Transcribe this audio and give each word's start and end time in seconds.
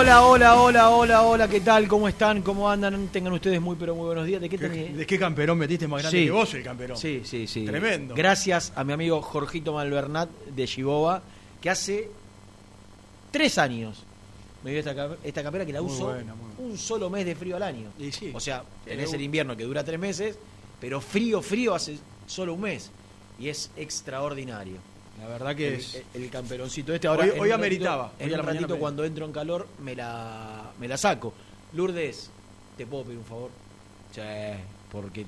Hola, 0.00 0.24
hola, 0.24 0.56
hola, 0.56 0.88
hola, 0.88 1.22
hola, 1.24 1.46
¿qué 1.46 1.60
tal? 1.60 1.86
¿Cómo 1.86 2.08
están? 2.08 2.40
¿Cómo 2.40 2.70
andan? 2.70 3.08
Tengan 3.08 3.34
ustedes 3.34 3.60
muy, 3.60 3.76
pero 3.76 3.94
muy 3.94 4.06
buenos 4.06 4.24
días. 4.24 4.40
¿De 4.40 4.48
qué, 4.48 4.56
¿De 4.56 5.06
qué 5.06 5.18
camperón 5.18 5.58
metiste 5.58 5.86
más 5.86 6.00
grande 6.00 6.24
que 6.24 6.30
vos 6.30 6.54
el 6.54 6.62
camperón? 6.62 6.96
Sí, 6.96 7.20
sí, 7.22 7.46
sí. 7.46 7.66
Tremendo. 7.66 8.14
Gracias 8.14 8.72
a 8.76 8.82
mi 8.82 8.94
amigo 8.94 9.20
Jorgito 9.20 9.74
Malvernat 9.74 10.30
de 10.30 10.66
Chiboba, 10.66 11.22
que 11.60 11.68
hace 11.68 12.08
tres 13.30 13.58
años 13.58 14.02
me 14.64 14.70
dio 14.70 14.80
esta, 14.80 15.18
esta 15.22 15.42
campera 15.42 15.66
que 15.66 15.72
la 15.74 15.82
uso 15.82 16.16
un 16.56 16.78
solo 16.78 17.10
mes 17.10 17.26
de 17.26 17.34
frío 17.34 17.56
al 17.56 17.62
año. 17.62 17.90
sí. 18.10 18.32
O 18.32 18.40
sea, 18.40 18.64
tenés 18.86 19.12
el 19.12 19.20
invierno 19.20 19.54
que 19.54 19.64
dura 19.64 19.84
tres 19.84 20.00
meses, 20.00 20.38
pero 20.80 21.02
frío, 21.02 21.42
frío 21.42 21.74
hace 21.74 21.98
solo 22.26 22.54
un 22.54 22.62
mes. 22.62 22.90
Y 23.38 23.50
es 23.50 23.70
extraordinario. 23.76 24.78
La 25.20 25.28
verdad 25.28 25.54
que 25.54 25.68
el, 25.68 25.74
es. 25.74 26.02
El, 26.14 26.30
camperoncito 26.30 26.94
este 26.94 27.06
ahora. 27.06 27.26
Hoy, 27.38 27.50
ameritaba. 27.50 28.12
en 28.18 28.32
un 28.32 28.46
ratito, 28.46 28.78
cuando 28.78 29.04
entro 29.04 29.26
en 29.26 29.32
calor, 29.32 29.68
me 29.82 29.94
la, 29.94 30.72
me 30.78 30.88
la 30.88 30.96
saco. 30.96 31.32
Lourdes, 31.74 32.30
¿te 32.76 32.86
puedo 32.86 33.04
pedir 33.04 33.18
un 33.18 33.24
favor? 33.24 33.50
Sí, 34.12 34.20
porque. 34.90 35.26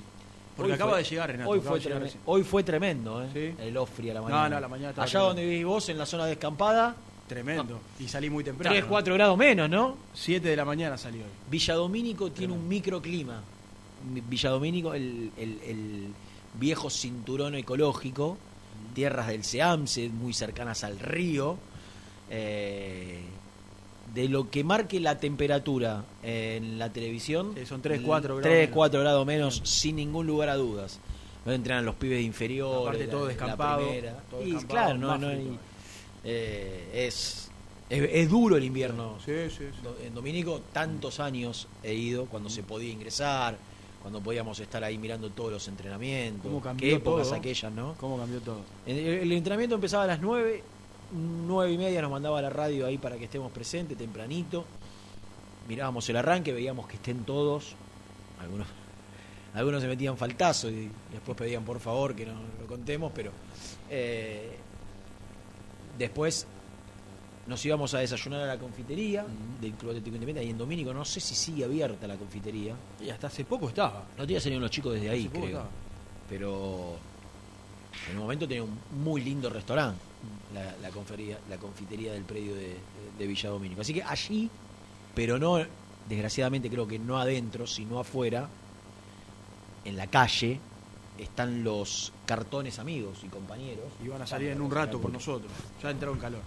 Porque 0.55 0.73
acaba 0.73 0.97
de 0.97 1.03
llegar, 1.03 1.31
Renato. 1.31 1.49
Hoy 1.49 1.59
fue, 1.61 1.79
tremendo, 1.79 2.13
hoy 2.25 2.43
fue 2.43 2.63
tremendo, 2.63 3.25
¿eh? 3.33 3.55
El 3.59 3.75
Ofri 3.75 4.11
a 4.11 4.13
la 4.13 4.21
mañana. 4.21 4.43
No, 4.43 4.55
no, 4.55 4.59
la 4.59 4.67
mañana 4.67 5.03
Allá 5.03 5.19
donde 5.19 5.43
vivís 5.43 5.65
vos, 5.65 5.89
en 5.89 5.97
la 5.97 6.05
zona 6.05 6.25
descampada. 6.25 6.95
Tremendo. 7.27 7.79
Y 7.99 8.07
salí 8.07 8.29
muy 8.29 8.43
temprano. 8.43 8.75
3, 8.75 8.85
4 8.85 9.13
grados 9.15 9.37
menos, 9.37 9.69
¿no? 9.69 9.97
7 10.13 10.47
de 10.47 10.55
la 10.55 10.65
mañana 10.65 10.97
salió 10.97 11.23
hoy. 11.23 11.31
Villadomínico 11.49 12.31
tiene 12.31 12.53
un 12.53 12.67
microclima. 12.67 13.41
Villadomínico, 14.03 14.93
el, 14.93 15.31
el, 15.37 15.59
el 15.65 16.13
viejo 16.53 16.89
cinturón 16.89 17.55
ecológico 17.55 18.37
tierras 18.93 19.27
del 19.27 19.43
Seamse, 19.43 20.09
muy 20.09 20.33
cercanas 20.33 20.83
al 20.83 20.99
río, 20.99 21.57
eh, 22.29 23.21
de 24.13 24.29
lo 24.29 24.49
que 24.49 24.63
marque 24.63 24.99
la 24.99 25.17
temperatura 25.17 26.03
en 26.21 26.77
la 26.77 26.91
televisión. 26.91 27.55
son 27.67 27.81
3, 27.81 28.01
4 28.05 28.35
grados. 28.37 28.51
3, 28.51 28.69
4 28.71 28.99
grados 28.99 29.25
menos, 29.25 29.61
sin 29.63 29.95
ningún 29.95 30.27
lugar 30.27 30.49
a 30.49 30.55
dudas. 30.55 30.99
No 31.45 31.51
entran 31.51 31.83
los 31.85 31.95
pibes 31.95 32.23
inferiores. 32.23 32.87
Aparte 32.87 33.07
todo 33.07 33.25
descampado. 33.25 33.81
y 34.45 34.53
claro, 34.65 34.97
no, 34.97 35.17
no 35.17 35.29
eh, 36.23 36.89
es, 36.93 37.49
es, 37.89 38.29
duro 38.29 38.55
el 38.55 38.63
invierno. 38.63 39.17
Sí, 39.25 39.49
sí, 39.49 39.65
En 40.05 40.13
Dominico 40.13 40.61
tantos 40.71 41.19
años 41.19 41.67
he 41.83 41.93
ido 41.93 42.25
cuando 42.27 42.49
se 42.49 42.63
podía 42.63 42.91
ingresar 42.91 43.57
cuando 44.03 44.19
podíamos 44.19 44.59
estar 44.59 44.83
ahí 44.83 44.97
mirando 44.97 45.29
todos 45.29 45.53
los 45.53 45.67
entrenamientos. 45.69 46.51
Qué 46.77 46.95
épocas 46.95 47.31
aquellas, 47.31 47.71
¿no? 47.71 47.95
¿Cómo 47.97 48.17
cambió 48.17 48.41
todo? 48.41 48.59
El, 48.85 49.31
entrenamiento 49.31 49.75
empezaba 49.75 50.03
a 50.03 50.07
las 50.07 50.19
9, 50.19 50.61
9 51.47 51.71
y 51.71 51.77
media 51.77 52.01
nos 52.01 52.11
mandaba 52.11 52.39
a 52.39 52.41
la 52.41 52.49
radio 52.49 52.85
ahí 52.85 52.97
para 52.97 53.17
que 53.17 53.23
estemos 53.23 53.49
presentes, 53.53 53.97
tempranito. 53.97 54.65
Mirábamos 55.69 56.09
el 56.09 56.17
arranque, 56.17 56.51
veíamos 56.51 56.85
que 56.85 56.97
estén 56.97 57.23
todos. 57.23 57.75
Algunos, 58.41 58.67
algunos 59.53 59.81
se 59.81 59.87
metían 59.87 60.17
faltazo 60.17 60.69
y 60.69 60.91
después 61.09 61.37
pedían 61.37 61.63
por 61.63 61.79
favor 61.79 62.13
que 62.13 62.25
no 62.25 62.33
lo 62.59 62.67
contemos, 62.67 63.09
pero 63.15 63.31
eh, 63.89 64.57
después 65.97 66.45
nos 67.45 67.65
íbamos 67.65 67.93
a 67.93 67.99
desayunar 67.99 68.41
a 68.41 68.45
la 68.45 68.57
confitería 68.57 69.25
del 69.59 69.73
Club 69.73 69.91
Atlético 69.91 70.15
Independiente, 70.15 70.41
ahí 70.41 70.49
en 70.49 70.57
Domínico, 70.57 70.93
no 70.93 71.03
sé 71.03 71.19
si 71.19 71.35
sigue 71.35 71.65
abierta 71.65 72.07
la 72.07 72.15
confitería. 72.15 72.75
Y 73.01 73.09
hasta 73.09 73.27
hace 73.27 73.43
poco 73.43 73.69
estaba. 73.69 74.05
No 74.17 74.25
tenía 74.25 74.39
salido 74.39 74.61
los 74.61 74.71
chicos 74.71 74.93
desde 74.93 75.09
ahí, 75.09 75.27
creo. 75.27 75.63
Pero 76.29 76.95
en 78.09 78.15
un 78.15 78.23
momento 78.23 78.47
tenía 78.47 78.63
un 78.63 78.77
muy 79.03 79.21
lindo 79.21 79.49
restaurante, 79.49 79.99
la, 80.53 80.63
la, 80.63 80.89
la 81.49 81.57
confitería 81.57 82.13
del 82.13 82.23
predio 82.23 82.55
de, 82.55 82.77
de, 83.17 83.27
Villa 83.27 83.49
Domínico. 83.49 83.81
Así 83.81 83.93
que 83.93 84.03
allí, 84.03 84.49
pero 85.13 85.37
no, 85.37 85.59
desgraciadamente 86.07 86.69
creo 86.69 86.87
que 86.87 86.97
no 86.97 87.19
adentro, 87.19 87.67
sino 87.67 87.99
afuera, 87.99 88.47
en 89.83 89.97
la 89.97 90.07
calle, 90.07 90.59
están 91.17 91.63
los 91.63 92.13
cartones 92.25 92.79
amigos 92.79 93.19
y 93.23 93.27
compañeros. 93.27 93.85
Y 94.03 94.07
van 94.07 94.21
a 94.21 94.27
salir 94.27 94.49
en 94.49 94.61
un 94.61 94.71
rato 94.71 94.99
por 94.99 95.11
nosotros. 95.11 95.51
Ya 95.81 95.91
entró 95.91 96.13
en 96.13 96.19
calor. 96.19 96.41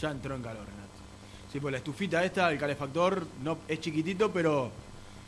Ya 0.00 0.10
entró 0.10 0.34
en 0.34 0.42
calor, 0.42 0.64
Renato. 0.64 0.80
Sí, 1.52 1.60
pues 1.60 1.72
la 1.72 1.78
estufita 1.78 2.24
esta, 2.24 2.50
el 2.50 2.58
calefactor, 2.58 3.26
no 3.42 3.58
es 3.66 3.80
chiquitito, 3.80 4.30
pero. 4.32 4.70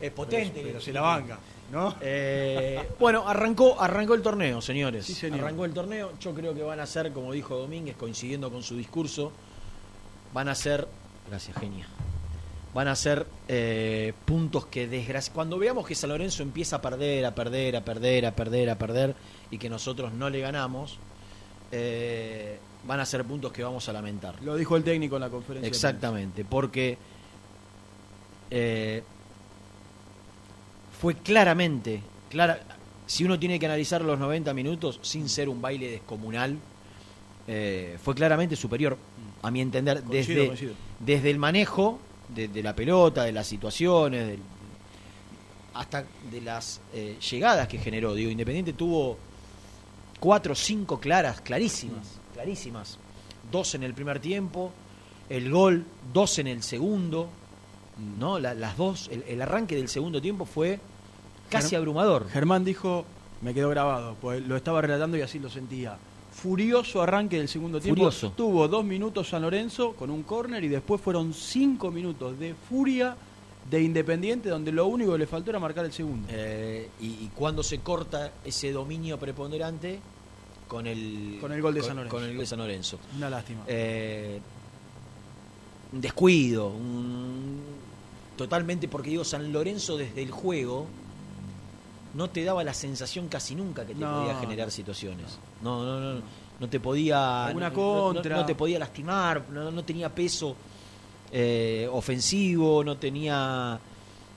Es 0.00 0.10
potente. 0.12 0.62
Pero, 0.64 0.80
se 0.80 0.92
la 0.92 1.00
banca, 1.00 1.38
¿no? 1.70 1.94
Eh, 2.00 2.88
bueno, 2.98 3.28
arrancó, 3.28 3.80
arrancó 3.80 4.14
el 4.14 4.22
torneo, 4.22 4.60
señores. 4.60 5.06
Sí, 5.06 5.14
señor. 5.14 5.40
Arrancó 5.40 5.64
el 5.64 5.72
torneo. 5.72 6.12
Yo 6.18 6.34
creo 6.34 6.54
que 6.54 6.62
van 6.62 6.80
a 6.80 6.86
ser, 6.86 7.12
como 7.12 7.32
dijo 7.32 7.56
Domínguez, 7.56 7.96
coincidiendo 7.96 8.50
con 8.50 8.62
su 8.62 8.76
discurso, 8.76 9.32
van 10.32 10.48
a 10.48 10.54
ser. 10.54 10.88
Gracias, 11.28 11.56
genia. 11.56 11.86
Van 12.74 12.88
a 12.88 12.96
ser 12.96 13.26
eh, 13.48 14.14
puntos 14.24 14.66
que 14.66 14.88
desgracia. 14.88 15.32
Cuando 15.32 15.58
veamos 15.58 15.86
que 15.86 15.94
San 15.94 16.10
Lorenzo 16.10 16.42
empieza 16.42 16.76
a 16.76 16.80
perder, 16.80 17.26
a 17.26 17.34
perder, 17.34 17.76
a 17.76 17.84
perder, 17.84 18.26
a 18.26 18.34
perder, 18.34 18.70
a 18.70 18.78
perder, 18.78 19.14
y 19.50 19.58
que 19.58 19.68
nosotros 19.68 20.12
no 20.12 20.30
le 20.30 20.40
ganamos, 20.40 20.98
eh, 21.70 22.58
van 22.86 23.00
a 23.00 23.06
ser 23.06 23.24
puntos 23.24 23.52
que 23.52 23.62
vamos 23.62 23.88
a 23.88 23.92
lamentar. 23.92 24.42
Lo 24.42 24.56
dijo 24.56 24.76
el 24.76 24.84
técnico 24.84 25.16
en 25.16 25.20
la 25.22 25.30
conferencia. 25.30 25.68
Exactamente, 25.68 26.44
porque 26.44 26.98
eh, 28.50 29.02
fue 31.00 31.14
claramente, 31.14 32.00
clara, 32.30 32.60
si 33.06 33.24
uno 33.24 33.38
tiene 33.38 33.58
que 33.58 33.66
analizar 33.66 34.02
los 34.02 34.18
90 34.18 34.54
minutos 34.54 34.98
sin 35.02 35.28
ser 35.28 35.48
un 35.48 35.60
baile 35.60 35.90
descomunal, 35.90 36.58
eh, 37.48 37.98
fue 38.02 38.14
claramente 38.14 38.54
superior, 38.56 38.96
a 39.42 39.50
mi 39.50 39.60
entender, 39.60 40.02
Coincido, 40.02 40.34
desde, 40.40 40.46
coincido. 40.46 40.74
desde 41.00 41.30
el 41.30 41.38
manejo 41.38 41.98
de, 42.28 42.48
de 42.48 42.62
la 42.62 42.74
pelota, 42.74 43.24
de 43.24 43.32
las 43.32 43.46
situaciones, 43.46 44.26
del- 44.28 44.40
hasta 45.74 46.04
de 46.30 46.40
las 46.42 46.80
eh, 46.92 47.16
llegadas 47.30 47.66
que 47.66 47.78
generó. 47.78 48.14
Digo, 48.14 48.30
Independiente 48.30 48.74
tuvo 48.74 49.16
cuatro 50.20 50.52
o 50.52 50.56
cinco 50.56 51.00
claras, 51.00 51.40
clarísimas, 51.40 52.20
clarísimas. 52.42 52.98
Dos 53.50 53.74
en 53.74 53.82
el 53.82 53.94
primer 53.94 54.18
tiempo, 54.20 54.72
el 55.28 55.50
gol, 55.50 55.84
dos 56.12 56.38
en 56.38 56.46
el 56.48 56.62
segundo, 56.62 57.28
¿no? 58.18 58.38
La- 58.38 58.54
las 58.54 58.76
dos, 58.76 59.08
el, 59.12 59.22
el 59.28 59.40
arranque 59.42 59.76
del 59.76 59.88
segundo 59.88 60.20
tiempo 60.20 60.44
fue 60.44 60.80
casi 61.50 61.74
Germ- 61.74 61.78
abrumador. 61.78 62.28
Germán 62.30 62.64
dijo, 62.64 63.04
me 63.42 63.54
quedó 63.54 63.68
grabado, 63.70 64.16
pues 64.20 64.42
lo 64.46 64.56
estaba 64.56 64.80
relatando 64.80 65.16
y 65.16 65.22
así 65.22 65.38
lo 65.38 65.48
sentía. 65.50 65.96
Furioso 66.32 67.02
arranque 67.02 67.36
del 67.38 67.48
segundo 67.48 67.78
tiempo. 67.80 67.96
Furioso. 68.00 68.30
Tuvo 68.32 68.66
dos 68.66 68.84
minutos 68.84 69.28
San 69.28 69.42
Lorenzo 69.42 69.92
con 69.92 70.10
un 70.10 70.22
córner 70.22 70.64
y 70.64 70.68
después 70.68 71.00
fueron 71.00 71.34
cinco 71.34 71.90
minutos 71.90 72.38
de 72.38 72.54
furia 72.54 73.14
de 73.70 73.82
Independiente 73.82 74.48
donde 74.48 74.72
lo 74.72 74.86
único 74.86 75.12
que 75.12 75.18
le 75.18 75.26
faltó 75.26 75.50
era 75.50 75.60
marcar 75.60 75.84
el 75.84 75.92
segundo. 75.92 76.26
Eh, 76.30 76.88
y, 77.00 77.06
y 77.06 77.30
cuando 77.34 77.62
se 77.62 77.80
corta 77.80 78.32
ese 78.44 78.72
dominio 78.72 79.18
preponderante 79.18 80.00
con 80.72 80.86
el, 80.86 81.36
Con 81.38 81.52
el 81.52 81.60
gol 81.60 81.74
de 81.74 81.80
con- 81.80 81.86
San 81.88 81.96
Lorenzo. 81.96 82.16
con 82.16 82.24
el 82.24 82.30
gol 82.30 82.38
de 82.38 82.46
San 82.46 82.58
Lorenzo. 82.60 82.98
Una 83.14 83.28
lástima. 83.28 83.60
Eh, 83.66 84.40
un 85.92 86.00
descuido, 86.00 86.68
un- 86.68 87.60
totalmente, 88.38 88.88
porque 88.88 89.10
digo, 89.10 89.22
San 89.22 89.52
Lorenzo 89.52 89.98
desde 89.98 90.22
el 90.22 90.30
juego 90.30 90.86
no 92.14 92.30
te 92.30 92.42
daba 92.44 92.64
la 92.64 92.72
sensación 92.72 93.28
casi 93.28 93.54
nunca 93.54 93.84
que 93.86 93.94
te 93.94 94.00
No, 94.00 94.20
podía 94.20 94.40
generar 94.40 94.70
situaciones. 94.70 95.38
No, 95.62 95.84
no, 95.84 96.00
no, 96.14 96.22
no 96.58 96.68
te 96.70 96.80
podía. 96.80 97.46
Alguna 97.48 97.70
contra. 97.70 98.36
No, 98.36 98.46
te 98.46 98.54
podía 98.54 98.78
lastimar, 98.78 99.44
no, 99.50 99.70
no 99.70 99.84
tenía 99.84 100.08
peso 100.14 100.56
eh, 101.30 101.86
ofensivo, 101.92 102.82
no 102.82 102.96
tenía. 102.96 103.78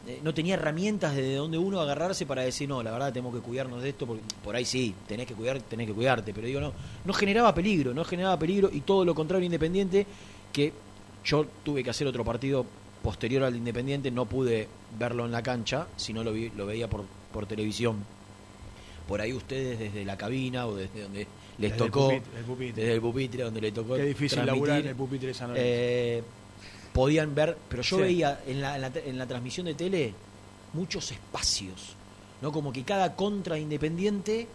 Eh, 0.08 0.20
No 0.24 0.34
tenía 0.34 0.54
herramientas 0.56 1.16
de 1.16 1.36
donde 1.36 1.58
uno 1.58 1.80
agarrarse 1.82 2.26
para 2.26 2.44
decir, 2.44 2.68
no, 2.70 2.82
la 2.84 2.92
verdad 2.92 3.12
tenemos 3.14 3.34
que 3.36 3.42
cuidarnos 3.42 3.82
de 3.82 3.90
esto, 3.90 4.06
porque 4.06 4.24
por 4.44 4.56
ahí 4.56 4.66
sí, 4.66 4.94
tenés 5.08 5.26
que 5.28 5.34
cuidar, 5.34 5.60
tenés 5.62 5.88
que 5.88 5.94
cuidarte, 5.94 6.34
pero 6.34 6.48
digo, 6.48 6.60
no, 6.62 6.74
no 7.06 7.14
generaba 7.14 7.54
peligro, 7.56 7.94
no 7.94 8.04
generaba 8.04 8.38
peligro, 8.40 8.70
y 8.72 8.82
todo 8.82 9.04
lo 9.06 9.14
contrario 9.16 9.46
Independiente, 9.46 10.06
que 10.54 10.72
yo 11.26 11.46
tuve 11.64 11.84
que 11.84 11.90
hacer 11.90 12.06
otro 12.08 12.24
partido 12.24 12.66
posterior 13.04 13.44
al 13.44 13.54
de 13.54 13.60
Independiente, 13.60 14.12
no 14.12 14.26
pude 14.26 14.68
verlo 15.00 15.26
en 15.26 15.32
la 15.32 15.42
cancha, 15.44 15.88
sino 15.98 16.24
lo, 16.24 16.32
vi- 16.34 16.52
lo 16.56 16.66
veía 16.66 16.88
por, 16.90 17.04
por 17.34 17.46
televisión. 17.46 17.98
Por 19.08 19.22
ahí 19.22 19.34
ustedes 19.34 19.78
desde 19.78 20.04
la 20.06 20.18
cabina 20.18 20.66
o 20.66 20.76
desde 20.76 21.02
donde 21.04 21.28
les 21.60 21.72
Desde 21.72 21.86
el 21.86 21.92
tocó, 21.92 22.08
pupitre, 22.10 22.40
el 22.40 22.44
pupitre. 22.46 22.82
desde 22.82 22.96
el 22.96 23.02
pupitre 23.02 23.44
donde 23.44 23.62
le 23.62 23.72
tocó 23.72 23.96
Qué 23.96 24.04
difícil 24.06 24.44
laburar 24.46 24.80
en 24.82 24.88
el 24.88 24.96
pupitre 24.96 25.28
de 25.28 25.34
San 25.36 25.50
Lorenzo. 25.50 25.68
eh, 25.70 26.24
podían 26.96 27.36
ver, 27.36 27.58
pero 27.70 27.84
yo 27.84 27.98
Sí. 27.98 28.02
veía 28.04 28.40
en 28.48 28.62
la, 28.62 28.76
en, 28.78 28.82
la, 28.82 28.92
en 29.06 29.18
la 29.18 29.28
transmisión 29.28 29.66
de 29.68 29.74
tele 29.76 30.14
muchos 30.74 31.12
espacios, 31.12 31.94
¿no? 32.42 32.52
Como 32.54 32.72
que 32.72 32.84
cada 32.84 33.16
contra 33.16 33.60
independiente 33.60 34.48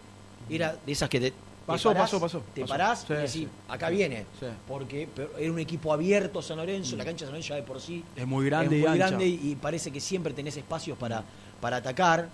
era 0.49 0.75
de 0.85 0.91
esas 0.91 1.07
que 1.07 1.19
te, 1.19 1.31
te 1.31 1.37
Pasó, 1.67 1.89
parás, 1.89 2.09
pasó, 2.09 2.19
pasó, 2.19 2.43
Te 2.55 2.61
pasó. 2.61 2.73
parás 2.73 2.99
Sí, 3.07 3.13
y 3.13 3.15
decís, 3.15 3.31
sí. 3.33 3.47
acá 3.69 3.89
viene. 3.89 4.25
Porque 4.67 5.07
era 5.37 5.51
un 5.51 5.59
equipo 5.59 5.93
abierto 5.93 6.41
San 6.41 6.57
Lorenzo, 6.57 6.95
la 6.97 7.05
cancha 7.05 7.25
de 7.25 7.27
San 7.27 7.33
Lorenzo 7.33 7.49
ya 7.49 7.55
de 7.57 7.63
por 7.63 7.79
sí 7.79 8.03
Es 8.15 8.25
muy 8.25 8.47
grande 8.47 8.75
es 8.75 8.81
y 8.81 8.87
muy 8.87 8.91
ancha. 8.93 9.07
grande 9.09 9.27
y, 9.27 9.51
y 9.51 9.55
parece 9.55 9.91
que 9.91 9.99
siempre 10.01 10.33
tenés 10.33 10.57
espacios 10.57 10.97
para, 10.97 11.23
para 11.61 11.77
atacar. 11.77 12.27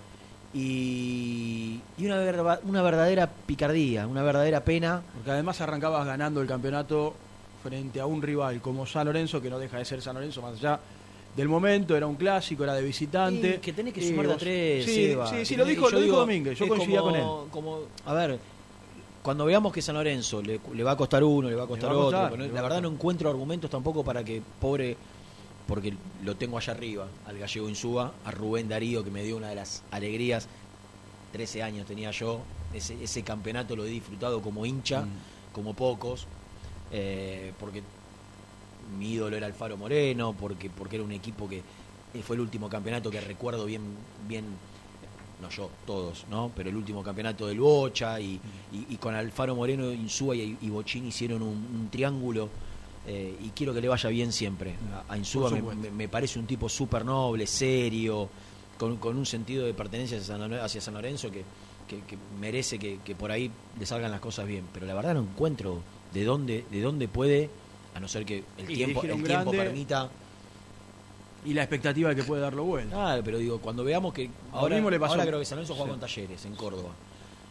Y, 0.54 1.80
y 1.98 2.06
una, 2.06 2.58
una 2.64 2.82
verdadera 2.82 3.28
picardía, 3.46 4.06
una 4.06 4.22
verdadera 4.22 4.64
pena. 4.64 5.02
Porque 5.14 5.30
además 5.30 5.60
arrancabas 5.60 6.06
ganando 6.06 6.40
el 6.40 6.48
campeonato 6.48 7.14
frente 7.68 8.00
a 8.00 8.06
un 8.06 8.22
rival 8.22 8.60
como 8.60 8.86
San 8.86 9.06
Lorenzo, 9.06 9.40
que 9.42 9.50
no 9.50 9.58
deja 9.58 9.76
de 9.78 9.84
ser 9.84 10.00
San 10.00 10.14
Lorenzo, 10.14 10.40
más 10.42 10.54
allá 10.54 10.80
del 11.36 11.48
momento, 11.48 11.94
era 11.96 12.06
un 12.06 12.16
clásico, 12.16 12.64
era 12.64 12.74
de 12.74 12.82
visitante. 12.82 13.60
Que 13.60 13.72
tenés 13.72 13.92
que 13.94 14.00
Y 14.00 14.08
sumar 14.08 14.26
de 14.26 14.32
a 14.32 14.36
tres. 14.38 14.84
Sí, 14.84 15.14
sí, 15.44 15.56
lo 15.56 15.64
dijo, 15.64 15.84
yo 15.84 15.90
lo 15.90 15.96
dijo 15.98 16.00
digo, 16.00 16.16
Domínguez, 16.20 16.58
yo 16.58 16.66
coincidía 16.66 17.00
como- 17.00 17.12
con 17.12 17.20
él. 17.44 17.50
Como, 17.50 17.78
a 18.06 18.14
ver, 18.14 18.38
cuando 19.22 19.44
veamos 19.44 19.72
que 19.72 19.82
San 19.82 19.94
Lorenzo 19.96 20.40
le, 20.42 20.58
le 20.74 20.82
va 20.82 20.92
a 20.92 20.96
costar 20.96 21.22
uno, 21.22 21.48
le 21.50 21.54
va 21.54 21.64
a 21.64 21.66
costar 21.66 21.90
va 21.90 21.92
a 21.92 21.96
costar, 21.96 22.32
otro, 22.32 22.46
la 22.46 22.62
verdad 22.62 22.80
no 22.80 22.88
encuentro 22.88 23.28
argumentos 23.28 23.70
tampoco 23.70 24.02
para 24.02 24.24
que 24.24 24.40
pobre, 24.60 24.96
porque 25.66 25.92
lo 26.24 26.34
tengo 26.36 26.56
allá 26.56 26.72
arriba, 26.72 27.06
al 27.26 27.38
gallego 27.38 27.68
Insúa, 27.68 28.12
a 28.24 28.30
Rubén 28.30 28.68
Darío, 28.68 29.04
que 29.04 29.10
me 29.10 29.22
dio 29.22 29.36
una 29.36 29.48
de 29.50 29.56
las 29.56 29.82
alegrías, 29.90 30.48
13 31.32 31.62
años 31.62 31.86
tenía 31.86 32.10
yo, 32.10 32.40
ese, 32.72 33.02
ese 33.04 33.22
campeonato 33.22 33.76
lo 33.76 33.84
he 33.84 33.88
disfrutado 33.88 34.40
como 34.40 34.64
hincha, 34.64 35.02
Mm. 35.02 35.08
como 35.52 35.74
pocos, 35.74 36.26
eh, 36.92 37.52
porque 37.60 37.82
mi 38.98 39.12
ídolo 39.12 39.36
era 39.36 39.46
Alfaro 39.46 39.76
Moreno, 39.76 40.34
porque, 40.38 40.70
porque 40.70 40.96
era 40.96 41.04
un 41.04 41.12
equipo 41.12 41.48
que 41.48 41.62
fue 42.22 42.36
el 42.36 42.40
último 42.40 42.68
campeonato 42.68 43.10
que 43.10 43.20
recuerdo 43.20 43.66
bien, 43.66 43.82
bien, 44.26 44.44
no 45.42 45.50
yo, 45.50 45.70
todos, 45.86 46.24
¿no? 46.30 46.50
Pero 46.56 46.70
el 46.70 46.76
último 46.76 47.02
campeonato 47.02 47.46
del 47.46 47.60
Bocha 47.60 48.18
y, 48.20 48.40
y- 48.72 48.86
y 48.88 48.96
con 48.96 49.14
Alfaro 49.14 49.54
Moreno, 49.54 49.92
Insúa 49.92 50.34
y, 50.34 50.56
y 50.60 50.70
Bochín 50.70 51.06
hicieron 51.06 51.42
un, 51.42 51.48
un 51.50 51.88
triángulo 51.90 52.48
eh, 53.06 53.36
y 53.40 53.50
quiero 53.50 53.72
que 53.74 53.80
le 53.80 53.88
vaya 53.88 54.08
bien 54.10 54.32
siempre. 54.32 54.74
A, 55.08 55.12
a 55.12 55.18
Insúa 55.18 55.50
me, 55.50 55.58
supuesto. 55.58 55.82
me- 55.82 55.90
me 55.90 56.08
parece 56.08 56.38
un 56.38 56.46
tipo 56.46 56.68
súper 56.68 57.04
noble, 57.04 57.46
serio, 57.46 58.28
con, 58.78 58.96
con 58.96 59.16
un 59.16 59.26
sentido 59.26 59.64
de 59.66 59.74
pertenencia 59.74 60.16
hacia 60.18 60.26
San 60.34 60.40
Lorenzo, 60.40 60.64
hacia 60.64 60.80
San 60.80 60.94
Lorenzo 60.94 61.30
que, 61.30 61.44
que- 61.86 62.00
que 62.02 62.18
merece 62.40 62.78
que, 62.78 62.98
que 63.04 63.14
por 63.14 63.30
ahí 63.30 63.50
le 63.78 63.86
salgan 63.86 64.10
las 64.10 64.20
cosas 64.20 64.46
bien. 64.46 64.64
Pero 64.72 64.86
la 64.86 64.94
verdad 64.94 65.14
no 65.14 65.20
encuentro 65.20 65.82
de 66.12 66.24
dónde, 66.24 66.64
de 66.70 66.80
dónde 66.80 67.08
puede, 67.08 67.50
a 67.94 68.00
no 68.00 68.08
ser 68.08 68.24
que 68.24 68.44
el 68.58 68.70
Y 68.70 68.74
tiempo, 68.74 69.02
el 69.02 69.22
tiempo 69.22 69.50
permita. 69.50 70.08
Y 71.44 71.54
la 71.54 71.62
expectativa 71.62 72.08
de 72.10 72.16
que 72.16 72.24
puede 72.24 72.42
darlo 72.42 72.64
vuelta. 72.64 72.94
Claro, 72.96 73.22
pero 73.24 73.38
digo, 73.38 73.58
cuando 73.60 73.84
veamos 73.84 74.12
que 74.12 74.28
ahora, 74.52 74.74
mismo 74.74 74.90
le 74.90 74.98
pasó. 74.98 75.14
ahora 75.14 75.26
creo 75.26 75.38
que 75.38 75.44
San 75.44 75.56
Lorenzo 75.58 75.74
juega 75.74 75.86
Sí. 75.86 75.90
con 75.92 76.00
Talleres 76.00 76.44
en 76.44 76.54
Córdoba. 76.56 76.90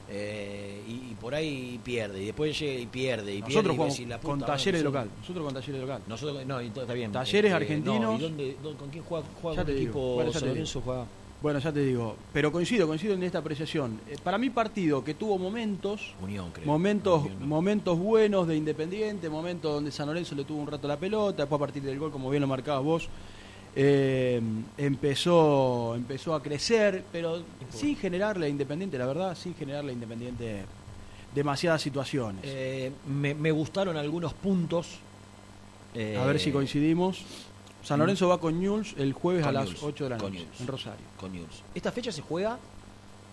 Eh, 0.09 0.81
y, 0.87 0.91
y 1.11 1.17
por 1.19 1.35
ahí 1.35 1.79
pierde, 1.83 2.21
y 2.21 2.25
después 2.27 2.57
llega 2.57 2.79
y 2.79 2.85
pierde, 2.85 3.33
y 3.33 3.41
pierde. 3.41 3.49
Nosotros 3.55 3.73
y 3.73 3.75
jugamos 3.77 3.93
decís, 3.97 4.07
la 4.09 4.19
con 4.19 4.39
talleres 4.39 4.81
local. 4.83 5.09
Nosotros 5.19 5.45
con 5.45 5.53
talleres 5.53 5.81
local. 5.81 6.01
Nosotros, 6.07 6.45
no, 6.45 6.61
y 6.61 6.67
está 6.67 6.93
bien. 6.93 7.11
Talleres 7.11 7.51
no, 7.51 7.57
argentinos. 7.57 8.19
¿y 8.19 8.23
dónde, 8.23 8.57
dónde- 8.63 8.79
¿Con 8.79 8.89
quién 8.89 9.03
juega, 9.03 9.25
juega 9.41 9.63
con 9.63 9.75
digo, 9.75 10.21
equipo 10.21 10.33
San 10.33 10.47
Lorenzo? 10.49 10.81
Juega. 10.81 11.05
Bueno, 11.41 11.59
ya 11.59 11.71
te 11.71 11.81
digo. 11.81 12.15
Pero 12.33 12.51
coincido, 12.51 12.87
coincido 12.87 13.13
en 13.13 13.21
esta 13.23 13.37
apreciación. 13.39 13.99
Eh, 14.09 14.17
para 14.23 14.37
mí, 14.39 14.49
partido 14.49 15.03
que 15.03 15.13
tuvo 15.13 15.37
momentos. 15.37 16.13
Unión, 16.21 16.49
creo. 16.51 16.65
Momentos, 16.65 17.21
Unión, 17.25 17.39
no. 17.41 17.45
momentos 17.45 17.99
buenos 17.99 18.47
de 18.47 18.55
Independiente, 18.55 19.29
momentos 19.29 19.71
donde 19.73 19.91
San 19.91 20.07
Lorenzo 20.07 20.33
le 20.35 20.43
tuvo 20.45 20.61
un 20.61 20.67
rato 20.67 20.87
la 20.87 20.97
pelota, 20.97 21.43
después 21.43 21.59
a 21.59 21.65
partir 21.65 21.83
del 21.83 21.99
gol, 21.99 22.11
como 22.11 22.29
bien 22.31 22.41
lo 22.41 22.47
marcabas 22.47 22.83
vos, 22.83 23.09
eh, 23.75 24.41
empezó, 24.77 25.93
empezó 25.95 26.33
a 26.33 26.41
crecer, 26.41 27.03
pero 27.11 27.43
sin 27.69 27.95
generarle 27.95 28.47
a 28.47 28.49
Independiente, 28.49 28.97
la 28.97 29.05
verdad, 29.05 29.37
sin 29.37 29.53
generarle 29.53 29.91
a 29.91 29.93
Independiente 29.93 30.63
demasiadas 31.35 31.83
situaciones. 31.83 32.41
Eh, 32.45 32.91
me, 33.07 33.35
me 33.35 33.51
gustaron 33.51 33.95
algunos 33.95 34.33
puntos. 34.33 34.87
eh, 35.93 36.17
a 36.19 36.25
ver 36.25 36.39
si 36.39 36.51
coincidimos. 36.51 37.23
San 37.87 37.99
Lorenzo 37.99 38.27
va 38.27 38.37
con 38.39 38.59
Newell's 38.59 38.93
el 38.97 39.13
jueves 39.13 39.43
Con 39.45 39.49
a 39.55 39.59
las 39.59 39.65
Newell's, 39.69 39.83
8 39.83 40.03
de 40.03 40.09
la 40.09 40.17
noche, 40.17 40.45
en 40.59 40.67
Rosario. 40.67 41.05
Con 41.17 41.31
News. 41.31 41.63
¿Esta 41.73 41.91
fecha 41.93 42.11
se 42.11 42.21
juega 42.21 42.57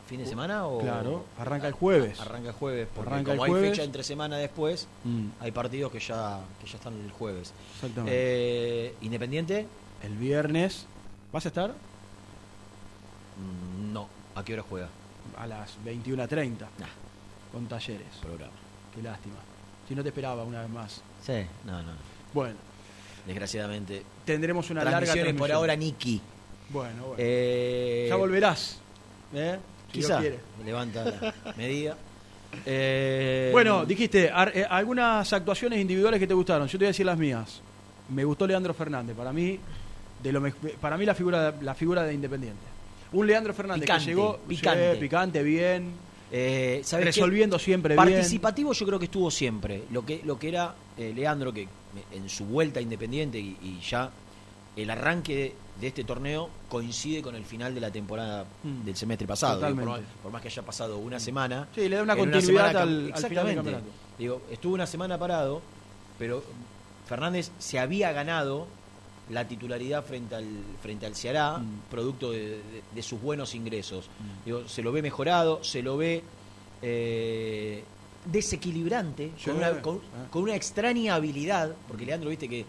fin 0.08 0.18
de 0.20 0.26
semana 0.26 0.66
o...? 0.66 0.78
Claro, 0.80 1.24
arranca 1.38 1.66
el 1.66 1.72
jueves. 1.72 2.20
Arranca 2.20 2.48
el 2.50 2.54
jueves, 2.54 2.86
porque 2.94 3.10
Arranca 3.10 3.32
el 3.32 3.38
como 3.38 3.54
hay 3.56 3.62
fecha 3.70 3.82
entre 3.82 4.04
semana 4.04 4.36
después, 4.36 4.86
Mm, 5.02 5.26
hay 5.40 5.50
partidos 5.50 5.90
que 5.90 5.98
ya, 5.98 6.38
que 6.60 6.66
ya 6.68 6.76
están 6.76 6.92
el 6.94 7.10
jueves. 7.10 7.52
exactamente. 7.74 8.12
Eh, 8.14 8.94
Independiente, 9.00 9.66
el 10.02 10.16
viernes, 10.16 10.86
¿vas 11.32 11.46
a 11.46 11.48
estar? 11.48 11.70
Mm, 13.38 13.92
no. 13.92 14.08
¿A 14.36 14.44
qué 14.44 14.52
hora 14.54 14.64
juega? 14.68 14.88
A 15.38 15.46
las 15.46 15.76
21.30 15.84 16.68
Nah, 16.78 16.86
con 17.52 17.66
talleres. 17.66 18.06
programa. 18.22 18.52
Qué 18.94 19.02
lástima. 19.02 19.36
Si 19.88 19.94
no 19.94 20.02
te 20.02 20.10
esperaba 20.10 20.44
una 20.44 20.60
vez 20.60 20.70
más. 20.70 21.00
Sí, 21.24 21.44
no, 21.64 21.82
no. 21.82 21.92
Bueno, 22.32 22.56
Desgraciadamente. 23.26 24.02
tendremos 24.24 24.68
una 24.70 24.84
larga 24.84 24.98
Transmisiones 24.98 25.32
por 25.34 25.48
transmisión. 25.48 25.56
ahora, 25.58 25.76
Niki. 25.76 26.20
Bueno, 26.70 26.94
bueno. 27.08 27.14
Eh, 27.18 28.06
ya 28.08 28.16
volverás. 28.16 28.78
¿eh? 29.34 29.58
si 29.92 30.00
Quizá. 30.00 30.18
quiere. 30.20 30.38
Levanta 30.64 31.04
la 31.04 31.54
medida. 31.56 31.96
Eh, 32.66 33.50
Bueno, 33.52 33.84
dijiste 33.84 34.30
ar- 34.30 34.52
eh, 34.54 34.64
algunas 34.68 35.32
actuaciones 35.32 35.80
individuales 35.80 36.20
que 36.20 36.26
te 36.26 36.34
gustaron. 36.34 36.66
Yo 36.68 36.72
te 36.72 36.78
voy 36.78 36.86
a 36.86 36.88
decir 36.88 37.06
las 37.06 37.18
mías. 37.18 37.60
Me 38.10 38.24
gustó 38.24 38.46
Leandro 38.46 38.74
Fernández. 38.74 39.16
Para 39.16 39.32
mí, 39.32 39.58
de 40.22 40.32
lo 40.32 40.42
para 40.80 40.96
mí 40.96 41.04
la 41.06 41.14
figura, 41.14 41.54
la 41.60 41.74
figura 41.74 42.02
de 42.04 42.14
Independiente. 42.14 42.62
Un 43.12 43.26
Leandro 43.26 43.54
Fernández 43.54 43.82
Picante, 43.84 44.04
que 44.04 44.10
llegó 44.10 44.38
picante. 44.48 44.94
sí, 44.94 45.00
picante, 45.00 45.42
bien. 45.42 45.92
Eh, 46.32 46.80
¿sabes 46.84 47.04
qué? 47.04 47.10
Resolviendo 47.12 47.58
siempre 47.58 47.94
bien. 47.94 48.04
Participativo 48.08 48.72
yo 48.72 48.86
creo 48.86 48.98
que 48.98 49.04
estuvo 49.04 49.30
siempre. 49.30 49.84
Lo 49.92 50.04
que, 50.04 50.20
lo 50.24 50.38
que 50.38 50.48
era 50.48 50.74
eh, 50.98 51.12
Leandro, 51.14 51.52
que 51.52 51.68
en 52.12 52.28
su 52.28 52.44
vuelta 52.46 52.80
independiente 52.80 53.38
y, 53.38 53.56
y 53.62 53.80
ya 53.80 54.10
el 54.76 54.90
arranque 54.90 55.54
de, 55.80 55.86
este 55.86 56.02
torneo 56.04 56.50
coincide 56.68 57.22
con 57.22 57.34
el 57.36 57.44
final 57.44 57.74
de 57.74 57.80
la 57.80 57.90
temporada 57.90 58.44
Mm. 58.64 58.84
del 58.84 58.96
semestre 58.96 59.26
pasado. 59.26 59.60
Digo, 59.66 59.76
por, 59.80 59.88
más- 59.88 60.00
por 60.22 60.32
más 60.32 60.42
que 60.42 60.48
haya 60.48 60.62
pasado 60.62 60.98
una 60.98 61.20
semana. 61.20 61.68
Sí, 61.74 61.88
le 61.88 61.96
da 61.96 62.02
una 62.02 62.16
continuidad 62.16 62.68
al, 62.68 62.76
al 62.76 62.78
final 62.78 62.96
del 62.98 63.08
Exactamente. 63.10 63.54
campeonato. 63.56 63.86
Digo, 64.18 64.42
estuvo 64.50 64.74
una 64.74 64.86
semana 64.86 65.18
parado, 65.18 65.60
pero 66.18 66.42
Fernández 67.06 67.50
se 67.58 67.78
había 67.78 68.12
ganado 68.12 68.66
la 69.30 69.46
titularidad 69.48 70.04
frente 70.04 70.34
al 70.34 70.46
frente 70.82 71.06
al 71.06 71.14
Ceará, 71.14 71.58
Mm. 71.58 71.90
producto 71.90 72.30
de, 72.32 72.40
de- 72.40 72.82
de 72.94 73.02
sus 73.02 73.20
buenos 73.20 73.54
ingresos. 73.54 74.06
Mm. 74.18 74.44
Digo, 74.44 74.68
se 74.68 74.82
lo 74.82 74.92
ve 74.92 75.02
mejorado, 75.02 75.62
se 75.64 75.82
lo 75.82 75.96
ve 75.96 76.22
eh, 76.82 77.82
desequilibrante, 78.24 79.30
con, 79.44 79.56
una, 79.56 79.80
con, 79.80 79.96
ah. 79.96 80.26
con 80.30 80.42
una 80.42 80.54
extraña 80.54 81.14
habilidad, 81.14 81.72
porque 81.88 82.06
Leandro, 82.06 82.30
viste 82.30 82.48
que 82.48 82.64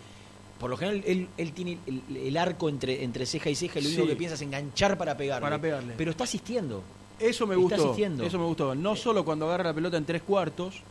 por 0.59 0.69
lo 0.69 0.77
general 0.77 1.03
él, 1.05 1.27
él 1.37 1.51
tiene 1.53 1.77
el, 1.85 2.01
el 2.17 2.37
arco 2.37 2.69
entre, 2.69 3.03
entre 3.03 3.25
ceja 3.25 3.49
y 3.49 3.55
ceja 3.55 3.79
y 3.79 3.83
lo 3.83 3.89
único 3.89 4.03
Sí. 4.03 4.09
que 4.09 4.15
piensa 4.15 4.35
es 4.35 4.41
enganchar 4.41 4.97
para 4.97 5.17
pegarle. 5.17 5.41
Para 5.45 5.59
pegarle. 5.59 5.93
Pero 5.97 6.11
está 6.11 6.23
asistiendo. 6.23 6.81
Eso 7.19 7.45
me 7.47 7.55
Está 7.55 7.75
gustó. 7.75 7.83
asistiendo. 7.89 8.23
Eso 8.23 8.39
me 8.39 8.45
gustó. 8.45 8.75
No 8.75 8.95
solo 8.95 9.23
cuando 9.25 9.45
agarra 9.47 9.65
la 9.65 9.73
pelota 9.73 9.97
en 9.97 10.05
tres 10.05 10.21
cuartos, 10.21 10.81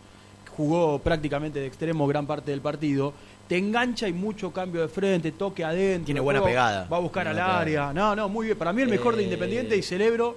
jugó 0.56 0.99
prácticamente 0.99 1.59
de 1.61 1.66
extremo 1.66 2.06
gran 2.06 2.26
parte 2.26 2.50
del 2.50 2.61
partido. 2.61 3.12
Te 3.49 3.59
engancha 3.59 4.09
y 4.09 4.12
mucho 4.14 4.50
cambio 4.52 4.80
de 4.83 4.88
frente, 4.88 5.33
toque 5.33 5.64
adentro. 5.64 6.06
Tiene 6.06 6.21
buena 6.21 6.42
pegada. 6.42 6.87
Va 6.90 6.97
a 6.97 7.00
buscar 7.00 7.25
Tiene 7.26 7.40
al 7.40 7.50
área. 7.50 7.92
No, 7.92 8.14
no, 8.16 8.28
muy 8.28 8.47
bien. 8.47 8.59
Para 8.59 8.73
mí 8.73 8.80
el 8.83 8.88
mejor 8.88 9.16
de 9.16 9.23
Eh, 9.23 9.25
Independiente 9.25 9.76
y 9.76 9.83
celebro 9.83 10.37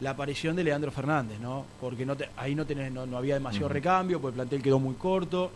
la 0.00 0.10
aparición 0.10 0.54
de 0.56 0.64
Leandro 0.64 0.90
Fernández, 0.90 1.38
¿no? 1.40 1.64
Porque 1.80 2.04
no 2.04 2.16
te- 2.16 2.28
ahí 2.36 2.54
no, 2.54 2.66
tenés, 2.66 2.92
no, 2.92 3.06
no 3.06 3.16
había 3.16 3.34
demasiado 3.34 3.68
recambio, 3.68 4.20
porque 4.20 4.32
el 4.34 4.36
plantel 4.46 4.62
quedó 4.62 4.78
muy 4.78 4.94
corto. 4.96 5.50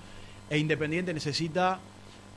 E 0.49 0.59
Independiente 0.59 1.13
necesita, 1.13 1.79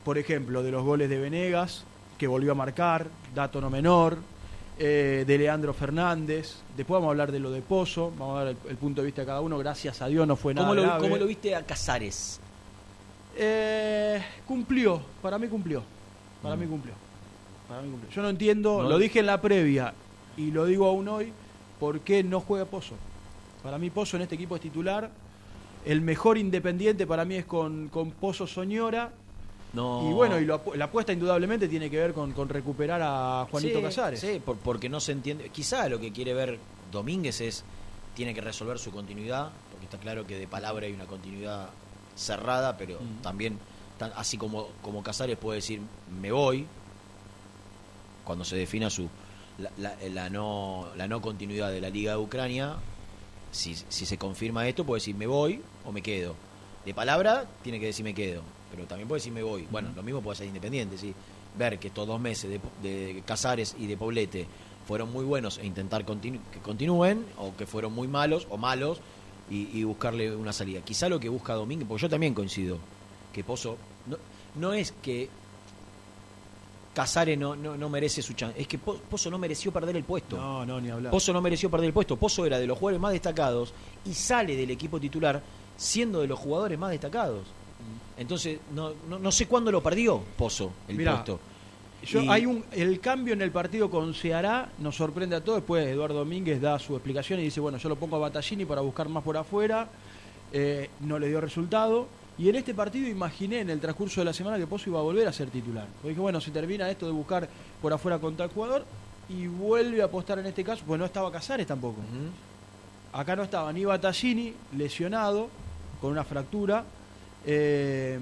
por 0.03 0.17
ejemplo, 0.17 0.61
de 0.63 0.71
los 0.71 0.83
goles 0.83 1.09
de 1.09 1.17
Venegas, 1.19 1.85
que 2.17 2.27
volvió 2.27 2.51
a 2.51 2.55
marcar, 2.55 3.07
dato 3.33 3.59
no 3.61 3.69
menor, 3.69 4.17
eh, 4.79 5.23
de 5.25 5.37
Leandro 5.37 5.73
Fernández. 5.73 6.57
Después 6.75 6.97
vamos 6.97 7.07
a 7.07 7.11
hablar 7.11 7.31
de 7.31 7.39
lo 7.39 7.51
de 7.51 7.61
Pozo, 7.61 8.11
vamos 8.17 8.35
a 8.37 8.43
dar 8.43 8.47
el, 8.49 8.57
el 8.69 8.77
punto 8.77 9.01
de 9.01 9.05
vista 9.05 9.21
de 9.21 9.27
cada 9.27 9.41
uno. 9.41 9.57
Gracias 9.57 10.01
a 10.01 10.07
Dios 10.07 10.27
no 10.27 10.35
fue 10.35 10.53
nada 10.53 10.67
¿Cómo 10.67 10.75
lo, 10.75 10.81
grave. 10.83 10.99
cómo 11.01 11.17
lo 11.17 11.25
viste 11.25 11.55
a 11.55 11.63
Casares? 11.65 12.39
Eh, 13.35 14.21
cumplió, 14.47 15.01
para 15.21 15.37
mí 15.39 15.47
cumplió. 15.47 15.83
Para 16.41 16.55
Mm. 16.55 16.59
mí 16.59 16.65
cumplió. 16.67 16.93
Para 17.67 17.81
mí 17.81 17.89
cumplió. 17.91 18.11
Yo 18.11 18.21
no 18.21 18.29
entiendo, 18.29 18.83
No- 18.83 18.89
lo 18.89 18.97
dije 18.99 19.19
en 19.19 19.25
la 19.25 19.41
previa 19.41 19.93
y 20.37 20.51
lo 20.51 20.65
digo 20.65 20.85
aún 20.87 21.07
hoy, 21.07 21.31
¿por 21.83 21.99
qué 21.99 22.23
no 22.23 22.39
juega 22.39 22.63
Pozo? 22.63 22.95
Para 23.61 23.77
mí 23.77 23.89
Pozo 23.89 24.15
en 24.15 24.21
este 24.23 24.35
equipo 24.35 24.55
es 24.55 24.61
titular. 24.61 25.09
El 25.85 25.99
mejor 25.99 26.37
independiente 26.37 27.05
para 27.05 27.25
mí 27.25 27.35
es 27.35 27.43
con, 27.45 27.89
con 27.89 28.11
Pozo 28.11 28.47
Soñora. 28.47 29.11
No. 29.73 30.09
Y 30.09 30.13
bueno, 30.13 30.39
y 30.39 30.45
lo 30.45 30.61
la 30.75 30.85
apuesta 30.85 31.11
indudablemente 31.11 31.67
tiene 31.67 31.89
que 31.89 31.97
ver 31.97 32.13
con, 32.13 32.31
con 32.31 32.47
recuperar 32.47 33.01
a 33.03 33.45
Juanito 33.51 33.79
Sí, 33.79 33.83
Casares. 33.83 34.19
Sí, 34.21 34.39
por- 34.45 34.55
porque 34.55 34.87
no 34.87 35.01
se 35.01 35.11
entiende. 35.11 35.49
Quizá 35.49 35.89
lo 35.89 35.99
que 35.99 36.13
quiere 36.13 36.33
ver 36.33 36.57
Domínguez 36.89 37.41
es. 37.41 37.65
Tiene 38.15 38.33
que 38.33 38.39
resolver 38.39 38.79
su 38.79 38.89
continuidad, 38.91 39.49
porque 39.69 39.85
está 39.87 39.97
claro 39.97 40.25
que 40.25 40.37
de 40.37 40.47
palabra 40.47 40.85
hay 40.85 40.93
una 40.93 41.05
continuidad 41.05 41.67
cerrada, 42.15 42.77
pero 42.77 42.97
Mm. 43.01 43.21
también, 43.23 43.57
tan- 43.97 44.13
así 44.15 44.37
como, 44.37 44.69
como 44.81 45.03
Casares 45.03 45.35
puede 45.37 45.57
decir 45.57 45.81
me 46.21 46.31
voy, 46.31 46.65
cuando 48.23 48.45
se 48.45 48.55
defina 48.55 48.89
su 48.89 49.09
la, 49.57 49.71
la- 49.77 49.95
la 50.09 50.29
no, 50.29 50.87
la 50.95 51.07
no 51.07 51.21
continuidad 51.21 51.71
de 51.71 51.81
la 51.81 51.89
Liga 51.89 52.13
de 52.13 52.17
Ucrania, 52.17 52.75
si, 53.51 53.75
si 53.75 54.05
se 54.05 54.17
confirma 54.17 54.67
esto, 54.67 54.83
puede 54.85 54.99
decir 54.99 55.15
me 55.15 55.27
voy 55.27 55.61
o 55.85 55.91
me 55.91 56.01
quedo. 56.01 56.35
De 56.85 56.93
palabra, 56.93 57.45
tiene 57.61 57.79
que 57.79 57.85
decir 57.87 58.03
me 58.03 58.13
quedo, 58.13 58.41
pero 58.71 58.85
también 58.85 59.07
puede 59.07 59.19
decir 59.19 59.31
me 59.33 59.43
voy. 59.43 59.67
Bueno, 59.71 59.89
lo 59.95 60.03
mismo 60.03 60.21
puede 60.21 60.37
ser 60.37 60.47
independiente, 60.47 60.97
¿sí? 60.97 61.13
Ver 61.57 61.77
que 61.79 61.87
estos 61.89 62.07
dos 62.07 62.19
meses 62.19 62.49
de, 62.49 62.59
de 62.81 63.21
Casares 63.25 63.75
y 63.79 63.85
de 63.87 63.95
Poblete 63.95 64.47
fueron 64.87 65.11
muy 65.13 65.23
buenos 65.23 65.59
e 65.59 65.65
intentar 65.65 66.05
continu- 66.05 66.41
que 66.51 66.59
continúen, 66.59 67.25
o 67.37 67.55
que 67.55 67.65
fueron 67.67 67.93
muy 67.93 68.07
malos 68.07 68.47
o 68.49 68.57
malos, 68.57 68.99
y, 69.49 69.69
y 69.77 69.83
buscarle 69.83 70.35
una 70.35 70.51
salida. 70.51 70.81
Quizá 70.81 71.07
lo 71.09 71.19
que 71.19 71.29
busca 71.29 71.53
Domínguez, 71.53 71.87
porque 71.87 72.01
yo 72.01 72.09
también 72.09 72.33
coincido, 72.33 72.79
que 73.31 73.43
Pozo 73.43 73.77
no, 74.07 74.17
no 74.55 74.73
es 74.73 74.91
que 75.03 75.29
Casares 76.93 77.37
no, 77.39 77.55
no, 77.55 77.75
no 77.75 77.89
merece 77.89 78.21
su 78.21 78.33
chance, 78.33 78.59
es 78.61 78.67
que 78.67 78.77
Po- 78.77 78.97
Pozo 79.09 79.31
no 79.31 79.37
mereció 79.39 79.71
perder 79.71 79.95
el 79.97 80.03
puesto. 80.03 80.37
No, 80.37 80.63
no, 80.65 80.79
ni 80.79 80.89
hablar. 80.91 81.11
Pozo 81.11 81.33
no 81.33 81.41
mereció 81.41 81.69
perder 81.71 81.87
el 81.87 81.93
puesto. 81.93 82.17
Pozo 82.17 82.45
era 82.45 82.59
de 82.59 82.67
los 82.67 82.77
jugadores 82.77 83.01
más 83.01 83.11
destacados 83.13 83.73
y 84.05 84.13
sale 84.13 84.55
del 84.55 84.69
equipo 84.69 84.99
titular 84.99 85.41
siendo 85.75 86.21
de 86.21 86.27
los 86.27 86.37
jugadores 86.37 86.77
más 86.77 86.91
destacados. 86.91 87.47
Entonces, 88.17 88.59
no, 88.75 88.91
no, 89.09 89.17
no 89.17 89.31
sé 89.31 89.47
cuándo 89.47 89.71
lo 89.71 89.81
perdió 89.81 90.21
Pozo 90.37 90.71
el 90.87 90.95
Mirá, 90.97 91.13
puesto. 91.15 91.39
Yo- 92.05 92.21
Y- 92.21 92.27
hay 92.29 92.45
un, 92.45 92.63
el 92.71 92.99
cambio 92.99 93.33
en 93.33 93.41
el 93.41 93.49
partido 93.51 93.89
con 93.89 94.13
Ceará 94.13 94.69
nos 94.77 94.95
sorprende 94.95 95.35
a 95.35 95.41
todos. 95.43 95.59
Después 95.59 95.87
Eduardo 95.87 96.19
Domínguez 96.19 96.61
da 96.61 96.77
su 96.77 96.93
explicación 96.95 97.39
y 97.39 97.43
dice, 97.43 97.59
bueno, 97.59 97.79
yo 97.79 97.89
lo 97.89 97.95
pongo 97.95 98.17
a 98.17 98.19
Battaglini 98.19 98.65
para 98.65 98.81
buscar 98.81 99.09
más 99.09 99.23
por 99.23 99.35
afuera. 99.35 99.87
Eh, 100.51 100.89
no 100.99 101.17
le 101.17 101.27
dio 101.27 101.41
resultado. 101.41 102.07
Y 102.37 102.49
en 102.49 102.55
este 102.55 102.73
partido 102.73 103.07
imaginé 103.07 103.59
en 103.59 103.69
el 103.69 103.79
transcurso 103.79 104.21
de 104.21 104.25
la 104.25 104.33
semana 104.33 104.57
que 104.57 104.65
Pozo 104.65 104.89
iba 104.89 104.99
a 104.99 105.03
volver 105.03 105.27
a 105.27 105.33
ser 105.33 105.49
titular. 105.49 105.85
Porque 105.95 106.09
dije, 106.09 106.21
bueno, 106.21 106.41
se 106.41 106.51
termina 106.51 106.89
esto 106.89 107.05
de 107.05 107.11
buscar 107.11 107.47
por 107.81 107.93
afuera 107.93 108.17
con 108.17 108.35
tal 108.35 108.49
jugador 108.49 108.85
y 109.29 109.47
vuelve 109.47 110.01
a 110.01 110.05
apostar 110.05 110.39
en 110.39 110.47
este 110.47 110.63
caso, 110.63 110.83
pues 110.85 110.99
no 110.99 111.05
estaba 111.05 111.31
Casares 111.31 111.67
tampoco. 111.67 112.01
Acá 113.13 113.35
no 113.35 113.43
estaba 113.43 113.71
ni 113.71 113.85
Battaglini, 113.85 114.53
lesionado, 114.75 115.47
con 116.01 116.11
una 116.11 116.23
fractura, 116.23 116.83
eh, 117.45 118.19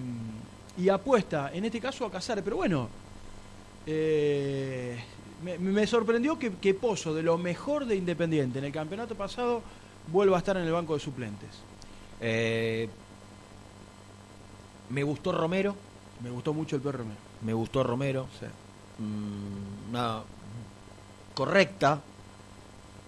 y 0.77 0.89
apuesta, 0.89 1.51
en 1.53 1.65
este 1.65 1.79
caso, 1.79 2.05
a 2.05 2.11
Casares. 2.11 2.43
Pero 2.43 2.57
bueno, 2.57 2.89
eh, 3.85 4.99
me, 5.43 5.57
me 5.57 5.87
sorprendió 5.87 6.37
que, 6.37 6.51
que 6.51 6.73
Pozo, 6.73 7.13
de 7.13 7.23
lo 7.23 7.37
mejor 7.37 7.85
de 7.85 7.95
Independiente 7.95 8.59
en 8.59 8.65
el 8.65 8.71
campeonato 8.73 9.15
pasado, 9.15 9.61
vuelva 10.11 10.35
a 10.35 10.39
estar 10.39 10.57
en 10.57 10.63
el 10.63 10.71
banco 10.71 10.93
de 10.93 10.99
suplentes. 10.99 11.49
Eh, 12.19 12.89
me 14.91 15.03
gustó 15.03 15.31
Romero, 15.31 15.75
Me 16.21 16.29
gustó 16.29 16.53
mucho 16.53 16.75
el 16.75 16.81
perro 16.81 16.99
Romero. 16.99 17.19
me 17.41 17.53
gustó 17.53 17.83
Romero. 17.83 18.27
Sí. 18.39 18.45
Mm, 19.03 19.89
una 19.89 20.21
correcta, 21.33 21.99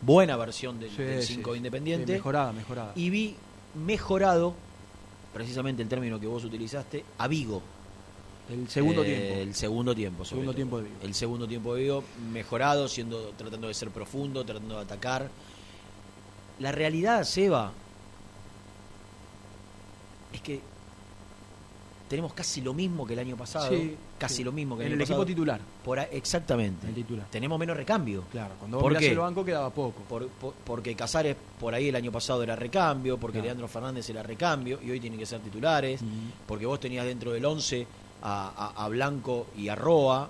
buena 0.01 0.35
versión 0.37 0.79
del, 0.79 0.89
Sí, 0.89 1.33
5 1.35 1.49
sí, 1.49 1.51
de 1.51 1.57
Independiente. 1.57 2.13
mejorada, 2.13 2.51
mejorada. 2.53 2.91
y 2.95 3.09
vi 3.09 3.35
mejorado, 3.85 4.53
precisamente 5.33 5.81
el 5.83 5.89
término 5.89 6.19
que 6.19 6.27
vos 6.27 6.43
utilizaste, 6.43 7.03
a 7.17 7.27
Vigo. 7.27 7.61
el 8.49 8.67
segundo 8.69 9.03
Eh, 9.03 9.05
tiempo. 9.05 9.39
El 9.41 9.55
segundo 9.55 9.95
tiempo, 9.95 10.17
sobre 10.25 10.29
Segundo 10.29 10.51
todo. 10.51 10.55
tiempo 10.57 10.77
de 10.77 10.83
Vigo. 10.83 10.95
El 11.03 11.13
segundo 11.13 11.47
tiempo 11.47 11.75
de 11.75 11.81
Vigo, 11.83 12.03
mejorado, 12.31 12.87
siendo, 12.87 13.29
tratando 13.37 13.67
de 13.67 13.73
ser 13.73 13.89
profundo, 13.91 14.43
tratando 14.43 14.75
de 14.75 14.81
atacar. 14.81 15.29
La 16.59 16.71
realidad, 16.71 17.23
Seba, 17.23 17.71
es 20.33 20.41
que 20.41 20.61
tenemos 22.09 22.33
casi 22.33 22.61
lo 22.61 22.73
mismo 22.73 23.05
que 23.07 23.13
el 23.13 23.19
año 23.19 23.35
pasado. 23.35 23.69
Sí, 23.69 23.95
casi 24.17 24.35
sí. 24.37 24.43
lo 24.43 24.51
mismo 24.51 24.77
que 24.77 24.83
el 24.83 24.87
en 24.87 24.93
año 24.93 25.03
el 25.03 25.09
equipo 25.09 25.25
titular. 25.25 25.59
Por 25.83 25.99
exactamente. 25.99 26.87
El 26.87 26.93
titular. 26.93 27.25
Tenemos 27.31 27.57
menos 27.59 27.75
recambio. 27.75 28.23
Claro, 28.31 28.55
cuando 28.59 28.79
vos 28.79 28.93
el 29.01 29.17
banco 29.17 29.43
quedaba 29.43 29.69
poco. 29.69 30.01
Por- 30.07 30.27
por- 30.27 30.53
porque 30.63 30.95
Casares 30.95 31.35
por 31.59 31.73
ahí 31.73 31.89
el 31.89 31.95
año 31.95 32.11
pasado 32.11 32.43
era 32.43 32.55
recambio, 32.55 33.17
porque 33.17 33.35
Claro. 33.37 33.45
Leandro 33.45 33.67
Fernández 33.67 34.09
era 34.09 34.21
recambio 34.23 34.79
y 34.83 34.91
hoy 34.91 34.99
tienen 34.99 35.17
que 35.19 35.25
ser 35.25 35.39
titulares, 35.41 36.01
porque 36.47 36.65
vos 36.65 36.79
tenías 36.79 37.05
dentro 37.05 37.31
del 37.31 37.43
11 37.45 37.87
a, 38.21 38.73
a- 38.77 38.85
a 38.85 38.89
Blanco 38.89 39.47
y 39.57 39.67
a 39.69 39.75
Roa, 39.75 40.29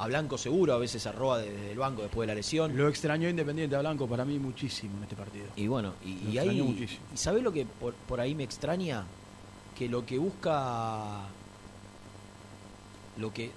a 0.00 0.06
Blanco 0.06 0.38
seguro, 0.38 0.74
a 0.74 0.78
veces 0.78 1.04
a 1.06 1.12
Roa 1.12 1.38
desde 1.38 1.72
el 1.72 1.78
banco 1.78 2.02
después 2.02 2.26
de 2.26 2.32
la 2.32 2.36
lesión. 2.36 2.76
Lo 2.76 2.88
extrañó 2.88 3.28
Independiente 3.28 3.74
a 3.76 3.80
Blanco 3.80 4.06
para 4.06 4.24
mí 4.24 4.38
muchísimo 4.38 4.96
en 4.98 5.02
este 5.02 5.16
partido. 5.16 5.46
Y 5.56 5.66
bueno, 5.66 5.94
y, 6.04 6.20
Lo 6.24 6.30
y 6.30 6.38
ahí, 6.38 6.62
muchísimo. 6.62 7.00
¿y 7.12 7.16
sabés 7.16 7.42
lo 7.42 7.52
que 7.52 7.66
por, 7.66 7.94
por 7.94 8.20
ahí 8.20 8.34
me 8.34 8.44
extraña? 8.44 9.04
Que 9.78 9.88
lo 9.88 10.04
que 10.04 10.18
busca, 10.18 11.20
lo 13.16 13.32
que 13.32 13.52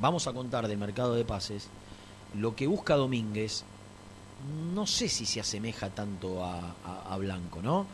vamos 0.00 0.26
a 0.26 0.32
contar 0.32 0.68
del 0.68 0.78
mercado 0.78 1.14
de 1.14 1.24
pases, 1.24 1.68
lo 2.38 2.54
que 2.54 2.66
busca 2.66 2.96
Domínguez, 2.96 3.64
no 4.74 4.86
sé 4.86 5.08
si 5.08 5.24
se 5.24 5.40
asemeja 5.40 5.88
tanto 5.90 6.44
a, 6.44 6.58
a- 6.84 7.14
a 7.14 7.16
Blanco, 7.16 7.62
¿no? 7.62 7.86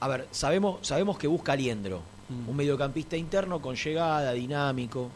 A 0.00 0.08
ver, 0.08 0.28
sabemos, 0.30 0.86
sabemos 0.86 1.18
que 1.18 1.26
busca 1.26 1.52
a 1.52 1.56
Liendro, 1.56 2.02
Mm. 2.26 2.48
un 2.48 2.56
mediocampista 2.56 3.18
interno 3.18 3.60
con 3.60 3.76
llegada, 3.76 4.32
dinámico. 4.32 5.10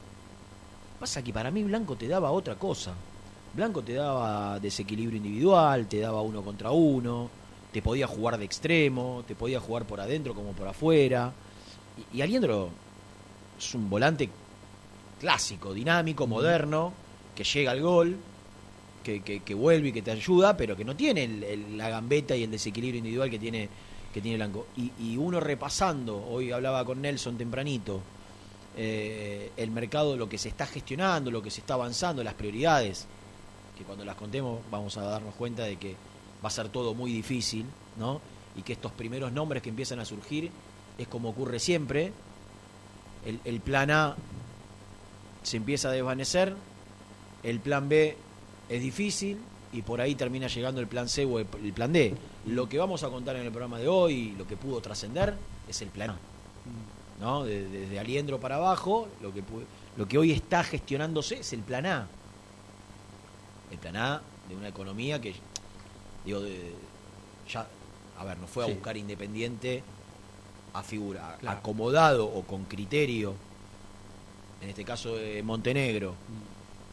Pasa 1.01 1.23
que 1.23 1.33
para 1.33 1.51
mí 1.51 1.63
Blanco 1.63 1.97
te 1.97 2.07
daba 2.07 2.31
otra 2.33 2.57
cosa. 2.57 2.93
Blanco 3.55 3.81
te 3.83 3.95
daba 3.95 4.59
desequilibrio 4.61 5.17
individual, 5.17 5.87
te 5.87 6.01
daba 6.01 6.21
uno 6.21 6.43
contra 6.43 6.71
uno, 6.71 7.31
te 7.73 7.83
podía 7.83 8.07
jugar 8.07 8.39
de 8.39 8.45
extremo, 8.45 9.25
te 9.27 9.35
podía 9.35 9.61
jugar 9.61 9.85
por 9.85 10.01
adentro 10.01 10.35
como 10.35 10.53
por 10.53 10.69
afuera. 10.69 11.33
Y, 12.13 12.19
y 12.19 12.23
Aliendro 12.23 12.71
es 13.59 13.75
un 13.75 13.91
volante 13.91 14.29
clásico, 15.21 15.73
dinámico, 15.75 16.27
moderno, 16.27 16.93
que 17.35 17.45
llega 17.45 17.73
al 17.73 17.81
gol, 17.83 18.17
que, 19.03 19.21
que, 19.23 19.41
que 19.41 19.55
vuelve 19.55 19.89
y 19.89 19.93
que 19.93 20.03
te 20.03 20.11
ayuda, 20.13 20.57
pero 20.57 20.77
que 20.77 20.85
no 20.85 20.95
tiene 20.97 21.25
el- 21.25 21.45
el- 21.45 21.79
la 21.79 21.89
gambeta 21.89 22.37
y 22.37 22.45
el 22.45 22.51
desequilibrio 22.51 22.99
individual 22.99 23.31
que 23.31 23.39
tiene, 23.39 23.69
que 24.13 24.21
tiene 24.21 24.37
Blanco. 24.37 24.67
Y, 24.77 24.93
y 25.01 25.17
uno 25.17 25.41
repasando, 25.41 26.25
hoy 26.29 26.53
hablaba 26.53 26.85
con 26.85 27.01
Nelson 27.03 27.37
tempranito, 27.37 28.01
eh, 28.77 29.51
el 29.57 29.71
mercado, 29.71 30.17
lo 30.17 30.29
que 30.29 30.39
se 30.39 30.49
está 30.49 30.67
gestionando, 30.67 31.31
lo 31.31 31.43
que 31.43 31.51
se 31.51 31.61
está 31.61 31.75
avanzando, 31.75 32.23
las 32.23 32.35
prioridades, 32.35 33.07
que 33.77 33.85
cuando 33.85 34.05
las 34.05 34.17
contemos 34.17 34.61
vamos 34.71 34.97
a 34.97 35.03
darnos 35.03 35.35
cuenta 35.35 35.65
de 35.65 35.77
que 35.77 35.97
va 36.45 36.49
a 36.49 36.51
ser 36.51 36.69
todo 36.69 36.95
muy 36.95 37.13
difícil, 37.13 37.67
¿no? 37.99 38.21
Y 38.57 38.63
que 38.63 38.73
estos 38.73 38.93
primeros 38.93 39.33
nombres 39.33 39.63
que 39.63 39.69
empiezan 39.69 40.01
a 40.01 40.05
surgir 40.05 40.51
es 40.99 41.07
como 41.09 41.31
ocurre 41.31 41.59
siempre, 41.59 42.13
el, 43.45 43.61
plan 43.61 43.91
A 43.91 44.17
se 45.43 45.57
empieza 45.59 45.89
a 45.89 45.93
desvanecer, 45.93 46.55
el 47.43 47.61
plan 47.61 47.89
B 47.89 48.17
es 48.69 48.81
difícil 48.83 49.39
y 49.73 49.83
por 49.83 50.01
ahí 50.01 50.15
termina 50.15 50.47
llegando 50.49 50.81
el 50.81 50.87
plan 50.87 51.09
C 51.09 51.25
o 51.25 51.39
el, 51.39 51.47
plan 51.47 51.93
D. 51.93 52.15
Lo 52.47 52.69
que 52.69 52.79
vamos 52.79 53.03
a 53.03 53.11
contar 53.11 53.37
en 53.37 53.43
el 53.43 53.51
programa 53.51 53.79
de 53.79 53.89
hoy, 53.89 54.35
lo 54.39 54.47
que 54.47 54.57
pudo 54.57 54.81
trascender, 54.81 55.35
es 55.69 55.83
el 55.83 55.89
plan 55.89 56.11
A. 56.11 56.19
¿no? 57.21 57.45
De- 57.45 57.69
Desde 57.69 57.99
Aliendro 57.99 58.41
para 58.41 58.57
abajo, 58.57 59.09
lo 59.21 59.33
que, 59.33 59.43
lo 59.97 60.09
que 60.09 60.19
hoy 60.19 60.33
está 60.33 60.65
gestionándose 60.65 61.41
es 61.41 61.53
el 61.53 61.61
plan 61.61 61.87
A. 61.87 62.09
El 63.71 63.79
plan 63.79 63.97
A 63.97 64.23
de 64.49 64.57
una 64.57 64.69
economía 64.69 65.21
que, 65.21 65.35
digo, 66.29 66.41
de- 66.41 66.75
ya, 67.51 67.67
a 68.19 68.25
ver, 68.25 68.39
no 68.39 68.47
fue 68.47 68.65
a 68.65 68.67
Sí. 68.67 68.75
buscar 68.75 68.97
independiente 68.97 69.83
a 70.75 70.83
figura, 70.83 71.37
Claro. 71.41 71.59
acomodado 71.59 72.27
o 72.27 72.43
con 72.43 72.65
criterio, 72.65 73.35
en 74.61 74.69
este 74.71 74.85
caso 74.85 75.17
de 75.17 75.43
Montenegro, 75.43 76.15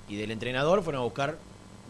y 0.08 0.16
del 0.16 0.32
entrenador 0.32 0.82
fueron 0.84 1.02
a 1.02 1.06
buscar 1.06 1.38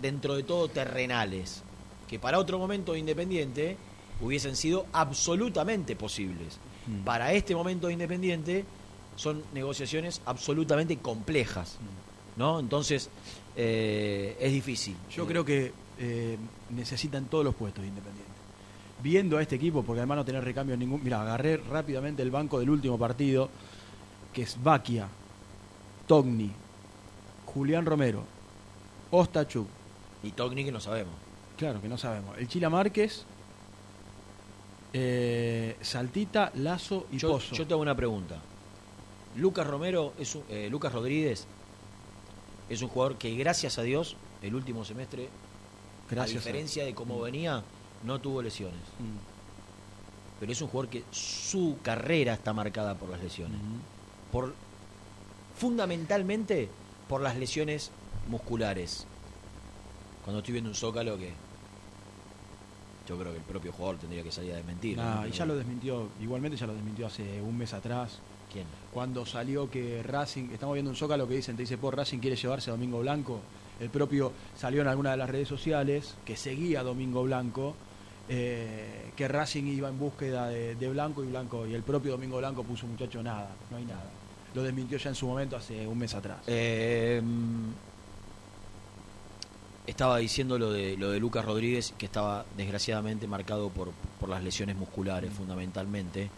dentro 0.01 0.35
de 0.35 0.43
todo 0.43 0.67
terrenales, 0.69 1.61
que 2.07 2.17
para 2.19 2.39
otro 2.39 2.57
momento 2.57 2.93
de 2.93 2.99
Independiente 2.99 3.77
hubiesen 4.21 4.55
sido 4.55 4.85
absolutamente 4.93 5.95
posibles. 5.95 6.57
Mm. 6.87 7.03
Para 7.03 7.33
este 7.33 7.53
momento 7.55 7.87
de 7.87 7.93
Independiente 7.93 8.65
son 9.15 9.43
negociaciones 9.53 10.21
absolutamente 10.25 10.97
complejas, 10.97 11.77
¿no? 12.37 12.59
Entonces 12.59 13.09
eh, 13.57 14.35
es 14.39 14.51
difícil. 14.51 14.95
Yo 15.09 15.23
Eh, 15.23 15.27
creo 15.27 15.45
que 15.45 15.71
eh, 15.99 16.37
necesitan 16.71 17.25
todos 17.25 17.43
los 17.45 17.55
puestos 17.55 17.81
de 17.81 17.87
Independiente. 17.89 18.31
Viendo 19.03 19.37
a 19.37 19.41
este 19.41 19.55
equipo, 19.55 19.83
porque 19.83 19.99
además 19.99 20.17
no 20.17 20.25
tener 20.25 20.43
recambio 20.43 20.75
ningún. 20.77 21.03
Mira, 21.03 21.21
agarré 21.21 21.57
rápidamente 21.57 22.21
el 22.23 22.31
banco 22.31 22.59
del 22.59 22.69
último 22.69 22.97
partido, 22.97 23.49
que 24.33 24.43
es 24.43 24.61
Baquia, 24.61 25.07
Togni, 26.07 26.51
Julián 27.45 27.85
Romero, 27.85 28.23
Ostachuk. 29.11 29.67
y 30.23 30.31
Togni 30.31 30.63
que 30.65 30.71
no 30.71 30.79
sabemos. 30.79 31.13
Claro 31.57 31.81
que 31.81 31.87
no 31.87 31.97
sabemos. 31.97 32.37
El 32.37 32.47
Chila 32.47 32.69
Márquez, 32.69 33.25
eh, 34.93 35.75
Saltita, 35.81 36.51
Lazo 36.55 37.07
y 37.11 37.17
Yo, 37.17 37.29
Pozo. 37.33 37.55
yo 37.55 37.67
te 37.67 37.73
hago 37.73 37.81
una 37.81 37.95
pregunta. 37.95 38.37
Lucas 39.37 39.67
Romero 39.67 40.13
es 40.17 40.33
un- 40.35 40.43
eh, 40.49 40.69
Lucas 40.69 40.93
Rodríguez 40.93 41.45
es 42.69 42.81
un 42.81 42.87
jugador 42.87 43.17
que 43.17 43.35
gracias 43.35 43.77
a 43.77 43.83
Dios 43.83 44.15
el 44.41 44.55
último 44.55 44.85
semestre 44.85 45.27
Gracias 46.09 46.37
a 46.37 46.39
diferencia 46.39 46.85
de 46.85 46.93
cómo 46.93 47.19
venía 47.21 47.63
no 48.03 48.19
tuvo 48.19 48.41
lesiones 48.41 48.81
Mm, 48.99 50.39
pero 50.39 50.51
es 50.51 50.61
un 50.61 50.67
jugador 50.67 50.89
que 50.89 51.03
su 51.11 51.77
carrera 51.81 52.33
está 52.33 52.53
marcada 52.53 52.95
por 52.95 53.09
las 53.09 53.21
lesiones 53.21 53.57
mm. 53.57 54.31
por 54.31 54.53
fundamentalmente 55.57 56.69
por 57.07 57.21
las 57.21 57.35
lesiones 57.37 57.91
musculares 58.27 59.05
cuando 60.23 60.39
estoy 60.39 60.53
viendo 60.53 60.69
un 60.69 60.75
zócalo 60.75 61.17
que 61.17 61.33
yo 63.07 63.17
creo 63.17 63.31
que 63.31 63.37
el 63.37 63.43
propio 63.43 63.71
jugador 63.71 63.97
tendría 63.97 64.23
que 64.23 64.31
salir 64.31 64.53
a 64.53 64.55
desmentir 64.57 64.97
Nah, 64.97 65.21
¿no? 65.21 65.27
y 65.27 65.31
ya 65.31 65.45
lo 65.45 65.55
desmintió, 65.55 66.09
igualmente 66.21 66.57
ya 66.57 66.65
lo 66.65 66.73
desmintió 66.73 67.07
hace 67.07 67.39
un 67.41 67.57
mes 67.57 67.73
atrás. 67.73 68.19
¿Quién? 68.51 68.65
cuando 68.93 69.25
salió 69.25 69.69
que 69.69 70.01
Racing, 70.01 70.51
estamos 70.53 70.73
viendo 70.75 70.89
un 70.89 70.95
zócalo 70.95 71.27
que 71.27 71.35
dicen, 71.35 71.57
te 71.57 71.63
dice, 71.63 71.77
por 71.77 71.97
Racing 71.97 72.19
quiere 72.19 72.37
llevarse 72.37 72.69
a 72.69 72.73
Domingo 72.73 72.99
Blanco. 73.01 73.41
El 73.79 73.89
propio 73.89 74.31
salió 74.55 74.81
en 74.81 74.87
alguna 74.87 75.11
de 75.11 75.17
las 75.17 75.29
redes 75.29 75.47
sociales 75.47 76.15
que 76.25 76.37
seguía 76.37 76.79
a 76.79 76.83
Domingo 76.83 77.23
Blanco, 77.23 77.75
eh, 78.29 79.11
que 79.15 79.27
Racing 79.27 79.65
iba 79.65 79.89
en 79.89 79.99
búsqueda 79.99 80.47
de, 80.47 80.75
de 80.75 80.89
Blanco 80.89 81.23
y 81.23 81.27
Blanco, 81.27 81.67
y 81.67 81.73
el 81.73 81.83
propio 81.83 82.13
Domingo 82.13 82.37
Blanco 82.37 82.63
puso 82.63 82.87
muchacho 82.87 83.21
nada, 83.21 83.49
no 83.69 83.77
hay 83.77 83.85
nada. 83.85 84.09
Lo 84.53 84.63
desmintió 84.63 84.97
ya 84.97 85.09
en 85.09 85.15
su 85.15 85.27
momento 85.27 85.57
hace 85.57 85.85
un 85.85 85.97
mes 85.97 86.13
atrás. 86.15 86.37
Eh, 86.47 87.21
estaba 89.85 90.17
diciendo 90.17 90.57
lo 90.57 90.71
de 90.71 90.97
lo 90.97 91.11
de 91.11 91.19
Lucas 91.19 91.45
Rodríguez 91.45 91.93
que 91.97 92.05
estaba 92.05 92.45
desgraciadamente 92.57 93.27
marcado 93.27 93.69
por, 93.69 93.91
por 94.19 94.29
las 94.29 94.43
lesiones 94.43 94.75
musculares 94.75 95.31
fundamentalmente 95.31 96.29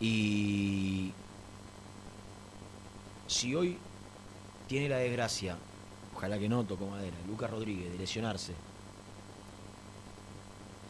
y 0.00 1.12
si 3.26 3.54
hoy 3.54 3.76
tiene 4.66 4.88
la 4.88 4.96
desgracia 4.96 5.56
ojalá 6.20 6.38
que 6.38 6.50
no 6.50 6.62
tocó 6.64 6.86
madera 6.86 7.16
Lucas 7.26 7.50
Rodríguez 7.50 7.90
de 7.92 7.96
lesionarse 7.98 8.52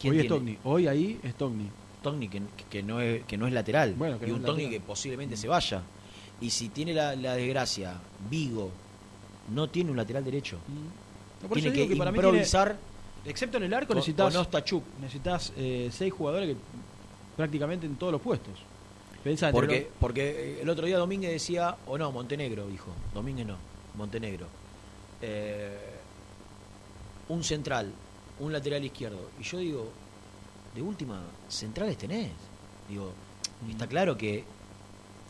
¿quién 0.01 0.15
Hoy 0.15 0.21
es? 0.21 0.29
Togni, 0.29 0.59
hoy 0.65 0.89
ahí 0.89 1.21
es 1.23 1.35
Togni. 1.37 1.69
Togni 2.03 2.29
que, 2.29 2.43
que 2.69 2.83
no 2.83 3.01
es, 3.01 3.25
que 3.27 3.37
no 3.37 3.47
es 3.47 3.53
lateral 3.53 3.95
Bueno, 3.95 4.19
que 4.19 4.27
y 4.27 4.31
no 4.31 4.37
un 4.37 4.43
Togni 4.43 4.69
que 4.69 4.81
posiblemente 4.81 5.37
se 5.37 5.47
vaya 5.47 5.83
y 6.41 6.51
si 6.51 6.71
tiene 6.71 6.93
la, 6.95 7.15
la 7.15 7.35
desgracia 7.35 7.95
Vigo 8.29 8.71
no 9.55 9.69
tiene 9.69 9.91
un 9.93 9.97
lateral 9.97 10.25
derecho 10.25 10.59
No, 11.43 11.49
por 11.49 11.59
tiene 11.59 11.73
que, 11.73 11.87
que 11.89 11.97
para 11.97 12.11
mí 12.11 12.17
tiene- 12.17 12.29
improvisar 12.29 12.77
excepto 13.25 13.59
en 13.59 13.65
el 13.65 13.75
arco 13.75 13.95
necesitas, 13.95 14.35
necesitas 15.01 15.53
eh, 15.57 15.91
seis 15.93 16.13
jugadores 16.13 16.49
que 16.51 16.57
prácticamente 17.37 17.87
en 17.87 17.95
todos 17.97 18.13
los 18.13 18.21
puestos. 18.21 18.55
Pensá, 19.23 19.49
entre 19.49 19.61
Porque, 19.61 19.91
porque 20.01 20.31
eh, 20.31 20.59
el 20.63 20.69
otro 20.71 20.87
día 20.87 20.97
Domínguez 20.99 21.31
decía, 21.31 21.77
o 21.87 21.97
no, 21.99 22.11
Montenegro 22.11 22.67
dijo, 22.69 22.91
Domínguez 23.15 23.47
no, 23.47 23.57
Montenegro. 23.97 24.47
Eh, 25.23 25.77
un 27.29 27.45
central, 27.45 27.93
un 28.41 28.53
lateral 28.53 28.85
izquierdo. 28.85 29.31
Y 29.39 29.45
yo 29.45 29.59
digo, 29.59 29.89
de 30.75 30.83
última, 30.83 31.21
centrales 31.49 31.97
tenés. 31.97 32.31
Digo, 32.89 33.13
está 33.69 33.87
claro 33.87 34.17
que 34.17 34.45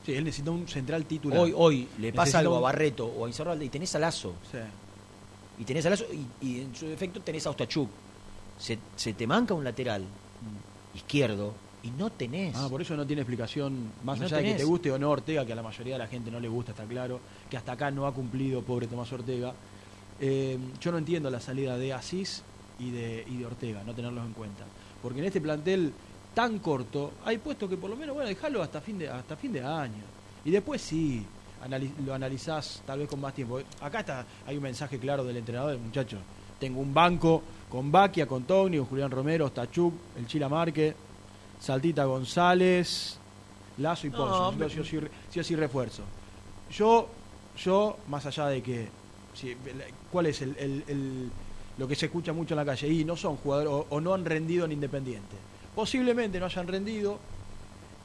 Sí, 0.05 0.15
él 0.15 0.25
necesita 0.25 0.51
un 0.51 0.67
central 0.67 1.05
titular. 1.05 1.39
hoy, 1.39 1.53
hoy 1.55 1.89
le 1.99 2.13
pasa 2.13 2.39
algo 2.39 2.57
a 2.57 2.61
Barreto 2.61 3.07
o 3.07 3.27
a 3.27 3.29
Insaurralde 3.29 3.67
y 3.67 3.69
tenés 3.69 3.95
a 3.95 3.99
Lazo. 3.99 4.33
Sí. 4.51 4.59
Y 5.59 5.65
tenés 5.65 5.85
a 5.85 5.91
Lazo 5.91 6.07
y, 6.11 6.47
y 6.47 6.61
en 6.63 6.75
su 6.75 6.87
defecto 6.87 7.21
tenés 7.21 7.47
a 7.47 7.51
Ostachuk. 7.51 7.91
Se, 8.59 8.79
se 8.97 9.13
te 9.13 9.27
manca 9.27 9.53
un 9.53 9.63
lateral 9.63 10.05
izquierdo 10.95 11.53
y 11.83 11.91
no 11.91 12.11
tenés. 12.11 12.57
Ah, 12.57 12.69
por 12.71 12.81
eso 12.81 12.97
no 12.97 13.07
tiene 13.07 13.23
explicación, 13.23 13.93
más 14.05 14.19
no 14.19 14.25
allá 14.27 14.39
de 14.39 14.45
que 14.45 14.55
te 14.55 14.65
guste 14.65 14.91
o 14.91 14.99
no 14.99 15.11
Ortega, 15.11 15.45
que 15.45 15.53
a 15.53 15.57
la 15.57 15.63
mayoría 15.63 15.95
de 15.95 15.99
la 15.99 16.07
gente 16.07 16.31
no 16.31 16.41
le 16.41 16.49
gusta, 16.49 16.73
está 16.73 16.85
claro, 16.85 17.21
que 17.51 17.57
hasta 17.57 17.73
acá 17.73 17.91
no 17.91 18.07
ha 18.07 18.15
cumplido, 18.15 18.63
pobre 18.63 18.87
Tomás 18.87 19.13
Ortega. 19.13 19.53
Eh, 20.21 20.59
yo 20.81 20.93
no 20.93 20.99
entiendo 20.99 21.31
la 21.31 21.41
salida 21.41 21.77
de 21.79 21.93
Asís 21.93 22.43
y 22.79 22.91
de, 22.91 23.25
y 23.29 23.39
de 23.39 23.47
Ortega, 23.47 23.83
no 23.85 23.95
tenerlos 23.95 24.25
en 24.27 24.33
cuenta. 24.35 24.65
Porque 25.03 25.21
en 25.21 25.25
este 25.25 25.41
plantel 25.41 25.93
tan 26.35 26.59
corto, 26.59 27.13
hay 27.25 27.39
puestos 27.39 27.69
que 27.71 27.77
por 27.77 27.91
lo 27.91 27.97
menos, 27.97 28.15
bueno, 28.15 28.29
dejarlo 28.29 28.63
hasta 28.63 28.81
fin 28.81 28.99
de, 28.99 29.09
hasta 29.09 29.37
fin 29.37 29.53
de 29.53 29.63
año. 29.65 30.05
Y 30.45 30.51
después 30.51 30.81
sí, 30.83 31.25
lo 32.05 32.15
analizás 32.15 32.83
tal 32.87 33.01
vez 33.01 33.09
con 33.09 33.21
más 33.21 33.35
tiempo. 33.35 33.61
Acá 33.81 34.01
está, 34.01 34.27
hay 34.47 34.57
un 34.57 34.63
mensaje 34.63 34.99
claro 34.99 35.25
del 35.25 35.37
entrenador, 35.39 35.79
muchachos. 35.79 36.21
Tengo 36.59 36.81
un 36.81 36.93
banco 36.93 37.43
con 37.71 37.91
Baquia, 37.91 38.27
con 38.27 38.45
Togni, 38.45 38.77
con 38.79 38.87
Julián 38.87 39.11
Romero, 39.11 39.49
Stachuk, 39.49 39.95
el 40.19 40.27
Chila 40.27 40.49
Marque, 40.49 40.95
Saltita 41.59 42.05
González, 42.05 43.19
Lazo 43.79 44.07
y 44.07 44.11
No, 44.11 44.17
Ponzo. 44.19 44.53
me- 44.53 44.69
sí, 44.69 44.81
o 44.81 44.85
sí, 44.85 44.99
re- 45.01 45.11
sí 45.31 45.41
o 45.41 45.45
sí 45.45 45.57
refuerzo. 45.57 46.03
Yo, 46.71 47.09
yo, 47.57 47.97
más 48.09 48.27
allá 48.27 48.47
de 48.49 48.63
que. 48.63 48.89
Si- 49.35 49.57
¿Cuál 50.11 50.27
es 50.27 50.43
el, 50.43 50.57
el- 50.59 50.85
el- 50.89 51.31
lo 51.79 51.89
que 51.89 51.95
se 51.95 52.07
escucha 52.07 52.33
mucho 52.33 52.55
en 52.55 52.59
la 52.59 52.65
calle? 52.65 52.89
Y 52.89 53.05
no 53.05 53.17
son 53.17 53.37
jugadores 53.37 53.71
o, 53.73 53.87
o 53.89 54.01
no 54.01 54.13
han 54.15 54.25
rendido 54.25 54.65
en 54.65 54.73
Independiente. 54.73 55.37
Posiblemente 55.75 56.39
no 56.41 56.47
hayan 56.47 56.67
rendido, 56.67 57.19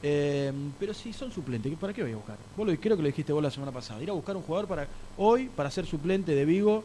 eh, 0.04 0.52
pero 0.80 0.94
si 0.94 1.14
son 1.14 1.32
suplentes, 1.32 1.76
¿para 1.78 1.94
qué 1.94 2.04
voy 2.04 2.12
a 2.12 2.16
buscar? 2.18 2.38
Vos 2.56 2.68
lo, 2.68 2.76
creo 2.80 2.96
que 2.96 3.02
lo 3.02 3.08
dijiste 3.08 3.34
vos 3.34 3.42
la 3.44 3.50
semana 3.52 3.72
pasada. 3.72 4.02
Ir 4.04 4.10
a 4.10 4.14
buscar 4.14 4.36
un 4.36 4.44
jugador 4.44 4.68
para 4.68 4.88
hoy 5.18 5.50
para 5.50 5.72
ser 5.72 5.86
suplente 5.86 6.36
de 6.36 6.46
Vigo 6.46 6.84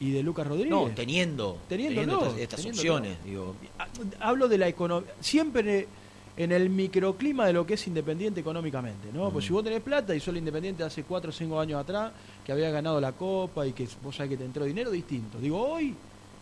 y 0.00 0.10
de 0.12 0.22
Lucas 0.22 0.46
Rodríguez. 0.46 0.70
no, 0.70 0.86
teniendo, 0.94 1.58
Teniéndolo, 1.68 2.26
estas, 2.26 2.38
estas 2.38 2.66
opciones. 2.66 3.16
Digo, 3.24 3.54
Ha- 3.78 4.28
Hablo 4.28 4.48
de 4.48 4.58
la 4.58 4.68
economía, 4.68 5.10
siempre 5.20 5.88
en 6.36 6.50
el 6.52 6.68
microclima 6.68 7.46
de 7.46 7.52
lo 7.52 7.64
que 7.64 7.74
es 7.74 7.86
independiente 7.86 8.40
económicamente, 8.40 9.08
¿no? 9.12 9.30
Pues 9.30 9.44
Mm. 9.44 9.48
si 9.48 9.52
vos 9.52 9.64
tenés 9.64 9.80
plata 9.82 10.14
y 10.14 10.20
sos 10.20 10.34
independiente 10.36 10.82
hace 10.82 11.04
4 11.04 11.30
o 11.30 11.32
5 11.32 11.60
años 11.60 11.80
atrás, 11.80 12.12
que 12.44 12.52
había 12.52 12.70
ganado 12.70 13.00
la 13.00 13.12
copa 13.12 13.66
y 13.66 13.72
que 13.72 13.88
vos 14.02 14.16
sabés 14.16 14.30
que 14.30 14.36
te 14.36 14.44
entró 14.44 14.64
dinero, 14.64 14.90
distinto. 14.90 15.38
Digo, 15.38 15.58
hoy, 15.60 15.94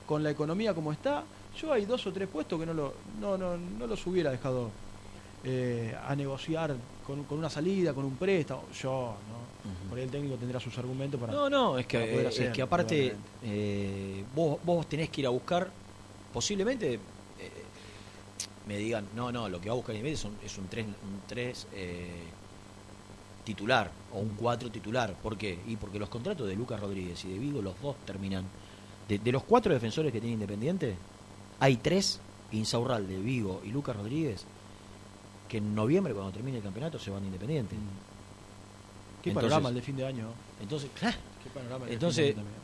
con 0.07 0.23
la 0.23 0.31
economía 0.31 0.75
como 0.75 0.93
está, 0.93 1.23
yo 1.61 1.73
hay 1.73 1.85
dos 1.85 2.07
o 2.07 2.13
tres 2.13 2.29
puestos 2.29 2.59
que 2.59 2.67
no, 2.67 2.75
lo, 2.75 2.95
no, 3.21 3.39
no, 3.39 3.57
no 3.57 3.87
los 3.87 4.05
hubiera 4.07 4.31
dejado 4.31 4.71
eh, 5.45 5.95
a 6.07 6.15
negociar 6.17 6.75
con, 7.07 7.25
con 7.25 7.39
una 7.39 7.49
salida, 7.51 7.93
con 7.95 8.05
un 8.05 8.17
préstamo. 8.17 8.65
Yo, 8.81 9.15
¿no? 9.29 9.89
Por 9.89 9.99
ahí 9.99 10.05
el 10.05 10.11
técnico 10.11 10.35
tendrá 10.37 10.59
sus 10.59 10.77
argumentos 10.79 11.21
para. 11.21 11.33
No, 11.33 11.49
no, 11.49 11.79
es 11.79 11.87
que, 11.87 11.99
poder 11.99 12.25
eh, 12.25 12.29
hacer, 12.29 12.47
es 12.49 12.53
que 12.53 12.63
aparte 12.63 13.15
eh, 13.45 14.25
vos, 14.35 14.59
vos 14.65 14.89
tenés 14.89 15.09
que 15.09 15.21
ir 15.21 15.27
a 15.29 15.31
buscar, 15.31 15.71
posiblemente 16.33 16.95
eh, 16.95 16.99
me 18.67 18.77
digan, 18.77 19.07
no, 19.15 19.31
no, 19.31 19.49
lo 19.49 19.61
que 19.61 19.69
va 19.69 19.75
a 19.75 19.77
buscar 19.77 19.95
Independiente 19.95 20.21
son- 20.23 20.37
es 20.45 20.59
un 20.59 20.67
3 20.67 20.87
un 20.87 21.21
tres, 21.29 21.67
eh, 21.75 22.25
titular 23.45 23.91
o 24.13 24.19
un 24.19 24.31
4 24.31 24.71
titular. 24.71 25.15
¿Por 25.15 25.37
qué? 25.37 25.59
Y 25.67 25.77
porque 25.77 25.99
los 25.99 26.09
contratos 26.09 26.47
de 26.47 26.55
Lucas 26.55 26.81
Rodríguez 26.81 27.25
y 27.25 27.29
de 27.33 27.39
Vigo, 27.39 27.61
los 27.63 27.81
dos 27.81 27.97
terminan. 28.05 28.45
De, 29.09 29.19
de 29.19 29.33
los 29.33 29.43
cuatro 29.45 29.73
defensores 29.73 30.13
que 30.13 30.21
tiene 30.21 30.35
Independiente, 30.35 30.97
hay 31.61 31.77
tres, 31.77 32.21
Insaurralde, 32.53 33.19
Vigo 33.19 33.61
y 33.65 33.71
Lucas 33.71 33.97
Rodríguez, 33.97 34.45
que 35.49 35.59
en 35.59 35.75
noviembre, 35.75 36.15
cuando 36.15 36.33
termine 36.33 36.59
el 36.59 36.63
campeonato, 36.63 36.99
se 36.99 37.11
van 37.11 37.23
a 37.23 37.27
Independiente. 37.27 37.75
Qué 39.23 39.31
Entonces- 39.31 39.51
panorama 39.51 39.69
el 39.71 39.75
de 39.77 39.83
fin 39.83 39.97
de 39.97 40.07
año. 40.07 40.27
Entonces, 40.61 40.91
claro, 40.99 41.17
Qué 41.43 41.51
panorama 41.51 41.85
el 41.85 41.89
de 41.89 41.95
Entonces, 41.95 42.27
fin 42.35 42.35
de 42.37 42.41
año 42.43 42.63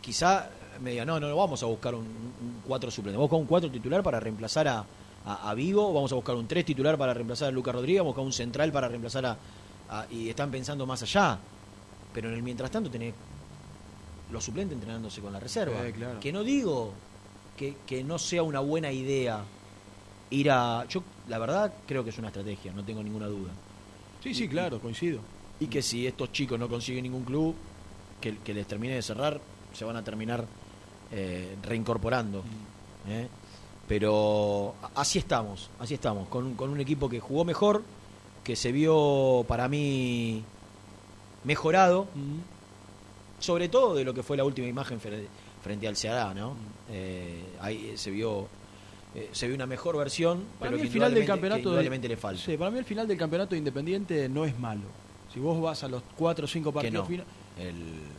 quizá 0.00 0.48
me 0.80 0.90
diga, 0.92 1.04
no, 1.04 1.18
no, 1.18 1.28
no 1.28 1.36
vamos 1.36 1.62
a 1.62 1.66
buscar 1.66 1.94
un, 1.94 2.02
un 2.04 2.62
4 2.66 2.90
suplente, 2.90 3.16
vamos 3.16 3.28
a 3.28 3.34
buscar 3.34 3.40
un 3.40 3.46
4 3.46 3.70
titular 3.70 4.02
para 4.02 4.20
reemplazar 4.20 4.68
a, 4.68 4.84
a, 5.24 5.50
a 5.50 5.54
Vigo, 5.54 5.92
vamos 5.92 6.12
a 6.12 6.14
buscar 6.14 6.36
un 6.36 6.46
3 6.46 6.64
titular 6.64 6.96
para 6.96 7.12
reemplazar 7.12 7.48
a 7.48 7.50
Lucas 7.50 7.74
Rodríguez, 7.74 8.00
vamos 8.00 8.12
a 8.12 8.14
buscar 8.14 8.26
un 8.26 8.32
central 8.32 8.70
para 8.72 8.86
reemplazar 8.88 9.26
a, 9.26 9.36
a- 9.90 10.06
Y 10.10 10.28
están 10.28 10.50
pensando 10.50 10.86
más 10.86 11.02
allá. 11.02 11.38
Pero 12.12 12.28
en 12.28 12.34
el 12.34 12.42
mientras 12.42 12.70
tanto 12.70 12.90
tenés 12.90 13.14
los 14.32 14.42
suplentes 14.44 14.74
entrenándose 14.76 15.20
con 15.20 15.32
la 15.32 15.40
reserva. 15.40 15.76
Claro. 15.94 16.18
Que 16.20 16.32
no 16.32 16.42
digo 16.42 16.92
que, 17.56 17.76
que 17.86 18.02
no 18.02 18.18
sea 18.18 18.42
una 18.42 18.60
buena 18.60 18.90
idea 18.92 19.42
ir 20.30 20.50
a... 20.50 20.84
Yo, 20.88 21.02
la 21.28 21.38
verdad, 21.38 21.72
creo 21.86 22.02
que 22.02 22.10
es 22.10 22.18
una 22.18 22.28
estrategia, 22.28 22.72
no 22.72 22.82
tengo 22.84 23.02
ninguna 23.02 23.26
duda. 23.26 23.50
Sí, 24.22 24.34
sí, 24.34 24.48
claro, 24.48 24.80
coincido. 24.80 25.20
Y 25.60 25.66
que 25.68 25.80
si 25.82 26.06
estos 26.06 26.32
chicos 26.32 26.58
no 26.58 26.68
consiguen 26.68 27.04
ningún 27.04 27.24
club 27.24 27.54
que, 28.20 28.38
que 28.38 28.52
les 28.52 28.66
termine 28.66 28.94
de 28.94 29.02
cerrar, 29.02 29.40
se 29.72 29.84
van 29.84 29.96
a 29.96 30.02
terminar 30.02 30.44
eh, 31.12 31.56
reincorporando. 31.62 32.42
¿eh? 33.08 33.28
Pero 33.86 34.74
así 34.96 35.18
estamos, 35.20 35.70
así 35.78 35.94
estamos, 35.94 36.26
con, 36.28 36.44
un- 36.44 36.54
con 36.56 36.70
un 36.70 36.80
equipo 36.80 37.08
que 37.08 37.20
jugó 37.20 37.44
mejor, 37.44 37.82
que 38.46 38.54
se 38.54 38.70
vio 38.70 39.44
para 39.48 39.66
mí 39.68 40.40
mejorado, 41.42 42.06
sobre 43.40 43.68
todo 43.68 43.94
de 43.96 44.04
lo 44.04 44.14
que 44.14 44.22
fue 44.22 44.36
la 44.36 44.44
última 44.44 44.68
imagen 44.68 45.00
fre- 45.00 45.26
frente 45.62 45.88
al 45.88 45.96
Ceará, 45.96 46.32
¿no? 46.32 46.54
Eh, 46.90 47.42
ahí 47.60 47.92
se 47.96 48.10
vio 48.10 48.46
eh, 49.16 49.30
se 49.32 49.46
vio 49.46 49.56
una 49.56 49.66
mejor 49.66 49.96
versión, 49.96 50.44
Para 50.58 50.70
pero 50.70 50.76
mí 50.80 50.86
el 50.86 50.92
final 50.92 51.12
del 51.14 51.26
campeonato 51.26 51.72
de- 51.74 52.08
le 52.08 52.16
falta. 52.16 52.40
Sí, 52.40 52.56
para 52.56 52.70
mí 52.70 52.78
el 52.78 52.84
final 52.84 53.08
del 53.08 53.16
campeonato 53.18 53.50
de 53.52 53.58
Independiente 53.58 54.28
no 54.28 54.44
es 54.44 54.56
malo. 54.58 54.82
Si 55.32 55.40
vos 55.40 55.60
vas 55.60 55.82
a 55.84 55.88
los 55.88 56.02
4 56.16 56.44
o 56.44 56.48
5 56.48 56.70
que 56.70 56.74
partidos 56.74 57.08
no. 57.10 57.24
El, 57.58 57.74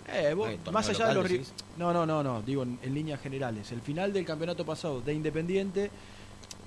Eh, 0.07 0.33
vos, 0.33 0.49
más 0.71 0.89
allá 0.89 1.07
de 1.09 1.13
los 1.13 1.29
decís. 1.29 1.53
No, 1.77 1.93
no, 1.93 2.05
no, 2.05 2.23
no, 2.23 2.41
digo 2.41 2.63
en, 2.63 2.79
en 2.81 2.93
líneas 2.93 3.21
generales. 3.21 3.71
El 3.71 3.81
final 3.81 4.11
del 4.11 4.25
campeonato 4.25 4.65
pasado 4.65 4.99
de 5.01 5.13
Independiente, 5.13 5.91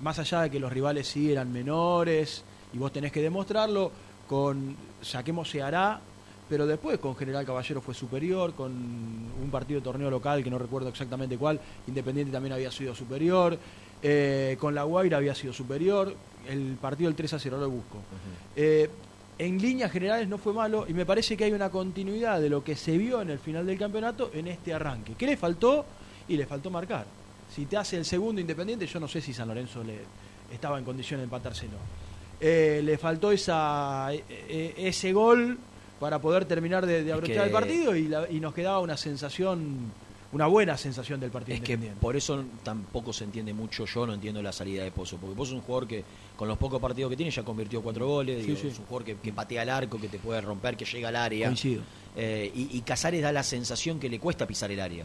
más 0.01 0.19
allá 0.19 0.43
de 0.43 0.51
que 0.51 0.61
los 0.61 0.73
rivales 0.73 1.09
sí 1.09 1.31
eran 1.33 1.53
menores 1.53 2.45
y 2.73 2.79
vos 2.79 2.93
tenés 2.93 3.13
que 3.13 3.23
demostrarlo, 3.23 3.91
con 4.29 4.77
saquemos 5.03 5.51
se 5.51 5.63
hará, 5.63 6.01
pero 6.49 6.67
después 6.67 6.99
con 6.99 7.17
General 7.17 7.45
Caballero 7.47 7.81
fue 7.81 7.95
superior, 7.95 8.55
con 8.55 8.73
un 8.73 9.49
partido 9.51 9.81
de 9.81 9.85
torneo 9.85 10.11
local 10.11 10.43
que 10.43 10.51
no 10.51 10.59
recuerdo 10.59 10.89
exactamente 10.89 11.39
cuál, 11.39 11.61
Independiente 11.87 12.33
también 12.33 12.53
había 12.53 12.71
sido 12.71 12.95
superior, 12.95 13.57
eh, 14.03 14.57
con 14.59 14.75
La 14.75 14.85
Guaira 14.85 15.19
había 15.19 15.35
sido 15.35 15.53
superior, 15.53 16.15
el 16.49 16.77
partido 16.81 17.09
del 17.09 17.17
3 17.17 17.35
a 17.35 17.39
0 17.39 17.59
lo 17.59 17.71
busco. 17.71 17.99
Eh, 18.57 18.91
en 19.39 19.59
líneas 19.61 19.91
generales 19.91 20.29
no 20.29 20.39
fue 20.39 20.53
malo 20.53 20.85
y 20.89 20.93
me 20.93 21.07
parece 21.07 21.37
que 21.37 21.45
hay 21.45 21.53
una 21.53 21.71
continuidad 21.71 22.41
de 22.41 22.51
lo 22.51 22.63
que 22.63 22.77
se 22.77 22.99
vio 22.99 23.23
en 23.23 23.31
el 23.31 23.39
final 23.39 23.65
del 23.65 23.79
campeonato 23.79 24.31
en 24.35 24.49
este 24.49 24.75
arranque. 24.75 25.15
¿Qué 25.15 25.27
le 25.27 25.37
faltó? 25.37 25.87
Y 26.29 26.37
le 26.37 26.47
faltó 26.47 26.71
marcar. 26.71 27.07
Si 27.55 27.67
te 27.67 27.77
hace 27.77 27.97
el 27.97 28.05
segundo 28.05 28.41
Independiente, 28.41 28.87
yo 28.87 29.01
no 29.01 29.09
sé 29.09 29.21
si 29.21 29.33
San 29.33 29.49
Lorenzo 29.49 29.83
le 29.83 29.99
estaba 30.53 30.79
en 30.79 30.85
condición 30.85 31.21
de 31.21 31.25
empatárselo. 31.25 31.79
Eh, 32.41 32.81
le 32.83 32.97
faltó 32.99 33.31
esa, 33.33 34.13
eh, 34.15 34.25
eh, 34.29 34.75
ese 34.79 35.13
gol 35.13 35.59
para 35.99 36.19
poder 36.21 36.47
terminar 36.47 36.87
de, 36.87 37.03
de 37.05 37.11
Es 37.11 37.15
abrochar 37.15 37.37
que- 37.37 37.43
el 37.45 37.51
partido 37.51 37.95
y, 37.95 38.09
la- 38.09 38.31
y 38.31 38.41
nos 38.41 38.55
quedaba 38.55 38.79
una 38.81 38.97
sensación, 38.97 39.93
una 40.33 40.47
buena 40.47 40.79
sensación 40.79 41.21
del 41.21 41.31
partido 41.31 41.57
Es 41.57 41.61
que 41.61 41.73
Independiente. 41.75 42.01
por 42.01 42.17
eso 42.17 42.43
tampoco 42.63 43.13
se 43.13 43.25
entiende 43.25 43.53
mucho, 43.53 43.85
yo 43.85 44.07
no 44.07 44.15
entiendo 44.15 44.41
la 44.43 44.53
salida 44.53 44.83
de 44.85 44.91
Pozo, 44.91 45.19
porque 45.19 45.37
Pozo 45.37 45.51
es 45.53 45.57
un 45.57 45.63
jugador 45.63 45.87
que 45.87 46.03
con 46.37 46.49
los 46.49 46.57
pocos 46.57 46.81
partidos 46.81 47.11
que 47.11 47.17
tiene 47.19 47.31
ya 47.31 47.43
convirtió 47.43 47.83
cuatro 47.83 48.07
goles, 48.07 48.41
Sí, 48.41 48.47
digo, 48.47 48.59
sí. 48.63 48.69
es 48.69 48.79
un 48.79 48.87
jugador 48.87 49.05
que, 49.05 49.17
que 49.17 49.33
patea 49.35 49.61
al 49.61 49.69
arco, 49.69 50.01
que 50.01 50.09
te 50.09 50.19
puede 50.19 50.41
romper, 50.41 50.77
que 50.79 50.87
llega 50.87 51.09
al 51.11 51.17
área. 51.17 51.53
Eh, 52.17 52.51
y, 52.55 52.77
y 52.77 52.81
Casares 52.81 53.21
da 53.23 53.31
la 53.33 53.43
sensación 53.43 54.01
que 54.01 54.09
le 54.09 54.19
cuesta 54.19 54.47
pisar 54.47 54.71
el 54.71 54.81
área. 54.81 55.05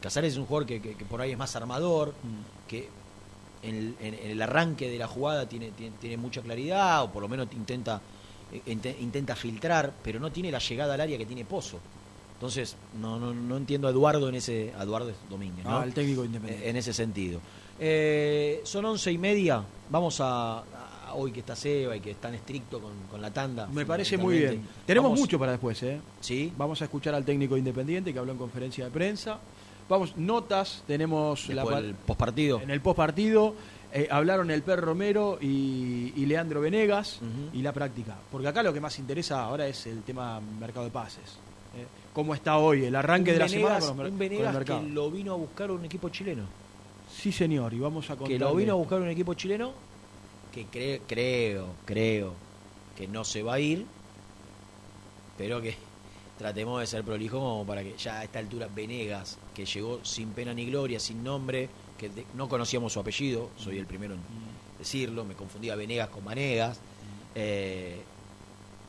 Casares 0.00 0.32
es 0.32 0.38
un 0.38 0.46
jugador 0.46 0.66
que, 0.66 0.80
que- 0.80 0.94
que 0.94 1.04
por 1.04 1.20
ahí 1.20 1.32
es 1.32 1.38
más 1.38 1.54
armador, 1.56 2.14
Mm. 2.22 2.68
que 2.68 2.88
en 3.62 3.74
el, 3.74 3.94
en- 4.00 4.14
en 4.14 4.30
el 4.32 4.42
arranque 4.42 4.88
de 4.90 4.98
la 4.98 5.06
jugada 5.06 5.48
tiene, 5.48 5.70
tiene, 5.72 5.96
tiene 6.00 6.16
mucha 6.16 6.40
claridad, 6.42 7.02
o 7.04 7.10
por 7.12 7.22
lo 7.22 7.28
menos 7.28 7.48
intenta, 7.52 8.00
eh, 8.52 8.60
inte- 8.66 8.96
intenta 9.00 9.34
filtrar, 9.36 9.92
pero 10.02 10.18
no 10.20 10.30
tiene 10.32 10.50
la 10.50 10.58
llegada 10.58 10.94
al 10.94 11.00
área 11.00 11.18
que 11.18 11.26
tiene 11.26 11.44
Pozo. 11.44 11.78
Entonces, 12.34 12.74
no, 12.98 13.18
no, 13.18 13.34
no 13.34 13.56
entiendo 13.58 13.86
a 13.86 13.90
Eduardo 13.90 14.28
en 14.30 14.34
ese. 14.36 14.72
a 14.78 14.82
Eduardo 14.84 15.12
Domínguez, 15.28 15.62
¿no? 15.64 15.78
Ah, 15.80 15.84
el 15.84 15.92
técnico 15.92 16.24
Independiente. 16.24 16.70
En 16.70 16.76
ese 16.76 16.92
sentido. 16.94 17.38
Eh, 17.78 18.60
son 18.64 18.84
once 18.86 19.10
y 19.12 19.18
media. 19.18 19.62
Vamos 19.90 20.20
a, 20.20 20.58
a- 20.60 21.14
hoy 21.14 21.32
que 21.32 21.40
está 21.40 21.54
Seba 21.56 21.96
y 21.96 22.00
que 22.00 22.12
es 22.12 22.16
tan 22.18 22.34
estricto 22.34 22.80
con, 22.80 22.92
con 23.10 23.20
la 23.20 23.30
tanda. 23.30 23.66
Me 23.66 23.84
parece 23.84 24.16
muy 24.16 24.38
bien. 24.38 24.66
Tenemos 24.86 25.08
Vamos- 25.10 25.20
mucho 25.20 25.38
para 25.38 25.52
después, 25.52 25.82
¿eh? 25.82 26.00
Sí. 26.20 26.50
Vamos 26.56 26.80
a 26.80 26.84
escuchar 26.84 27.14
al 27.14 27.24
técnico 27.26 27.56
independiente 27.58 28.12
que 28.12 28.18
habló 28.18 28.32
en 28.32 28.38
conferencia 28.38 28.84
de 28.86 28.90
prensa. 28.90 29.38
Vamos, 29.90 30.16
notas, 30.16 30.82
tenemos 30.86 31.46
la 31.48 31.56
Después 31.56 31.74
par- 31.74 31.82
del 31.82 31.94
postpartido. 31.94 32.60
en 32.62 32.70
el 32.70 32.80
post 32.80 32.96
partido. 32.96 33.54
hablaron 34.08 34.50
el 34.52 34.62
Per 34.62 34.80
Romero 34.80 35.36
y, 35.42 36.12
y 36.16 36.24
Leandro 36.26 36.60
Venegas 36.60 37.16
Ujú. 37.20 37.58
y 37.58 37.60
la 37.60 37.72
práctica. 37.72 38.16
Porque 38.30 38.46
acá 38.48 38.62
lo 38.62 38.72
que 38.72 38.80
más 38.80 38.98
interesa 39.00 39.42
ahora 39.42 39.66
es 39.66 39.84
el 39.88 40.02
tema 40.04 40.40
mercado 40.60 40.84
de 40.84 40.92
pases. 40.92 41.24
¿eh? 41.76 41.84
¿Cómo 42.12 42.34
está 42.34 42.56
hoy 42.58 42.84
el 42.84 42.94
arranque 42.94 43.30
Un 43.32 43.34
de 43.34 43.38
la 43.40 43.46
Venegas- 43.46 43.50
semana 43.50 43.78
con, 43.80 43.88
los 43.98 44.06
un 44.06 44.10
con 44.12 44.18
Venegas 44.20 44.46
el 44.48 44.54
mercado? 44.58 44.80
que 44.82 44.88
lo 44.90 45.10
vino 45.10 45.32
a 45.32 45.36
buscar 45.36 45.70
un 45.72 45.84
equipo 45.84 46.08
chileno. 46.08 46.44
Sí, 47.12 47.32
señor, 47.32 47.74
y 47.74 47.80
vamos 47.80 48.04
a 48.10 48.14
contar. 48.14 48.28
Que 48.28 48.38
lo 48.38 48.54
vino 48.54 48.72
a 48.74 48.76
buscar 48.76 49.00
un 49.00 49.08
equipo 49.08 49.34
chileno 49.34 49.72
que 50.52 50.66
cre- 50.68 51.00
creo, 51.08 51.66
creo 51.84 52.32
que 52.96 53.08
no 53.08 53.24
se 53.24 53.42
va 53.42 53.54
a 53.54 53.60
ir, 53.60 53.84
pero 55.36 55.60
que 55.60 55.74
tratemos 56.40 56.80
de 56.80 56.86
ser 56.86 57.04
prolijos 57.04 57.38
como 57.38 57.66
para 57.66 57.82
que 57.82 57.94
ya 57.98 58.20
a 58.20 58.24
esta 58.24 58.38
altura 58.38 58.66
Venegas, 58.74 59.36
que 59.54 59.66
llegó 59.66 60.00
sin 60.02 60.30
pena 60.30 60.54
ni 60.54 60.64
gloria, 60.64 60.98
sin 60.98 61.22
nombre, 61.22 61.68
que 61.98 62.08
de- 62.08 62.24
no 62.34 62.48
conocíamos 62.48 62.94
su 62.94 62.98
apellido, 63.00 63.50
soy 63.58 63.76
el 63.76 63.84
primero 63.84 64.14
en 64.14 64.20
decirlo, 64.78 65.26
me 65.26 65.34
confundía 65.34 65.76
Venegas 65.76 66.08
con 66.08 66.24
Vanegas, 66.24 66.80
eh, 67.34 68.00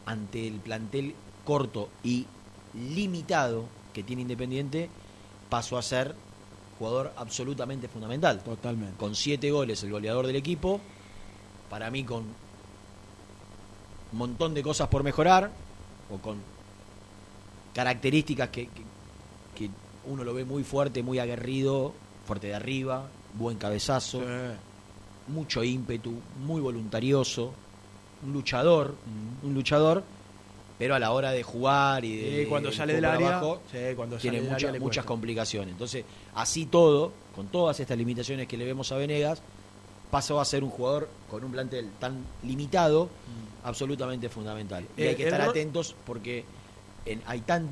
ante 0.06 0.48
el 0.48 0.62
plantel 0.62 1.14
corto 1.44 1.90
y 2.06 2.26
limitado 2.96 3.66
que 3.94 4.02
tiene 4.02 4.22
Independiente, 4.22 4.90
pasó 5.50 5.78
a 5.78 5.82
ser 5.82 6.16
jugador 6.80 7.12
absolutamente 7.18 7.90
fundamental. 7.90 8.42
Totalmente. 8.44 8.96
Con 8.96 9.14
siete 9.14 9.52
goles, 9.52 9.84
el 9.84 9.92
goleador 9.92 10.26
del 10.26 10.38
equipo, 10.38 10.80
para 11.70 11.92
mí 11.92 12.06
con 12.06 12.24
un 14.14 14.18
montón 14.18 14.54
de 14.54 14.64
cosas 14.64 14.88
por 14.88 15.04
mejorar, 15.04 15.52
o 16.10 16.18
con 16.20 16.38
características 17.74 18.50
que, 18.50 18.66
que- 18.68 18.84
que 19.56 19.70
uno 20.06 20.24
lo 20.24 20.34
ve 20.34 20.46
muy 20.46 20.64
fuerte, 20.64 21.04
muy 21.04 21.20
aguerrido, 21.20 21.94
fuerte 22.26 22.48
de 22.48 22.56
arriba, 22.56 23.08
buen 23.34 23.58
cabezazo, 23.58 24.20
Sí. 24.20 24.26
mucho 25.32 25.64
ímpetu, 25.64 26.14
muy 26.46 26.62
voluntarioso, 26.62 27.54
un 28.26 28.34
luchador, 28.34 28.96
Mm. 29.42 29.46
un 29.48 29.54
luchador, 29.54 30.04
pero 30.78 30.96
a 30.96 31.00
la 31.00 31.12
hora 31.12 31.32
de 31.32 31.44
jugar 31.44 32.04
y 32.04 32.18
de 32.18 32.42
Y 32.44 32.46
cuando 32.48 32.72
sale 32.72 32.94
del 32.94 33.06
área, 33.06 33.38
abajo, 33.38 33.62
sí, 33.72 33.78
cuando 33.96 34.18
tiene 34.18 34.40
sale 34.40 34.50
mucha- 34.52 34.68
área 34.70 34.80
muchas 34.80 35.06
complicaciones. 35.06 35.72
Entonces, 35.74 36.04
así 36.36 36.66
todo, 36.66 37.14
con 37.36 37.48
todas 37.48 37.80
estas 37.80 37.98
limitaciones 37.98 38.48
que 38.48 38.58
le 38.58 38.66
vemos 38.66 38.92
a 38.92 38.98
Venegas, 38.98 39.42
pasó 40.10 40.42
a 40.42 40.46
ser 40.46 40.64
un 40.64 40.70
jugador 40.72 41.08
con 41.30 41.44
un 41.44 41.52
plantel 41.52 41.90
tan 42.00 42.26
limitado, 42.44 43.10
absolutamente 43.64 44.28
fundamental. 44.28 44.86
Y 44.98 45.04
Eh, 45.04 45.10
hay 45.10 45.16
que 45.16 45.24
estar 45.26 45.42
atentos 45.42 45.96
porque 46.06 46.44
en- 47.06 47.22
hay 47.26 47.42
tan 47.42 47.70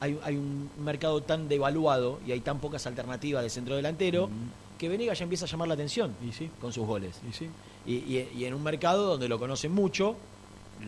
hay, 0.00 0.18
hay 0.24 0.36
un 0.36 0.68
mercado 0.84 1.22
tan 1.22 1.48
devaluado 1.48 2.18
y 2.26 2.32
hay 2.32 2.40
tan 2.40 2.58
pocas 2.58 2.86
alternativas 2.88 3.42
de 3.44 3.50
centro 3.50 3.76
delantero 3.76 4.28
que 4.78 4.88
Venegas 4.88 5.18
ya 5.18 5.22
empieza 5.24 5.44
a 5.44 5.48
llamar 5.48 5.68
la 5.68 5.74
atención 5.74 6.12
Y 6.26 6.32
sí, 6.32 6.50
con 6.60 6.72
sus 6.72 6.84
goles. 6.86 7.20
y 7.28 7.32
sí. 7.32 7.48
Y, 7.86 7.94
y- 7.94 8.28
y 8.36 8.44
en 8.46 8.54
un 8.54 8.62
mercado 8.64 9.06
donde 9.06 9.28
lo 9.28 9.38
conocen 9.38 9.72
mucho, 9.72 10.16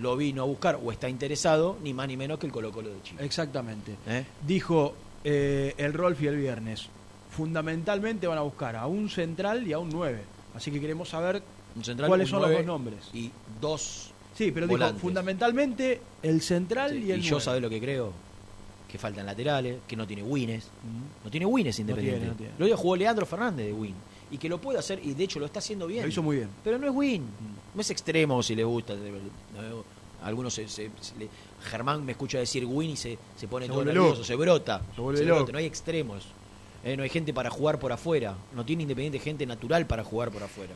lo 0.01 0.17
vino 0.17 0.43
a 0.43 0.45
buscar 0.47 0.81
o 0.85 0.91
está 0.91 1.09
interesado, 1.09 1.77
ni 1.83 1.95
más 1.95 2.09
ni 2.09 2.17
menos 2.17 2.39
que 2.41 2.47
el 2.47 2.53
Colo 2.53 2.73
Colo 2.73 2.91
de 2.91 3.03
Chile. 3.03 3.25
Exactamente. 3.25 3.95
¿Eh? 4.09 4.25
Dijo 4.45 4.95
eh, 5.23 5.75
el 5.77 5.93
Rolfi 5.93 6.27
el 6.27 6.37
viernes. 6.37 6.89
Fundamentalmente 7.31 8.27
van 8.27 8.39
a 8.39 8.43
buscar 8.43 8.75
a 8.77 8.87
un 8.87 9.09
central 9.11 9.67
y 9.67 9.73
a 9.73 9.79
un 9.79 9.91
9. 9.91 10.23
Así 10.55 10.71
que 10.71 10.81
queremos 10.81 11.09
saber 11.09 11.43
¿Cuáles 12.07 12.29
son 12.29 12.43
los 12.43 12.51
dos 12.53 12.65
nombres? 12.65 13.11
Y 13.13 13.31
dos. 13.61 14.13
Sí, 14.35 14.51
pero 14.51 14.67
dijo 14.67 14.79
fundamentalmente 14.99 16.01
el 16.23 16.41
central 16.43 16.91
Sí, 16.93 17.05
y 17.07 17.13
el 17.13 17.21
y 17.21 17.23
yo 17.23 17.39
sabés 17.41 17.63
lo 17.63 17.71
que 17.71 17.81
creo. 17.81 18.13
Que 18.89 18.99
faltan 18.99 19.27
laterales, 19.27 19.79
que 19.89 19.97
no 19.97 20.07
tiene 20.07 20.23
wines. 20.23 20.69
No 21.25 21.31
tiene 21.31 21.47
wines 21.47 21.79
Independiente. 21.79 22.21
tiene, 22.21 22.33
no 22.33 22.37
tiene. 22.57 22.71
Lo 22.71 22.77
jugó 22.77 22.97
Leandro 22.97 23.27
Fernández 23.27 23.67
de 23.67 23.73
win. 23.73 23.95
Y 24.31 24.39
que 24.39 24.49
lo 24.49 24.61
puede 24.61 24.79
hacer, 24.79 25.01
y 25.03 25.15
de 25.15 25.25
hecho 25.25 25.39
lo 25.39 25.47
está 25.47 25.59
haciendo 25.61 25.87
bien. 25.87 26.03
Lo 26.03 26.09
hizo 26.09 26.23
muy 26.23 26.37
bien. 26.37 26.49
Pero 26.65 26.79
no 26.79 26.87
es 26.89 26.93
win. 26.95 27.25
No 27.75 27.81
es 27.81 27.91
extremo 27.91 28.43
si 28.43 28.55
le 28.55 28.65
gusta. 28.65 28.95
algunos 30.23 30.55
se, 30.55 30.67
se- 30.69 30.91
se 31.01 31.17
le- 31.19 31.29
Germán 31.65 32.05
me 32.05 32.13
escucha 32.13 32.39
decir 32.39 32.65
win 32.67 32.91
y 32.91 32.97
se, 32.97 33.19
se 33.37 33.47
pone 33.49 33.67
todo 33.69 33.85
nervioso, 33.85 34.25
se 34.25 34.35
brota. 34.37 34.81
Se 34.95 35.25
brota. 35.25 35.53
No 35.53 35.59
hay 35.59 35.67
extremos. 35.67 36.25
Eh, 36.85 36.97
no 36.97 37.03
hay 37.03 37.09
gente 37.09 37.33
para 37.33 37.51
jugar 37.51 37.79
por 37.79 37.93
afuera. 37.93 38.35
No 38.55 38.65
tiene 38.65 38.83
Independiente 38.83 39.19
gente 39.19 39.47
natural 39.47 39.87
para 39.87 40.05
jugar 40.05 40.31
por 40.31 40.43
afuera. 40.43 40.73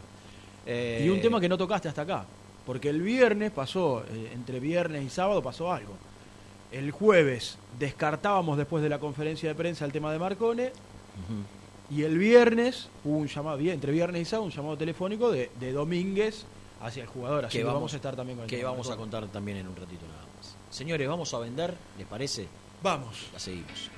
Eh, 0.66 1.02
Y 1.06 1.08
un 1.08 1.20
tema 1.20 1.40
que 1.40 1.48
no 1.48 1.56
tocaste 1.58 1.88
hasta 1.88 2.02
acá. 2.02 2.26
Porque 2.68 2.90
el 2.90 3.00
viernes 3.00 3.50
pasó, 3.50 4.04
eh, 4.10 4.30
entre 4.34 4.60
viernes 4.60 5.02
y 5.02 5.08
sábado 5.08 5.42
pasó 5.42 5.72
algo. 5.72 5.94
El 6.70 6.90
jueves 6.90 7.56
descartábamos 7.78 8.58
después 8.58 8.82
de 8.82 8.90
la 8.90 8.98
conferencia 8.98 9.48
de 9.48 9.54
prensa 9.54 9.86
el 9.86 9.92
tema 9.92 10.12
de 10.12 10.18
Marcone. 10.18 10.72
Y 11.90 12.02
el 12.02 12.18
viernes 12.18 12.90
hubo 13.06 13.16
un 13.16 13.26
llamado, 13.26 13.58
entre 13.58 13.90
viernes 13.90 14.20
y 14.20 14.24
sábado, 14.26 14.44
un 14.44 14.52
llamado 14.52 14.76
telefónico 14.76 15.30
de, 15.30 15.50
de 15.58 15.72
Domínguez 15.72 16.44
hacia 16.82 17.04
el 17.04 17.08
jugador. 17.08 17.46
Así 17.46 17.52
que 17.52 17.60
que 17.60 17.64
vamos, 17.64 17.78
vamos, 17.78 17.94
a 17.94 17.96
estar 17.96 18.14
también 18.14 18.36
con 18.36 18.44
el 18.44 18.50
que 18.50 18.62
vamos 18.62 18.90
a 18.90 18.96
contar 18.98 19.26
también 19.28 19.56
en 19.56 19.66
un 19.66 19.74
ratito 19.74 20.06
nada 20.06 20.26
más. 20.36 20.54
Señores, 20.68 21.08
vamos 21.08 21.32
a 21.32 21.38
vender, 21.38 21.74
¿les 21.96 22.06
parece? 22.06 22.48
Vamos. 22.82 23.30
La 23.32 23.38
seguimos. 23.38 23.97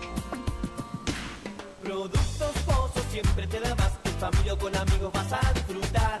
Productos 2.01 2.63
Pozos 2.65 3.05
siempre 3.11 3.45
te 3.45 3.59
da 3.59 3.75
más. 3.75 3.91
En 4.05 4.13
familia 4.13 4.53
o 4.53 4.57
con 4.57 4.75
amigos 4.75 5.13
vas 5.13 5.33
a 5.33 5.53
disfrutar. 5.53 6.20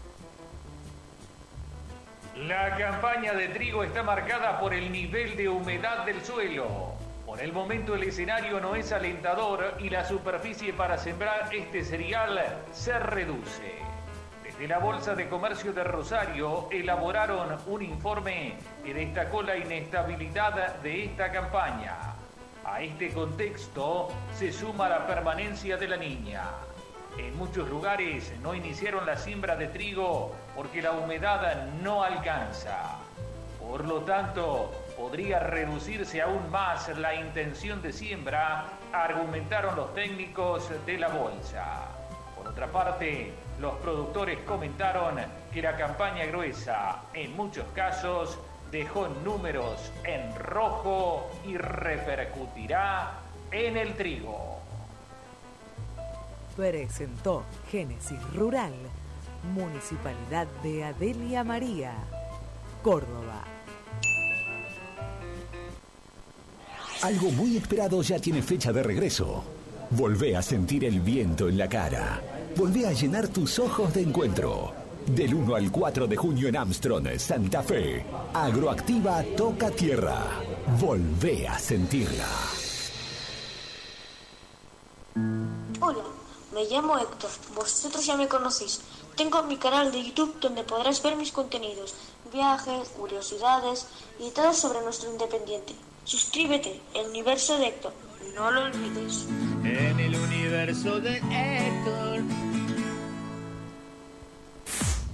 La 2.35 2.77
campaña 2.77 3.33
de 3.33 3.49
trigo 3.49 3.83
está 3.83 4.03
marcada 4.03 4.57
por 4.57 4.73
el 4.73 4.89
nivel 4.89 5.35
de 5.35 5.49
humedad 5.49 6.05
del 6.05 6.23
suelo. 6.23 6.93
Por 7.25 7.41
el 7.41 7.51
momento 7.51 7.93
el 7.93 8.03
escenario 8.03 8.61
no 8.61 8.73
es 8.73 8.93
alentador 8.93 9.75
y 9.79 9.89
la 9.89 10.05
superficie 10.05 10.71
para 10.71 10.97
sembrar 10.97 11.53
este 11.53 11.83
cereal 11.83 12.39
se 12.71 12.97
reduce. 12.97 13.75
Desde 14.43 14.65
la 14.65 14.79
Bolsa 14.79 15.13
de 15.13 15.27
Comercio 15.27 15.73
de 15.73 15.83
Rosario 15.83 16.69
elaboraron 16.71 17.57
un 17.67 17.81
informe 17.81 18.53
que 18.85 18.93
destacó 18.93 19.43
la 19.43 19.57
inestabilidad 19.57 20.75
de 20.75 21.03
esta 21.03 21.33
campaña. 21.33 21.97
A 22.63 22.81
este 22.81 23.11
contexto 23.11 24.07
se 24.33 24.53
suma 24.53 24.87
la 24.87 25.05
permanencia 25.05 25.75
de 25.75 25.87
la 25.89 25.97
niña. 25.97 26.43
En 27.17 27.35
muchos 27.37 27.69
lugares 27.69 28.31
no 28.41 28.55
iniciaron 28.55 29.05
la 29.05 29.17
siembra 29.17 29.57
de 29.57 29.67
trigo 29.67 30.33
porque 30.55 30.81
la 30.81 30.91
humedad 30.91 31.65
no 31.81 32.03
alcanza. 32.03 32.97
Por 33.59 33.85
lo 33.85 34.01
tanto, 34.01 34.71
podría 34.97 35.39
reducirse 35.39 36.21
aún 36.21 36.49
más 36.51 36.89
la 36.97 37.15
intención 37.15 37.81
de 37.81 37.93
siembra, 37.93 38.65
argumentaron 38.91 39.75
los 39.75 39.93
técnicos 39.93 40.69
de 40.85 40.97
la 40.97 41.07
bolsa. 41.09 41.87
Por 42.35 42.47
otra 42.47 42.67
parte, 42.67 43.33
los 43.59 43.75
productores 43.75 44.39
comentaron 44.39 45.19
que 45.53 45.61
la 45.61 45.77
campaña 45.77 46.25
gruesa, 46.25 47.03
en 47.13 47.35
muchos 47.35 47.65
casos, 47.75 48.39
dejó 48.71 49.07
números 49.23 49.91
en 50.03 50.35
rojo 50.35 51.29
y 51.45 51.57
repercutirá 51.57 53.11
en 53.51 53.77
el 53.77 53.93
trigo. 53.95 54.59
Presentó 56.55 57.43
Génesis 57.69 58.21
Rural, 58.33 58.73
Municipalidad 59.43 60.47
de 60.63 60.83
Adelia 60.83 61.43
María, 61.43 61.93
Córdoba. 62.83 63.43
Algo 67.01 67.31
muy 67.31 67.57
esperado 67.57 68.01
ya 68.03 68.19
tiene 68.19 68.43
fecha 68.43 68.71
de 68.71 68.83
regreso. 68.83 69.43
Volvé 69.89 70.37
a 70.37 70.41
sentir 70.43 70.85
el 70.85 70.99
viento 70.99 71.49
en 71.49 71.57
la 71.57 71.67
cara. 71.67 72.21
Volvé 72.55 72.85
a 72.85 72.93
llenar 72.93 73.27
tus 73.27 73.57
ojos 73.57 73.91
de 73.93 74.01
encuentro. 74.01 74.73
Del 75.07 75.33
1 75.33 75.55
al 75.55 75.71
4 75.71 76.05
de 76.05 76.15
junio 76.15 76.47
en 76.47 76.57
Armstrong, 76.57 77.07
Santa 77.17 77.63
Fe. 77.63 78.05
Agroactiva 78.33 79.23
toca 79.35 79.71
tierra. 79.71 80.23
Volvé 80.79 81.47
a 81.47 81.57
sentirla. 81.57 82.27
Hola, 85.81 86.03
Me 86.53 86.65
llamo 86.65 86.97
Héctor, 86.99 87.31
vosotros 87.55 88.05
ya 88.05 88.15
me 88.15 88.27
conocéis. 88.27 88.81
Tengo 89.21 89.43
mi 89.43 89.57
canal 89.57 89.91
de 89.91 90.03
YouTube 90.03 90.39
donde 90.39 90.63
podrás 90.63 91.03
ver 91.03 91.15
mis 91.15 91.31
contenidos, 91.31 91.93
viajes, 92.33 92.89
curiosidades 92.89 93.85
y 94.19 94.31
todo 94.31 94.51
sobre 94.51 94.81
nuestro 94.81 95.11
Independiente. 95.11 95.75
Suscríbete, 96.05 96.81
el 96.95 97.05
universo 97.11 97.55
de 97.59 97.67
Héctor, 97.67 97.93
no 98.33 98.49
lo 98.49 98.63
olvides. 98.63 99.27
En 99.63 99.99
el 99.99 100.15
universo 100.15 100.99
de 100.99 101.17
Héctor. 101.17 102.21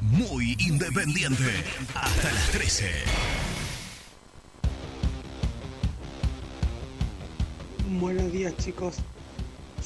Muy 0.03 0.55
independiente. 0.57 1.65
Hasta 1.93 2.31
las 2.31 2.51
13. 2.51 2.89
Buenos 7.99 8.31
días 8.31 8.55
chicos. 8.55 8.95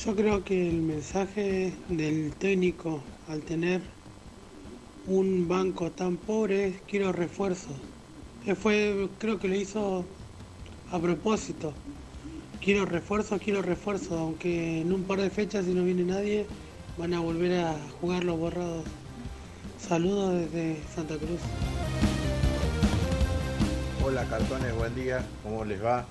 Yo 0.06 0.16
creo 0.16 0.44
que 0.44 0.70
el 0.70 0.76
mensaje 0.76 1.74
del 1.90 2.36
técnico 2.36 3.02
al 3.28 3.42
tener 3.42 3.82
un 5.08 5.48
banco 5.48 5.92
tan 5.92 6.18
pobre 6.18 6.80
quiero 6.88 7.12
refuerzos. 7.12 7.74
Él 8.46 8.56
fue, 8.56 9.10
creo 9.20 9.40
que 9.40 9.48
lo 9.48 9.56
hizo 9.56 10.06
a 10.92 11.00
propósito. 11.00 11.74
Quiero 12.62 12.86
refuerzos, 12.86 13.42
quiero 13.42 13.62
refuerzos, 13.62 14.12
aunque 14.12 14.82
en 14.82 14.94
un 14.94 15.04
par 15.04 15.20
de 15.20 15.30
fechas 15.30 15.66
si 15.66 15.74
no 15.74 15.84
viene 15.84 16.04
nadie 16.04 16.46
van 16.98 17.14
a 17.14 17.20
volver 17.20 17.60
a 17.60 17.76
jugar 18.00 18.24
los 18.24 18.38
borrados. 18.38 18.86
Saludos 19.80 20.36
desde 20.36 20.78
Santa 20.94 21.16
Cruz. 21.18 21.40
Hola 24.04 24.26
cartones, 24.26 24.76
buen 24.76 24.94
día, 24.94 25.26
¿cómo 25.44 25.66
les 25.66 25.84
va? 25.84 26.06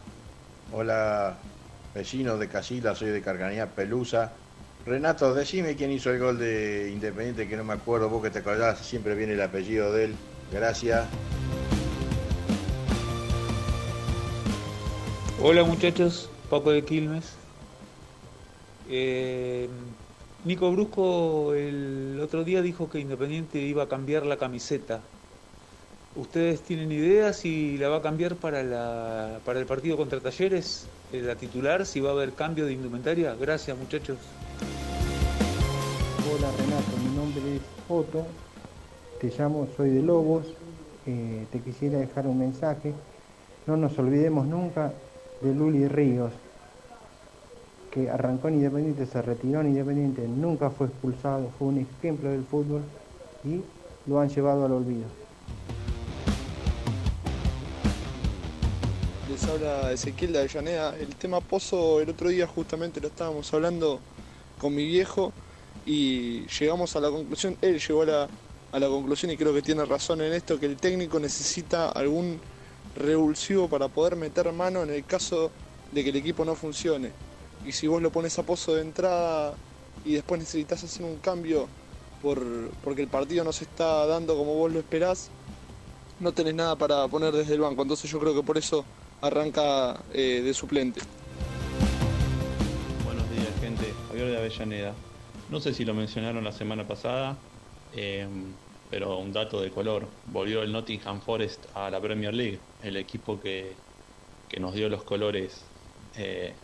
Hola 0.72 1.36
vecinos 1.95 2.38
de 2.41 2.49
Casila, 2.49 2.95
soy 2.95 3.11
de 3.11 3.20
Carganía 3.20 3.66
Pelusa. 3.66 4.32
Renato, 4.91 5.32
decime 5.32 5.76
quién 5.76 5.93
hizo 5.93 6.11
el 6.11 6.18
gol 6.18 6.36
de 6.36 6.91
Independiente, 6.93 7.47
que 7.47 7.57
no 7.57 7.62
me 7.62 7.74
acuerdo, 7.74 8.09
vos 8.09 8.20
que 8.24 8.30
te 8.30 8.41
acordás, 8.41 8.80
siempre 8.80 9.14
viene 9.14 9.34
el 9.34 9.41
apellido 9.41 9.93
de 9.93 10.07
él. 10.07 10.14
Gracias. 10.53 11.07
Hola 15.41 15.62
muchachos, 15.62 16.28
Paco 16.51 16.72
de 16.72 16.84
Quilmes. 16.84 17.34
Eh, 18.88 19.68
Nico 20.45 20.72
Brusco 20.72 21.55
el 21.55 22.18
otro 22.20 22.43
día 22.43 22.61
dijo 22.61 22.91
que 22.91 22.99
Independiente 22.99 23.61
iba 23.61 23.84
a 23.84 23.88
cambiar 23.88 24.26
la 24.26 24.38
camiseta. 24.38 25.03
¿Ustedes 26.16 26.62
tienen 26.62 26.91
idea 26.91 27.32
si 27.32 27.78
la 27.78 27.91
va 27.91 27.99
a 27.99 28.03
cambiar 28.03 28.34
para, 28.34 28.64
la, 28.64 29.38
para 29.45 29.61
el 29.61 29.66
partido 29.66 29.97
contra 29.97 30.18
Talleres? 30.18 30.88
La 31.12 31.36
titular, 31.36 31.86
si 31.86 32.01
va 32.01 32.11
a 32.11 32.12
haber 32.14 32.32
cambio 32.32 32.66
de 32.66 32.72
indumentaria. 32.72 33.36
Gracias 33.36 33.78
muchachos. 33.78 34.18
Hola 36.32 36.50
Renato, 36.58 36.96
mi 37.02 37.16
nombre 37.16 37.56
es 37.56 37.62
Otto, 37.88 38.26
te 39.20 39.32
llamo, 39.36 39.68
soy 39.76 39.90
de 39.90 40.02
Lobos, 40.02 40.46
eh, 41.06 41.46
te 41.50 41.61
quisiera 41.61 41.98
dejar 41.98 42.26
un 42.26 42.38
mensaje. 42.38 42.94
No 43.66 43.76
nos 43.76 43.98
olvidemos 43.98 44.46
nunca 44.46 44.92
de 45.40 45.54
Luli 45.54 45.88
Ríos, 45.88 46.32
que 47.90 48.08
arrancó 48.08 48.48
en 48.48 48.54
Independiente, 48.54 49.06
se 49.06 49.20
retiró 49.22 49.61
en 49.61 49.68
Independiente, 49.68 50.26
nunca 50.28 50.70
fue 50.70 50.86
expulsado, 50.86 51.50
fue 51.58 51.68
un 51.68 51.78
ejemplo 51.78 52.30
del 52.30 52.44
fútbol 52.44 52.82
y 53.44 53.61
lo 54.06 54.20
han 54.20 54.28
llevado 54.28 54.66
al 54.66 54.72
olvido. 54.72 55.06
Les 59.30 59.44
habla 59.44 59.92
Ezequiel 59.92 60.32
de 60.32 60.40
Avellaneda. 60.40 60.96
El 60.98 61.14
tema 61.14 61.40
Pozo, 61.40 62.00
el 62.00 62.11
otro 62.11 62.30
día 62.30 62.48
justamente 62.48 63.00
lo 63.00 63.06
estábamos 63.08 63.52
hablando 63.54 64.00
con 64.61 64.74
mi 64.74 64.84
viejo 64.84 65.32
y 65.86 66.46
llegamos 66.46 66.94
a 66.94 67.00
la 67.00 67.11
conclusión, 67.11 67.56
él 67.62 67.80
llegó 67.80 68.02
a 68.02 68.06
la, 68.06 68.28
a 68.72 68.78
la 68.78 68.86
conclusión 68.86 69.32
y 69.32 69.36
creo 69.36 69.52
que 69.54 69.62
tiene 69.62 69.84
razón 69.84 70.20
en 70.20 70.32
esto, 70.32 70.61
que 70.61 70.66
el 70.66 70.76
técnico 70.76 71.18
necesita 71.18 71.88
algún 71.88 72.38
revulsivo 72.94 73.68
para 73.68 73.88
poder 73.88 74.16
meter 74.16 74.52
mano 74.52 74.82
en 74.82 74.90
el 74.90 75.04
caso 75.04 75.50
de 75.92 76.04
que 76.04 76.11
el 76.11 76.16
equipo 76.16 76.44
no 76.44 76.54
funcione. 76.54 77.11
Y 77.66 77.72
si 77.72 77.86
vos 77.86 78.00
lo 78.00 78.11
pones 78.11 78.38
a 78.38 78.42
Pozo 78.42 78.74
de 78.74 78.82
entrada 78.82 79.54
y 80.04 80.14
después 80.14 80.40
necesitas 80.40 80.84
hacer 80.84 81.04
un 81.04 81.16
cambio 81.16 81.68
por, 82.22 82.42
porque 82.82 83.02
el 83.02 83.08
partido 83.08 83.44
no 83.44 83.52
se 83.52 83.64
está 83.64 84.06
dando 84.06 84.36
como 84.36 84.54
vos 84.54 84.72
lo 84.72 84.78
esperás, 84.78 85.30
no 86.20 86.32
tenés 86.32 86.54
nada 86.54 86.76
para 86.76 87.08
poner 87.08 87.32
desde 87.32 87.54
el 87.54 87.61
banco. 87.61 87.82
Entonces 87.82 88.11
yo 88.11 88.18
creo 88.18 88.34
que 88.34 88.42
por 88.42 88.58
eso 88.58 88.84
arranca 89.20 90.00
eh, 90.12 90.42
de 90.44 90.54
suplente. 90.54 91.00
De 94.27 94.39
Avellaneda. 94.39 94.95
No 95.51 95.61
sé 95.61 95.75
si 95.75 95.85
lo 95.85 95.95
mencionaron 95.95 96.45
la 96.45 96.53
semana 96.53 96.87
pasada, 96.87 97.37
eh, 97.95 98.27
pero 98.91 99.18
un 99.18 99.33
dato 99.33 99.61
de 99.61 99.71
color. 99.71 100.07
Volvió 100.27 100.62
el 100.62 100.73
Nottingham 100.73 101.21
Forest 101.21 101.64
a 101.75 101.91
la 101.91 102.01
Premier 102.01 102.35
League, 102.35 102.59
el 102.83 102.97
equipo 102.97 103.41
que, 103.41 103.73
que 104.49 104.61
nos 104.61 104.75
dio 104.75 104.89
los 104.89 105.03
colores 105.05 105.62
eh, 106.16 106.55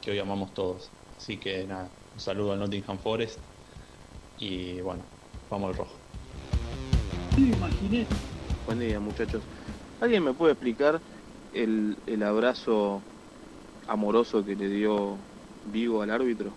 que 0.00 0.10
hoy 0.10 0.18
amamos 0.18 0.52
todos. 0.54 0.90
Así 1.16 1.36
que 1.36 1.64
nada, 1.66 1.88
un 2.14 2.20
saludo 2.20 2.52
al 2.52 2.60
Nottingham 2.60 2.98
Forest 2.98 3.38
y 4.38 4.80
bueno, 4.80 5.02
vamos 5.50 5.70
al 5.70 5.76
rojo. 5.76 5.94
Buen 8.66 8.78
día, 8.78 9.00
muchachos. 9.00 9.42
¿Alguien 10.00 10.24
me 10.24 10.32
puede 10.32 10.52
explicar 10.52 11.00
el, 11.52 11.96
el 12.06 12.22
abrazo 12.22 13.02
amoroso 13.86 14.44
que 14.44 14.54
le 14.56 14.68
dio 14.68 15.16
Vigo 15.72 16.02
al 16.02 16.10
árbitro? 16.10 16.50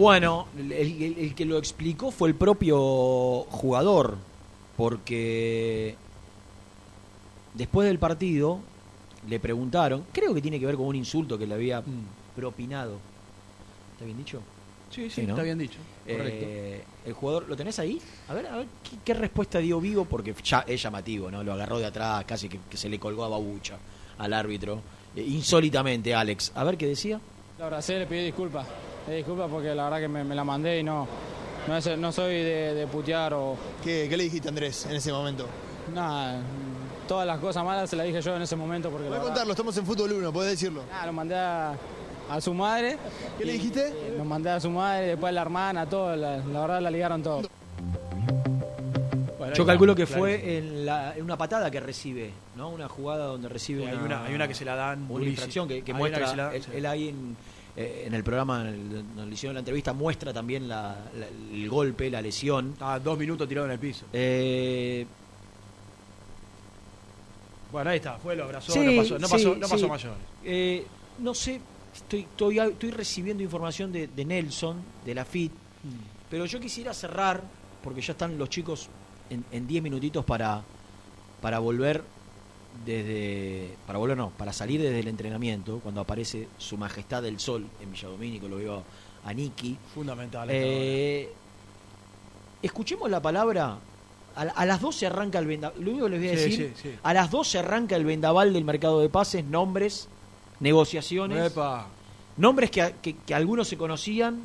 Bueno, 0.00 0.46
el, 0.56 0.72
el- 0.72 1.18
el 1.18 1.34
que 1.34 1.44
lo 1.44 1.58
explicó 1.58 2.10
fue 2.10 2.28
el 2.30 2.34
propio 2.34 2.78
jugador, 3.50 4.16
porque 4.76 5.94
después 7.54 7.86
del 7.86 7.98
partido 7.98 8.60
le 9.28 9.38
preguntaron, 9.38 10.04
creo 10.12 10.32
que 10.32 10.40
tiene 10.40 10.58
que 10.58 10.66
ver 10.66 10.76
con 10.76 10.86
un 10.86 10.96
insulto 10.96 11.38
que 11.38 11.46
le 11.46 11.54
había 11.54 11.82
propinado. 12.34 12.96
¿Está 13.92 14.06
bien 14.06 14.16
dicho? 14.16 14.40
Sí, 14.90 15.08
sí, 15.10 15.22
¿no? 15.22 15.34
está 15.34 15.42
bien 15.42 15.58
dicho. 15.58 15.78
Correcto. 16.04 16.46
Eh, 16.48 16.82
el 17.04 17.12
jugador, 17.12 17.46
¿lo 17.48 17.56
tenés 17.56 17.78
ahí? 17.78 18.00
A 18.28 18.34
ver, 18.34 18.46
a 18.46 18.56
ver, 18.56 18.66
¿qué, 18.82 18.96
qué 19.04 19.14
respuesta 19.14 19.58
dio 19.58 19.80
Vigo? 19.80 20.04
Porque 20.06 20.34
ya 20.42 20.64
es 20.66 20.82
llamativo, 20.82 21.30
¿no? 21.30 21.44
Lo 21.44 21.52
agarró 21.52 21.78
de 21.78 21.86
atrás, 21.86 22.24
casi 22.24 22.48
que, 22.48 22.58
que 22.70 22.76
se 22.76 22.88
le 22.88 22.98
colgó 22.98 23.24
a 23.24 23.28
babucha 23.28 23.76
al 24.18 24.32
árbitro. 24.32 24.80
Eh, 25.14 25.22
insólitamente, 25.28 26.14
Alex. 26.14 26.52
A 26.54 26.64
ver 26.64 26.76
qué 26.78 26.86
decía. 26.86 27.20
Lo 27.58 27.64
abracé, 27.66 27.98
le 27.98 28.06
pedí 28.06 28.24
disculpas. 28.24 28.66
Disculpas 29.16 29.50
porque 29.50 29.74
la 29.74 29.84
verdad 29.84 29.98
que 30.00 30.08
me, 30.08 30.24
me 30.24 30.34
la 30.34 30.44
mandé 30.44 30.80
y 30.80 30.82
no, 30.82 31.06
no, 31.68 31.76
es- 31.76 31.98
no 31.98 32.12
soy 32.12 32.34
de, 32.34 32.74
de 32.74 32.86
putear 32.86 33.34
o... 33.34 33.56
¿Qué, 33.82 34.06
¿Qué 34.08 34.16
le 34.16 34.24
dijiste 34.24 34.48
a 34.48 34.50
Andrés 34.50 34.86
en 34.86 34.96
ese 34.96 35.12
momento? 35.12 35.46
Nada, 35.94 36.40
todas 37.08 37.26
las 37.26 37.38
cosas 37.40 37.64
malas 37.64 37.90
se 37.90 37.96
las 37.96 38.06
dije 38.06 38.20
yo 38.22 38.36
en 38.36 38.42
ese 38.42 38.56
momento 38.56 38.90
porque... 38.90 39.06
Voy 39.08 39.14
a 39.16 39.18
verdad- 39.18 39.26
contarlo, 39.32 39.52
estamos 39.52 39.76
en 39.76 39.86
Fútbol 39.86 40.12
1, 40.12 40.32
podés 40.32 40.50
decirlo. 40.52 40.82
Ah, 40.92 41.06
lo 41.06 41.12
mandé 41.12 41.34
a, 41.36 41.74
a 42.30 42.40
su 42.40 42.54
madre. 42.54 42.96
¿Qué 43.38 43.44
le 43.44 43.52
dijiste? 43.54 43.92
Lo 44.16 44.24
mandé 44.24 44.50
a 44.50 44.60
su 44.60 44.70
madre, 44.70 45.06
después 45.08 45.28
a 45.30 45.32
la 45.32 45.42
hermana, 45.42 45.86
todo. 45.88 46.14
La, 46.14 46.36
la 46.38 46.60
verdad 46.60 46.80
la 46.80 46.90
ligaron 46.90 47.22
todo. 47.22 47.42
Yo 49.54 49.66
calculo 49.66 49.96
que 49.96 50.06
fue 50.06 50.58
en, 50.58 50.86
la- 50.86 51.16
en 51.16 51.24
una 51.24 51.36
patada 51.36 51.70
que 51.70 51.80
recibe, 51.80 52.30
¿no? 52.56 52.68
Una 52.70 52.88
jugada 52.88 53.26
donde 53.26 53.48
recibe 53.48 53.82
Sí, 53.82 53.88
hay 53.88 53.96
una, 53.96 54.24
hay 54.24 54.34
una 54.34 54.46
que 54.46 54.54
se 54.54 54.64
la 54.64 54.76
dan 54.76 55.06
Una 55.10 55.24
infracción 55.24 55.66
que, 55.66 55.82
muestra. 55.92 56.20
que 56.24 56.30
se 56.30 56.36
la- 56.36 56.54
él, 56.54 56.62
sí. 56.62 56.70
él 56.74 56.86
ahí 56.86 57.08
en, 57.08 57.36
eh, 57.76 58.04
en 58.06 58.14
el 58.14 58.22
programa, 58.24 58.64
donde 58.64 59.26
le 59.26 59.32
hicieron 59.34 59.54
la 59.54 59.60
entrevista, 59.60 59.92
muestra 59.92 60.32
también 60.32 60.68
la- 60.68 60.96
la- 61.16 61.28
el 61.28 61.68
golpe, 61.68 62.10
la 62.10 62.20
lesión. 62.22 62.70
Estaba 62.72 62.98
dos 62.98 63.18
minutos 63.18 63.48
tirado 63.48 63.66
en 63.66 63.72
el 63.72 63.78
piso. 63.78 64.06
Eh, 64.12 65.06
Bueno, 67.72 67.90
ahí 67.90 67.96
está, 67.98 68.18
fue, 68.18 68.34
lo 68.34 68.44
abrazó, 68.44 68.72
sí, 68.72 68.80
no 68.80 68.96
pasó, 69.00 69.18
no 69.18 69.26
sí, 69.28 69.32
pasó, 69.32 69.54
no 69.54 69.60
pasó 69.60 69.78
sí. 69.78 69.86
mayores. 69.86 70.18
Eh, 70.44 70.84
no 71.20 71.34
sé, 71.34 71.60
estoy, 71.94 72.20
estoy, 72.22 72.58
estoy 72.58 72.90
recibiendo 72.90 73.42
información 73.44 73.92
de, 73.92 74.08
de 74.08 74.24
Nelson, 74.24 74.76
de 75.06 75.14
la 75.14 75.24
FIT, 75.24 75.52
pero 76.28 76.46
yo 76.46 76.58
quisiera 76.58 76.92
cerrar, 76.92 77.40
porque 77.84 78.00
ya 78.00 78.12
están 78.12 78.36
los 78.38 78.48
chicos 78.48 78.88
en 79.30 79.44
en 79.52 79.68
10 79.68 79.82
minutitos 79.84 80.24
para, 80.24 80.62
para 81.40 81.60
volver 81.60 82.02
desde. 82.84 83.76
Para 83.86 83.98
volver, 83.98 84.16
no, 84.16 84.30
para 84.30 84.52
salir 84.52 84.80
desde 84.80 85.00
el 85.00 85.08
entrenamiento, 85.08 85.80
cuando 85.80 86.00
aparece 86.00 86.48
Su 86.58 86.76
Majestad 86.76 87.22
del 87.22 87.38
Sol 87.40 87.66
en 87.82 87.92
Villadomínico, 87.92 88.48
lo 88.48 88.56
veo 88.56 88.82
a 89.24 89.32
Niki. 89.34 89.76
Fundamental. 89.94 90.48
Eh, 90.50 91.30
escuchemos 92.62 93.10
la 93.10 93.20
palabra. 93.20 93.78
A, 94.36 94.42
a 94.42 94.64
las 94.64 94.80
12 94.80 95.06
arranca 95.06 95.38
el 95.40 95.46
vendaval. 95.46 95.82
Lo 95.82 95.90
único 95.90 96.06
que 96.06 96.10
les 96.12 96.20
voy 96.20 96.28
a 96.28 96.32
Sí, 96.38 96.50
decir. 96.50 96.74
sí, 96.76 96.88
sí. 96.90 96.96
A 97.02 97.12
las 97.12 97.30
12 97.30 97.58
arranca 97.58 97.96
el 97.96 98.04
vendaval 98.04 98.52
del 98.52 98.64
mercado 98.64 99.00
de 99.00 99.08
pases, 99.08 99.44
nombres, 99.44 100.08
negociaciones. 100.60 101.50
Epa. 101.50 101.86
Nombres 102.36 102.70
que, 102.70 102.94
que- 103.02 103.16
que 103.16 103.34
algunos 103.34 103.66
se 103.68 103.76
conocían. 103.76 104.40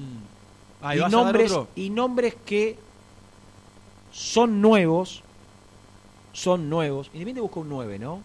Ah, 0.81 0.95
¿y 0.95 0.99
nombres, 1.09 1.53
y 1.75 1.89
nombres 1.91 2.35
que 2.45 2.77
son 4.11 4.59
nuevos. 4.61 5.21
Son 6.35 6.69
nuevos. 6.69 7.07
Independiente 7.07 7.39
busca 7.41 7.59
un 7.61 7.69
9, 7.69 7.97
¿no? 7.97 8.21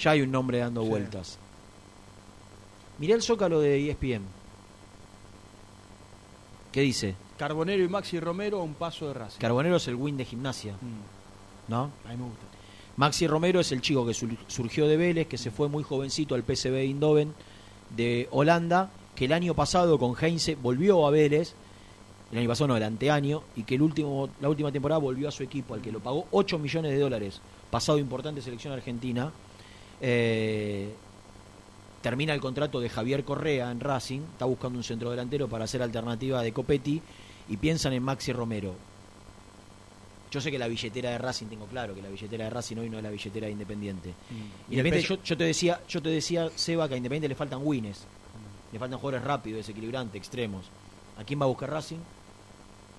Ya 0.00 0.12
hay 0.12 0.22
un 0.22 0.30
nombre 0.30 0.58
dando 0.58 0.82
Sí. 0.82 0.88
vueltas. 0.88 1.38
Mirá 2.98 3.14
el 3.16 3.22
zócalo 3.22 3.60
de 3.60 3.90
ESPN. 3.90 4.22
¿Qué 6.72 6.80
dice? 6.82 7.14
Carbonero 7.38 7.82
y 7.84 7.88
Maxi 7.88 8.20
Romero 8.20 8.60
a 8.60 8.62
un 8.62 8.74
paso 8.74 9.08
de 9.08 9.14
Racing. 9.14 9.40
Carbonero 9.40 9.76
es 9.76 9.88
el 9.88 9.94
win 9.96 10.16
de 10.16 10.24
gimnasia. 10.24 10.74
Mm. 10.74 11.70
¿No? 11.70 11.90
A 12.04 12.10
mí 12.10 12.16
me 12.16 12.24
gusta. 12.24 12.44
Maxi 12.96 13.26
Romero 13.26 13.60
es 13.60 13.72
el 13.72 13.80
chico 13.82 14.06
que 14.06 14.14
sur- 14.14 14.36
surgió 14.46 14.86
de 14.86 14.96
Vélez, 14.96 15.26
que 15.26 15.36
se 15.38 15.50
fue 15.50 15.68
muy 15.68 15.82
jovencito 15.82 16.34
al 16.34 16.42
PSV 16.44 16.74
Eindhoven 16.80 17.34
de 17.94 18.28
Holanda, 18.30 18.90
que 19.14 19.26
el 19.26 19.32
año 19.32 19.54
pasado 19.54 19.98
con 19.98 20.14
Heinze 20.18 20.54
volvió 20.54 21.06
a 21.06 21.10
Vélez, 21.10 21.54
el 22.32 22.38
año 22.38 22.48
pasado 22.48 22.68
no, 22.68 22.76
el 22.76 22.82
anteaño, 22.82 23.42
y 23.54 23.62
que 23.62 23.76
el 23.76 23.82
último, 23.82 24.28
la 24.40 24.48
última 24.48 24.72
temporada 24.72 24.98
volvió 24.98 25.28
a 25.28 25.30
su 25.30 25.42
equipo, 25.42 25.74
al 25.74 25.80
que 25.80 25.92
lo 25.92 26.00
pagó 26.00 26.26
8 26.32 26.58
millones 26.58 26.92
de 26.92 26.98
dólares, 26.98 27.40
pasado 27.70 27.98
importante 27.98 28.42
selección 28.42 28.72
argentina. 28.72 29.32
Eh, 30.00 30.92
termina 32.02 32.34
el 32.34 32.40
contrato 32.40 32.80
de 32.80 32.88
Javier 32.88 33.24
Correa 33.24 33.70
en 33.70 33.80
Racing, 33.80 34.20
está 34.32 34.44
buscando 34.44 34.78
un 34.78 34.84
centro 34.84 35.10
delantero 35.10 35.48
para 35.48 35.64
hacer 35.64 35.82
alternativa 35.82 36.42
de 36.42 36.52
Copetti, 36.52 37.00
y 37.48 37.56
piensan 37.58 37.92
en 37.92 38.02
Maxi 38.02 38.32
Romero. 38.32 38.74
Yo 40.32 40.40
sé 40.40 40.50
que 40.50 40.58
la 40.58 40.66
billetera 40.66 41.10
de 41.10 41.18
Racing, 41.18 41.46
tengo 41.46 41.66
claro 41.66 41.94
que 41.94 42.02
la 42.02 42.08
billetera 42.08 42.44
de 42.44 42.50
Racing 42.50 42.76
hoy 42.78 42.90
no 42.90 42.98
es 42.98 43.04
la 43.04 43.10
billetera 43.10 43.46
de 43.46 43.52
Independiente. 43.52 44.10
Mm. 44.10 44.72
Independiente, 44.72 44.98
Y 44.98 45.16
yo, 45.16 45.22
yo 45.22 45.36
te 45.36 45.44
decía, 45.44 45.80
yo 45.88 46.02
te 46.02 46.08
decía, 46.08 46.50
Seba, 46.56 46.88
que 46.88 46.94
a 46.94 46.96
Independiente 46.96 47.28
le 47.28 47.36
faltan 47.36 47.60
wins, 47.62 48.04
le 48.72 48.78
faltan 48.80 48.98
jugadores 48.98 49.24
rápidos, 49.24 49.58
desequilibrantes, 49.58 50.16
extremos. 50.16 50.66
¿A 51.18 51.24
quién 51.24 51.40
va 51.40 51.44
a 51.44 51.48
buscar 51.48 51.70
Racing? 51.70 51.98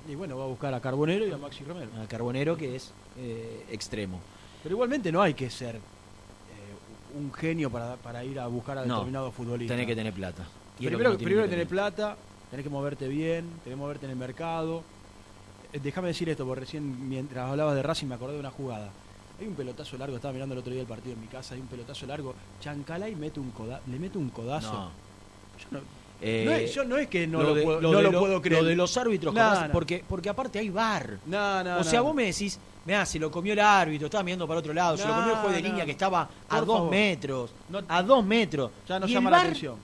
Y 0.10 0.16
bueno, 0.16 0.38
va 0.38 0.46
a 0.46 0.48
buscar 0.48 0.74
a 0.74 0.80
Carbonero 0.80 1.28
y 1.28 1.32
a 1.32 1.38
Maxi 1.38 1.64
Romero. 1.64 1.90
A 2.02 2.08
Carbonero, 2.08 2.56
que 2.56 2.76
es 2.76 2.92
eh, 3.18 3.66
extremo. 3.72 4.20
Pero 4.64 4.76
igualmente 4.76 5.12
no 5.12 5.22
hay 5.22 5.34
que 5.34 5.50
ser 5.50 5.76
eh, 5.76 5.80
un 7.18 7.32
genio 7.34 7.70
para, 7.70 7.96
para 7.98 8.24
ir 8.24 8.40
a 8.40 8.48
buscar 8.48 8.78
a 8.78 8.86
No, 8.86 8.96
determinado 8.96 9.32
futbolista. 9.32 9.74
tenés 9.74 9.86
que 9.88 9.96
tener 9.96 10.14
plata. 10.14 10.44
Y 10.80 10.84
que 10.84 10.88
primero 10.88 11.10
no 11.12 11.18
tiene 11.18 11.28
primero 11.30 11.44
que 11.46 11.50
tener 11.52 11.68
plata, 11.68 12.16
tenés 12.50 12.64
que 12.64 12.70
moverte 12.70 13.08
bien, 13.08 13.46
tenés 13.64 13.64
que 13.64 13.76
moverte 13.76 14.06
en 14.06 14.12
el 14.12 14.18
mercado. 14.18 14.84
Eh, 15.74 15.80
Déjame 15.84 16.08
decir 16.10 16.30
esto, 16.30 16.46
porque 16.46 16.62
recién 16.62 17.10
mientras 17.10 17.50
hablabas 17.50 17.76
de 17.76 17.84
Racing 17.84 18.08
me 18.08 18.16
acordé 18.16 18.34
de 18.36 18.40
una 18.40 18.52
jugada. 18.52 18.90
Hay 19.40 19.46
un 19.48 19.54
pelotazo 19.56 19.98
largo, 19.98 20.16
estaba 20.16 20.34
mirando 20.34 20.54
el 20.56 20.60
otro 20.60 20.72
día 20.72 20.82
el 20.82 20.88
partido 20.88 21.14
en 21.14 21.22
mi 21.22 21.28
casa, 21.28 21.54
hay 21.54 21.62
un 21.62 21.68
pelotazo 21.68 22.08
largo, 22.08 22.34
Chancalay 22.62 23.14
mete 23.16 23.40
un 23.40 23.52
coda, 23.52 23.82
le 23.88 24.00
mete 24.00 24.18
un 24.18 24.30
codazo. 24.30 24.74
No. 24.74 24.90
Yo 25.60 25.68
no, 25.72 25.80
Eh, 26.20 26.44
no 26.46 26.52
es, 26.52 26.74
yo 26.74 26.84
no 26.84 26.98
es 26.98 27.08
que 27.08 27.28
no 27.28 27.44
lo, 27.44 27.54
de- 27.54 27.62
puedo, 27.64 27.80
lo 27.82 27.92
no 27.92 27.98
de 27.98 28.04
lo 28.04 28.12
lo- 28.12 28.20
puedo 28.20 28.42
creer. 28.42 28.62
Lo 28.64 28.68
de 28.68 28.76
los 28.76 28.98
árbitros, 28.98 29.34
No, 29.34 29.68
no. 29.68 29.72
porque, 29.72 30.04
porque 30.08 30.30
aparte 30.30 30.58
hay 30.60 30.70
bar. 30.70 31.20
No, 31.28 31.64
no, 31.64 31.78
o 31.80 31.84
sea, 31.84 32.00
no. 32.00 32.06
vos 32.06 32.16
me 32.16 32.24
decís, 32.26 32.60
mirá, 32.86 33.06
se 33.06 33.20
lo 33.20 33.30
comió 33.30 33.54
el 33.54 33.60
árbitro, 33.60 34.08
estaba 34.08 34.24
mirando 34.24 34.48
para 34.48 34.60
otro 34.60 34.74
lado, 34.74 34.98
se 34.98 35.04
lo 35.08 35.10
No, 35.14 35.20
comió 35.20 35.34
el 35.34 35.40
juez 35.42 35.56
de 35.56 35.62
no. 35.62 35.68
línea 35.70 35.86
que 35.86 35.92
estaba 35.92 36.28
a 36.50 36.60
dos 36.62 36.76
favor. 36.78 36.90
metros. 36.92 37.52
No- 37.70 37.82
a 37.88 38.02
dos 38.02 38.26
metros. 38.26 38.72
Ya 38.88 39.00
nos 39.00 39.10
Y 39.10 39.14
el 39.14 39.18
llama 39.18 39.30
la 39.32 39.42
atención. 39.42 39.76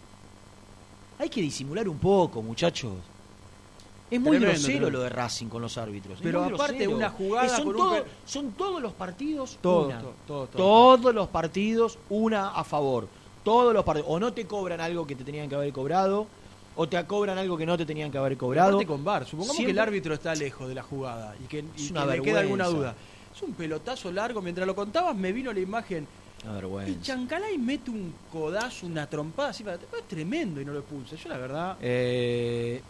Hay 1.20 1.30
que 1.30 1.42
disimular 1.42 1.88
un 1.88 2.00
poco, 2.00 2.42
muchachos. 2.42 2.94
Es 4.10 4.20
muy 4.20 4.32
Tremendo, 4.38 4.48
grosero 4.54 4.74
tremendo. 4.80 4.98
lo 4.98 5.04
de 5.04 5.10
Racing 5.10 5.48
con 5.48 5.62
los 5.62 5.78
árbitros. 5.78 6.20
Pero 6.22 6.44
aparte 6.44 6.74
grosero. 6.74 6.96
una 6.96 7.10
jugada 7.10 7.50
son, 7.50 7.66
con 7.66 7.76
un 7.76 7.82
todo- 7.82 7.94
pe- 8.04 8.10
son 8.26 8.52
todos 8.52 8.82
los 8.82 8.94
partidos 8.94 9.58
Todos, 9.62 9.86
una. 9.88 10.00
todos, 10.02 10.16
todos. 10.28 10.50
Todos 10.52 11.16
los 11.16 11.28
partidos 11.30 11.98
una 12.10 12.50
a 12.50 12.64
favor. 12.64 13.08
Todos 13.44 13.74
los 13.74 13.84
partidos. 13.84 14.10
O 14.10 14.20
no 14.20 14.34
te 14.34 14.46
cobran 14.46 14.80
algo 14.82 15.06
que 15.06 15.16
te 15.16 15.24
tenían 15.24 15.50
que 15.50 15.56
haber 15.56 15.72
cobrado, 15.74 16.28
o 16.76 16.88
te 16.88 17.04
cobran 17.06 17.38
algo 17.38 17.58
que 17.58 17.66
no 17.66 17.78
te 17.78 17.86
tenían 17.86 18.12
que 18.12 18.18
haber 18.18 18.38
cobrado. 18.38 18.70
Aparte 18.70 18.88
con 18.88 19.04
VAR, 19.04 19.26
supongamos 19.26 19.58
que 19.64 19.72
el 19.72 19.80
árbitro 19.80 20.14
está 20.14 20.34
lejos 20.36 20.68
de 20.68 20.76
la 20.76 20.84
jugada 20.84 21.36
y 21.44 21.48
que, 21.48 21.60
y 21.78 21.90
que 21.92 22.06
le 22.06 22.22
queda 22.22 22.40
alguna 22.40 22.68
duda. 22.68 22.96
Es 23.36 23.42
un 23.42 23.54
pelotazo 23.54 24.12
largo, 24.12 24.42
mientras 24.42 24.66
lo 24.68 24.76
contabas 24.76 25.16
me 25.16 25.32
vino 25.32 25.52
la 25.52 25.60
imagen. 25.60 26.08
Una 26.44 26.52
Y 26.52 26.56
vergüenza. 26.56 27.02
Chancalay 27.02 27.58
mete 27.58 27.90
un 27.90 28.14
codazo, 28.32 28.86
una 28.86 29.08
trompada 29.10 29.50
así 29.50 29.64
para 29.64 29.76
es 29.78 30.08
tremendo 30.08 30.60
y 30.62 30.66
no 30.66 30.74
lo 30.74 30.80
expulsa. 30.80 31.16
Yo 31.16 31.30
la 31.30 31.38
verdad. 31.38 31.78
Eh, 31.82 32.82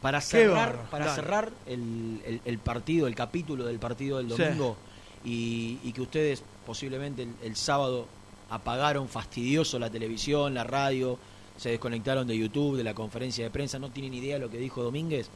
para 0.00 0.20
cerrar, 0.20 0.88
para 0.90 1.06
dale. 1.06 1.16
cerrar 1.16 1.50
el, 1.66 2.20
el- 2.24 2.40
el 2.44 2.58
partido, 2.58 3.06
el 3.08 3.14
capítulo 3.16 3.64
del 3.66 3.78
partido 3.80 4.18
del 4.18 4.30
Sí. 4.32 4.42
domingo, 4.42 4.76
y, 5.24 5.78
y 5.82 5.92
que 5.92 6.00
ustedes 6.02 6.42
posiblemente 6.64 7.24
el, 7.24 7.34
el 7.42 7.56
sábado 7.56 8.06
apagaron 8.50 9.08
fastidioso 9.08 9.78
la 9.78 9.90
televisión, 9.90 10.54
la 10.54 10.64
radio, 10.64 11.18
se 11.56 11.70
desconectaron 11.70 12.26
de 12.26 12.38
YouTube, 12.38 12.76
de 12.76 12.84
la 12.84 12.94
conferencia 12.94 13.44
de 13.44 13.50
prensa, 13.50 13.78
no 13.78 13.90
tienen 13.90 14.14
idea 14.14 14.34
de 14.34 14.40
lo 14.40 14.50
que 14.50 14.58
dijo 14.58 14.82
Domínguez. 14.82 15.28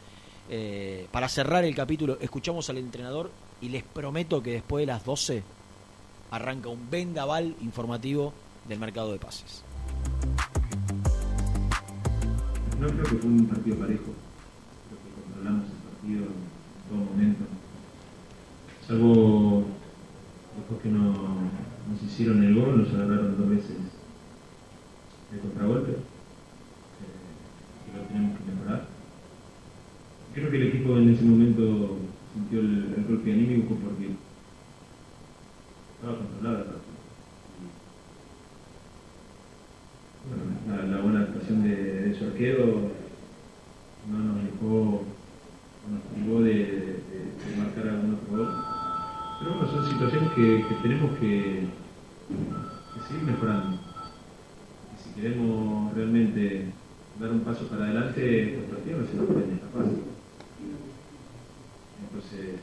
Eh, 0.48 1.06
para 1.10 1.28
cerrar 1.28 1.64
el 1.64 1.74
capítulo, 1.74 2.18
escuchamos 2.20 2.68
al 2.70 2.78
entrenador 2.78 3.30
y 3.60 3.68
les 3.68 3.82
prometo 3.82 4.42
que 4.42 4.52
después 4.52 4.82
de 4.82 4.86
las 4.86 5.04
12 5.04 5.42
arranca 6.30 6.68
un 6.68 6.90
vendaval 6.90 7.54
informativo 7.60 8.32
del 8.68 8.78
mercado 8.78 9.12
de 9.12 9.18
pases. 9.18 9.64
No 12.80 12.88
creo 12.88 13.04
que 13.04 13.16
fue 13.16 13.30
un 13.30 13.46
partido 13.46 13.76
parejo. 13.76 14.02
Creo 14.88 14.98
que 15.02 15.22
controlamos 15.22 15.66
el 15.66 15.76
partido 15.88 16.24
en 16.24 16.88
todo 16.88 17.12
momento. 17.12 17.44
Salvo 18.86 19.64
después 20.56 20.80
que 20.82 20.88
no, 20.88 21.14
nos 21.90 22.02
hicieron 22.02 22.42
el 22.42 22.54
gol, 22.54 22.78
nos 22.78 22.92
agarraron 22.94 23.36
dos 23.38 23.48
veces 23.50 23.76
de 25.32 25.38
contragolpe. 25.40 25.92
eh, 25.92 25.96
lo 27.96 28.02
tenemos 28.08 28.38
que 28.38 28.44
mejorar. 28.52 28.86
Creo 30.34 30.50
que 30.50 30.56
el 30.56 30.68
equipo 30.68 30.96
en 30.98 31.08
ese 31.10 31.24
momento 31.24 31.98
sintió 32.34 32.60
el, 32.60 32.94
el 32.96 33.04
golpe 33.06 33.32
anímico 33.32 33.74
porque 33.74 34.10
estaba 35.96 36.18
controlada 36.18 36.58
el 36.60 36.64
partido. 36.64 36.92
Bueno, 40.28 40.86
la, 40.90 41.00
buena 41.02 41.20
actuación 41.22 41.62
de, 41.64 41.74
de 41.76 42.18
su 42.18 42.24
arquero 42.26 42.90
no 44.10 44.18
nos 44.18 44.36
dejó, 44.44 45.02
no 45.88 45.94
nos 45.96 46.02
privó 46.14 46.40
de, 46.42 46.54
de- 46.54 47.02
de 47.42 47.56
marcar 47.58 47.88
algún 47.88 48.14
otro 48.14 48.36
gol. 48.36 48.48
Pero 49.42 49.56
bueno, 49.56 49.72
son 49.72 49.90
situaciones 49.90 50.30
que, 50.34 50.64
tenemos 50.82 51.18
que, 51.18 51.66
que 52.94 53.08
seguir 53.08 53.24
mejorando. 53.24 53.76
Y 54.94 55.02
si 55.02 55.20
queremos 55.20 55.92
realmente 55.94 56.66
dar 57.18 57.32
un 57.32 57.40
paso 57.40 57.66
para 57.66 57.86
adelante, 57.86 58.60
partidos 58.70 59.00
no 59.00 59.06
se 59.08 59.16
nos 59.16 59.26
pueden 59.26 59.54
escapar. 59.54 59.86
Entonces, 62.04 62.60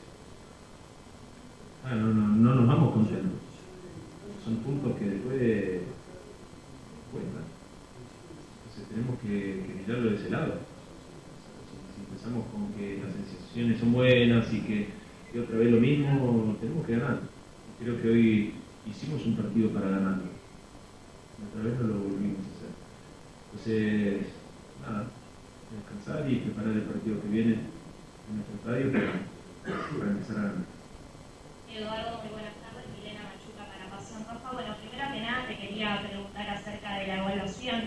ah, 1.84 1.94
no, 1.96 2.14
no, 2.14 2.28
no 2.28 2.54
nos 2.54 2.66
vamos 2.66 2.94
contentos. 2.94 3.40
Son 4.42 4.56
puntos 4.56 4.96
que 4.96 5.04
después 5.04 5.80
cuentan. 7.12 7.44
Entonces 8.64 8.88
tenemos 8.88 9.20
que, 9.20 9.66
que 9.66 9.82
mirarlo 9.86 10.10
de 10.12 10.16
ese 10.16 10.30
lado. 10.30 10.54
Si 11.94 12.10
empezamos 12.10 12.46
con 12.46 12.72
que 12.72 13.02
las 13.04 13.12
sensaciones 13.12 13.78
son 13.78 13.92
buenas 13.92 14.50
y 14.50 14.60
que, 14.62 14.99
que 15.32 15.40
otra 15.40 15.58
vez 15.58 15.70
lo 15.70 15.80
mismo, 15.80 16.56
tenemos 16.60 16.86
que 16.86 16.96
ganar. 16.98 17.20
Y 17.80 17.84
Creo 17.84 18.02
que 18.02 18.08
hoy 18.08 18.54
hicimos 18.86 19.24
un 19.26 19.36
partido 19.36 19.70
para 19.70 19.90
ganarlo. 19.90 20.24
Otra 21.48 21.64
vez 21.64 21.80
no 21.80 21.86
lo 21.86 21.94
volvimos 21.94 22.44
a 22.44 22.50
hacer. 22.50 22.72
Entonces, 23.50 24.32
nada, 24.82 25.06
descansar 25.70 26.30
y 26.30 26.36
preparar 26.36 26.72
el 26.72 26.82
partido 26.82 27.22
que 27.22 27.28
viene 27.28 27.52
en 27.54 28.34
nuestro 28.34 28.54
estadio 28.58 28.92
para, 28.92 30.10
empezar 30.10 30.36
a 30.36 30.42
ganar. 30.42 30.66
Eduardo, 31.70 32.22
muy 32.22 32.32
buenas 32.34 32.54
tardes. 32.58 32.84
Milena 32.98 33.30
Machuca 33.30 33.64
para 33.70 33.90
Pasión 33.90 34.26
Roja. 34.26 34.52
Bueno, 34.52 34.76
primero 34.82 35.14
que 35.14 35.20
nada 35.20 35.46
te 35.46 35.56
quería 35.56 36.02
preguntar 36.02 36.50
acerca 36.50 36.98
de 36.98 37.06
la 37.06 37.18
evaluación 37.18 37.80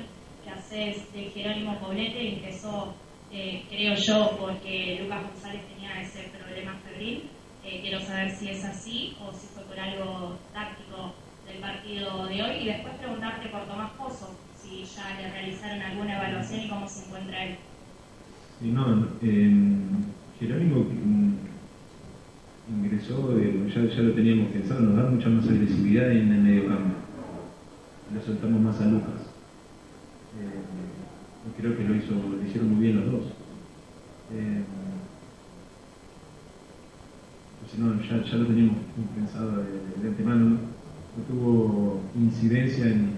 que 0.44 0.50
haces 0.50 1.14
de 1.14 1.30
Jerónimo 1.30 1.80
Poblete. 1.80 2.39
Empezó, 2.39 2.96
eh, 3.34 3.66
creo 3.68 3.96
yo, 3.96 4.38
porque 4.40 5.00
Lucas 5.02 5.24
González 5.24 5.62
tenía 5.68 6.00
ese 6.00 6.30
problema 6.38 6.78
febril. 6.88 7.24
Eh, 7.66 7.80
quiero 7.82 8.00
saber 8.00 8.30
si 8.30 8.50
es 8.50 8.64
así 8.64 9.18
o 9.20 9.34
si 9.34 9.48
fue 9.48 9.64
por 9.64 9.80
algo 9.80 10.38
táctico 10.54 11.16
del 11.48 11.58
partido 11.58 12.28
de 12.28 12.44
hoy. 12.44 12.58
Y 12.62 12.66
después 12.66 12.94
preguntarte 12.96 13.50
por 13.50 13.66
Tomás 13.66 13.92
Pozo, 13.94 14.38
si 14.56 14.84
ya 14.86 15.20
le 15.20 15.32
realizaron 15.32 15.82
alguna 15.82 16.18
evaluación 16.18 16.62
y 16.62 16.70
cómo 16.70 16.88
se 16.88 17.06
encuentra 17.06 17.44
él. 17.44 17.56
Sí, 18.62 18.70
no, 18.70 18.88
no, 18.88 19.08
eh, 19.24 19.52
Jerónimo 20.40 20.82
mm, 20.82 21.34
ingresó, 22.70 23.36
ya, 23.40 23.96
ya 23.96 24.02
lo 24.04 24.14
teníamos 24.14 24.52
pensado, 24.52 24.82
nos 24.82 24.96
da 24.96 25.10
mucha 25.10 25.30
más 25.30 25.50
agresividad 25.50 26.12
en 26.12 26.32
el 26.32 26.42
medio 26.42 26.68
campo. 26.68 26.96
Le 28.14 28.22
soltamos 28.22 28.62
más 28.62 28.80
a 28.80 28.86
Lucas. 28.86 29.22
Eh, 30.40 30.72
creo 31.52 31.78
que 31.78 31.84
lo, 31.84 31.96
hizo, 31.96 32.14
lo 32.16 32.44
hicieron 32.44 32.74
muy 32.74 32.82
bien 32.84 33.02
los 33.02 33.12
dos. 33.12 33.34
Eh, 34.32 34.64
pues, 37.60 37.74
ya, 38.10 38.24
ya 38.24 38.38
lo 38.38 38.48
teníamos 38.48 38.78
pensado 39.16 39.64
de, 39.64 40.02
de 40.02 40.08
antemano. 40.10 40.60
No, 41.16 41.24
tuvo 41.28 42.02
incidencia 42.16 42.88
en 42.88 43.14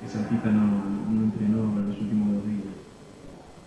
que 0.00 0.08
Santita 0.08 0.50
no, 0.50 0.84
no 1.08 1.24
entrenó 1.24 1.78
en 1.78 1.88
los 1.88 2.00
últimos 2.00 2.34
dos 2.34 2.46
días. 2.46 2.74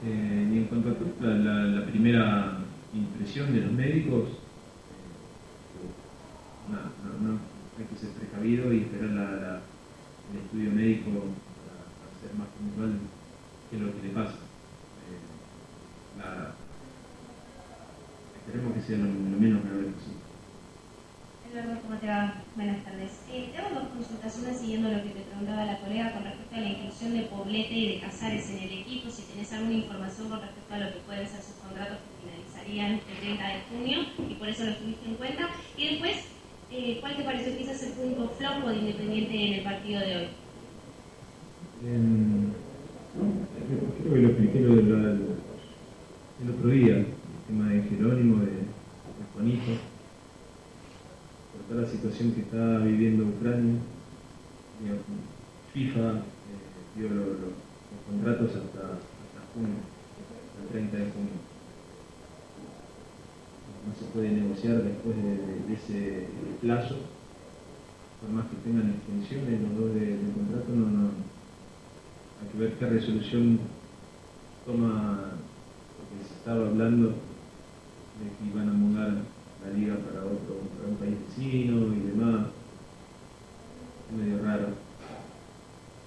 Eh, 0.01 0.49
y 0.53 0.57
en 0.57 0.65
cuanto 0.65 0.89
a 0.89 1.25
la, 1.25 1.33
la- 1.35 1.85
primera 1.85 2.59
impresión 2.93 3.53
de 3.53 3.61
los 3.61 3.71
médicos, 3.73 4.29
eh, 4.91 5.15
no, 6.67 7.39
hay 7.77 7.85
que 7.85 7.95
ser 7.95 8.11
precavido 8.13 8.73
y 8.73 8.81
esperar 8.81 9.69
el 10.29 10.35
estudio 10.37 10.71
médico 10.71 11.09
para, 11.57 11.91
para 11.99 12.13
ser 12.19 12.33
más, 12.35 12.47
puntual 12.49 12.99
qué 13.69 13.75
es 13.75 13.81
lo 13.81 13.95
que 13.95 14.07
le 14.07 14.13
pasa. 14.13 14.37
Eh, 15.07 15.19
la- 16.17 16.55
esperemos 18.35 18.73
que 18.73 18.81
sea 18.81 18.97
lo, 18.97 19.05
lo 19.05 19.37
menos 19.37 19.63
grave 19.63 19.83
posible. 19.91 20.25
Eduardo, 21.49 21.81
¿cómo 21.81 21.95
te 21.99 22.07
va? 22.07 22.43
Buenas 22.55 22.83
tardes. 22.83 23.11
Eh, 23.29 23.49
te 23.51 23.57
hago 23.59 23.75
dos 23.79 23.89
consultas, 23.89 24.37
una 24.41 24.53
siguiendo 24.53 24.89
lo 24.89 25.03
que 25.03 25.09
te 25.09 25.21
preguntaba 25.21 25.65
la 25.65 25.79
colega 25.79 26.13
con 26.13 26.23
respecto 26.23 26.55
a 26.55 26.59
la 26.59 26.69
inclusión 26.69 27.13
de 27.13 27.21
Poblete 27.23 27.73
y 27.73 27.93
de 27.95 27.99
Casares 28.01 28.49
en 28.49 28.57
el 28.57 28.79
equipo, 28.81 29.09
si 29.09 29.23
tenés 29.23 29.51
alguna 29.53 29.73
información 29.73 30.29
con 30.29 30.41
respecto 30.41 30.73
a 30.73 30.79
lo 30.79 30.93
que 30.93 30.99
pueden 31.01 31.27
ser 31.27 31.41
sus 31.41 31.55
contratos 31.55 31.99
que 31.99 32.25
finalizarían 32.25 32.91
el 32.93 33.01
30 33.01 33.47
de 33.47 33.61
junio 33.69 33.99
y 34.29 34.33
por 34.35 34.49
eso 34.49 34.65
los 34.65 34.79
tuviste 34.79 35.05
en 35.05 35.15
cuenta. 35.15 35.49
Y 35.77 35.87
después, 35.89 36.15
eh, 36.71 36.97
¿cuál 36.99 37.15
te 37.15 37.23
pareció 37.23 37.57
quizás 37.57 37.81
el 37.83 37.93
único 37.99 38.29
flop 38.29 38.63
o 38.65 38.69
de 38.69 38.77
Independiente 38.77 39.45
en 39.47 39.53
el 39.53 39.63
partido 39.63 39.99
de 40.01 40.15
hoy? 40.17 40.27
En- 41.83 42.55
creo 43.15 44.13
que 44.13 44.21
lo 44.21 44.27
expliqué 44.29 44.59
lo 44.61 44.75
del- 44.75 45.35
el, 46.41 46.49
otro 46.49 46.69
día, 46.69 46.97
el 46.97 47.05
tema 47.47 47.69
de 47.69 47.81
Jerónimo, 47.83 48.43
de, 48.43 48.51
de 48.51 49.25
Juanito, 49.33 49.71
por 51.53 51.61
toda 51.63 51.81
la 51.83 51.87
situación 51.87 52.31
que 52.33 52.41
está 52.41 52.79
viviendo 52.79 53.23
Ucrania. 53.25 53.79
FIFA 55.73 56.01
eh, 56.09 56.21
dio 56.95 57.09
lo- 57.09 57.15
lo- 57.25 57.55
los 57.91 58.01
contratos 58.07 58.55
hasta, 58.55 58.79
hasta 58.93 59.41
junio, 59.53 59.75
hasta 60.19 60.61
el 60.63 60.67
30 60.69 60.97
de 60.97 61.11
junio. 61.11 61.31
No 63.85 63.93
se 63.95 64.05
puede 64.13 64.31
negociar 64.31 64.83
después 64.83 65.15
de, 65.17 65.23
de- 65.37 65.59
de 65.67 65.73
ese 65.73 66.27
plazo, 66.61 66.95
por 68.21 68.29
más 68.29 68.45
que 68.47 68.55
tengan 68.57 68.89
extensiones 68.91 69.61
los 69.61 69.75
dos 69.77 69.93
de- 69.95 70.17
del 70.17 70.31
contrato, 70.33 70.71
no, 70.75 70.89
no, 70.89 71.34
hay 72.45 72.51
que 72.51 72.57
ver 72.57 72.73
qué 72.77 72.85
resolución 72.85 73.59
toma, 74.65 75.31
porque 75.97 76.23
se 76.27 76.33
estaba 76.35 76.67
hablando 76.67 77.09
de 77.09 78.29
que 78.37 78.45
iban 78.45 78.69
a 78.69 78.73
mudar 78.73 79.11
la 79.63 79.71
liga 79.71 79.95
para 79.97 80.25
otro, 80.25 80.55
para 80.77 80.89
un 80.89 80.95
país 80.97 81.15
vecino 81.27 81.93
y 81.93 81.99
demás. 82.07 82.47
Es 84.11 84.17
medio 84.17 84.43
raro. 84.43 84.67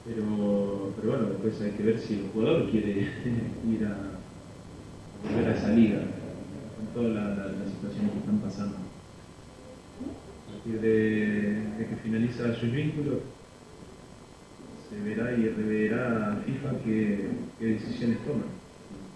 Pero, 0.05 0.93
pero 0.97 1.09
bueno, 1.11 1.29
después 1.31 1.61
hay 1.61 1.73
que 1.73 1.83
ver 1.83 1.99
si 1.99 2.15
el 2.15 2.31
jugador 2.33 2.71
quiere 2.71 3.01
ir 3.69 3.85
a, 3.85 3.97
volver 5.23 5.49
a 5.49 5.55
esa 5.55 5.69
liga, 5.73 5.99
con 6.77 6.87
todas 6.95 7.15
la- 7.15 7.35
la- 7.35 7.53
las 7.53 7.71
situaciones 7.71 8.13
que 8.13 8.19
están 8.19 8.39
pasando. 8.39 8.77
A 8.79 10.53
partir 10.53 10.81
de, 10.81 11.77
de 11.79 11.87
que 11.89 11.97
finaliza 11.97 12.55
sus 12.55 12.73
vínculos, 12.73 13.19
se 14.89 15.01
verá 15.01 15.33
y 15.33 15.49
reverá 15.49 16.33
a 16.33 16.37
FIFA 16.37 16.71
qué, 16.85 17.29
decisiones 17.61 18.19
toman. 18.25 18.49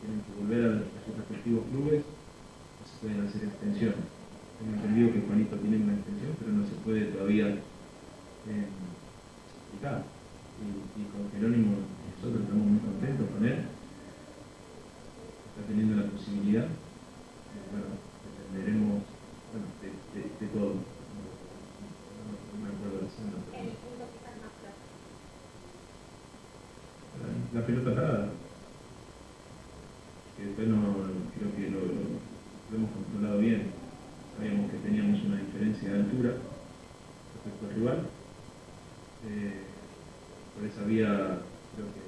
Tienen 0.00 0.20
que 0.20 0.32
volver 0.40 0.62
a, 0.68 0.72
sus 1.06 1.16
respectivos 1.16 1.64
clubes, 1.70 2.02
no 2.04 2.84
se 2.86 2.94
pueden 3.00 3.26
hacer 3.26 3.42
extensiones. 3.44 4.04
Tengo 4.58 4.76
entendido 4.76 5.12
que 5.12 5.20
Juanito 5.26 5.56
tiene 5.56 5.76
una 5.78 5.94
extensión, 5.94 6.32
pero 6.38 6.52
no 6.52 6.64
se 6.66 6.74
puede 6.84 7.00
todavía 7.12 7.48
eh, 7.48 8.68
explicar. 9.48 10.04
Y, 10.60 11.00
y 11.00 11.04
con 11.10 11.30
Jerónimo 11.32 11.72
nosotros 12.16 12.42
estamos 12.42 12.66
muy 12.66 12.78
contentos 12.78 13.26
con 13.30 13.42
él. 13.44 13.58
Está 13.64 15.60
teniendo 15.68 15.96
la 15.96 16.06
posibilidad. 16.10 16.66
Y 16.68 17.56
bueno, 17.72 17.90
dependeremos 18.22 19.02
de 20.40 20.46
todo. 20.54 20.74
No, 20.74 21.20
no- 22.22 22.38
no 22.38 22.56
me 22.60 22.68
acuerdo 22.70 23.02
la 23.02 23.10
segunda 23.10 23.38
pregunta. 23.50 23.82
La, 27.54 27.66
pelota 27.66 27.94
parada. 27.94 28.28
Que 30.36 30.46
después 30.46 30.68
no, 30.68 30.76
creo 31.36 31.54
que 31.54 31.70
lo, 31.70 31.80
hemos 32.76 32.90
controlado 32.90 33.38
bien. 33.38 33.70
Sabíamos 34.36 34.70
que 34.70 34.78
teníamos 34.78 35.22
una 35.24 35.38
diferencia 35.38 35.92
de 35.92 36.00
altura 36.00 36.30
respecto 37.34 37.66
al 37.66 37.74
rival. 37.74 37.98
Eh, 39.28 39.62
por 40.54 40.66
esa 40.66 40.82
vía 40.84 41.08
creo 41.74 41.86
que 41.92 42.02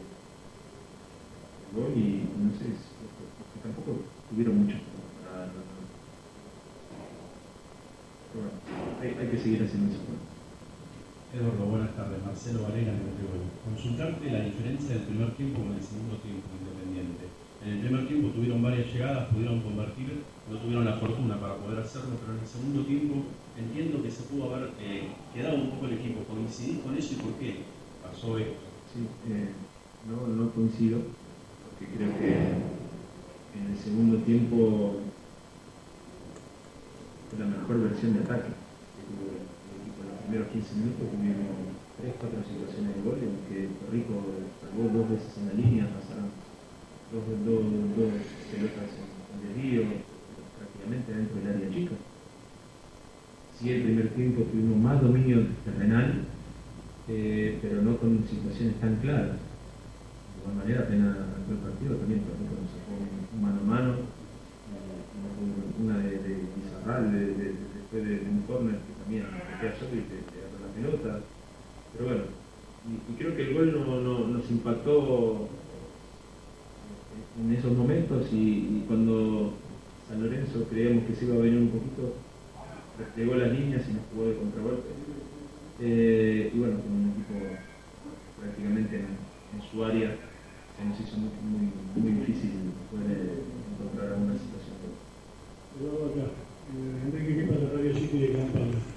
el 1.71 1.83
gol 1.83 1.93
y 1.97 2.29
no 2.39 2.51
sé, 2.59 2.65
porque 3.39 3.61
tampoco 3.63 4.03
tuvieron 4.31 4.67
no, 4.67 4.73
no. 4.73 4.79
Pero 8.33 8.45
bueno, 8.45 8.59
hay, 9.01 9.09
hay 9.21 9.31
que 9.31 9.43
seguir 9.43 9.63
haciendo 9.63 9.93
eso. 9.93 10.24
Eduardo, 11.35 11.67
buenas 11.67 11.91
tardes. 11.97 12.23
Marcelo 12.23 12.63
Valera, 12.63 12.95
Nutribol. 12.95 13.43
Consultarte 13.67 14.31
la 14.31 14.47
diferencia 14.47 14.95
del 14.95 15.03
primer 15.03 15.35
tiempo 15.35 15.67
con 15.67 15.75
el 15.75 15.83
segundo 15.83 16.15
tiempo 16.23 16.47
independiente. 16.63 17.27
En 17.59 17.71
el 17.75 17.81
primer 17.81 18.07
tiempo 18.07 18.29
tuvieron 18.29 18.63
varias 18.63 18.87
llegadas, 18.87 19.35
pudieron 19.35 19.61
convertir, 19.63 20.23
no 20.49 20.59
tuvieron 20.59 20.85
la 20.85 20.95
fortuna 20.95 21.35
para 21.41 21.57
poder 21.57 21.81
hacerlo, 21.81 22.15
pero 22.23 22.39
en 22.39 22.41
el 22.41 22.47
segundo 22.47 22.87
tiempo 22.87 23.27
entiendo 23.59 24.01
que 24.01 24.13
se 24.13 24.23
pudo 24.31 24.55
haber 24.55 24.71
eh, 24.79 25.11
quedado 25.35 25.57
un 25.57 25.71
poco 25.71 25.87
el 25.87 25.99
equipo. 25.99 26.23
¿Coincidís 26.23 26.79
con 26.87 26.95
eso 26.95 27.15
y 27.15 27.17
por 27.17 27.33
qué 27.43 27.67
pasó 27.99 28.39
esto? 28.39 28.71
Sí, 28.95 29.03
eh, 29.27 29.51
no, 30.07 30.31
no 30.31 30.51
coincido, 30.55 31.03
porque 31.67 31.99
creo 31.99 32.15
que 32.15 32.31
en 33.59 33.75
el 33.75 33.79
segundo 33.83 34.19
tiempo 34.19 35.03
fue 37.29 37.39
la 37.41 37.47
mejor 37.47 37.91
versión 37.91 38.15
de 38.15 38.21
ataque 38.21 38.54
En 40.35 40.41
los 40.41 40.49
primeros 40.51 40.67
15 40.67 40.83
minutos 40.83 41.07
tuvimos 41.15 41.55
3-4 41.95 42.43
situaciones 42.43 42.91
de 42.91 43.03
gol 43.07 43.19
en 43.23 43.35
que 43.47 43.59
Rico 43.95 44.15
salvó 44.59 44.83
dos 44.91 45.11
veces 45.15 45.31
en 45.39 45.47
la 45.47 45.55
línea, 45.55 45.87
pasaron 45.95 46.27
dos, 47.15 47.23
dos, 47.47 48.11
pelotas 48.51 48.91
en, 48.99 49.47
desvío, 49.47 49.83
prácticamente 50.59 51.15
dentro 51.15 51.37
del 51.39 51.55
área 51.55 51.71
chica. 51.71 51.95
Sí, 53.55 53.71
el 53.71 53.83
primer 53.85 54.09
tiempo 54.19 54.43
tuvimos 54.43 54.79
más 54.83 55.01
dominio 55.01 55.39
terrenal, 55.65 56.27
eh, 57.07 57.59
pero 57.63 57.83
no 57.83 57.97
con 57.99 58.19
situaciones 58.27 58.75
tan 58.81 58.97
claras. 58.97 59.39
De 59.39 60.41
igual 60.43 60.57
manera, 60.57 60.81
apenas 60.83 61.15
arrancó 61.15 61.53
el 61.55 61.63
partido, 61.63 61.95
también 61.95 62.21
Rico 62.27 62.59
nos 62.59 62.75
sacó 62.75 62.91
un, 62.99 63.41
mano 63.41 63.61
a 63.61 63.65
mano, 63.71 63.93
eh, 64.03 65.79
una 65.79 65.99
de, 65.99 66.11
de 66.11 66.35
de, 66.85 67.19
de- 67.19 67.35
de- 67.35 67.53
después 67.79 68.03
de, 68.05 68.19
de 68.19 68.31
un 68.31 68.43
córner 68.43 68.77
que 68.83 68.94
también 69.05 69.25
te 69.25 69.61
queda 69.61 69.79
solo 69.79 69.95
y 69.97 70.05
te, 70.09 70.17
te 70.17 70.41
la 70.61 70.73
pelota. 70.73 71.21
Pero 71.93 72.05
bueno, 72.09 72.25
y, 72.89 73.13
creo 73.15 73.37
que 73.37 73.43
el 73.43 73.55
gol 73.55 73.73
no, 73.73 74.01
no- 74.01 74.27
nos 74.29 74.51
impactó 74.51 75.49
en 77.41 77.55
esos 77.55 77.73
momentos 77.73 78.27
y, 78.33 78.85
cuando 78.89 79.55
San 80.09 80.23
Lorenzo 80.23 80.67
creíamos 80.71 81.05
que 81.05 81.15
se 81.15 81.25
iba 81.25 81.35
a 81.37 81.39
venir 81.39 81.61
un 81.61 81.69
poquito, 81.69 82.15
desplegó 82.99 83.35
las 83.35 83.53
líneas 83.53 83.83
y 83.89 83.93
nos 83.93 84.03
jugó 84.13 84.29
de 84.29 84.37
contragolpe. 84.37 84.89
Eh, 85.81 86.51
y 86.55 86.59
bueno, 86.59 86.79
con 86.81 86.93
un 86.93 87.11
equipo 87.11 87.35
prácticamente 88.41 88.97
en, 88.97 89.63
su 89.71 89.85
área, 89.85 90.11
se 90.77 90.85
nos 90.85 91.01
hizo 91.01 91.17
muy, 91.17 91.71
muy, 91.97 92.21
difícil 92.21 92.51
poder 92.91 93.43
encontrar 93.73 94.13
alguna 94.13 94.35
situación. 94.35 94.77
Eh, 95.81 97.01
Enrique 97.07 97.41
Quepa 97.41 97.55
de 97.55 97.77
Radio 97.77 97.95
City 97.95 98.19
de 98.19 98.33
Campana. 98.33 98.94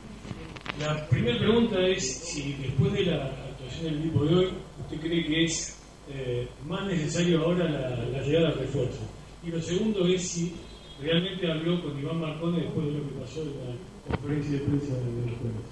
La 0.79 1.07
primera 1.09 1.39
pregunta 1.39 1.79
es 1.87 2.17
si 2.19 2.53
después 2.53 2.93
de 2.93 3.05
la 3.05 3.25
actuación 3.25 3.85
del 3.85 3.99
equipo 3.99 4.25
de 4.25 4.35
hoy, 4.35 4.47
¿usted 4.81 4.99
cree 5.01 5.25
que 5.25 5.43
es 5.45 5.75
eh, 6.09 6.47
más 6.67 6.85
necesario 6.85 7.43
ahora 7.43 7.67
la, 7.67 8.21
llegada 8.21 8.49
de 8.49 8.55
refuerzo? 8.61 8.99
Y 9.43 9.49
lo 9.49 9.61
segundo 9.61 10.05
es 10.05 10.21
si 10.27 10.53
realmente 11.01 11.51
habló 11.51 11.81
con 11.81 11.97
Iván 11.99 12.21
Marcone 12.21 12.61
después 12.61 12.85
de 12.87 12.91
lo 12.93 13.07
que 13.07 13.15
pasó 13.15 13.41
en 13.41 13.47
la 13.47 14.15
conferencia 14.15 14.51
de 14.51 14.59
prensa 14.59 14.93
del 14.93 15.35
jueves. 15.37 15.67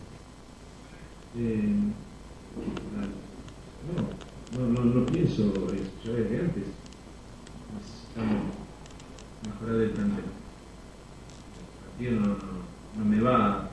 Eh, 1.38 1.70
no, 4.58 4.68
no, 4.68 4.84
no, 4.86 5.06
pienso 5.06 5.44
eso. 5.54 5.68
Yo 6.04 6.14
desde 6.14 6.40
antes 6.40 6.64
necesitamos 7.76 8.44
mejorar 9.46 9.82
el 9.82 9.90
plantel. 9.92 10.24
El 11.76 11.90
partido 11.92 12.20
no, 12.22 12.28
no- 12.28 12.66
no 12.98 13.06
me 13.06 13.20
va 13.22 13.70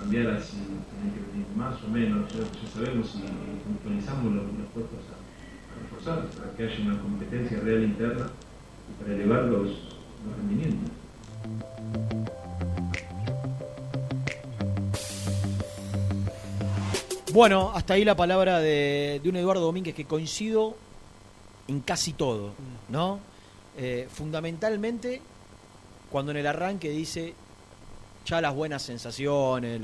cambiar 0.00 0.28
así, 0.34 0.56
que 0.56 1.20
venir 1.32 1.46
más 1.56 1.76
o 1.82 1.88
menos. 1.88 2.32
Ya, 2.32 2.40
sabemos 2.74 3.14
y, 3.14 3.18
y 3.18 4.00
los, 4.34 4.34
los 4.34 4.68
puestos 4.74 4.98
a, 5.10 5.16
a 5.16 5.82
reforzar 5.82 6.26
para 6.28 6.56
que 6.56 6.64
haya 6.64 6.84
una 6.84 7.00
competencia 7.00 7.60
real 7.60 7.84
interna 7.84 8.30
y 8.88 9.02
para 9.02 9.14
elevar 9.14 9.44
los, 9.44 9.68
los 9.68 10.36
rendimientos. 10.36 10.90
Bueno, 17.32 17.70
hasta 17.74 17.94
ahí 17.94 18.04
la 18.04 18.16
palabra 18.16 18.58
de, 18.58 19.20
de 19.22 19.28
un 19.28 19.36
Eduardo 19.36 19.60
Domínguez 19.60 19.94
que 19.94 20.04
coincido 20.04 20.76
en 21.68 21.80
casi 21.80 22.12
todo, 22.12 22.54
¿no? 22.88 23.20
Eh, 23.78 24.08
fundamentalmente, 24.12 25.22
cuando 26.10 26.32
en 26.32 26.38
el 26.38 26.46
arranque 26.48 26.90
dice 26.90 27.34
ya 28.30 28.40
las 28.40 28.54
buenas 28.54 28.82
sensaciones, 28.82 29.80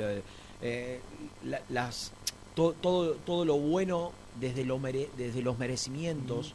eh, 0.62 1.00
la- 1.44 1.60
las, 1.68 2.12
todo, 2.54 2.72
todo, 2.74 3.14
todo 3.26 3.44
lo 3.44 3.58
bueno 3.58 4.12
desde, 4.40 4.64
lo 4.64 4.78
mere- 4.78 5.10
desde 5.16 5.42
los 5.42 5.58
merecimientos 5.58 6.54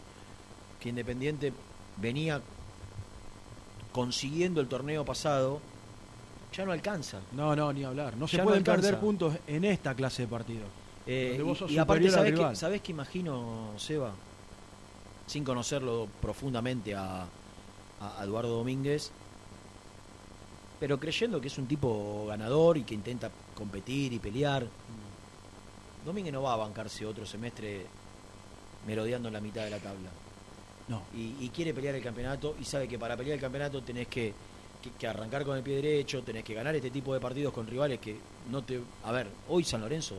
que 0.79 0.89
Independiente 0.89 1.51
venía 1.97 2.41
consiguiendo 3.91 4.61
el 4.61 4.67
torneo 4.67 5.03
pasado, 5.03 5.59
ya 6.53 6.65
no 6.65 6.71
alcanza. 6.71 7.19
No, 7.33 7.55
no, 7.55 7.71
ni 7.73 7.83
hablar. 7.83 8.15
No 8.15 8.27
se 8.27 8.37
Ya 8.37 8.43
pueden 8.43 8.63
perder 8.63 8.99
puntos 8.99 9.35
en 9.47 9.65
esta 9.65 9.93
clase 9.93 10.23
de 10.23 10.27
partidos. 10.29 10.67
Eh, 11.05 11.35
y- 11.67 11.77
aparte, 11.77 12.03
¿sabés 12.09 12.31
que, 12.51 12.55
¿sabés 12.55 12.81
que 12.81 12.91
imagino, 12.93 13.71
Seba? 13.77 14.11
Sin 15.27 15.43
conocerlo 15.43 16.07
profundamente 16.21 16.95
a, 16.95 17.23
a 17.99 18.23
Eduardo 18.23 18.57
Domínguez, 18.57 19.11
pero 20.81 20.99
creyendo 20.99 21.39
que 21.39 21.47
es 21.47 21.57
un 21.59 21.67
tipo 21.67 22.25
ganador 22.27 22.75
y 22.75 22.83
que 22.83 22.95
intenta 22.95 23.29
competir 23.53 24.11
y 24.13 24.17
pelear. 24.19 24.65
Domínguez 26.03 26.33
no 26.33 26.41
va 26.41 26.53
a 26.53 26.57
bancarse 26.57 27.05
otro 27.05 27.23
semestre 27.25 27.85
merodeando 28.87 29.27
en 29.27 29.33
la 29.35 29.39
mitad 29.41 29.63
de 29.63 29.69
la 29.69 29.77
tabla. 29.77 30.09
No. 30.87 31.03
Y, 31.15 31.35
y 31.45 31.49
quiere 31.53 31.73
pelear 31.75 31.93
el 31.93 32.01
campeonato 32.03 32.55
y 32.59 32.65
sabe 32.65 32.87
que 32.87 32.97
para 32.97 33.15
pelear 33.15 33.35
el 33.35 33.41
campeonato 33.41 33.83
tenés 33.83 34.07
que, 34.07 34.33
que- 34.81 34.89
que 34.91 35.07
arrancar 35.07 35.45
con 35.45 35.55
el 35.55 35.61
pie 35.63 35.75
derecho, 35.75 36.23
tenés 36.23 36.43
que 36.43 36.55
ganar 36.55 36.75
este 36.75 36.89
tipo 36.89 37.13
de 37.13 37.19
partidos 37.19 37.53
con 37.53 37.67
rivales 37.67 37.99
que 37.99 38.17
no 38.49 38.63
te... 38.63 38.81
A 39.03 39.11
ver, 39.11 39.27
hoy 39.49 39.63
San 39.63 39.81
Lorenzo, 39.81 40.15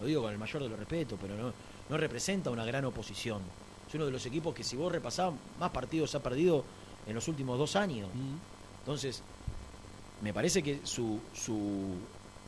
lo 0.00 0.06
digo 0.06 0.22
con 0.22 0.32
el 0.32 0.38
mayor 0.38 0.62
de 0.62 0.70
los 0.70 0.78
respetos, 0.78 1.18
pero 1.20 1.36
no, 1.36 1.52
no 1.90 1.96
representa 1.98 2.50
una 2.50 2.64
gran 2.64 2.86
oposición. 2.86 3.42
Es 3.86 3.94
uno 3.94 4.06
de 4.06 4.10
los 4.12 4.24
equipos 4.24 4.54
que 4.54 4.64
si 4.64 4.76
vos 4.76 4.90
repasás, 4.90 5.34
más 5.60 5.70
partidos 5.70 6.14
ha 6.14 6.22
perdido 6.22 6.64
en 7.06 7.14
los 7.14 7.28
últimos 7.28 7.58
dos 7.58 7.76
años. 7.76 8.08
Entonces, 8.80 9.22
me 10.22 10.32
parece 10.32 10.62
que 10.62 10.80
su, 10.84 11.18
su, 11.34 11.94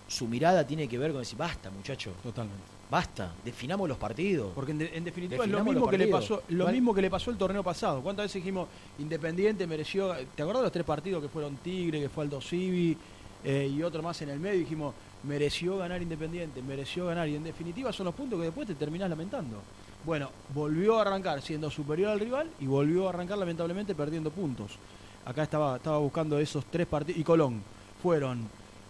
su 0.06 0.26
mirada 0.26 0.66
tiene 0.66 0.88
que 0.88 0.98
ver 0.98 1.12
con 1.12 1.20
decir, 1.20 1.38
basta 1.38 1.70
muchacho. 1.70 2.12
Totalmente. 2.22 2.62
Basta, 2.90 3.34
definamos 3.44 3.86
los 3.86 3.98
partidos. 3.98 4.52
Porque 4.54 4.72
en, 4.72 4.78
de- 4.78 4.96
en 4.96 5.04
definitiva 5.04 5.44
es 5.44 5.50
lo 5.50 5.62
mismo 5.62 5.88
que 5.88 5.98
le 5.98 6.06
pasó, 6.08 6.42
lo 6.48 6.68
mismo 6.68 6.94
que 6.94 7.02
le 7.02 7.10
pasó 7.10 7.30
el 7.30 7.36
torneo 7.36 7.62
pasado. 7.62 8.00
¿Cuántas 8.02 8.24
veces 8.24 8.36
dijimos 8.42 8.66
Independiente 8.98 9.66
mereció? 9.66 10.14
¿Te 10.34 10.42
acordás 10.42 10.62
de 10.62 10.66
los 10.66 10.72
tres 10.72 10.86
partidos 10.86 11.22
que 11.22 11.28
fueron 11.28 11.56
Tigre, 11.58 12.00
que 12.00 12.08
fue 12.08 12.24
Aldo 12.24 12.40
Civi 12.40 12.96
eh, 13.44 13.70
y 13.70 13.82
otro 13.82 14.02
más 14.02 14.20
en 14.22 14.30
el 14.30 14.40
medio? 14.40 14.60
Dijimos 14.60 14.94
mereció 15.24 15.76
ganar 15.76 16.00
Independiente, 16.00 16.62
mereció 16.62 17.06
ganar 17.06 17.28
y 17.28 17.36
en 17.36 17.44
definitiva 17.44 17.92
son 17.92 18.06
los 18.06 18.14
puntos 18.14 18.38
que 18.38 18.46
después 18.46 18.66
te 18.66 18.74
terminás 18.74 19.10
lamentando. 19.10 19.60
Bueno, 20.06 20.30
volvió 20.54 20.96
a 20.98 21.02
arrancar 21.02 21.42
siendo 21.42 21.70
superior 21.70 22.12
al 22.12 22.20
rival 22.20 22.48
y 22.60 22.66
volvió 22.66 23.06
a 23.06 23.10
arrancar 23.10 23.36
lamentablemente 23.36 23.94
perdiendo 23.94 24.30
puntos. 24.30 24.78
Acá 25.24 25.42
estaba 25.42 25.76
estaba 25.76 25.98
buscando 25.98 26.38
esos 26.38 26.64
tres 26.66 26.86
partidos 26.86 27.20
y 27.20 27.24
Colón 27.24 27.62
fueron 28.02 28.48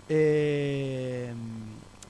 eh, 0.08 1.32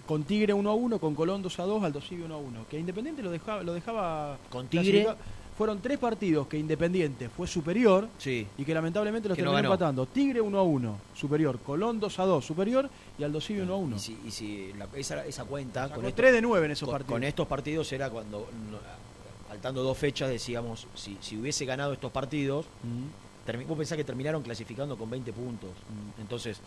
con 0.07 0.25
Tigre 0.25 0.53
1 0.53 0.71
a 0.71 0.75
1, 0.75 0.99
con 0.99 1.15
Colón 1.15 1.43
2 1.43 1.59
a 1.61 1.63
2, 1.65 1.83
Aldo 1.85 2.01
Civi 2.01 2.23
1 2.23 2.35
a 2.35 2.39
1. 2.39 2.67
Que 2.71 2.79
Independiente 2.79 3.23
lo 3.23 3.31
dejaba, 3.31 3.63
lo 3.63 3.75
dejaba 3.75 4.39
Con 4.51 4.67
Tigre. 4.69 5.07
Fueron 5.57 5.81
tres 5.83 5.99
partidos 5.99 6.47
que 6.47 6.57
Independiente 6.57 7.29
fue 7.29 7.49
superior 7.49 8.09
Sí. 8.17 8.47
y 8.57 8.65
que 8.65 8.73
lamentablemente 8.73 9.29
los 9.29 9.35
Que 9.37 9.43
no 9.43 9.51
terminó 9.51 9.63
ganó. 9.71 9.75
empatando. 9.75 10.07
Tigre 10.07 10.41
1 10.41 10.57
a 10.59 10.63
1, 10.63 10.99
superior. 11.15 11.59
Colón 11.59 11.99
2 11.99 12.19
a 12.21 12.25
2, 12.27 12.45
superior. 12.45 12.89
Y 13.19 13.25
Aldo 13.25 13.41
Civi 13.41 13.61
1 13.63 13.73
a 13.75 13.77
1. 13.77 13.97
Y 13.97 13.99
si, 13.99 14.19
y 14.25 14.31
si 14.31 14.73
la- 14.75 14.87
esa, 14.95 15.27
esa 15.27 15.45
cuenta 15.47 15.89
Sacó 15.89 16.01
con, 16.01 16.13
tres 16.13 16.33
de 16.33 16.41
nueve 16.43 16.67
en 16.67 16.73
esos 16.73 16.87
con- 16.87 16.93
partidos. 16.95 17.13
con 17.13 17.25
estos 17.25 17.47
partidos 17.49 17.93
era 17.93 18.09
cuando 18.09 18.47
no, 18.71 18.79
faltando 19.49 19.83
dos 19.83 19.99
fechas 19.99 20.29
decíamos 20.31 20.87
si, 20.95 21.19
si 21.21 21.37
hubiese 21.37 21.65
ganado 21.65 21.93
estos 21.93 22.13
partidos 22.13 22.67
termi- 22.67 23.28
vos 23.67 23.79
pensás 23.79 23.97
que 23.97 24.05
terminaron 24.05 24.43
clasificando 24.43 24.97
con 24.97 25.09
20 25.11 25.33
puntos 25.33 25.71
entonces 26.21 26.61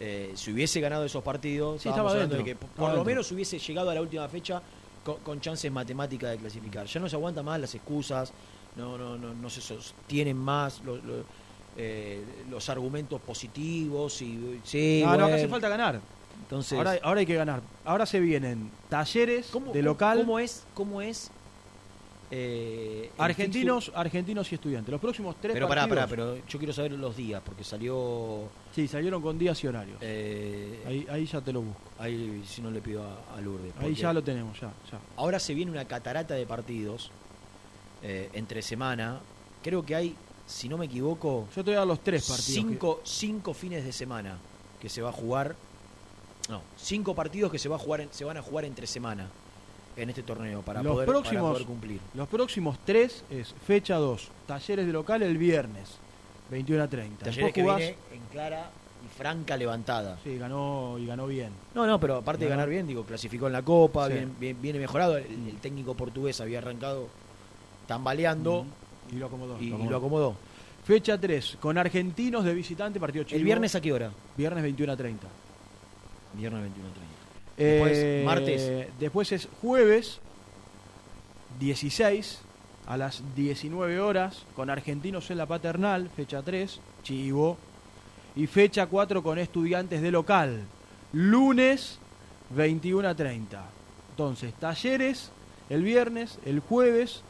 eh, 0.00 0.32
si 0.34 0.52
hubiese 0.52 0.80
ganado 0.80 1.04
esos 1.04 1.22
partidos 1.22 1.82
Sí, 1.82 1.88
estábamos 1.88 2.14
hablando 2.14 2.36
de 2.36 2.44
que 2.44 2.56
por 2.56 2.70
lo 2.78 2.86
dentro. 2.86 3.04
menos 3.04 3.30
hubiese 3.32 3.58
llegado 3.58 3.90
a 3.90 3.94
la 3.94 4.00
última 4.00 4.26
fecha 4.28 4.62
con, 5.04 5.16
con 5.18 5.40
chances 5.40 5.70
matemáticas 5.70 6.30
de 6.30 6.38
clasificar 6.38 6.86
ya 6.86 7.00
no 7.00 7.08
se 7.08 7.16
aguanta 7.16 7.42
más 7.42 7.60
las 7.60 7.74
excusas 7.74 8.32
no 8.76 8.96
no 8.96 9.18
no, 9.18 9.34
no 9.34 9.50
se 9.50 9.60
sostienen 9.60 10.36
más 10.36 10.80
los, 10.84 11.02
los, 11.04 11.24
eh, 11.76 12.22
los 12.50 12.68
argumentos 12.68 13.20
positivos 13.20 14.22
y 14.22 14.60
sí 14.64 15.02
no, 15.04 15.16
no, 15.16 15.24
acá 15.26 15.34
hace 15.36 15.48
falta 15.48 15.68
ganar. 15.68 16.00
Entonces- 16.42 16.76
ahora, 16.76 16.98
ahora 17.02 17.20
hay 17.20 17.26
que 17.26 17.34
ganar. 17.34 17.60
Ahora 17.84 18.04
se 18.04 18.18
vienen 18.20 18.70
talleres 18.88 19.50
de 19.72 19.82
local. 19.82 20.18
¿Cómo 20.18 20.38
es? 20.38 20.64
¿Cómo 20.74 21.00
es? 21.02 21.30
Eh, 22.34 23.10
Argentinos, 23.18 23.92
argentinos 23.94 24.50
y 24.50 24.54
estudiantes. 24.54 24.90
Los 24.90 25.00
próximos 25.00 25.36
tres 25.38 25.52
Pero 25.52 25.68
pará, 25.68 25.82
partidos. 25.82 26.04
pará, 26.04 26.08
pero 26.10 26.46
yo 26.48 26.58
quiero 26.58 26.72
saber 26.72 26.92
los 26.92 27.14
días, 27.14 27.42
porque 27.44 27.62
salió. 27.62 28.44
Sí, 28.74 28.88
salieron 28.88 29.20
con 29.20 29.38
días 29.38 29.62
y 29.62 29.66
horarios. 29.66 29.98
Eh, 30.00 30.82
ahí, 30.86 31.06
ahí 31.10 31.26
ya 31.26 31.42
te 31.42 31.52
lo 31.52 31.60
busco. 31.60 31.82
Ahí 31.98 32.42
si 32.46 32.62
no 32.62 32.70
le 32.70 32.80
pido 32.80 33.02
a, 33.04 33.36
a 33.36 33.40
Lourdes. 33.42 33.74
Ahí 33.78 33.94
ya 33.94 34.14
lo 34.14 34.22
tenemos, 34.24 34.58
ya, 34.58 34.72
ya. 34.90 34.98
Ahora 35.16 35.38
se 35.38 35.52
viene 35.52 35.70
una 35.70 35.84
catarata 35.84 36.32
de 36.34 36.46
partidos 36.46 37.10
eh, 38.02 38.30
entre 38.32 38.62
semana. 38.62 39.20
Creo 39.62 39.84
que 39.84 39.94
hay, 39.94 40.16
si 40.46 40.70
no 40.70 40.78
me 40.78 40.86
equivoco. 40.86 41.48
Yo 41.54 41.62
te 41.62 41.70
voy 41.70 41.74
a 41.74 41.78
dar 41.80 41.86
los 41.86 42.00
tres 42.00 42.26
partidos 42.26 42.54
Cinco, 42.54 43.00
cinco 43.04 43.52
fines 43.52 43.84
de 43.84 43.92
semana 43.92 44.38
que 44.80 44.88
se 44.88 45.02
va 45.02 45.10
a 45.10 45.12
jugar. 45.12 45.54
No, 46.48 46.62
cinco 46.78 47.14
partidos 47.14 47.52
que 47.52 47.58
se 47.58 47.68
va 47.68 47.76
a 47.76 47.78
jugar, 47.78 48.00
en- 48.00 48.08
se 48.12 48.24
van 48.24 48.38
a 48.38 48.42
jugar 48.42 48.64
entre 48.64 48.86
semana 48.86 49.28
en 49.96 50.08
este 50.08 50.22
torneo 50.22 50.62
para, 50.62 50.82
los 50.82 50.92
poder, 50.94 51.06
para 51.06 51.18
próximos, 51.20 51.50
poder 51.52 51.66
cumplir. 51.66 52.00
Los 52.14 52.28
próximos 52.28 52.78
tres 52.84 53.24
es 53.30 53.54
fecha 53.66 53.96
2, 53.96 54.28
talleres 54.46 54.86
de 54.86 54.92
local 54.92 55.22
el 55.22 55.36
viernes, 55.38 55.90
21 56.50 56.82
a 56.84 56.88
30. 56.88 57.18
Talleres 57.24 57.36
Después 57.36 57.52
que 57.52 57.62
jugás- 57.62 57.76
viene 57.78 57.96
en 58.14 58.20
clara 58.30 58.70
y 59.04 59.18
franca 59.18 59.56
levantada. 59.56 60.18
Sí, 60.24 60.38
ganó 60.38 60.96
y 60.98 61.06
ganó 61.06 61.26
bien. 61.26 61.50
No, 61.74 61.86
no, 61.86 61.98
pero 62.00 62.16
aparte 62.16 62.44
de 62.44 62.50
ganar 62.50 62.68
bien, 62.68 62.86
digo, 62.86 63.04
clasificó 63.04 63.46
en 63.48 63.52
la 63.52 63.62
Copa, 63.62 64.08
Sí. 64.08 64.14
viene 64.38 64.78
mejorado. 64.78 65.16
El, 65.18 65.26
el 65.48 65.56
técnico 65.60 65.94
portugués 65.94 66.40
había 66.40 66.58
arrancado 66.58 67.08
tambaleando 67.86 68.64
Y 69.10 69.16
lo 69.16 69.26
acomodó. 69.26 69.56
y, 69.60 69.66
lo 69.66 69.70
y 69.70 69.72
acomodó. 69.74 69.90
lo 69.90 69.96
acomodó. 69.96 70.36
Fecha 70.84 71.18
3, 71.18 71.58
con 71.60 71.78
argentinos 71.78 72.44
de 72.44 72.54
visitante, 72.54 72.98
partido 72.98 73.24
chivo. 73.24 73.38
¿El 73.38 73.44
viernes 73.44 73.74
a 73.74 73.80
qué 73.80 73.92
hora? 73.92 74.10
Viernes 74.36 74.62
21 74.62 74.92
a 74.92 74.96
30. 74.96 75.28
Viernes 76.34 76.62
21 76.62 76.88
a 76.88 76.92
30. 76.92 77.11
Eh, 77.58 77.64
Después, 77.82 78.24
martes. 78.24 78.88
Después 78.98 79.32
es 79.32 79.48
jueves 79.60 80.20
16 81.60 82.40
a 82.86 82.96
las 82.96 83.22
19 83.36 84.00
horas 84.00 84.44
con 84.56 84.70
Argentinos 84.70 85.30
en 85.30 85.38
la 85.38 85.46
Paternal, 85.46 86.08
fecha 86.10 86.42
3, 86.42 86.80
Chivo. 87.02 87.58
Y 88.34 88.46
fecha 88.46 88.86
4 88.86 89.22
con 89.22 89.38
Estudiantes 89.38 90.00
de 90.00 90.10
local, 90.10 90.62
lunes 91.12 91.98
21 92.50 93.06
a 93.06 93.14
30. 93.14 93.62
Entonces, 94.10 94.54
talleres 94.54 95.30
el 95.68 95.82
viernes, 95.82 96.38
el 96.46 96.60
jueves 96.60 97.22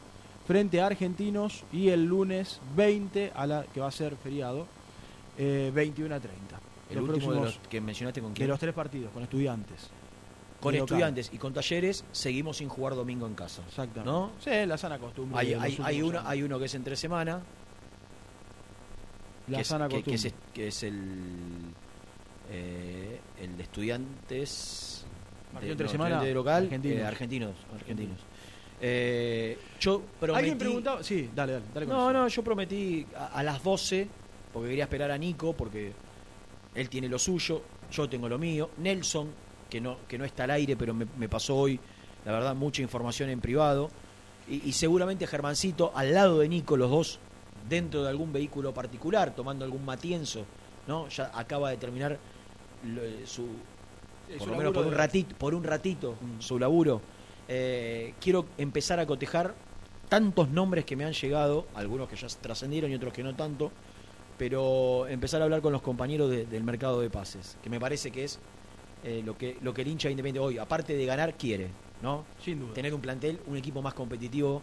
frente 0.47 0.79
a 0.79 0.85
Argentinos 0.87 1.63
y 1.73 1.89
el 1.89 2.05
lunes 2.05 2.61
20 2.77 3.33
a 3.35 3.45
la 3.47 3.63
que 3.73 3.81
va 3.81 3.87
a 3.87 3.91
ser 3.91 4.15
feriado, 4.15 4.65
eh, 5.37 5.71
21 5.73 6.15
a 6.15 6.19
30. 6.21 6.59
El 6.89 6.95
Los 6.99 7.09
último 7.09 7.33
de 7.33 7.41
los 7.41 7.59
que 7.69 7.81
mencionaste 7.81 8.21
con 8.21 8.33
de 8.33 8.37
quién? 8.37 8.49
los 8.49 8.59
tres 8.59 8.73
partidos, 8.73 9.11
con 9.11 9.23
estudiantes. 9.23 9.89
Con 10.63 10.75
estudiantes 10.75 11.29
y 11.33 11.37
con 11.37 11.53
talleres 11.53 12.03
seguimos 12.11 12.57
sin 12.57 12.69
jugar 12.69 12.95
domingo 12.95 13.27
en 13.27 13.35
casa. 13.35 13.61
Exactamente. 13.67 14.09
¿No? 14.09 14.31
Sí, 14.39 14.49
la 14.65 14.77
sana 14.77 14.97
costumbre. 14.97 15.37
Hay, 15.39 15.53
hay, 15.53 15.77
hay, 15.83 16.01
uno, 16.01 16.19
años. 16.19 16.31
hay 16.31 16.43
uno 16.43 16.57
que 16.59 16.65
es 16.65 16.75
entre 16.75 16.95
semana. 16.95 17.41
La 19.47 19.57
que 19.57 19.61
es- 19.61 19.67
sana 19.67 19.87
que, 19.89 20.01
que 20.03 20.13
es, 20.15 20.23
costumbre. 20.23 20.49
que 20.53 20.67
es 20.67 20.83
el, 20.83 21.03
eh, 22.51 23.19
el 23.41 23.57
de 23.57 23.63
estudiantes. 23.63 25.05
De, 25.61 25.69
entre 25.71 25.85
no, 25.85 25.91
semana, 25.91 26.21
de 26.23 26.33
local, 26.33 26.63
argentinos. 26.63 26.97
eh, 26.97 27.05
argentinos. 27.05 27.51
argentinos. 27.75 28.17
Eh, 28.81 29.57
yo 29.79 30.01
prometí, 30.19 30.39
¿Alguien 30.39 30.57
preguntaba? 30.57 31.03
Sí, 31.03 31.29
dale, 31.33 31.53
dale. 31.53 31.65
dale 31.73 31.85
con 31.85 31.95
No, 31.95 32.11
no, 32.11 32.27
yo 32.27 32.43
prometí 32.43 33.05
a, 33.15 33.27
a 33.27 33.43
las 33.43 33.61
12, 33.63 34.07
porque 34.51 34.69
quería 34.69 34.85
esperar 34.85 35.11
a 35.11 35.17
Nico, 35.17 35.53
porque 35.53 35.93
él 36.73 36.89
tiene 36.89 37.07
lo 37.07 37.19
suyo, 37.19 37.61
yo 37.91 38.09
tengo 38.09 38.27
lo 38.27 38.39
mío. 38.39 38.71
Nelson, 38.77 39.29
que 39.73 39.81
no, 39.81 39.97
que 40.07 40.19
no 40.19 40.23
está 40.25 40.43
al 40.43 40.51
aire, 40.51 40.75
pero 40.77 40.93
me, 40.93 41.07
me 41.17 41.27
pasó 41.27 41.55
hoy, 41.55 41.79
la 42.25 42.31
verdad, 42.31 42.53
mucha 42.55 42.83
información 42.83 43.31
en 43.31 43.41
privado. 43.41 43.89
Y, 44.47 44.69
y 44.69 44.73
seguramente 44.73 45.25
Germancito, 45.25 45.91
al 45.95 46.13
lado 46.13 46.37
de 46.39 46.47
Nico, 46.47 46.77
los 46.77 46.91
dos 46.91 47.19
dentro 47.67 48.03
de 48.03 48.09
algún 48.09 48.31
vehículo 48.31 48.71
particular, 48.71 49.33
tomando 49.33 49.65
algún 49.65 49.83
matienzo, 49.83 50.45
¿no? 50.87 51.07
Ya 51.09 51.31
acaba 51.33 51.71
de 51.71 51.77
terminar 51.77 52.19
lo- 52.85 53.01
eh, 53.03 53.23
su, 53.25 53.47
por 54.37 54.41
su 54.43 54.51
lo 54.51 54.57
menos 54.57 54.73
por 54.73 54.85
un 54.85 54.91
de- 54.91 54.97
ratito, 54.97 55.35
por 55.39 55.55
un 55.55 55.63
ratito 55.63 56.15
su 56.37 56.59
laburo. 56.59 57.01
Eh, 57.47 58.13
quiero 58.21 58.45
empezar 58.59 58.99
a 58.99 59.07
cotejar 59.07 59.55
tantos 60.07 60.49
nombres 60.49 60.85
que 60.85 60.95
me 60.95 61.03
han 61.05 61.13
llegado, 61.13 61.65
algunos 61.73 62.07
que 62.09 62.15
ya 62.15 62.27
trascendieron 62.27 62.91
y 62.91 62.95
otros 62.95 63.11
que 63.11 63.23
no 63.23 63.33
tanto, 63.35 63.71
pero 64.37 65.07
empezar 65.07 65.41
a 65.41 65.45
hablar 65.45 65.61
con 65.61 65.73
los 65.73 65.81
compañeros 65.81 66.29
de- 66.29 66.45
del 66.45 66.63
mercado 66.63 67.01
de 67.01 67.09
pases, 67.09 67.57
que 67.63 67.69
me 67.71 67.79
parece 67.79 68.11
que 68.11 68.23
es 68.25 68.39
eh, 69.03 69.21
lo 69.25 69.37
que 69.37 69.57
lo 69.61 69.73
que 69.73 69.81
el 69.81 69.87
hincha 69.89 70.09
independiente 70.09 70.45
hoy, 70.45 70.57
aparte 70.57 70.95
de 70.95 71.05
ganar, 71.05 71.37
quiere, 71.37 71.69
¿no? 72.01 72.25
Sin 72.43 72.59
duda. 72.59 72.73
Tener 72.73 72.93
un 72.93 73.01
plantel, 73.01 73.39
un 73.47 73.57
equipo 73.57 73.81
más 73.81 73.93
competitivo 73.93 74.61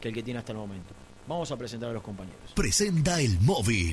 que 0.00 0.08
el 0.08 0.14
que 0.14 0.22
tiene 0.22 0.38
hasta 0.38 0.52
el 0.52 0.58
momento. 0.58 0.94
Vamos 1.26 1.50
a 1.50 1.56
presentar 1.56 1.90
a 1.90 1.92
los 1.92 2.02
compañeros. 2.02 2.52
Presenta 2.54 3.20
el 3.20 3.38
móvil. 3.40 3.92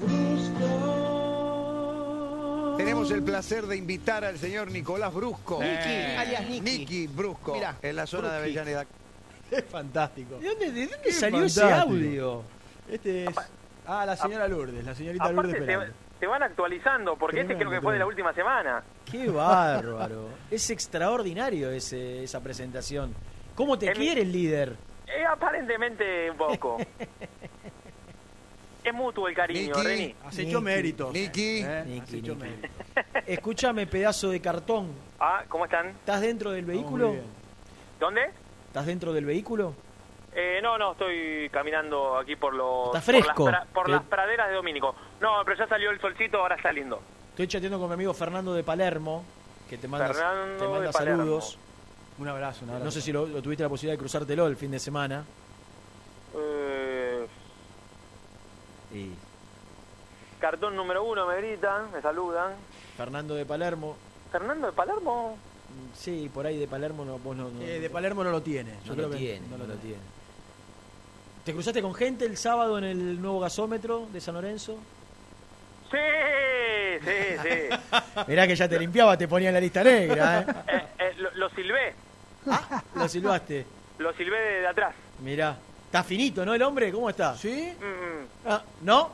Brusco. 0.00 0.64
Tenemos 2.76 3.10
el 3.10 3.22
placer 3.22 3.66
de 3.66 3.76
invitar 3.76 4.24
al 4.24 4.38
señor 4.38 4.70
Nicolás 4.70 5.12
Brusco. 5.12 5.60
Niki, 5.62 6.16
alias 6.16 6.48
Niki. 6.48 6.60
Niki 6.78 7.06
Brusco, 7.08 7.54
Mirá, 7.54 7.76
en 7.82 7.96
la 7.96 8.06
zona 8.06 8.30
de. 8.32 8.38
Avellaneda. 8.38 8.86
Es 9.50 9.64
fantástico. 9.64 10.36
¿De 10.38 10.46
dónde, 10.46 10.70
de 10.72 10.80
dónde 10.88 10.98
Qué 11.04 11.10
salió 11.12 11.42
ese 11.44 11.62
audio? 11.72 12.42
Este 12.86 13.24
es. 13.24 13.34
Ah, 13.86 14.04
la 14.04 14.14
señora 14.14 14.46
Lourdes, 14.46 14.84
la 14.84 14.94
señorita 14.94 15.24
Aparte 15.24 15.42
Lourdes 15.42 15.60
te, 15.60 15.66
Peralta. 15.66 15.94
te 16.20 16.26
van 16.26 16.42
actualizando, 16.42 17.16
porque 17.16 17.40
este 17.40 17.56
creo 17.56 17.70
que 17.70 17.80
fue 17.80 17.94
de 17.94 17.98
la 18.00 18.06
última 18.06 18.34
semana. 18.34 18.82
Qué 19.10 19.30
bárbaro. 19.30 20.28
es 20.50 20.68
extraordinario 20.68 21.70
ese, 21.70 22.24
esa 22.24 22.42
presentación. 22.42 23.14
¿Cómo 23.54 23.78
te 23.78 23.86
En 23.86 23.92
mi- 23.98 24.04
quiere 24.04 24.20
el 24.20 24.32
líder? 24.32 24.76
Eh, 25.06 25.24
aparentemente 25.24 26.30
un 26.30 26.36
poco. 26.36 26.76
es 28.84 28.94
mutuo 28.94 29.28
el 29.28 29.34
cariño, 29.34 29.74
Niki. 29.74 29.86
Reni. 29.86 30.14
Has 30.24 30.38
hecho 30.38 30.60
méritos. 30.60 31.12
Niki. 31.12 31.58
¿eh? 31.62 31.84
Niki, 31.86 32.00
Has 32.00 32.12
hecho 32.14 32.34
Niki. 32.34 32.44
méritos. 32.48 32.70
Escúchame, 33.26 33.86
pedazo 33.86 34.30
de 34.30 34.40
cartón. 34.40 34.92
Ah, 35.20 35.42
¿cómo 35.48 35.64
están? 35.64 35.88
¿Estás 35.88 36.20
dentro 36.20 36.50
del 36.52 36.64
vehículo? 36.64 37.14
¿Dónde? 38.00 38.30
¿Estás 38.68 38.86
dentro 38.86 39.12
del 39.12 39.24
vehículo? 39.24 39.74
Eh, 40.34 40.60
no, 40.62 40.78
no, 40.78 40.92
estoy 40.92 41.48
caminando 41.50 42.16
aquí 42.18 42.36
por 42.36 42.54
los 42.54 42.88
Está 42.88 43.00
fresco. 43.00 43.44
por, 43.44 43.52
las, 43.52 43.62
pra- 43.64 43.72
por 43.72 43.86
Que- 43.86 43.92
las 43.92 44.02
praderas 44.04 44.48
de 44.48 44.54
Domínico. 44.54 44.94
No, 45.20 45.42
pero 45.44 45.56
ya 45.58 45.66
salió 45.66 45.90
el 45.90 46.00
solcito, 46.00 46.38
ahora 46.38 46.54
está 46.56 46.70
lindo. 46.70 47.00
Estoy 47.30 47.48
chateando 47.48 47.78
con 47.78 47.88
mi 47.88 47.94
amigo 47.94 48.14
Fernando 48.14 48.54
de 48.54 48.62
Palermo, 48.62 49.24
que 49.68 49.78
te 49.78 49.88
manda, 49.88 50.08
Fernando 50.14 50.64
te 50.64 50.68
manda 50.70 50.92
saludos. 50.92 51.58
Un 52.18 52.28
abrazo, 52.28 52.64
un 52.64 52.70
abrazo. 52.70 52.84
No 52.84 52.90
sé 52.90 53.00
si 53.00 53.12
lo, 53.12 53.26
lo 53.26 53.40
tuviste 53.42 53.62
la 53.62 53.68
posibilidad 53.68 53.94
de 53.94 53.98
cruzártelo 53.98 54.46
el 54.46 54.56
fin 54.56 54.70
de 54.70 54.78
semana. 54.78 55.24
Eh, 56.36 56.77
Y 58.92 59.10
cartón 60.40 60.76
número 60.76 61.04
uno 61.04 61.26
me 61.26 61.36
gritan, 61.36 61.90
me 61.92 62.00
saludan. 62.00 62.52
Fernando 62.96 63.34
de 63.34 63.44
Palermo. 63.44 63.96
Fernando 64.32 64.66
de 64.68 64.72
Palermo. 64.72 65.36
mm, 65.36 65.96
Sí, 65.96 66.30
por 66.32 66.46
ahí 66.46 66.58
de 66.58 66.66
Palermo 66.68 67.04
no, 67.04 67.18
vos 67.18 67.36
no, 67.36 67.50
no- 67.50 67.62
Eh, 67.62 67.80
de 67.80 67.90
Palermo 67.90 68.22
no 68.24 68.30
lo 68.30 68.40
tiene. 68.42 68.72
Yo 68.84 68.90
no 68.90 68.94
creo 68.94 69.06
lo 69.08 69.12
que 69.12 69.18
tiene, 69.18 69.46
no 69.48 69.58
no 69.58 69.64
lo 69.66 69.74
lo 69.74 69.80
tiene. 69.80 70.00
¿Te 71.44 71.52
cruzaste 71.52 71.80
con 71.82 71.94
gente 71.94 72.24
el 72.26 72.36
sábado 72.36 72.76
en 72.78 72.84
el 72.84 73.20
nuevo 73.20 73.40
gasómetro 73.40 74.06
de 74.12 74.20
San 74.20 74.34
Lorenzo? 74.34 74.76
Sí, 75.90 75.96
sí, 77.04 77.38
sí. 77.42 77.98
Mirá 78.28 78.46
que 78.46 78.54
ya 78.54 78.68
te 78.68 78.78
limpiaba, 78.78 79.16
te 79.16 79.26
ponía 79.26 79.48
en 79.48 79.54
la 79.54 79.60
lista 79.60 79.82
negra, 79.82 80.40
¿eh? 80.40 80.46
Eh, 80.68 80.86
eh, 80.98 81.14
lo, 81.18 81.30
lo 81.34 81.48
silbé, 81.50 81.94
Lo 82.94 83.08
silbaste. 83.08 83.64
lo 83.98 84.12
silbé 84.12 84.38
de, 84.38 84.60
de 84.60 84.66
atrás. 84.66 84.94
Mirá. 85.22 85.56
Está 85.88 86.04
finito, 86.04 86.44
¿no, 86.44 86.52
el 86.54 86.62
hombre? 86.62 86.92
¿Cómo 86.92 87.08
está? 87.08 87.34
¿Sí? 87.34 87.72
Mm. 87.80 88.48
Ah, 88.48 88.62
¿No? 88.82 89.10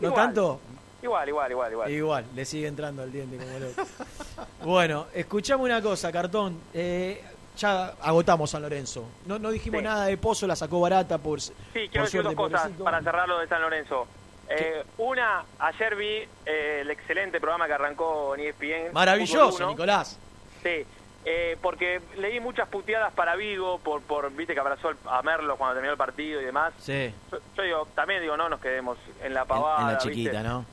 ¿No 0.00 0.08
Igual. 0.08 0.24
tanto? 0.26 0.60
Igual, 1.02 1.28
igual, 1.30 1.50
igual, 1.50 1.72
igual. 1.72 1.90
Igual, 1.90 2.24
le 2.34 2.44
sigue 2.44 2.66
entrando 2.66 3.02
el 3.02 3.10
diente 3.10 3.38
como 3.38 3.58
loco. 3.58 3.82
bueno, 4.64 5.06
escuchame 5.14 5.64
una 5.64 5.80
cosa, 5.80 6.12
Cartón. 6.12 6.60
Eh, 6.74 7.22
ya 7.56 7.94
agotamos 8.02 8.50
San 8.50 8.60
Lorenzo. 8.60 9.06
No, 9.24 9.38
no 9.38 9.50
dijimos 9.50 9.78
Sí. 9.80 9.84
nada 9.84 10.04
de 10.06 10.18
Pozo, 10.18 10.46
la 10.46 10.54
sacó 10.56 10.80
barata 10.80 11.16
por 11.16 11.40
Sí, 11.40 11.52
por 11.72 11.72
quiero 11.88 12.04
decir 12.04 12.22
dos 12.22 12.34
cosas 12.34 12.60
pobrecito. 12.60 12.84
para 12.84 13.02
cerrar 13.02 13.26
lo 13.28 13.38
de 13.38 13.48
San 13.48 13.62
Lorenzo. 13.62 14.06
Eh, 14.50 14.84
una, 14.98 15.44
ayer 15.60 15.96
vi 15.96 16.28
eh, 16.44 16.80
el 16.82 16.90
excelente 16.90 17.40
programa 17.40 17.66
que 17.66 17.72
arrancó 17.72 18.34
en 18.34 18.40
ESPN. 18.48 18.92
Maravilloso. 18.92 19.68
Nicolás. 19.70 20.18
Sí, 20.62 20.84
eh, 21.24 21.56
porque 21.60 22.00
leí 22.16 22.40
muchas 22.40 22.68
puteadas 22.68 23.12
para 23.12 23.36
Vigo 23.36 23.78
por, 23.78 24.00
por 24.02 24.30
viste 24.32 24.54
que 24.54 24.60
abrazó 24.60 24.90
a 25.06 25.22
Merlo 25.22 25.56
cuando 25.56 25.74
terminó 25.74 25.92
el 25.92 25.98
partido 25.98 26.40
y 26.40 26.44
demás. 26.44 26.72
Sí, 26.78 27.12
Yo, 27.30 27.38
yo 27.56 27.62
digo, 27.62 27.88
también 27.94 28.22
digo, 28.22 28.36
no 28.36 28.48
nos 28.48 28.60
quedemos 28.60 28.96
en 29.22 29.34
la 29.34 29.44
pavada. 29.44 29.80
en 29.80 29.86
la 29.86 29.92
¿viste? 29.94 30.08
chiquita, 30.08 30.42
¿no? 30.42 30.64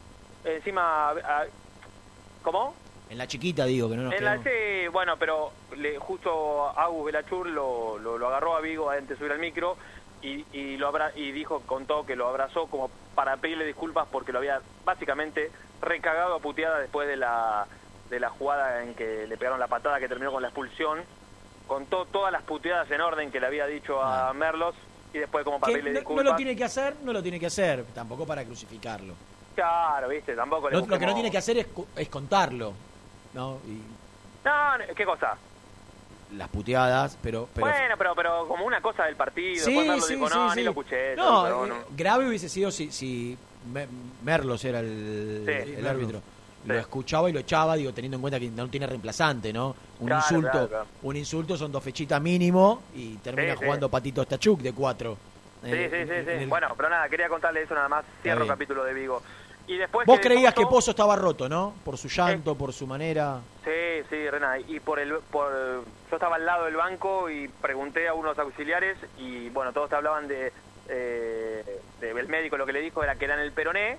Encima, 0.45 1.10
a- 1.10 1.45
¿cómo? 2.43 2.76
En 3.10 3.18
la 3.18 3.28
chiquita 3.28 3.66
digo 3.66 3.89
que 3.89 3.95
no 3.95 4.04
nos 4.04 4.14
En 4.14 4.24
la 4.26 4.38
sí, 4.43 4.88
bueno, 4.91 5.18
pero 5.18 5.52
le, 5.78 5.98
justo 5.98 6.70
Agus 6.78 7.06
Belachur 7.06 7.48
lo, 7.48 7.98
lo, 8.00 8.18
lo 8.18 8.28
agarró 8.28 8.56
a 8.56 8.62
Vigo 8.62 8.89
antes 8.89 9.10
de 9.10 9.16
subir 9.18 9.32
al 9.32 9.39
micro 9.39 9.78
y, 10.22 10.45
y 10.52 10.78
lo 10.78 10.88
abra, 10.88 11.12
y 11.16 11.32
dijo, 11.32 11.62
contó 11.66 12.06
que 12.06 12.16
lo 12.16 12.28
abrazó 12.28 12.68
como 12.68 12.89
para 13.16 13.38
pedirle 13.38 13.66
disculpas 13.66 14.08
porque 14.12 14.32
lo 14.34 14.39
había 14.39 14.62
básicamente 14.84 15.52
recagado 15.82 16.36
a 16.36 16.39
puteada 16.39 16.80
después 16.80 17.08
de 17.08 17.18
la, 17.18 17.66
de 18.10 18.20
la 18.20 18.30
jugada 18.30 18.84
en 18.84 18.93
que 18.95 19.26
le 19.28 19.38
pegaron 19.38 19.60
la 19.60 19.68
patada 19.68 19.99
que 19.99 20.08
terminó 20.08 20.32
con 20.32 20.41
la 20.41 20.47
expulsión. 20.49 20.99
Contó 21.68 22.05
todas 22.05 22.32
las 22.32 22.43
puteadas 22.43 22.89
en 22.91 23.01
orden 23.01 23.32
que 23.32 23.39
le 23.39 23.47
había 23.47 23.66
dicho 23.68 24.01
a 24.01 24.32
Merlos 24.34 24.74
y 25.14 25.18
después 25.20 25.43
como 25.43 25.60
para 25.60 25.74
Que 25.74 25.80
pedirle 25.80 26.01
no, 26.03 26.16
no 26.16 26.24
lo 26.24 26.36
tiene 26.36 26.55
que 26.55 26.64
hacer, 26.64 26.95
no 27.03 27.12
lo 27.12 27.22
tiene 27.22 27.39
que 27.39 27.47
hacer. 27.47 27.84
Tampoco 27.93 28.26
para 28.26 28.43
crucificarlo. 28.45 29.14
Claro, 29.55 30.08
viste, 30.08 30.36
tampoco 30.36 30.70
le 30.70 30.78
Lo, 30.78 30.86
lo 30.86 30.99
que 30.99 31.05
no 31.05 31.14
tiene 31.14 31.32
que 31.32 31.38
hacer 31.38 31.58
es, 31.58 31.68
es 31.95 32.10
contarlo. 32.10 32.74
¿No? 33.34 33.58
Y 33.68 33.82
No, 34.45 34.95
¿qué 34.95 35.05
cosa? 35.05 35.38
las 36.36 36.49
puteadas, 36.49 37.18
pero. 37.22 37.47
pero 37.53 37.68
bueno, 37.68 37.95
pero, 37.97 38.14
pero 38.16 38.47
como 38.49 38.66
una 38.66 38.82
cosa 38.82 39.05
del 39.05 39.16
partido. 39.16 39.64
Sí, 39.64 39.72
sí, 39.74 39.82
dijo, 39.82 40.28
sí, 40.28 40.36
no, 40.36 40.49
sí. 40.51 40.58
ni 40.58 40.64
lo 40.64 40.72
escuché. 40.72 41.16
No, 41.16 41.43
pero 41.43 41.66
eh, 41.66 41.70
no. 41.70 41.76
grave 41.95 42.28
hubiese 42.28 42.49
sido 42.49 42.70
si, 42.70 42.91
si 42.91 43.38
Me- 43.72 43.88
Merlos 44.24 44.64
era 44.66 44.82
el, 44.82 45.43
Sí, 45.45 45.74
el 45.78 45.84
Merlos. 45.84 46.22
Lo 46.66 46.76
escuchaba 46.76 47.30
y 47.30 47.34
lo 47.34 47.39
echaba, 47.39 47.76
digo, 47.76 47.93
teniendo 47.93 48.18
en 48.18 48.22
cuenta 48.22 48.39
que 48.39 48.49
no 48.49 48.68
tiene 48.70 48.88
reemplazante, 48.88 49.53
¿no? 49.53 49.76
Un 49.99 50.08
Claro, 50.08 50.22
insulto, 50.22 50.51
claro, 50.51 50.68
claro. 50.68 50.88
un 51.03 51.16
insulto 51.16 51.55
son 51.58 51.72
dos 51.72 51.84
fechitas 51.84 52.22
mínimo 52.22 52.84
y 52.93 53.16
termina 53.18 53.53
Sí, 53.53 53.60
sí. 53.60 53.66
jugando 53.66 53.89
Patito 53.89 54.24
Stachuk 54.24 54.60
de 54.62 54.74
cuatro. 54.74 55.18
Sí, 55.64 55.70
Eh, 55.72 55.89
sí, 55.91 56.05
sí, 56.05 56.14
en 56.20 56.26
sí. 56.26 56.43
el- 56.43 56.49
Bueno, 56.49 56.68
pero 56.76 56.89
nada, 56.89 57.08
quería 57.10 57.30
contarle 57.30 57.62
eso 57.64 57.74
nada 57.74 57.88
más. 57.88 58.05
Cierro 58.22 58.41
el 58.43 58.47
capítulo 58.49 58.84
de 58.84 58.93
Vigo. 58.93 59.22
Y 59.68 59.78
después 59.78 60.05
Vos 60.08 60.20
que 60.20 60.28
creías 60.30 60.53
que 60.53 60.64
Pozo- 60.66 60.91
estaba 60.91 61.16
roto, 61.16 61.47
¿no? 61.49 61.74
Por 61.84 61.97
su 61.97 62.08
llanto, 62.10 62.55
por 62.55 62.72
su 62.74 62.86
manera. 62.88 63.39
Sí, 63.64 64.05
sí, 64.10 64.30
Rena. 64.30 64.58
Y 64.60 64.80
por 64.80 64.99
el, 64.99 65.14
por, 65.32 65.51
yo 65.51 65.84
estaba 66.16 66.36
al 66.38 66.45
lado 66.45 66.66
del 66.66 66.76
banco 66.76 67.30
y 67.30 67.47
pregunté 67.47 68.08
a 68.08 68.14
unos 68.14 68.38
auxiliares 68.39 68.97
y 69.18 69.49
bueno, 69.49 69.74
todos 69.74 69.89
te 69.89 69.95
hablaban 69.95 70.28
de, 70.28 70.53
eh, 70.89 71.64
de- 71.99 72.12
el 72.12 72.28
médico 72.30 72.58
lo 72.58 72.66
que 72.66 72.74
le 72.74 72.82
dijo 72.82 73.03
era 73.03 73.16
que 73.16 73.26
era 73.26 73.34
en 73.36 73.41
el 73.41 73.51
peroné. 73.51 73.97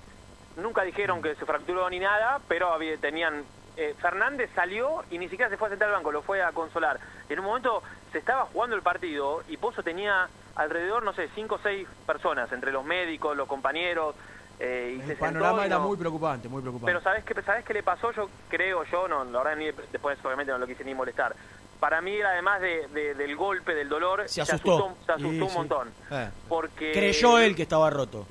Nunca 0.57 0.83
dijeron 0.83 1.21
que 1.21 1.35
se 1.35 1.45
fracturó 1.45 1.89
ni 1.89 1.99
nada, 1.99 2.39
pero 2.47 2.73
había, 2.73 2.97
tenían 2.97 3.43
eh, 3.77 3.95
Fernández 4.01 4.49
salió 4.55 5.03
y 5.09 5.17
ni 5.17 5.29
siquiera 5.29 5.49
se 5.49 5.57
fue 5.57 5.67
a 5.67 5.71
sentar 5.71 5.87
al 5.89 5.95
banco, 5.95 6.11
lo 6.11 6.21
fue 6.21 6.41
a 6.43 6.51
consolar. 6.51 6.99
En 7.29 7.39
un 7.39 7.45
momento 7.45 7.81
se 8.11 8.17
estaba 8.17 8.45
jugando 8.45 8.75
el 8.75 8.81
partido 8.81 9.41
y 9.47 9.55
Pozo 9.57 9.83
tenía 9.83 10.27
alrededor, 10.55 11.03
no 11.03 11.13
sé, 11.13 11.29
cinco 11.35 11.55
o 11.55 11.59
seis 11.59 11.87
personas, 12.05 12.51
entre 12.51 12.71
los 12.71 12.83
médicos, 12.83 13.37
los 13.37 13.47
compañeros. 13.47 14.15
eh, 14.59 14.95
y 14.95 14.97
se 14.97 15.01
El 15.03 15.07
sentó 15.07 15.25
panorama 15.25 15.65
era 15.65 15.77
no- 15.77 15.87
muy 15.87 15.95
preocupante, 15.95 16.49
muy 16.49 16.61
preocupante. 16.61 16.91
pero 16.91 17.01
¿sabes 17.01 17.23
qué, 17.23 17.41
¿sabes 17.43 17.63
qué 17.63 17.73
le 17.73 17.81
pasó? 17.83 18.11
Yo 18.11 18.29
creo, 18.49 18.83
yo, 18.83 19.07
no, 19.07 19.23
la 19.23 19.37
verdad, 19.41 19.55
ni, 19.55 19.65
después 19.91 20.17
obviamente 20.25 20.51
no 20.51 20.57
lo 20.57 20.67
quise 20.67 20.83
ni 20.83 20.93
molestar. 20.93 21.33
Para 21.79 22.01
mí 22.01 22.13
era 22.17 22.31
además 22.31 22.59
de, 22.59 22.87
de- 22.89 23.13
del 23.13 23.37
golpe, 23.37 23.73
del 23.73 23.87
dolor, 23.87 24.27
Se 24.27 24.41
asustó. 24.41 24.97
se 25.05 25.13
asustó 25.13 25.33
Y 25.33 25.39
un 25.41 25.49
sí. 25.49 25.55
montón. 25.57 25.93
Eh. 26.11 26.29
Porque... 26.49 26.91
Creyó 26.91 27.39
él 27.39 27.55
que 27.55 27.61
estaba 27.61 27.89
roto. 27.89 28.27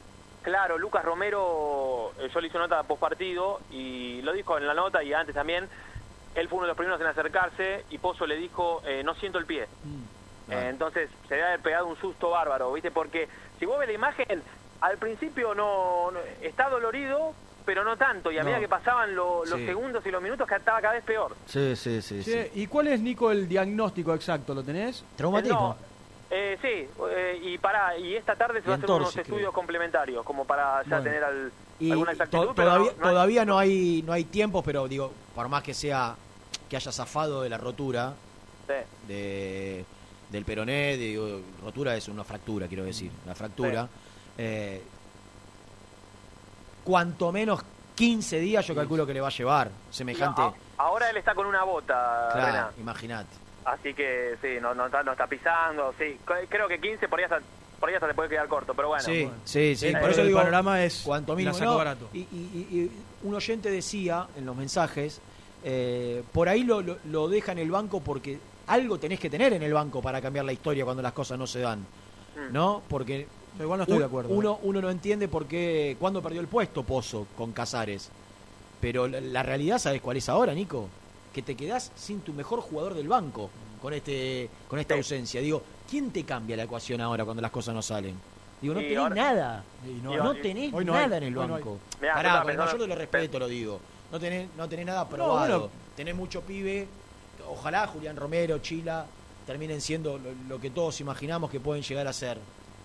Claro, 0.49 0.79
Lucas 0.79 1.05
Romero, 1.05 2.13
eh, 2.19 2.31
yo 2.33 2.41
le 2.41 2.47
hice 2.49 2.57
nota 2.57 2.83
post 2.83 2.99
partido 3.03 3.61
y 3.71 4.23
lo 4.23 4.33
dijo 4.33 4.57
en 4.57 4.67
la 4.67 4.73
nota 4.73 5.03
y 5.03 5.13
antes 5.13 5.35
también. 5.35 5.69
Él 6.35 6.49
fue 6.49 6.57
uno 6.57 6.65
de 6.65 6.69
los 6.69 6.77
primeros 6.79 6.99
en 7.03 7.07
acercarse 7.07 7.85
y 7.91 7.99
Pozo 7.99 8.27
le 8.27 8.37
dijo, 8.37 8.81
eh, 8.87 9.03
no 9.05 9.15
siento 9.17 9.37
el 9.39 9.45
pie. 9.45 9.65
Eh, 10.51 10.67
entonces 10.71 11.11
se 11.29 11.35
debe 11.35 11.49
haber 11.49 11.61
pegado 11.61 11.87
un 11.87 11.97
susto 12.01 12.31
bárbaro, 12.31 12.73
¿viste? 12.73 12.91
Porque 12.91 13.29
si 13.59 13.67
vos 13.67 13.79
ves 13.79 13.89
la 13.89 13.95
imagen, 13.95 14.43
al 14.81 14.97
principio 14.97 15.55
no, 15.55 16.11
no- 16.13 16.21
está 16.41 16.71
dolorido, 16.71 17.35
pero 17.67 17.85
no 17.85 17.99
tanto. 17.99 18.33
Y 18.33 18.39
a 18.39 18.41
No. 18.41 18.47
medida 18.47 18.61
que 18.61 18.69
pasaban 18.69 19.15
lo- 19.15 19.45
los 19.45 19.59
Sí. 19.59 19.67
segundos 19.67 20.07
y 20.07 20.11
los 20.11 20.23
minutos, 20.23 20.49
que 20.49 20.55
estaba 20.55 20.81
cada 20.81 20.95
vez 20.95 21.05
peor. 21.05 21.37
Sí, 21.45 21.77
sí, 21.77 22.01
sí. 22.01 22.23
¿Y 22.55 22.67
cuál 22.69 22.87
es, 22.89 23.01
Nico, 23.03 23.31
el 23.31 23.47
diagnóstico 23.47 24.15
exacto? 24.15 24.55
¿Lo 24.55 24.63
tenés? 24.63 25.05
No, 25.19 25.77
eh, 26.31 26.59
sí, 26.61 26.89
eh, 27.11 27.41
y 27.43 27.59
para 27.59 27.97
y 27.97 28.15
esta 28.17 28.37
tarde 28.37 28.61
se 28.61 28.69
va 28.69 28.75
a 28.75 28.77
hacer 28.77 28.91
unos 28.91 29.13
creo. 29.13 29.23
estudios 29.23 29.53
complementarios, 29.55 30.25
como 30.25 30.45
para 30.45 30.83
ya 30.83 30.89
Bueno. 30.89 31.05
tener 31.05 31.25
al- 31.25 31.53
Y 31.81 31.91
alguna 31.93 32.13
exactitud. 32.13 32.55
todavía, 33.01 33.45
no- 33.45 33.55
no 33.55 33.59
hay- 33.59 33.73
no 33.73 33.83
hay 34.03 34.03
no 34.07 34.13
hay 34.13 34.25
tiempo, 34.25 34.63
pero 34.63 34.87
digo, 34.89 35.13
por 35.35 35.49
más 35.49 35.63
que 35.63 35.73
sea 35.75 36.15
que 36.69 36.77
haya 36.77 36.93
zafado 36.93 37.43
de 37.43 37.49
la 37.49 37.57
rotura 37.59 38.13
Sí. 38.67 38.75
de, 39.09 39.85
del 40.29 40.45
peroné, 40.45 40.97
digo, 40.99 41.41
rotura 41.65 41.97
es 41.97 42.07
una 42.09 42.25
fractura, 42.25 42.67
quiero 42.69 42.85
decir, 42.85 43.11
una 43.25 43.35
fractura. 43.35 43.89
eh, 44.41 44.83
cuanto 46.85 47.33
menos 47.33 47.61
15 47.95 48.39
días 48.39 48.65
yo 48.67 48.75
calculo 48.75 49.05
que 49.07 49.13
le 49.15 49.21
va 49.21 49.29
a 49.29 49.31
llevar 49.33 49.71
semejante. 49.91 50.41
No, 50.43 50.55
ahora 50.79 51.11
él 51.11 51.17
está 51.17 51.35
con 51.35 51.47
una 51.47 51.65
bota, 51.65 52.29
Claro, 52.33 52.71
imagínate. 52.79 53.29
Así 53.73 53.95
que 53.95 54.37
sí, 54.41 54.49
no, 54.61 54.75
no, 54.75 54.87
está, 54.87 55.03
no 55.03 55.13
está 55.13 55.27
pisando, 55.27 55.95
sí. 55.99 56.17
Creo 56.49 56.69
que 56.69 56.81
15 56.81 57.09
por 57.09 57.19
ahí 57.19 57.25
hasta, 57.25 57.41
por 57.79 57.89
ahí 57.89 57.95
hasta 57.95 58.09
te 58.09 58.15
puede 58.15 58.29
quedar 58.29 58.49
corto, 58.49 58.73
pero 58.75 58.89
bueno. 58.89 59.03
Sí, 59.05 59.29
sí, 59.45 59.77
sí. 59.77 59.93
Por 60.01 60.11
eso 60.11 60.21
el 60.23 60.29
digo, 60.29 60.39
panorama 60.39 60.83
es 60.85 61.03
cuanto 61.05 61.35
mínimo. 61.37 61.59
no, 61.59 61.77
barato. 61.77 62.09
Y, 62.13 62.21
y- 62.21 62.27
y- 62.71 62.79
y 62.79 62.91
un 63.27 63.35
oyente 63.35 63.71
decía 63.71 64.27
en 64.37 64.47
los 64.47 64.57
mensajes, 64.57 65.21
eh, 65.65 66.23
por 66.33 66.49
ahí 66.49 66.63
lo, 66.65 66.81
lo, 66.83 66.97
lo 67.07 67.29
deja 67.29 67.53
en 67.53 67.59
el 67.59 67.71
banco 67.71 68.01
porque 68.01 68.39
algo 68.69 68.99
tenés 68.99 69.19
que 69.21 69.29
tener 69.31 69.53
en 69.53 69.63
el 69.63 69.73
banco 69.73 70.01
para 70.01 70.21
cambiar 70.21 70.45
la 70.45 70.53
historia 70.53 70.85
cuando 70.85 71.03
las 71.03 71.13
cosas 71.13 71.39
no 71.39 71.47
se 71.47 71.61
dan. 71.61 71.81
Mm. 71.81 72.53
¿No? 72.53 72.83
Porque 72.89 73.27
Pero 73.55 73.65
igual 73.65 73.79
no 73.79 73.83
estoy 73.85 73.97
un- 73.97 74.01
de 74.03 74.07
acuerdo. 74.07 74.31
Uno, 74.31 74.59
uno 74.63 74.81
no 74.81 74.91
entiende 74.91 75.29
por 75.29 75.47
qué, 75.47 75.97
cuándo 75.99 76.23
perdió 76.23 76.41
el 76.41 76.47
puesto 76.49 76.83
Pozo 76.85 77.27
con 77.37 77.53
Casares. 77.53 78.11
Pero 78.81 79.09
la, 79.09 79.21
la 79.21 79.43
realidad, 79.43 79.79
¿sabes 79.79 80.01
cuál 80.01 80.17
es 80.17 80.29
ahora, 80.29 80.55
Nico? 80.55 80.89
Que 81.39 81.43
te 81.43 81.55
quedás 81.55 81.93
sin 81.95 82.19
tu 82.23 82.33
mejor 82.33 82.61
jugador 82.61 82.95
del 82.95 83.07
banco 83.07 83.49
con 83.81 83.95
este 83.95 84.51
con 84.67 84.81
esta 84.81 84.95
ausencia. 84.97 85.41
Digo, 85.41 85.63
¿quién 85.89 86.11
te 86.11 86.25
cambia 86.25 86.57
la 86.57 86.65
ecuación 86.65 87.01
ahora 87.01 87.25
cuando 87.25 87.41
las 87.41 87.53
cosas 87.53 87.73
no 87.77 87.81
salen? 87.81 88.17
Digo, 88.61 88.75
no 88.75 88.81
Y 88.81 88.85
tenés 88.87 88.99
ahora- 88.99 89.15
nada. 89.15 89.65
Y 89.87 90.03
no, 90.03 90.17
no- 90.17 90.35
tenés 90.35 90.73
no 90.73 90.79
hay, 90.81 90.85
nada 90.85 91.17
en 91.19 91.23
el 91.23 91.33
no 91.35 91.47
banco. 91.47 91.79
Mirá, 92.01 92.15
Pará, 92.15 92.33
yo 92.39 92.43
con 92.43 92.51
el 92.51 92.57
mayor 92.57 92.57
de 92.57 92.73
pensando- 92.73 92.87
los 92.89 92.99
respetos 92.99 93.39
lo 93.41 93.47
digo. 93.47 93.81
No 94.11 94.19
tenés, 94.19 94.49
no 94.57 94.69
tenés 94.69 94.87
nada 94.87 95.09
probado. 95.09 95.39
bueno. 95.61 95.71
Tenés 95.95 96.17
mucho 96.17 96.41
pibe. 96.41 96.89
Ojalá 97.49 97.87
Julián 97.87 98.17
Romero, 98.17 98.59
Chila, 98.59 99.07
terminen 99.47 99.81
siendo 99.81 100.19
lo, 100.19 100.31
lo 100.49 100.61
que 100.61 100.71
todos 100.71 101.01
imaginamos 101.01 101.49
que 101.53 101.61
pueden 101.61 101.85
llegar 101.85 102.09
a 102.09 102.13
ser. 102.13 102.37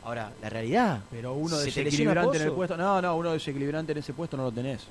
Ahora, 0.04 0.32
la 0.44 0.50
realidad. 0.52 1.00
Pero 1.10 1.34
uno 1.34 1.56
¿se 1.58 1.72
te 1.72 1.84
lesiona 1.86 1.86
desequilibrante 1.86 2.38
en 2.38 2.44
el 2.44 2.52
puesto. 2.52 2.78
No, 2.78 3.02
no, 3.02 3.16
uno 3.18 3.32
desequilibrante 3.32 3.94
en 3.94 3.98
ese 3.98 4.14
puesto 4.14 4.38
no 4.38 4.44
lo 4.44 4.52
tenés. 4.52 4.84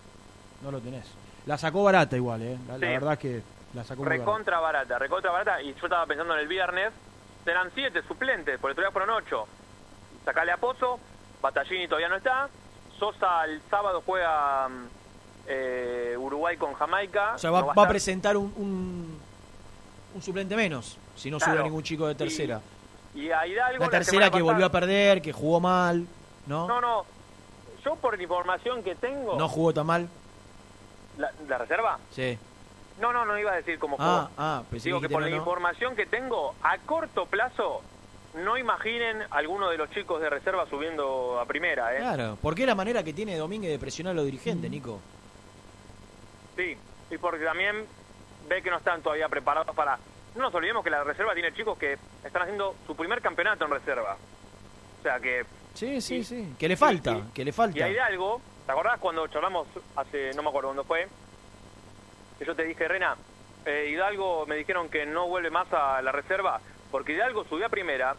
No 0.64 0.72
lo 0.72 0.80
tenés. 0.80 1.04
La 1.46 1.58
sacó 1.58 1.82
barata 1.82 2.16
igual, 2.16 2.40
¿eh? 2.42 2.56
La, 2.68 2.78
la 2.78 2.86
verdad 2.88 3.18
que 3.18 3.42
la 3.74 3.84
sacó 3.84 4.02
barata. 4.02 4.18
Recontra 4.20 4.60
barata, 4.60 4.98
recontra 4.98 5.30
barata. 5.30 5.62
Y 5.62 5.74
yo 5.74 5.86
estaba 5.86 6.06
pensando 6.06 6.34
en 6.34 6.40
el 6.40 6.48
viernes, 6.48 6.92
serán 7.44 7.70
siete 7.74 8.02
suplentes, 8.02 8.58
por 8.60 8.70
el 8.70 8.72
otro 8.72 8.82
día 8.84 8.90
fueron 8.92 9.10
ocho. 9.10 9.46
Sacale 10.24 10.52
a 10.52 10.56
Pozo, 10.56 10.98
Battaglini 11.40 11.86
todavía 11.88 12.08
no 12.08 12.16
está. 12.16 12.48
Sosa 12.98 13.44
el 13.46 13.60
sábado 13.68 14.02
juega 14.06 14.68
mm, 14.68 14.86
eh, 15.48 16.14
Uruguay 16.18 16.56
con 16.56 16.74
Jamaica. 16.74 17.32
O 17.34 17.38
sea, 17.38 17.50
va, 17.50 17.60
No 17.62 17.66
va 17.74 17.84
a 17.84 17.88
presentar 17.88 18.36
un, 18.36 18.52
un, 18.56 19.18
un 20.14 20.22
suplente 20.22 20.54
menos, 20.54 20.96
si 21.16 21.30
no 21.30 21.38
Claro. 21.38 21.54
sube 21.54 21.64
ningún 21.64 21.82
chico 21.82 22.06
de 22.06 22.14
tercera. 22.14 22.60
Y 23.14 23.30
a 23.30 23.46
Hidalgo 23.46 23.84
la 23.84 23.90
tercera 23.90 24.30
que 24.30 24.40
volvió 24.40 24.64
a 24.66 24.70
perder, 24.70 25.20
que 25.20 25.32
jugó 25.32 25.60
mal, 25.60 26.06
¿no? 26.46 26.66
No, 26.68 26.80
no. 26.80 27.04
Yo 27.84 27.96
por 27.96 28.16
la 28.16 28.22
información 28.22 28.82
que 28.84 28.94
tengo... 28.94 29.36
No 29.36 29.48
jugó 29.48 29.74
tan 29.74 29.84
mal. 29.86 30.08
¿La, 31.18 31.30
la 31.48 31.58
reserva? 31.58 31.98
Sí. 32.12 32.38
No, 33.02 33.12
no, 33.12 33.24
no 33.26 33.36
iba 33.38 33.52
a 33.52 33.56
decir 33.56 33.78
cómo 33.80 33.96
jugó. 33.96 34.08
Ah, 34.08 34.30
ah, 34.38 34.62
Digo 34.70 35.00
que 35.00 35.08
por 35.08 35.20
no, 35.20 35.26
la 35.26 35.32
no. 35.32 35.36
información 35.38 35.94
que 35.96 36.06
tengo, 36.06 36.54
a 36.62 36.78
corto 36.78 37.26
plazo, 37.26 37.82
no 38.36 38.56
imaginen 38.56 39.24
alguno 39.30 39.68
de 39.68 39.76
los 39.76 39.90
chicos 39.90 40.20
de 40.22 40.30
reserva 40.30 40.66
subiendo 40.70 41.38
a 41.40 41.44
primera, 41.44 41.94
¿eh? 41.94 41.98
Claro, 41.98 42.38
porque 42.40 42.62
es 42.62 42.68
la 42.68 42.76
manera 42.76 43.02
que 43.02 43.12
tiene 43.12 43.36
Domínguez 43.36 43.72
de 43.72 43.78
presionar 43.80 44.12
a 44.12 44.14
los 44.14 44.24
dirigentes, 44.24 44.70
Nico. 44.70 45.00
Sí, 46.56 46.76
y 47.10 47.18
porque 47.18 47.44
también 47.44 47.84
ve 48.48 48.62
que 48.62 48.70
no 48.70 48.76
están 48.78 49.02
todavía 49.02 49.28
preparados 49.28 49.74
para... 49.74 49.98
No 50.36 50.42
nos 50.42 50.54
olvidemos 50.54 50.82
que 50.84 50.90
la 50.90 51.02
reserva 51.04 51.34
tiene 51.34 51.52
chicos 51.52 51.76
que 51.76 51.98
están 52.24 52.42
haciendo 52.42 52.74
su 52.86 52.94
primer 52.96 53.20
campeonato 53.20 53.64
en 53.64 53.70
reserva. 53.72 54.16
O 55.00 55.02
sea 55.02 55.18
que... 55.20 55.44
Sí, 55.74 56.00
sí, 56.00 56.22
sí. 56.22 56.54
Que 56.58 56.68
le 56.68 56.76
falta, 56.76 57.12
y- 57.18 57.22
que 57.34 57.44
le 57.44 57.52
falta. 57.52 57.78
Y 57.78 57.82
a 57.82 57.88
Hidalgo, 57.88 58.40
¿te 58.64 58.72
acordás 58.72 58.98
cuando 59.00 59.26
charlamos 59.26 59.66
hace, 59.96 60.32
no 60.34 60.42
me 60.42 60.48
acuerdo 60.50 60.68
cuándo 60.68 60.84
fue? 60.84 61.08
Que 62.42 62.46
yo 62.48 62.56
te 62.56 62.64
dije, 62.64 62.88
Rena, 62.88 63.14
eh, 63.64 63.90
Hidalgo 63.92 64.46
me 64.46 64.56
dijeron 64.56 64.88
que 64.88 65.06
no 65.06 65.28
vuelve 65.28 65.48
más 65.48 65.72
a 65.72 66.02
la 66.02 66.10
reserva, 66.10 66.60
porque 66.90 67.12
Hidalgo 67.12 67.44
subió 67.44 67.66
a 67.66 67.68
primera 67.68 68.16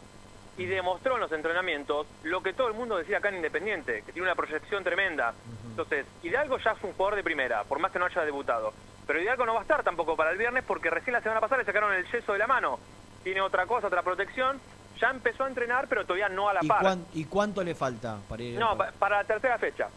y 0.57 0.65
demostró 0.65 1.15
en 1.15 1.19
los 1.19 1.31
entrenamientos 1.33 2.07
lo 2.23 2.41
que 2.41 2.53
todo 2.53 2.69
el 2.69 2.73
mundo 2.73 2.95
decía 2.95 3.17
acá 3.17 3.27
en 3.27 3.35
Independiente, 3.35 4.01
que 4.05 4.13
tiene 4.13 4.25
una 4.29 4.35
proyección 4.35 4.81
tremenda. 4.81 5.33
Entonces, 5.67 6.05
Hidalgo 6.21 6.57
ya 6.59 6.71
es 6.71 6.81
un 6.85 6.93
jugador 6.93 7.17
de 7.17 7.23
primera, 7.23 7.65
por 7.65 7.79
más 7.79 7.91
que 7.91 7.99
no 7.99 8.05
haya 8.05 8.23
debutado. 8.23 8.71
Pero 9.05 9.19
Hidalgo 9.21 9.45
no 9.45 9.55
va 9.55 9.59
a 9.59 9.63
estar 9.63 9.83
tampoco 9.83 10.15
para 10.15 10.31
el 10.31 10.37
viernes 10.37 10.63
porque 10.65 10.89
recién 10.89 11.11
la 11.11 11.21
semana 11.21 11.41
pasada 11.41 11.59
le 11.59 11.65
sacaron 11.65 11.91
el 11.93 12.09
yeso 12.09 12.31
de 12.31 12.39
la 12.39 12.47
mano. 12.47 12.79
Tiene 13.25 13.41
otra 13.41 13.65
cosa, 13.65 13.87
otra 13.87 14.03
protección. 14.03 14.57
Ya 15.01 15.09
empezó 15.09 15.43
a 15.43 15.49
entrenar, 15.49 15.87
pero 15.89 16.05
todavía 16.05 16.29
no 16.29 16.47
a 16.47 16.53
la 16.53 16.59
¿Y, 16.63 16.67
par. 16.69 16.95
y 17.13 17.25
cuánto 17.25 17.61
le 17.61 17.75
falta 17.75 18.19
para 18.29 18.41
ir? 18.41 18.57
No, 18.57 18.77
pa- 18.77 18.93
para 18.97 19.17
la 19.17 19.23
tercera 19.25 19.57
fecha. 19.57 19.89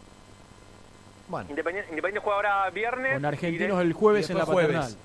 Bueno. 1.28 1.46
Independiente, 1.50 1.90
Independiente 1.90 2.24
juega 2.24 2.36
ahora 2.36 2.70
viernes. 2.70 3.14
Con 3.14 3.22
y 3.22 3.26
Argentinos 3.26 3.78
de- 3.78 3.84
el 3.84 3.92
jueves 3.92 4.28
y 4.28 4.32
en 4.32 4.38
la 4.38 4.46
paternal. 4.46 4.82
jueves. 4.82 4.98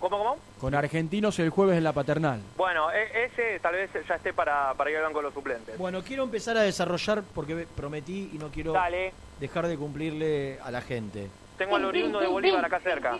¿Cómo, 0.00 0.18
cómo? 0.18 0.36
Con 0.60 0.74
Argentinos 0.74 1.38
el 1.38 1.50
jueves 1.50 1.78
en 1.78 1.84
la 1.84 1.92
paternal. 1.92 2.40
Bueno, 2.56 2.90
e- 2.90 3.24
ese 3.26 3.60
tal 3.60 3.74
vez 3.74 3.90
ya 4.08 4.16
esté 4.16 4.32
para, 4.32 4.74
para 4.74 4.90
ir 4.90 4.96
al 4.96 5.04
banco 5.04 5.18
de 5.18 5.22
los 5.24 5.34
suplentes. 5.34 5.78
Bueno, 5.78 6.02
quiero 6.02 6.24
empezar 6.24 6.56
a 6.56 6.62
desarrollar 6.62 7.22
porque 7.34 7.66
prometí 7.76 8.30
y 8.32 8.38
no 8.38 8.48
quiero 8.48 8.72
Dale. 8.72 9.12
dejar 9.38 9.66
de 9.68 9.76
cumplirle 9.76 10.58
a 10.62 10.70
la 10.72 10.80
gente. 10.80 11.28
Tengo 11.56 11.76
al 11.76 11.84
oriundo 11.84 12.18
de 12.18 12.26
Bolívar 12.26 12.64
acá 12.64 12.80
cerca. 12.80 13.16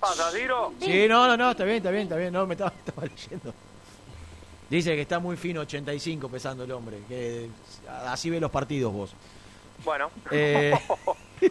¿Pasa, 0.00 0.32
Diro? 0.32 0.72
Sí, 0.80 1.06
no, 1.08 1.26
no, 1.26 1.36
no, 1.36 1.50
está 1.50 1.64
bien, 1.64 1.76
está 1.78 1.90
bien, 1.90 2.02
está 2.04 2.16
bien. 2.16 2.32
No, 2.32 2.46
me 2.46 2.54
estaba, 2.54 2.72
estaba 2.86 3.06
leyendo. 3.06 3.52
Dice 4.74 4.96
que 4.96 5.02
está 5.02 5.20
muy 5.20 5.36
fino, 5.36 5.60
85 5.60 6.28
pesando 6.28 6.64
el 6.64 6.72
hombre. 6.72 6.98
Que 7.08 7.48
así 8.06 8.28
ve 8.28 8.40
los 8.40 8.50
partidos 8.50 8.92
vos. 8.92 9.14
Bueno. 9.84 10.10
Eh, 10.32 10.72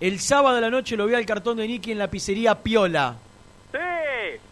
el 0.00 0.20
sábado 0.20 0.58
a 0.58 0.60
la 0.60 0.68
noche 0.68 0.96
lo 0.98 1.06
vi 1.06 1.14
al 1.14 1.24
cartón 1.24 1.56
de 1.56 1.66
Nicky 1.66 1.92
en 1.92 1.98
la 1.98 2.10
pizzería 2.10 2.62
Piola. 2.62 3.16
¡Sí! 3.72 3.78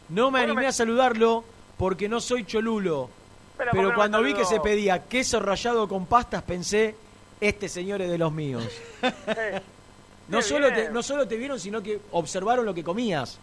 No 0.08 0.30
me 0.30 0.40
animé 0.40 0.62
me- 0.62 0.66
a 0.68 0.72
saludarlo 0.72 1.44
porque 1.76 2.08
no 2.08 2.20
soy 2.20 2.44
cholulo. 2.46 3.10
Pero, 3.58 3.70
¿por 3.70 3.72
qué 3.72 3.76
Pero 3.76 3.88
no 3.90 3.94
cuando 3.94 4.22
vi 4.22 4.32
que 4.32 4.46
se 4.46 4.60
pedía 4.60 5.04
queso 5.06 5.40
rallado 5.40 5.86
con 5.88 6.06
pastas, 6.06 6.42
pensé, 6.42 6.94
este 7.38 7.68
señor 7.68 8.00
es 8.00 8.10
de 8.10 8.16
los 8.18 8.32
míos. 8.32 8.64
No 10.28 10.38
Qué 10.38 10.44
solo, 10.44 10.70
bien. 10.70 10.86
te, 10.86 10.90
no 10.92 11.02
solo 11.02 11.26
te 11.28 11.36
vieron, 11.36 11.58
sino 11.60 11.82
que 11.82 12.00
observaron 12.12 12.64
lo 12.64 12.72
que 12.72 12.82
comías. 12.84 13.38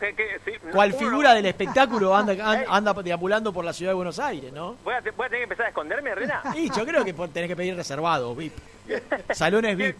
Que- 0.00 0.14
que- 0.14 0.38
sí, 0.44 0.52
no, 0.62 0.72
Cual 0.72 0.92
figura 0.92 1.32
del 1.34 1.46
espectáculo 1.46 2.14
anda, 2.14 2.34
anda 2.68 2.92
deambulando 2.94 3.52
por 3.52 3.64
la 3.64 3.72
ciudad 3.72 3.92
de 3.92 3.96
Buenos 3.96 4.18
Aires, 4.18 4.52
¿no? 4.52 4.76
¿Voy 4.84 4.92
a, 4.94 5.00
te- 5.00 5.10
voy 5.10 5.26
a 5.26 5.28
tener 5.30 5.40
que 5.40 5.44
empezar 5.44 5.66
a 5.66 5.68
esconderme, 5.70 6.14
Rena? 6.14 6.42
Y 6.54 6.70
yo 6.70 6.84
creo 6.84 7.04
que 7.04 7.12
tenés 7.14 7.48
que 7.48 7.56
pedir 7.56 7.74
reservado, 7.76 8.34
VIP. 8.34 8.54
Salones 9.32 9.76
VIP. 9.76 9.96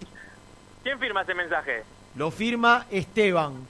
¿Quién 0.82 0.98
firma 0.98 1.22
ese 1.22 1.34
mensaje? 1.34 1.82
Lo 2.14 2.30
firma 2.30 2.86
Esteban. 2.90 3.66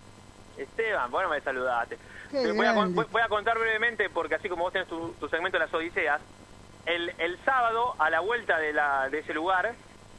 Esteban, 0.59 1.11
bueno, 1.11 1.29
me 1.29 1.41
saludaste. 1.41 1.97
Qué 2.31 2.39
Te 2.43 2.53
voy, 2.53 2.67
a, 2.67 2.73
voy- 2.73 3.07
voy 3.11 3.23
a 3.23 3.29
contar 3.29 3.57
brevemente, 3.59 4.11
porque 4.11 4.35
así 4.35 4.49
como 4.49 4.65
vos 4.65 4.73
tenés 4.73 4.89
tu, 4.89 5.13
tu 5.21 5.29
segmento 5.29 5.59
de 5.59 5.65
las 5.65 5.75
Odiseas, 5.75 6.21
el, 6.87 7.13
el 7.19 7.39
sábado, 7.45 7.95
a 7.99 8.11
la 8.11 8.21
vuelta 8.21 8.59
de, 8.59 8.73
la, 8.73 9.09
de 9.11 9.21
ese 9.21 9.33
lugar, 9.33 9.75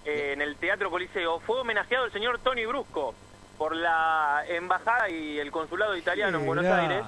eh, 0.06 0.32
en 0.34 0.42
el 0.42 0.56
Teatro 0.56 0.90
Coliseo, 0.90 1.40
fue 1.42 1.60
homenajeado 1.60 2.06
el 2.06 2.12
señor 2.14 2.40
Tony 2.40 2.66
Brusco 2.66 3.14
por 3.58 3.76
la 3.76 4.44
embajada 4.48 5.10
y 5.10 5.40
el 5.40 5.52
consulado 5.52 5.96
italiano 5.98 6.40
en 6.40 6.46
Buenos 6.46 6.66
grande. 6.66 6.96
Aires 6.96 7.08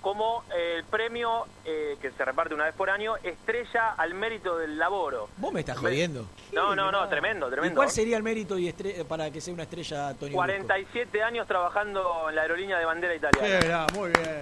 como 0.00 0.44
eh, 0.56 0.76
el 0.78 0.84
premio 0.84 1.44
eh, 1.62 1.98
que 2.00 2.10
se 2.12 2.24
reparte 2.24 2.54
una 2.54 2.64
vez 2.64 2.74
por 2.74 2.88
año, 2.88 3.16
estrella 3.22 3.90
al 3.98 4.14
mérito 4.14 4.56
del 4.56 4.78
laboro. 4.78 5.28
Vos 5.36 5.52
me 5.52 5.60
estás 5.60 5.76
jodiendo. 5.76 6.24
No, 6.52 6.74
no, 6.74 6.90
no, 6.90 7.06
tremendo, 7.08 7.48
¿Y 7.48 7.50
tremendo. 7.50 7.76
cuál 7.76 7.90
sería 7.90 8.16
el 8.16 8.22
mérito 8.22 8.56
y 8.56 8.66
estre- 8.72 9.04
para 9.04 9.30
que 9.30 9.42
sea 9.42 9.52
una 9.52 9.64
estrella 9.64 10.08
Tony 10.14 10.30
Brusco? 10.30 10.36
47 10.36 11.22
años 11.22 11.46
trabajando 11.46 12.30
en 12.30 12.34
la 12.34 12.42
aerolínea 12.42 12.78
de 12.78 12.84
bandera 12.86 13.14
italiana. 13.14 13.86
muy 13.92 14.10
bien, 14.10 14.40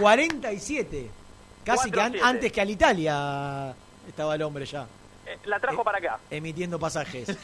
47. 0.00 1.10
Casi 1.64 1.90
que 1.92 2.00
an- 2.00 2.12
4-7. 2.14 2.20
antes 2.24 2.52
que 2.52 2.60
al 2.60 2.70
Italia 2.70 3.74
estaba 4.08 4.34
el 4.34 4.42
hombre 4.42 4.66
ya, 4.66 4.86
Eh, 5.26 5.38
la 5.44 5.60
trajo 5.60 5.84
para 5.84 5.98
acá. 5.98 6.18
emitiendo 6.30 6.80
pasajes. 6.80 7.28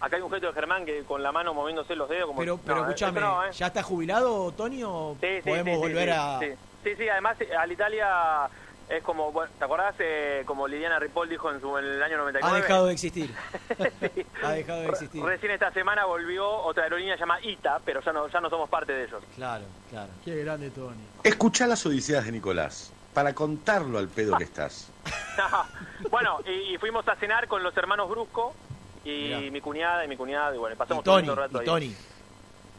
Acá 0.00 0.16
hay 0.16 0.22
un 0.22 0.30
gesto 0.30 0.48
de 0.48 0.52
Germán 0.52 0.84
que 0.84 1.02
con 1.04 1.22
la 1.22 1.32
mano 1.32 1.54
moviéndose 1.54 1.96
los 1.96 2.08
dedos 2.08 2.26
como... 2.26 2.38
Pero, 2.38 2.58
pero 2.58 2.76
No, 2.76 2.82
escúchame, 2.82 3.20
no, 3.20 3.44
¿eh? 3.44 3.50
¿ya 3.52 3.68
está 3.68 3.82
jubilado 3.82 4.52
Tony 4.52 4.82
o 4.84 5.16
Sí, 5.20 5.26
sí, 5.42 5.48
podemos 5.48 5.74
sí, 5.74 5.74
sí, 5.74 5.80
volver 5.80 6.08
sí, 6.08 6.14
a...? 6.14 6.38
Sí, 6.40 6.46
sí, 6.84 6.96
sí, 6.96 7.08
además 7.08 7.40
eh, 7.40 7.56
al 7.56 7.72
Italia 7.72 8.48
es 8.88 9.02
como, 9.02 9.32
bueno, 9.32 9.50
¿te 9.58 9.64
acordás? 9.64 9.94
Eh, 9.98 10.42
como 10.46 10.68
Liliana 10.68 10.98
Ripoll 10.98 11.28
dijo 11.28 11.50
en, 11.50 11.60
su, 11.60 11.76
en 11.78 11.84
el 11.84 12.02
año 12.02 12.18
99. 12.18 12.56
Ha 12.56 12.60
dejado 12.60 12.86
de 12.86 12.92
existir. 12.92 13.34
ha 14.44 14.50
dejado 14.52 14.82
de 14.82 14.88
existir. 14.88 15.24
Recién 15.24 15.52
esta 15.52 15.72
semana 15.72 16.04
volvió 16.04 16.48
otra 16.48 16.84
aerolínea 16.84 17.16
llamada 17.16 17.40
ITA, 17.42 17.80
pero 17.84 18.00
ya 18.00 18.12
no, 18.12 18.28
ya 18.28 18.40
no 18.40 18.48
somos 18.48 18.68
parte 18.68 18.92
de 18.92 19.04
ellos. 19.04 19.22
Claro, 19.34 19.64
claro. 19.90 20.10
Qué 20.24 20.36
grande 20.36 20.70
Tony. 20.70 21.02
Escuchá 21.24 21.66
las 21.66 21.84
odiseas 21.84 22.26
de 22.26 22.32
Nicolás, 22.32 22.92
para 23.12 23.34
contarlo 23.34 23.98
al 23.98 24.08
pedo 24.08 24.36
que 24.36 24.44
estás. 24.44 24.88
bueno, 26.10 26.38
y, 26.46 26.74
y 26.74 26.78
fuimos 26.78 27.08
a 27.08 27.16
cenar 27.16 27.48
con 27.48 27.62
los 27.62 27.76
hermanos 27.76 28.08
Brusco 28.08 28.54
y 29.10 29.24
Mirá. 29.28 29.40
mi 29.52 29.60
cuñada 29.60 30.04
y 30.04 30.08
mi 30.08 30.16
cuñada 30.16 30.54
y 30.54 30.58
bueno, 30.58 30.74
Y 30.74 30.78
pasamos 30.78 31.04
Tony, 31.04 31.16
un 31.16 31.22
lindo 31.22 31.34
rato 31.34 31.56
y 31.56 31.60
ahí. 31.60 31.64
Tony, 31.66 31.96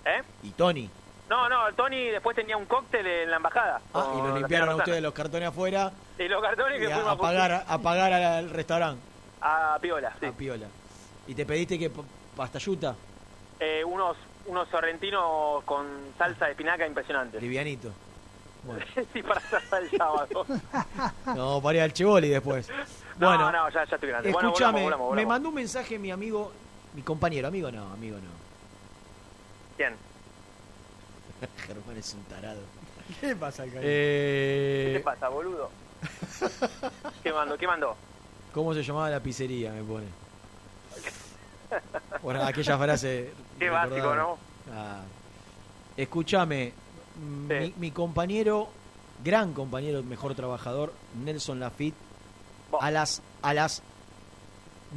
¿Eh? 0.06 0.22
y 0.44 0.50
Tony. 0.52 0.90
No, 1.30 1.50
no, 1.50 1.74
Tony 1.76 2.06
después 2.06 2.36
tenía 2.36 2.56
un 2.56 2.66
cóctel 2.66 3.06
en 3.06 3.30
la 3.30 3.38
embajada. 3.38 3.82
Ah, 3.94 4.14
y 4.16 4.22
lo 4.28 4.38
limpiaron 4.38 4.70
a 4.70 4.76
ustedes 4.78 5.02
los 5.02 5.14
cartones 5.14 5.50
afuera 5.50 5.92
Y 6.18 6.28
los 6.30 6.42
cartones 6.42 6.78
y 6.78 6.86
que 6.86 6.92
a, 6.94 6.96
fuimos 6.96 7.14
a 7.14 7.18
pagar, 7.18 7.66
a 7.68 7.78
pagar 7.80 8.14
al 8.14 8.50
restaurante. 8.50 9.02
a 9.42 9.78
Piola, 9.82 10.14
sí. 10.20 10.26
A 10.26 10.32
Piola. 10.32 10.68
¿Y 11.28 11.36
te 11.36 11.46
pediste 11.46 11.78
que 11.78 11.92
pastayuta? 12.36 12.96
Eh, 13.60 13.84
unos, 13.84 14.16
unos 14.46 14.70
sorrentinos 14.70 15.64
con 15.66 15.86
salsa 16.18 16.46
de 16.46 16.52
espinaca 16.52 16.88
impresionantes. 16.88 17.42
Livianito. 17.42 17.92
Bueno. 18.68 18.86
para 19.70 19.82
el 19.82 19.98
sábado. 19.98 20.46
No, 21.36 21.62
para 21.62 21.78
ir 21.78 21.82
al 21.84 21.94
Chivoli 21.94 22.30
después. 22.30 22.70
No, 23.18 23.28
Bueno, 23.28 23.52
no, 23.52 23.70
ya, 23.70 23.86
ya 23.86 23.96
estoy 23.96 24.10
grande. 24.10 24.32
Bueno, 24.32 24.50
escúchame, 24.50 24.90
me 25.14 25.26
mandó 25.26 25.50
un 25.50 25.56
mensaje 25.56 25.98
mi 25.98 26.12
amigo, 26.12 26.52
mi 26.94 27.02
compañero, 27.02 27.48
amigo 27.48 27.72
no, 27.72 27.92
amigo 27.92 28.18
no. 28.18 28.30
¿Quién? 29.78 29.96
Germán 31.68 31.98
es 31.98 32.14
un 32.14 32.24
tarado. 32.24 32.60
¿Qué 33.22 33.36
pasa, 33.36 33.64
Caín? 33.64 33.80
Eh, 33.84 34.90
¿Qué 34.94 35.00
te 35.00 35.04
pasa, 35.04 35.30
boludo? 35.30 35.70
¿Qué 37.24 37.32
mandó? 37.32 37.58
¿Qué 37.58 37.68
mandó? 37.68 37.96
¿Cómo 38.54 38.74
se 38.74 38.84
llamaba 38.84 39.10
la 39.10 39.20
pizzería? 39.20 39.72
Me 39.72 39.84
pone. 39.84 40.08
Bueno, 42.22 42.44
aquella 42.44 42.78
frase. 42.78 43.34
Qué 43.60 43.70
básico. 43.70 44.16
¿no? 44.16 44.38
Ah. 44.74 45.02
Escúchame, 45.96 46.74
mi, 47.18 47.74
mi 47.78 47.92
compañero, 47.92 48.70
gran 49.24 49.54
compañero, 49.54 50.04
mejor 50.04 50.36
trabajador, 50.36 50.94
Nelson 51.24 51.60
Lafitte, 51.60 51.98
a 52.80 52.92
las, 52.92 53.22
a 53.42 53.54
las 53.54 53.82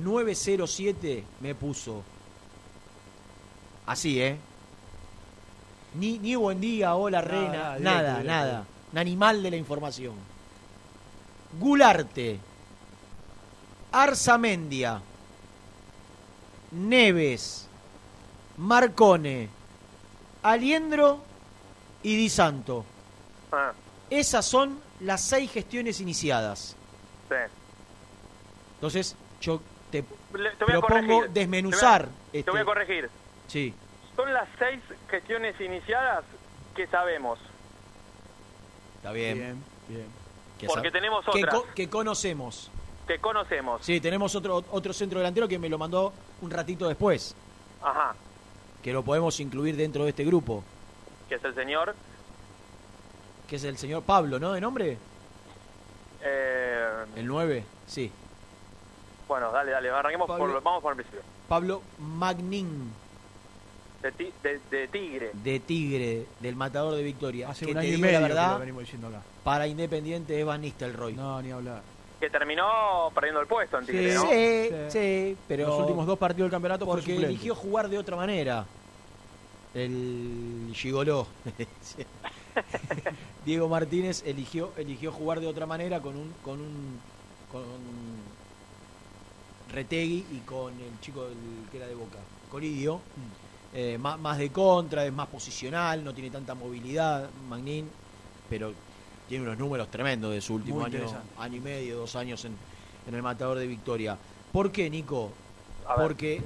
9.07 0.02 1.24
me 1.40 1.54
puso. 1.54 2.02
Así, 3.86 4.20
¿eh? 4.20 4.36
Ni, 5.94 6.18
ni 6.18 6.36
buen 6.36 6.60
día, 6.60 6.94
hola, 6.94 7.22
Nada, 7.22 7.30
reina, 7.32 7.52
nada, 7.52 7.76
directo, 7.78 7.84
nada, 7.84 8.18
directo. 8.18 8.32
nada. 8.32 8.64
Un 8.92 8.98
animal 8.98 9.42
de 9.42 9.50
la 9.50 9.56
información. 9.56 10.14
Gularte, 11.58 12.38
Arzamendia, 13.90 15.02
Neves, 16.70 17.66
Marcone, 18.56 19.48
Aliendro 20.42 21.20
y 22.02 22.16
Di 22.16 22.28
Santo. 22.28 22.84
Ah, 23.52 23.72
Esas 24.08 24.44
son 24.46 24.80
las 25.00 25.20
seis 25.22 25.50
gestiones 25.50 26.00
iniciadas. 26.00 26.76
sí. 27.28 27.34
Entonces, 28.76 29.14
yo 29.42 29.60
te 29.90 30.02
Le- 30.32 30.50
te 30.52 30.64
propongo 30.64 30.80
corregir. 30.86 31.30
desmenuzar. 31.30 32.02
Te 32.02 32.08
voy 32.08 32.14
a- 32.14 32.26
este- 32.38 32.42
Te 32.44 32.50
voy 32.50 32.60
a 32.60 32.64
corregir. 32.64 33.10
Sí, 33.46 33.74
Son 34.16 34.32
las 34.32 34.48
seis 34.58 34.80
gestiones 35.10 35.60
iniciadas 35.60 36.24
que 36.74 36.86
sabemos. 36.86 37.38
está 38.96 39.12
bien. 39.12 39.38
Bien, 39.38 39.64
bien. 39.88 40.06
Que 40.58 40.66
Porque 40.66 40.88
sab- 40.88 40.92
tenemos 40.92 41.24
que, 41.24 41.30
otras. 41.44 41.54
co- 41.54 41.66
que 41.74 41.88
conocemos. 41.88 42.70
Que 43.06 43.18
conocemos. 43.18 43.84
Sí, 43.84 44.00
tenemos 44.00 44.34
otro, 44.34 44.64
otro 44.70 44.92
centro 44.92 45.18
delantero 45.18 45.48
que 45.48 45.58
me 45.58 45.68
lo 45.68 45.78
mandó 45.78 46.12
un 46.42 46.50
ratito 46.50 46.86
después, 46.86 47.34
Ajá. 47.82 48.14
que 48.82 48.92
lo 48.92 49.02
podemos 49.02 49.40
incluir 49.40 49.76
dentro 49.76 50.04
de 50.04 50.10
este 50.10 50.24
grupo, 50.24 50.62
Que 51.30 51.36
es 51.36 51.44
el 51.44 51.54
señor. 51.54 51.94
que 53.48 53.56
es 53.56 53.64
el 53.64 53.78
señor 53.78 54.02
Pablo, 54.02 54.38
¿no? 54.38 54.52
¿De 54.52 54.60
nombre? 54.60 54.98
Eh, 56.22 56.88
El 57.16 57.26
9, 57.26 57.64
sí. 57.86 58.10
bueno, 59.26 59.50
dale, 59.50 59.70
dale. 59.72 59.88
Arranquemos 59.90 60.28
Pablo- 60.28 60.52
por, 60.54 60.62
vamos 60.62 60.82
por 60.82 60.92
el 60.92 60.96
principio. 60.96 61.20
Pablo 61.48 61.82
Magnin, 61.98 62.92
De, 64.02 64.12
ti- 64.12 64.32
de, 64.42 64.60
de 64.70 64.88
Tigre. 64.88 65.30
de 65.32 65.60
Tigre, 65.60 66.26
del 66.40 66.56
Matador 66.56 66.94
de 66.94 67.02
Victoria. 67.02 67.48
Hace 67.48 67.64
que 67.64 67.72
un 67.72 67.78
te 67.80 67.86
año 67.86 67.96
y 67.96 68.00
medio 68.00 68.20
la 68.20 68.26
que 68.26 68.32
verdad, 68.34 68.52
lo 68.54 68.58
venimos 68.60 68.82
diciendo 68.82 69.08
acá. 69.08 69.22
para 69.42 69.66
Independiente 69.66 70.38
es 70.38 70.44
Van 70.46 70.60
Nistelrooy. 70.60 71.14
No, 71.14 71.40
ni 71.42 71.50
hablar. 71.52 71.82
Que 72.20 72.28
terminó 72.28 73.10
perdiendo 73.14 73.40
el 73.40 73.46
puesto 73.46 73.78
en 73.78 73.86
Tigre, 73.86 74.14
¿no? 74.14 74.22
Sí, 74.28 74.70
sí, 74.90 75.36
pero 75.48 75.68
Los 75.68 75.78
últimos 75.80 76.06
dos 76.06 76.18
partidos 76.18 76.46
del 76.46 76.50
campeonato 76.50 76.84
porque 76.86 77.16
eligió 77.16 77.54
jugar 77.54 77.88
de 77.88 77.98
otra 77.98 78.14
manera. 78.16 78.66
El 79.74 80.72
gigoló. 80.74 81.26
Diego 83.44 83.68
Martínez 83.68 84.22
eligió 84.26 84.72
eligió 84.76 85.12
jugar 85.12 85.40
de 85.40 85.46
otra 85.46 85.66
manera 85.66 86.00
con 86.00 86.16
un 86.16 86.32
con 86.44 86.60
un 86.60 86.98
con 87.52 87.62
Retegui 89.72 90.24
y 90.32 90.38
con 90.40 90.72
el 90.72 91.00
chico 91.00 91.24
del- 91.24 91.36
que 91.70 91.76
era 91.76 91.86
de 91.86 91.94
Boca, 91.94 92.18
Coridio. 92.50 92.96
Mm. 92.96 93.76
Eh, 93.76 93.98
más, 93.98 94.18
más 94.18 94.36
de 94.38 94.50
contra, 94.50 95.06
es 95.06 95.12
más 95.12 95.28
posicional, 95.28 96.02
no 96.02 96.12
tiene 96.12 96.28
tanta 96.30 96.56
movilidad, 96.56 97.30
Magnin, 97.48 97.88
pero 98.48 98.72
tiene 99.28 99.44
unos 99.44 99.58
números 99.58 99.88
tremendos 99.88 100.32
de 100.32 100.40
su 100.40 100.54
último 100.54 100.84
año, 100.84 100.98
año 101.38 101.56
y 101.56 101.60
medio, 101.60 101.98
dos 101.98 102.16
años 102.16 102.44
en, 102.44 102.52
en 103.06 103.14
el 103.14 103.22
Matador 103.22 103.58
de 103.58 103.68
Victoria. 103.68 104.18
¿Por 104.50 104.72
qué, 104.72 104.90
Nico? 104.90 105.30
Porque 105.96 106.42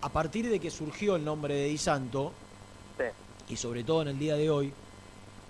a 0.00 0.08
partir 0.08 0.48
de 0.48 0.60
que 0.60 0.70
surgió 0.70 1.16
el 1.16 1.24
nombre 1.24 1.54
de 1.54 1.64
Di 1.68 1.78
Santo, 1.78 2.32
Sí. 2.96 3.04
y 3.52 3.56
sobre 3.56 3.84
todo 3.84 4.02
en 4.02 4.08
el 4.08 4.18
día 4.18 4.36
de 4.36 4.50
hoy, 4.50 4.72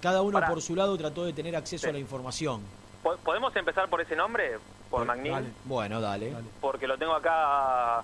cada 0.01 0.23
uno 0.23 0.35
Pará. 0.41 0.49
por 0.49 0.63
su 0.63 0.75
lado 0.77 0.97
trató 0.97 1.25
de 1.25 1.33
tener 1.33 1.57
acceso 1.57 1.85
Sí. 1.85 1.91
a 1.91 1.93
la 1.93 1.99
información. 1.99 2.63
Po- 3.03 3.17
¿Podemos 3.19 3.55
empezar 3.57 3.89
por 3.89 4.01
ese 4.01 4.17
nombre? 4.17 4.59
Por 4.91 5.05
Magnín. 5.05 5.33
Dale. 5.33 5.49
Bueno, 5.65 6.01
dale. 6.01 6.35
Porque 6.61 6.87
lo 6.87 6.97
tengo 6.97 7.13
acá 7.15 7.33
a, 7.35 7.99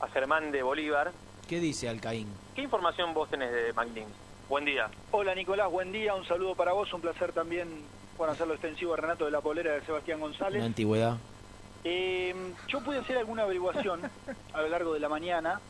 a 0.00 0.08
Germán 0.12 0.52
de 0.52 0.62
Bolívar. 0.62 1.10
¿Qué 1.48 1.58
dice 1.60 1.88
Alcaín? 1.88 2.28
¿Qué 2.54 2.62
información 2.62 3.12
vos 3.14 3.28
tenés 3.28 3.50
de 3.52 3.72
Magnín? 3.72 4.06
Buen 4.48 4.64
día. 4.64 4.88
Hola 5.10 5.34
Nicolás, 5.34 5.70
buen 5.70 5.90
día, 5.92 6.14
un 6.14 6.24
saludo 6.24 6.54
para 6.54 6.72
vos, 6.72 6.92
un 6.94 7.00
placer 7.00 7.32
también 7.32 7.68
bueno, 8.16 8.32
hacerlo 8.32 8.54
extensivo 8.54 8.94
a 8.94 8.96
Renato 8.96 9.24
de 9.26 9.30
la 9.30 9.40
Polera 9.40 9.72
de 9.74 9.80
Sebastián 9.82 10.18
Una 10.18 10.28
González. 10.28 10.62
antigüedad. 10.62 11.16
Eh, 11.84 12.34
yo 12.66 12.80
pude 12.82 12.98
hacer 12.98 13.16
alguna 13.16 13.42
averiguación 13.44 14.00
a 14.52 14.62
lo 14.62 14.68
largo 14.68 14.94
de 14.94 15.00
la 15.00 15.08
mañana. 15.08 15.60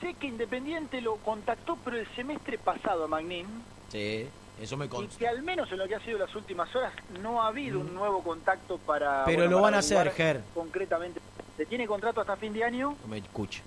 Sé 0.00 0.14
que 0.14 0.26
Independiente 0.28 1.00
lo 1.00 1.16
contactó, 1.16 1.76
pero 1.84 1.96
el 1.98 2.06
semestre 2.14 2.58
pasado 2.58 3.04
a 3.04 3.08
Magnín, 3.08 3.46
Sí, 3.88 4.28
eso 4.60 4.76
me 4.76 4.84
y 4.84 4.88
consta. 4.88 5.18
que 5.18 5.26
al 5.26 5.42
menos 5.42 5.70
en 5.72 5.78
lo 5.78 5.88
que 5.88 5.94
ha 5.96 6.00
sido 6.00 6.18
las 6.18 6.34
últimas 6.36 6.74
horas 6.76 6.92
no 7.20 7.42
ha 7.42 7.48
habido 7.48 7.80
un 7.80 7.94
nuevo 7.94 8.22
contacto 8.22 8.78
para... 8.78 9.22
Mm. 9.22 9.26
Pero 9.26 9.38
bueno, 9.38 9.50
lo 9.50 9.56
para 9.56 9.62
van 9.62 9.74
a 9.74 9.78
hacer, 9.78 10.10
Ger. 10.12 10.42
Concretamente, 10.54 11.20
se 11.56 11.66
tiene 11.66 11.86
contrato 11.86 12.20
hasta 12.20 12.36
fin 12.36 12.52
de 12.52 12.62
año. 12.64 12.96
No 13.02 13.08
me 13.08 13.18
escucha. 13.18 13.62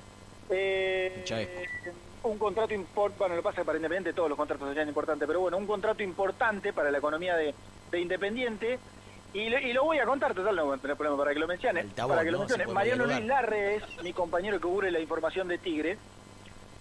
Eh, 0.49 1.25
un 2.23 2.37
contrato 2.37 2.73
importante, 2.73 3.17
bueno, 3.19 3.35
lo 3.35 3.41
que 3.41 3.45
pasa 3.45 3.55
es 3.55 3.61
que 3.63 3.65
para 3.65 3.77
Independiente 3.77 4.13
todos 4.13 4.29
los 4.29 4.37
contratos 4.37 4.67
serían 4.69 4.87
importantes, 4.87 5.27
pero 5.27 5.39
bueno, 5.41 5.57
un 5.57 5.65
contrato 5.67 6.03
importante 6.03 6.71
para 6.71 6.91
la 6.91 6.97
economía 6.99 7.35
de, 7.35 7.53
de 7.89 7.99
Independiente. 7.99 8.79
Y, 9.33 9.49
lo- 9.49 9.59
y 9.59 9.71
lo 9.73 9.85
voy 9.85 9.97
a 9.99 10.05
contar, 10.05 10.33
total, 10.33 10.55
no 10.55 10.65
voy 10.65 10.77
a 10.77 10.81
tener 10.81 10.97
problema 10.97 11.17
para 11.17 11.33
que 11.33 11.39
lo 11.39 11.47
mencione. 11.47 11.79
Altavoz, 11.81 12.11
para 12.11 12.23
que 12.25 12.31
lo 12.31 12.37
¿no? 12.39 12.43
Mencione. 12.47 12.67
Mariano. 12.73 13.05
Luis 13.05 13.23
Larre 13.25 13.75
es 13.75 13.83
mi 14.03 14.11
compañero 14.13 14.57
que 14.59 14.67
cubre 14.67 14.91
la 14.91 14.99
información 14.99 15.47
de 15.47 15.57
Tigre. 15.57 15.97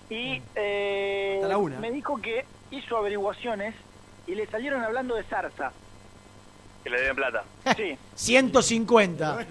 Y 0.09 0.43
eh, 0.57 1.35
Hasta 1.37 1.49
la 1.49 1.59
una. 1.59 1.79
me 1.79 1.93
dijo 1.93 2.21
que 2.21 2.45
hizo 2.73 2.97
averiguaciones 2.97 3.75
y 4.27 4.35
le 4.35 4.47
salieron 4.49 4.83
hablando 4.83 5.15
de 5.15 5.23
Zarza. 5.25 5.73
Que 6.83 6.91
le 6.91 7.01
deben 7.01 7.17
plata. 7.17 7.45
Sí. 7.77 7.97
150. 8.17 9.47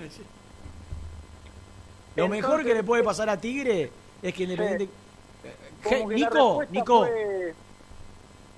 Lo 2.15 2.27
mejor 2.27 2.63
que 2.65 2.73
le 2.73 2.83
puede 2.83 3.03
pasar 3.03 3.29
a 3.29 3.39
Tigre 3.39 3.91
es 4.21 4.33
que 4.33 4.43
Independiente. 4.43 4.89
Nico, 6.09 6.63
Nico, 6.69 7.05
fue, 7.05 7.53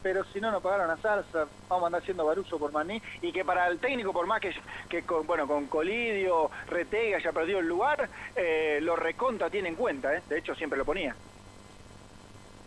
pero 0.02 0.24
si 0.26 0.40
no 0.42 0.52
nos 0.52 0.62
pagaron 0.64 0.90
a 0.90 0.98
Zarza, 0.98 1.46
vamos 1.70 1.84
a 1.84 1.88
andar 1.88 2.02
haciendo 2.02 2.26
Baruso 2.26 2.58
por 2.58 2.72
Maní, 2.72 3.02
y 3.22 3.32
que 3.32 3.46
para 3.46 3.68
el 3.68 3.80
técnico, 3.80 4.12
por 4.14 4.26
más 4.28 4.42
que, 4.42 4.54
que 4.90 5.04
con, 5.04 5.26
bueno, 5.28 5.48
con 5.48 5.68
Colidio, 5.68 6.50
Retega 6.68 7.18
haya 7.18 7.32
perdido 7.32 7.60
el 7.60 7.68
lugar, 7.68 8.10
eh, 8.36 8.80
lo 8.82 8.96
recontra 8.96 9.50
tiene 9.50 9.70
en 9.70 9.76
cuenta, 9.76 10.16
¿eh? 10.16 10.22
de 10.28 10.40
hecho 10.40 10.56
siempre 10.56 10.78
lo 10.78 10.86
ponía. 10.86 11.16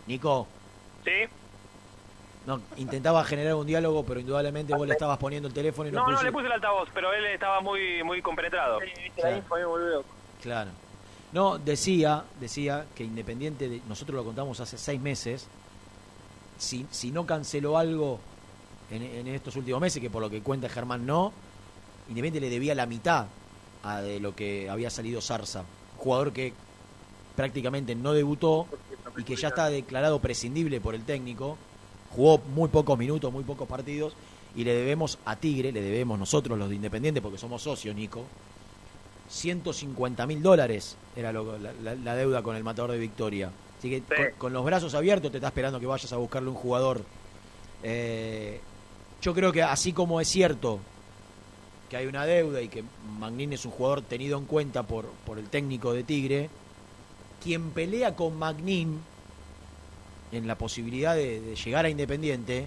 Nico, 0.07 0.47
¿Sí? 1.05 1.11
no, 2.47 2.61
intentaba 2.77 3.25
generar 3.25 3.55
un 3.55 3.67
diálogo, 3.67 4.05
pero 4.05 4.21
indudablemente 4.21 4.75
vos 4.75 4.87
le 4.87 4.93
estabas 4.93 5.17
poniendo 5.19 5.49
el 5.49 5.55
teléfono 5.55 5.89
y 5.89 5.93
no, 5.93 6.07
No, 6.07 6.13
no, 6.13 6.23
le 6.23 6.31
puse 6.33 6.47
el 6.47 6.53
altavoz, 6.53 6.89
pero 6.93 7.13
él 7.15 7.25
estaba 7.27 7.61
muy 7.61 8.03
muy 8.03 8.21
compenetrado. 8.21 8.81
Claro. 9.17 9.37
Claro. 10.43 10.71
No, 11.33 11.59
decía, 11.59 12.23
decía 12.39 12.85
que 12.95 13.03
Independiente, 13.03 13.69
de- 13.69 13.81
nosotros 13.89 14.15
lo 14.17 14.25
contamos 14.25 14.61
hace 14.61 14.77
seis 14.79 15.01
meses, 15.01 15.49
si, 16.59 16.87
si 16.91 17.11
no 17.11 17.27
canceló 17.27 17.77
algo 17.79 18.19
en, 18.91 19.03
en 19.03 19.27
estos 19.29 19.57
últimos 19.57 19.81
meses, 19.81 20.01
que 20.01 20.11
por 20.11 20.23
lo 20.23 20.31
que 20.31 20.41
cuenta 20.41 20.69
Germán 20.69 21.07
no, 21.07 21.33
Independiente 22.09 22.41
le 22.41 22.51
debía 22.51 22.75
la 22.75 22.87
mitad 22.87 23.27
a 23.83 24.01
de 24.01 24.21
lo 24.21 24.35
que 24.37 24.69
había 24.69 24.91
salido 24.91 25.21
Zarza, 25.21 25.65
jugador 25.99 26.33
que 26.33 26.53
prácticamente 27.37 27.95
no 27.95 28.13
debutó 28.13 28.67
y 29.17 29.25
que 29.25 29.37
ya 29.37 29.49
está 29.49 29.69
declarado 29.71 30.19
prescindible 30.21 30.81
por 30.81 30.95
el 30.95 31.03
técnico, 31.05 31.57
jugó 32.15 32.39
muy 32.55 32.69
pocos 32.69 32.99
minutos, 32.99 33.33
muy 33.33 33.43
pocos 33.45 33.67
partidos, 33.69 34.13
y 34.57 34.65
le 34.65 34.75
debemos 34.75 35.19
a 35.25 35.37
Tigre, 35.37 35.73
le 35.73 35.81
debemos 35.83 36.19
nosotros 36.19 36.59
los 36.59 36.69
de 36.69 36.77
Independiente, 36.77 37.21
porque 37.23 37.39
somos 37.39 37.63
socios, 37.63 37.95
Nico, 37.97 38.25
150 39.29 40.27
mil 40.27 40.43
dólares 40.43 40.97
era 41.17 41.33
lo- 41.33 41.59
la, 41.59 41.73
la- 41.83 41.95
la 41.95 42.15
deuda 42.15 42.43
con 42.43 42.57
el 42.57 42.63
matador 42.65 42.93
de 42.93 42.99
Victoria. 42.99 43.51
Así 43.85 43.91
que 43.91 44.01
con, 44.01 44.39
con 44.39 44.53
los 44.55 44.65
brazos 44.65 44.95
abiertos 44.95 45.31
te 45.31 45.37
está 45.37 45.49
esperando 45.49 45.79
que 45.79 45.85
vayas 45.85 46.11
a 46.11 46.17
buscarle 46.17 46.49
un 46.49 46.55
jugador. 46.55 47.03
Eh, 47.83 48.59
yo 49.21 49.35
creo 49.35 49.53
que 49.53 49.63
así 49.63 49.93
como 49.93 50.23
es 50.23 50.29
cierto 50.29 50.79
que 51.91 51.99
hay 51.99 52.07
una 52.07 52.25
deuda 52.25 52.63
y 52.63 52.69
que 52.69 52.83
Magnin 53.19 53.53
es 53.53 53.67
un 53.67 53.73
jugador 53.73 54.01
tenido 54.01 54.39
en 54.39 54.47
cuenta 54.47 54.85
por, 54.85 55.05
por 55.27 55.39
el 55.39 55.51
técnico 55.51 55.93
de 55.93 56.03
Tigre, 56.03 56.49
quien 57.43 57.73
pelea 57.73 58.17
con 58.17 58.39
Magnin 58.39 59.03
en 60.33 60.47
la 60.47 60.57
posibilidad 60.57 61.15
de, 61.15 61.43
de 61.43 61.55
llegar 61.55 61.85
a 61.85 61.91
Independiente, 61.91 62.67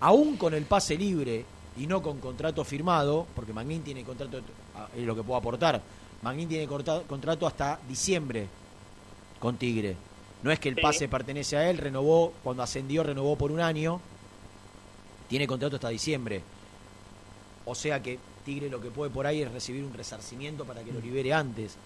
aún 0.00 0.36
con 0.36 0.52
el 0.52 0.64
pase 0.64 0.98
libre 0.98 1.46
y 1.78 1.86
no 1.86 2.02
con 2.02 2.20
contrato 2.20 2.64
firmado, 2.64 3.26
porque 3.34 3.54
Magnin 3.54 3.82
tiene 3.82 4.04
contrato, 4.04 4.42
es 4.94 5.06
lo 5.06 5.16
que 5.16 5.22
puedo 5.22 5.38
aportar, 5.38 5.80
Magnin 6.20 6.50
tiene 6.50 6.66
contrato 6.66 7.46
hasta 7.46 7.80
diciembre 7.88 8.46
con 9.38 9.56
Tigre. 9.56 9.96
No 10.42 10.50
es 10.50 10.60
que 10.60 10.68
el 10.68 10.76
Sí. 10.76 10.80
pase 10.82 11.08
pertenece 11.08 11.56
a 11.56 11.68
él, 11.68 11.78
renovó, 11.78 12.32
cuando 12.44 12.62
ascendió 12.62 13.02
renovó 13.02 13.36
por 13.36 13.50
un 13.52 13.60
año, 13.60 14.00
tiene 15.28 15.46
contrato 15.46 15.76
hasta 15.76 15.88
diciembre. 15.88 16.42
O 17.64 17.74
sea 17.74 18.02
que 18.02 18.18
Tigre 18.44 18.68
lo 18.70 18.80
que 18.80 18.90
puede 18.90 19.10
por 19.10 19.26
ahí 19.26 19.42
es 19.42 19.50
recibir 19.50 19.82
un 19.84 19.92
resarcimiento 19.92 20.64
para 20.64 20.82
que 20.82 20.92
lo 20.92 21.00
libere 21.00 21.32
antes. 21.32 21.76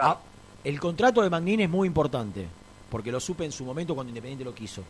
Ah, 0.00 0.18
el 0.64 0.80
contrato 0.80 1.22
de 1.22 1.30
Magnin 1.30 1.60
es 1.60 1.70
muy 1.70 1.86
importante, 1.86 2.46
porque 2.90 3.12
lo 3.12 3.20
supe 3.20 3.44
en 3.44 3.52
su 3.52 3.64
momento 3.64 3.94
cuando 3.94 4.10
Independiente 4.10 4.44
lo 4.44 4.54
quiso. 4.54 4.82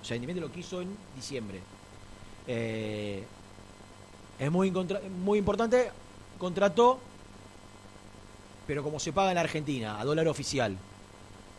O 0.00 0.04
sea, 0.04 0.16
Independiente 0.16 0.48
lo 0.48 0.54
quiso 0.54 0.80
en 0.80 0.96
diciembre. 1.16 1.60
Eh, 2.46 3.24
es 4.38 4.50
muy, 4.50 4.70
muy 4.70 5.38
importante, 5.38 5.90
contrató, 6.38 7.00
pero 8.66 8.82
como 8.82 9.00
se 9.00 9.12
paga 9.12 9.32
en 9.32 9.38
Argentina, 9.38 9.98
a 10.00 10.04
dólar 10.04 10.28
oficial. 10.28 10.76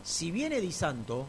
Si 0.06 0.30
viene 0.30 0.60
Di 0.60 0.70
Santo, 0.70 1.26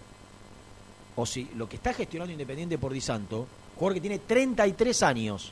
o 1.15 1.25
si 1.25 1.49
lo 1.55 1.67
que 1.67 1.77
está 1.77 1.95
gestionando 1.95 2.31
Independiente 2.31 2.77
por 2.77 2.93
Di 2.93 3.01
Santo, 3.01 3.47
jugador 3.75 3.95
que 3.95 4.01
tiene 4.01 4.19
33 4.19 5.01
años, 5.01 5.51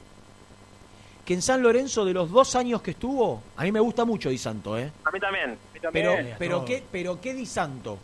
que 1.26 1.34
en 1.34 1.42
San 1.42 1.64
Lorenzo 1.64 2.06
de 2.06 2.14
los 2.14 2.30
dos 2.30 2.56
años 2.56 2.84
que 2.84 2.92
estuvo, 2.92 3.42
a 3.58 3.64
mí 3.64 3.72
me 3.72 3.80
gusta 3.80 4.06
mucho 4.06 4.30
Di 4.30 4.38
Santo, 4.38 4.78
¿eh? 4.78 4.92
A 5.04 5.10
mí 5.10 5.20
también. 5.20 5.58
Pero, 5.92 6.16
pero, 6.38 6.66
¿qué, 6.66 6.84
pero 6.92 7.20
¿qué 7.20 7.34
Di 7.34 7.48
Santo? 7.48 7.98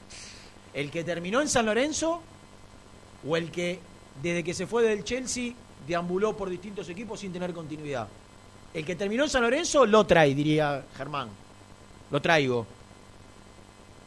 ¿El 0.73 0.89
que 0.89 1.03
terminó 1.03 1.39
en 1.39 1.49
San 1.49 1.67
Lorenzo 1.67 2.19
o 3.27 3.37
el 3.37 3.51
que 3.51 3.79
desde 4.23 4.43
que 4.43 4.55
se 4.55 4.65
fue 4.65 4.81
del 4.81 5.03
Chelsea 5.03 5.53
deambuló 5.87 6.35
por 6.35 6.49
distintos 6.49 6.89
equipos 6.89 7.19
sin 7.19 7.31
tener 7.31 7.53
continuidad? 7.53 8.07
El 8.73 8.83
que 8.83 8.95
terminó 8.95 9.25
en 9.25 9.29
San 9.29 9.43
Lorenzo 9.43 9.85
lo 9.85 10.03
trae, 10.03 10.33
diría 10.33 10.83
Germán. 10.97 11.29
Lo 12.09 12.19
traigo. 12.19 12.65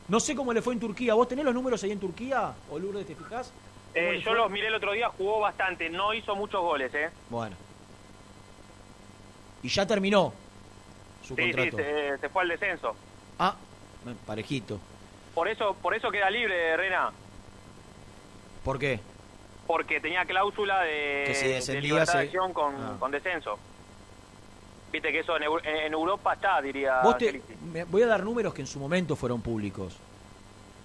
No 0.08 0.20
sé 0.20 0.34
cómo 0.34 0.52
le 0.52 0.60
fue 0.62 0.74
en 0.74 0.80
Turquía. 0.80 1.14
¿Vos 1.14 1.28
tenés 1.28 1.44
los 1.44 1.54
números 1.54 1.82
ahí 1.82 1.92
en 1.92 2.00
Turquía? 2.00 2.52
¿O 2.70 2.78
Lourdes, 2.78 3.06
te 3.06 3.14
fijás? 3.14 3.52
¿Cómo 3.94 4.06
Eh, 4.06 4.18
yo 4.18 4.30
fue? 4.30 4.34
los 4.38 4.50
miré 4.50 4.66
el 4.68 4.74
otro 4.74 4.92
día, 4.92 5.08
jugó 5.08 5.40
bastante, 5.40 5.88
no 5.88 6.12
hizo 6.12 6.34
muchos 6.36 6.60
goles, 6.60 6.92
¿eh? 6.94 7.10
Bueno. 7.30 7.56
Y 9.62 9.68
ya 9.68 9.86
terminó 9.86 10.32
su 11.22 11.34
Sí, 11.34 11.42
sí, 11.44 11.52
contrato. 11.52 11.76
se, 11.78 12.18
se 12.18 12.28
fue 12.28 12.42
al 12.42 12.48
descenso. 12.48 12.94
Ah, 13.38 13.56
parejito. 14.26 14.78
Por 15.34 15.48
eso, 15.48 15.74
por 15.80 15.94
eso 15.94 16.10
queda 16.10 16.28
libre, 16.30 16.76
Rena, 16.76 17.10
¿Por 18.62 18.78
qué? 18.78 19.00
porque 19.66 20.00
tenía 20.00 20.24
cláusula 20.26 20.80
de, 20.82 21.24
Que 21.26 21.34
si 21.62 21.72
de 21.72 21.80
libertad 21.80 22.12
se- 22.12 22.18
de 22.18 22.24
acción 22.24 22.52
con, 22.52 22.74
Ah. 22.74 22.96
con 23.00 23.10
descenso. 23.10 23.58
Viste 24.94 25.10
que 25.10 25.18
eso 25.18 25.36
en, 25.36 25.42
Eu- 25.42 25.60
en 25.64 25.92
Europa 25.92 26.34
está, 26.34 26.62
diría 26.62 27.00
Vos 27.02 27.18
te- 27.18 27.42
me- 27.72 27.82
voy 27.82 28.02
a 28.02 28.06
dar 28.06 28.22
números 28.22 28.54
que 28.54 28.60
en 28.60 28.68
su 28.68 28.78
momento 28.78 29.16
fueron 29.16 29.40
públicos. 29.40 29.96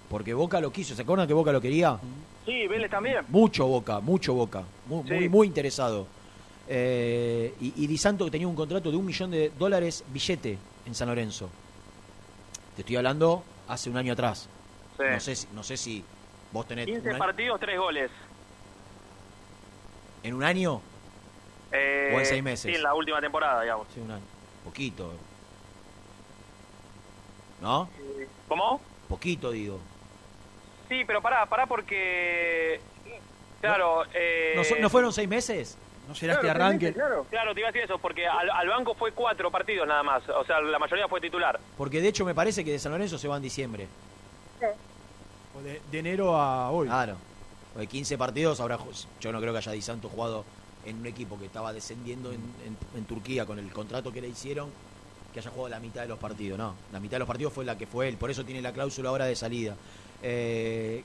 Porque 0.09 0.33
Boca 0.33 0.59
lo 0.59 0.71
quiso. 0.71 0.95
¿Se 0.95 1.03
acuerdan 1.03 1.27
que 1.27 1.33
Boca 1.35 1.51
lo 1.51 1.61
quería? 1.61 1.99
Sí, 2.43 2.65
Vélez 2.65 2.89
también. 2.89 3.17
Mucho 3.27 3.67
Boca, 3.67 3.99
mucho 3.99 4.33
Boca. 4.33 4.63
Muy, 4.87 5.03
Sí. 5.07 5.13
muy, 5.13 5.29
muy 5.29 5.45
interesado. 5.47 6.07
Eh, 6.67 7.53
y, 7.61 7.83
y 7.83 7.85
Di 7.85 7.97
Santo 7.99 8.25
que 8.25 8.31
tenía 8.31 8.47
un 8.47 8.55
contrato 8.55 8.89
de 8.89 8.97
un 8.97 9.05
millón 9.05 9.29
de 9.29 9.51
dólares 9.59 10.03
billete 10.11 10.57
en 10.87 10.95
San 10.95 11.07
Lorenzo. 11.07 11.47
Te 12.75 12.81
estoy 12.81 12.95
hablando 12.95 13.43
hace 13.67 13.91
un 13.91 13.97
año 13.97 14.13
atrás. 14.13 14.49
Sí. 14.97 15.03
No, 15.07 15.19
sé 15.19 15.35
si, 15.35 15.47
no 15.53 15.61
sé 15.61 15.77
si 15.77 16.03
vos 16.51 16.67
tenés 16.67 16.87
15 16.87 17.01
un 17.03 17.09
año- 17.09 17.19
partidos, 17.19 17.59
3 17.59 17.77
goles. 17.77 18.09
en 20.23 20.33
un 20.33 20.43
año. 20.43 20.81
Eh, 21.71 22.11
O 22.15 22.19
en 22.19 22.25
seis 22.25 22.43
meses. 22.43 22.69
Sí, 22.71 22.75
en 22.75 22.83
la 22.83 22.93
última 22.93 23.19
temporada, 23.21 23.61
digamos. 23.61 23.87
Sí, 23.93 23.99
un 23.99 24.11
año. 24.11 24.23
Poquito. 24.65 25.11
¿No? 27.61 27.89
¿Cómo? 28.47 28.81
Poquito, 29.07 29.51
digo. 29.51 29.79
Sí, 30.87 31.03
pero 31.05 31.21
pará, 31.21 31.45
pará 31.45 31.65
porque... 31.65 32.79
Claro, 33.61 34.03
eh... 34.13 34.53
¿No, 34.55 34.63
so- 34.63 34.75
no 34.79 34.89
fueron 34.89 35.11
seis 35.11 35.27
meses? 35.27 35.77
¿No 36.07 36.15
será 36.15 36.33
Claro, 36.39 36.47
este 36.47 36.63
arranque? 36.63 36.85
meses, 36.87 36.95
Claro. 37.01 37.25
claro, 37.29 37.53
te 37.53 37.59
iba 37.59 37.69
a 37.69 37.71
decir 37.71 37.83
eso, 37.85 37.99
porque 37.99 38.25
al, 38.27 38.49
al 38.49 38.67
banco 38.69 38.95
fue 38.95 39.11
cuatro 39.11 39.51
partidos 39.51 39.87
nada 39.87 40.01
más. 40.01 40.27
O 40.29 40.43
sea, 40.45 40.59
la 40.61 40.79
mayoría 40.79 41.07
fue 41.07 41.21
titular. 41.21 41.59
Porque 41.77 42.01
de 42.01 42.07
hecho 42.07 42.25
me 42.25 42.33
parece 42.33 42.63
que 42.65 42.71
de 42.71 42.79
San 42.79 42.91
Lorenzo 42.93 43.17
se 43.17 43.27
va 43.27 43.35
en 43.37 43.43
diciembre. 43.43 43.87
O 45.57 45.61
de, 45.61 45.81
de 45.91 45.99
enero 45.99 46.35
a 46.35 46.71
hoy. 46.71 46.87
Claro. 46.87 47.17
De 47.75 47.85
15 47.85 48.17
partidos, 48.17 48.59
ahora 48.59 48.77
ju- 48.79 49.05
yo 49.19 49.31
no 49.31 49.39
creo 49.39 49.51
que 49.51 49.59
haya 49.59 49.71
Di 49.73 49.81
Santo 49.81 50.09
jugado 50.09 50.43
en 50.85 50.97
un 50.99 51.05
equipo 51.07 51.37
que 51.37 51.45
estaba 51.45 51.73
descendiendo 51.73 52.31
en, 52.31 52.39
en- 52.65 52.77
en 52.97 53.05
Turquía 53.05 53.45
con 53.45 53.59
el 53.59 53.71
contrato 53.71 54.11
que 54.11 54.21
le 54.21 54.29
hicieron, 54.29 54.69
que 55.33 55.39
haya 55.39 55.51
jugado 55.51 55.69
la 55.69 55.79
mitad 55.79 56.01
de 56.01 56.07
los 56.07 56.19
partidos. 56.19 56.57
No, 56.57 56.73
la 56.91 56.99
mitad 56.99 57.13
de 57.15 57.19
los 57.19 57.27
partidos 57.27 57.53
fue 57.53 57.65
la 57.65 57.77
que 57.77 57.85
fue 57.87 58.07
él, 58.07 58.17
por 58.17 58.31
eso 58.31 58.43
tiene 58.45 58.61
la 58.61 58.71
cláusula 58.73 59.09
ahora 59.09 59.25
de 59.25 59.35
salida. 59.35 59.75
Eh, 60.23 61.03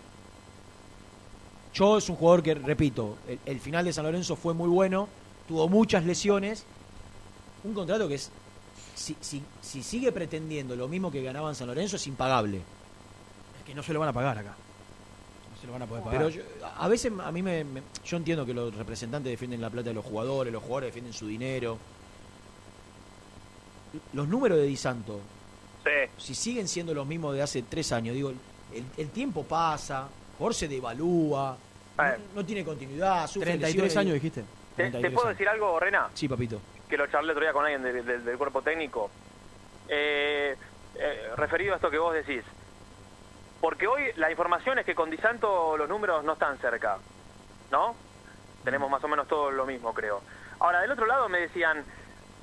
yo 1.74 1.98
es 1.98 2.09
un 2.09 2.16
jugador 2.16 2.42
que, 2.42 2.55
repito, 2.55 3.16
el, 3.46 3.59
final 3.60 3.84
de 3.84 3.92
San 3.92 4.05
Lorenzo 4.05 4.36
fue 4.36 4.55
muy 4.55 4.68
bueno, 4.68 5.09
tuvo 5.48 5.68
muchas 5.68 6.05
lesiones. 6.05 6.64
Un 7.64 7.74
contrato 7.74 8.06
que 8.06 8.14
es, 8.14 8.30
si, 8.94 9.16
si, 9.20 9.42
si 9.60 9.82
sigue 9.82 10.12
pretendiendo 10.12 10.76
lo 10.76 10.86
mismo 10.86 11.10
que 11.10 11.22
ganaba 11.22 11.48
en 11.48 11.56
San 11.56 11.66
Lorenzo, 11.66 11.96
es 11.96 12.06
impagable. 12.06 12.59
Es 12.59 13.64
que 13.66 13.74
no 13.74 13.82
se 13.82 13.92
lo 13.92 13.98
van 13.98 14.10
a 14.10 14.12
pagar 14.12 14.38
acá. 14.38 14.55
No 15.65 15.66
se 15.66 15.66
lo 15.66 15.73
van 15.73 15.82
a 15.82 15.86
poder 15.86 16.05
pagar. 16.05 16.19
Pero 16.19 16.28
yo- 16.31 16.43
a 16.77 16.89
veces 16.89 17.12
a 17.24 17.32
mí 17.32 17.43
me, 17.43 17.65
me- 17.65 17.82
Yo 18.05 18.16
entiendo 18.16 18.45
que 18.45 18.53
los 18.55 18.74
representantes 18.74 19.31
defienden 19.31 19.61
la 19.61 19.70
plata 19.70 19.89
de 19.89 19.95
los 19.95 20.05
jugadores, 20.05 20.53
los 20.53 20.62
jugadores 20.62 20.89
defienden 20.89 21.12
su 21.12 21.27
dinero. 21.27 21.78
Los 24.12 24.28
números 24.28 24.59
de 24.59 24.65
Di 24.65 24.77
Santo, 24.77 25.20
si 26.19 26.35
siguen 26.35 26.66
siendo 26.69 26.93
los 26.95 27.07
mismos 27.07 27.35
de 27.35 27.43
hace 27.43 27.62
tres 27.62 27.93
años, 27.93 28.15
digo, 28.15 28.31
el, 28.31 28.85
el 28.97 29.09
tiempo 29.11 29.45
pasa, 29.45 30.09
Jorge 30.39 30.59
se 30.61 30.69
devalúa, 30.69 31.57
no, 31.97 32.05
no 32.35 32.45
tiene 32.45 32.65
continuidad, 32.65 33.27
sufre 33.28 33.51
33 33.53 33.74
lesiones. 33.74 33.97
años 33.97 34.15
dijiste. 34.15 34.41
¿Te, 34.77 34.85
te 34.85 34.91
33 34.91 35.12
puedo 35.15 35.28
decir 35.28 35.49
algo, 35.49 35.78
Rena? 35.78 36.09
Sí, 36.15 36.27
papito. 36.28 36.61
Que 36.89 36.97
lo 36.97 37.07
charlé 37.07 37.31
otro 37.32 37.43
día 37.45 37.53
con 37.53 37.65
alguien 37.65 37.82
de- 37.82 38.03
de- 38.03 38.19
del 38.19 38.36
cuerpo 38.36 38.62
técnico. 38.62 39.09
Eh, 39.89 40.57
eh, 40.97 41.28
referido 41.36 41.74
a 41.74 41.77
esto 41.77 41.89
que 41.91 41.99
vos 41.99 42.12
decís. 42.15 42.43
Porque 43.65 43.86
hoy 43.86 44.12
la 44.16 44.31
información 44.31 44.78
es 44.78 44.85
que 44.85 44.95
con 44.95 45.09
Di 45.09 45.16
Santo 45.16 45.78
los 45.78 45.89
números 45.89 46.23
no 46.23 46.35
están 46.35 46.59
cerca. 46.59 46.99
¿No? 47.70 47.97
Tenemos 48.62 48.91
más 48.91 49.03
o 49.03 49.09
menos 49.09 49.27
todo 49.27 49.51
lo 49.51 49.65
mismo, 49.65 49.95
creo. 49.95 50.20
Ahora, 50.61 50.82
del 50.82 50.91
otro 50.91 51.07
lado 51.07 51.31
me 51.31 51.41
decían 51.41 51.82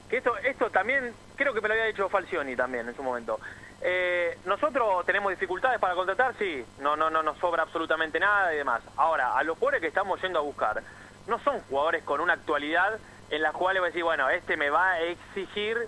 que 0.09 0.17
esto, 0.17 0.35
esto 0.39 0.71
también, 0.71 1.13
creo 1.35 1.53
que 1.53 1.61
me 1.61 1.67
lo 1.67 1.75
había 1.75 1.85
dicho 1.85 2.09
Falcioni 2.09 2.55
también 2.55 2.89
en 2.89 2.95
su 2.95 3.03
momento. 3.03 3.39
Eh, 3.81 4.35
nosotros 4.45 5.05
tenemos 5.05 5.29
dificultades 5.29 5.79
para 5.79 5.93
contratar, 5.93 6.33
sí, 6.39 6.65
no, 6.79 6.95
no, 6.95 7.11
no 7.11 7.21
nos 7.21 7.37
sobra 7.37 7.61
absolutamente 7.61 8.19
nada 8.19 8.51
y 8.55 8.57
demás. 8.57 8.81
Ahora, 8.97 9.37
a 9.37 9.43
los 9.43 9.59
jugadores 9.59 9.81
que 9.81 9.89
estamos 9.89 10.19
yendo 10.23 10.39
a 10.39 10.41
buscar, 10.41 10.81
no 11.27 11.37
son 11.41 11.59
jugadores 11.69 12.03
con 12.03 12.19
una 12.19 12.33
actualidad 12.33 12.97
en 13.29 13.43
la 13.43 13.51
cual 13.51 13.77
voy 13.77 13.85
a 13.85 13.87
decir, 13.89 14.03
bueno, 14.03 14.27
este 14.31 14.57
me 14.57 14.71
va 14.71 14.93
a 14.93 15.01
exigir 15.01 15.87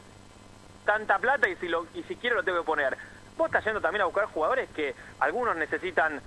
tanta 0.85 1.17
plata 1.17 1.49
y 1.49 1.55
si 1.55 1.69
lo 1.69 1.87
y 1.95 2.03
si 2.03 2.17
quiero 2.17 2.35
lo 2.35 2.43
tengo 2.43 2.59
que 2.59 2.67
poner. 2.67 3.12
Vos 3.37 3.47
estás 3.47 3.63
yendo 3.65 3.81
también 3.81 4.01
a 4.03 4.05
buscar 4.05 4.25
jugadores 4.25 4.69
que 4.69 4.95
algunos 5.19 5.55
necesitan 5.55 6.21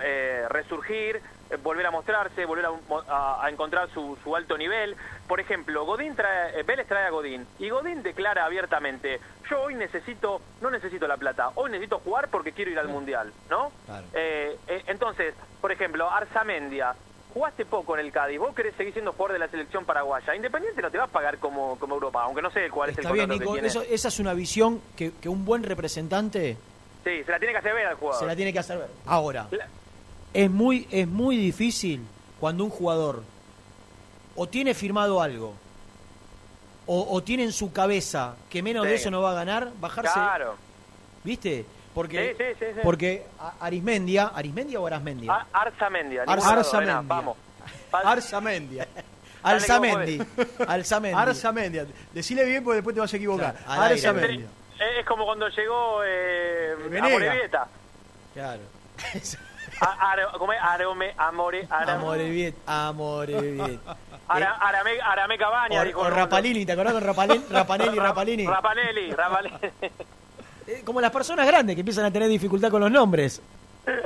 eh, 0.00 0.46
resurgir, 0.50 1.20
eh, 1.50 1.56
volver 1.60 1.84
a 1.86 1.90
mostrarse, 1.90 2.44
volver 2.44 2.66
a, 2.66 2.70
a- 3.08 3.44
a 3.44 3.50
encontrar 3.50 3.88
su, 3.90 4.16
su 4.22 4.36
alto 4.36 4.56
nivel. 4.56 4.96
Por 5.26 5.40
ejemplo, 5.40 5.84
Godín 5.84 6.14
trae, 6.14 6.58
eh, 6.60 6.62
Vélez 6.62 6.86
trae 6.86 7.06
a 7.06 7.10
Godín 7.10 7.44
y 7.58 7.68
Godín 7.70 8.02
declara 8.04 8.44
abiertamente, 8.44 9.20
yo 9.50 9.60
hoy 9.62 9.74
necesito, 9.74 10.40
no 10.60 10.70
necesito 10.70 11.08
la 11.08 11.16
plata, 11.16 11.50
hoy 11.56 11.70
necesito 11.72 11.98
jugar 11.98 12.28
porque 12.28 12.52
quiero 12.52 12.70
ir 12.70 12.78
al 12.78 12.86
Mundial, 12.88 13.32
¿no? 13.50 13.72
Eh, 14.14 14.56
eh, 14.68 14.82
entonces, 14.86 15.34
por 15.60 15.72
ejemplo, 15.72 16.08
Arzamendia, 16.08 16.94
jugaste 17.38 17.64
poco 17.64 17.96
en 17.96 18.04
el 18.06 18.12
Cádiz, 18.12 18.38
vos 18.38 18.54
querés 18.54 18.74
seguir 18.76 18.92
siendo 18.92 19.12
jugador 19.12 19.34
de 19.34 19.38
la 19.38 19.48
selección 19.48 19.84
paraguaya, 19.84 20.34
Independiente 20.34 20.82
no 20.82 20.90
te 20.90 20.98
va 20.98 21.04
a 21.04 21.08
pagar 21.08 21.38
como, 21.38 21.78
como 21.78 21.94
Europa, 21.94 22.22
aunque 22.24 22.42
no 22.42 22.50
sé 22.50 22.68
cuál 22.68 22.90
es 22.90 22.98
Está 22.98 23.08
el 23.10 23.14
bien, 23.14 23.28
contrato 23.28 23.40
Nico, 23.44 23.54
que 23.54 23.60
tiene. 23.60 23.68
eso- 23.68 23.94
esa 23.94 24.08
es 24.08 24.18
una 24.18 24.34
visión 24.34 24.80
que, 24.96 25.12
que 25.12 25.28
un 25.28 25.44
buen 25.44 25.62
representante 25.62 26.56
Sí, 27.04 27.22
se 27.24 27.30
la 27.30 27.38
tiene 27.38 27.52
que 27.52 27.58
hacer 27.58 27.74
ver 27.74 27.86
al 27.86 27.94
jugador. 27.94 28.20
se 28.20 28.26
la 28.26 28.34
tiene 28.36 28.52
que 28.52 28.58
hacer 28.58 28.78
ver. 28.78 28.88
Ahora, 29.06 29.46
es 30.34 30.50
muy, 30.50 30.86
es 30.90 31.06
muy 31.06 31.36
difícil 31.36 32.02
cuando 32.40 32.64
un 32.64 32.70
jugador 32.70 33.22
o 34.36 34.46
tiene 34.48 34.74
firmado 34.74 35.22
algo 35.22 35.54
o, 36.86 37.06
o 37.14 37.22
tiene 37.22 37.44
en 37.44 37.52
su 37.52 37.72
cabeza 37.72 38.36
que 38.50 38.62
menos 38.62 38.84
de 38.84 38.94
eso 38.96 39.10
no 39.10 39.22
va 39.22 39.30
a 39.32 39.34
ganar, 39.34 39.70
bajarse. 39.80 40.12
Claro. 40.12 40.56
¿Viste? 41.24 41.64
Porque, 41.98 42.36
Sí, 42.38 42.44
sí, 42.44 42.54
sí, 42.60 42.66
sí. 42.76 42.80
porque 42.84 43.26
Arismendia, 43.58 44.30
¿Arismendia 44.32 44.78
o 44.78 44.86
Arasmendia? 44.86 45.32
A- 45.34 45.46
Arzamendia. 45.62 46.22
Arzamendia. 46.28 47.00
Vamos. 47.02 47.36
Arzamendia. 47.92 48.86
Alzamendi. 49.42 50.24
Alzamendi. 50.68 51.18
Arzamendia. 51.20 51.86
Decile 52.12 52.44
bien 52.44 52.62
porque 52.62 52.76
después 52.76 52.94
te 52.94 53.00
vas 53.00 53.12
a 53.12 53.16
equivocar. 53.16 53.52
Claro. 53.56 53.82
Arzamendia. 53.82 54.46
Es 55.00 55.04
como 55.06 55.24
cuando 55.24 55.48
llegó 55.48 56.02
eh, 56.04 56.76
Venega. 56.84 57.06
Amorebieta. 57.06 57.66
Claro. 58.32 58.62
¿Cómo 60.38 60.52
es? 60.52 60.60
Arome, 60.62 61.14
amore, 61.18 61.66
ara- 61.68 61.94
Amoreviet, 61.94 62.54
Amoreviet. 62.64 63.80
Ara- 64.28 64.54
Arame, 64.60 65.00
Arame 65.00 65.36
Cabaña, 65.36 65.82
dijo 65.82 66.00
O, 66.00 66.10
Rapalini, 66.10 66.64
¿te 66.64 66.72
acordás 66.72 66.92
con 66.92 67.02
Rapalini, 67.10 67.44
Rapanelli, 67.50 67.98
Rapalini? 67.98 68.46
Rapanelli, 68.46 69.10
Rapanelli. 69.10 69.58
Eh, 70.68 70.82
Como 70.84 71.00
las 71.00 71.10
personas 71.10 71.46
grandes 71.46 71.74
que 71.74 71.80
empiezan 71.80 72.04
a 72.04 72.12
tener 72.12 72.28
dificultad 72.28 72.70
con 72.70 72.80
los 72.80 72.90
nombres. 72.90 73.40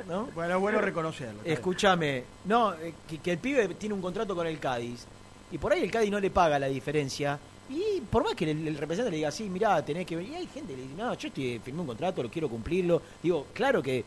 ¿no? 0.08 0.28
Bueno, 0.34 0.60
bueno 0.60 0.80
reconocerlo. 0.80 1.40
Escúchame, 1.44 2.22
no, 2.44 2.72
eh, 2.74 2.94
que, 3.08 3.18
que 3.18 3.32
el 3.32 3.38
pibe 3.38 3.68
tiene 3.74 3.94
un 3.94 4.00
contrato 4.00 4.36
con 4.36 4.46
el 4.46 4.58
Cádiz 4.60 5.04
y 5.50 5.58
por 5.58 5.72
ahí 5.72 5.82
el 5.82 5.90
Cádiz 5.90 6.10
no 6.10 6.20
le 6.20 6.30
paga 6.30 6.58
la 6.58 6.68
diferencia 6.68 7.38
y 7.68 8.00
por 8.02 8.22
más 8.22 8.34
que 8.34 8.48
el, 8.50 8.68
el 8.68 8.76
representante 8.76 9.10
le 9.10 9.16
diga, 9.16 9.30
sí, 9.30 9.48
mirá, 9.48 9.84
tenés 9.84 10.06
que 10.06 10.14
venir, 10.14 10.32
y 10.32 10.36
hay 10.36 10.46
gente 10.46 10.72
que 10.72 10.76
le 10.76 10.82
dice, 10.82 10.94
no, 10.96 11.14
yo 11.14 11.28
estoy, 11.28 11.58
firmé 11.64 11.80
un 11.80 11.86
contrato, 11.86 12.22
lo 12.22 12.28
quiero 12.30 12.48
cumplirlo. 12.48 13.00
Digo, 13.22 13.46
claro 13.54 13.82
que 13.82 14.04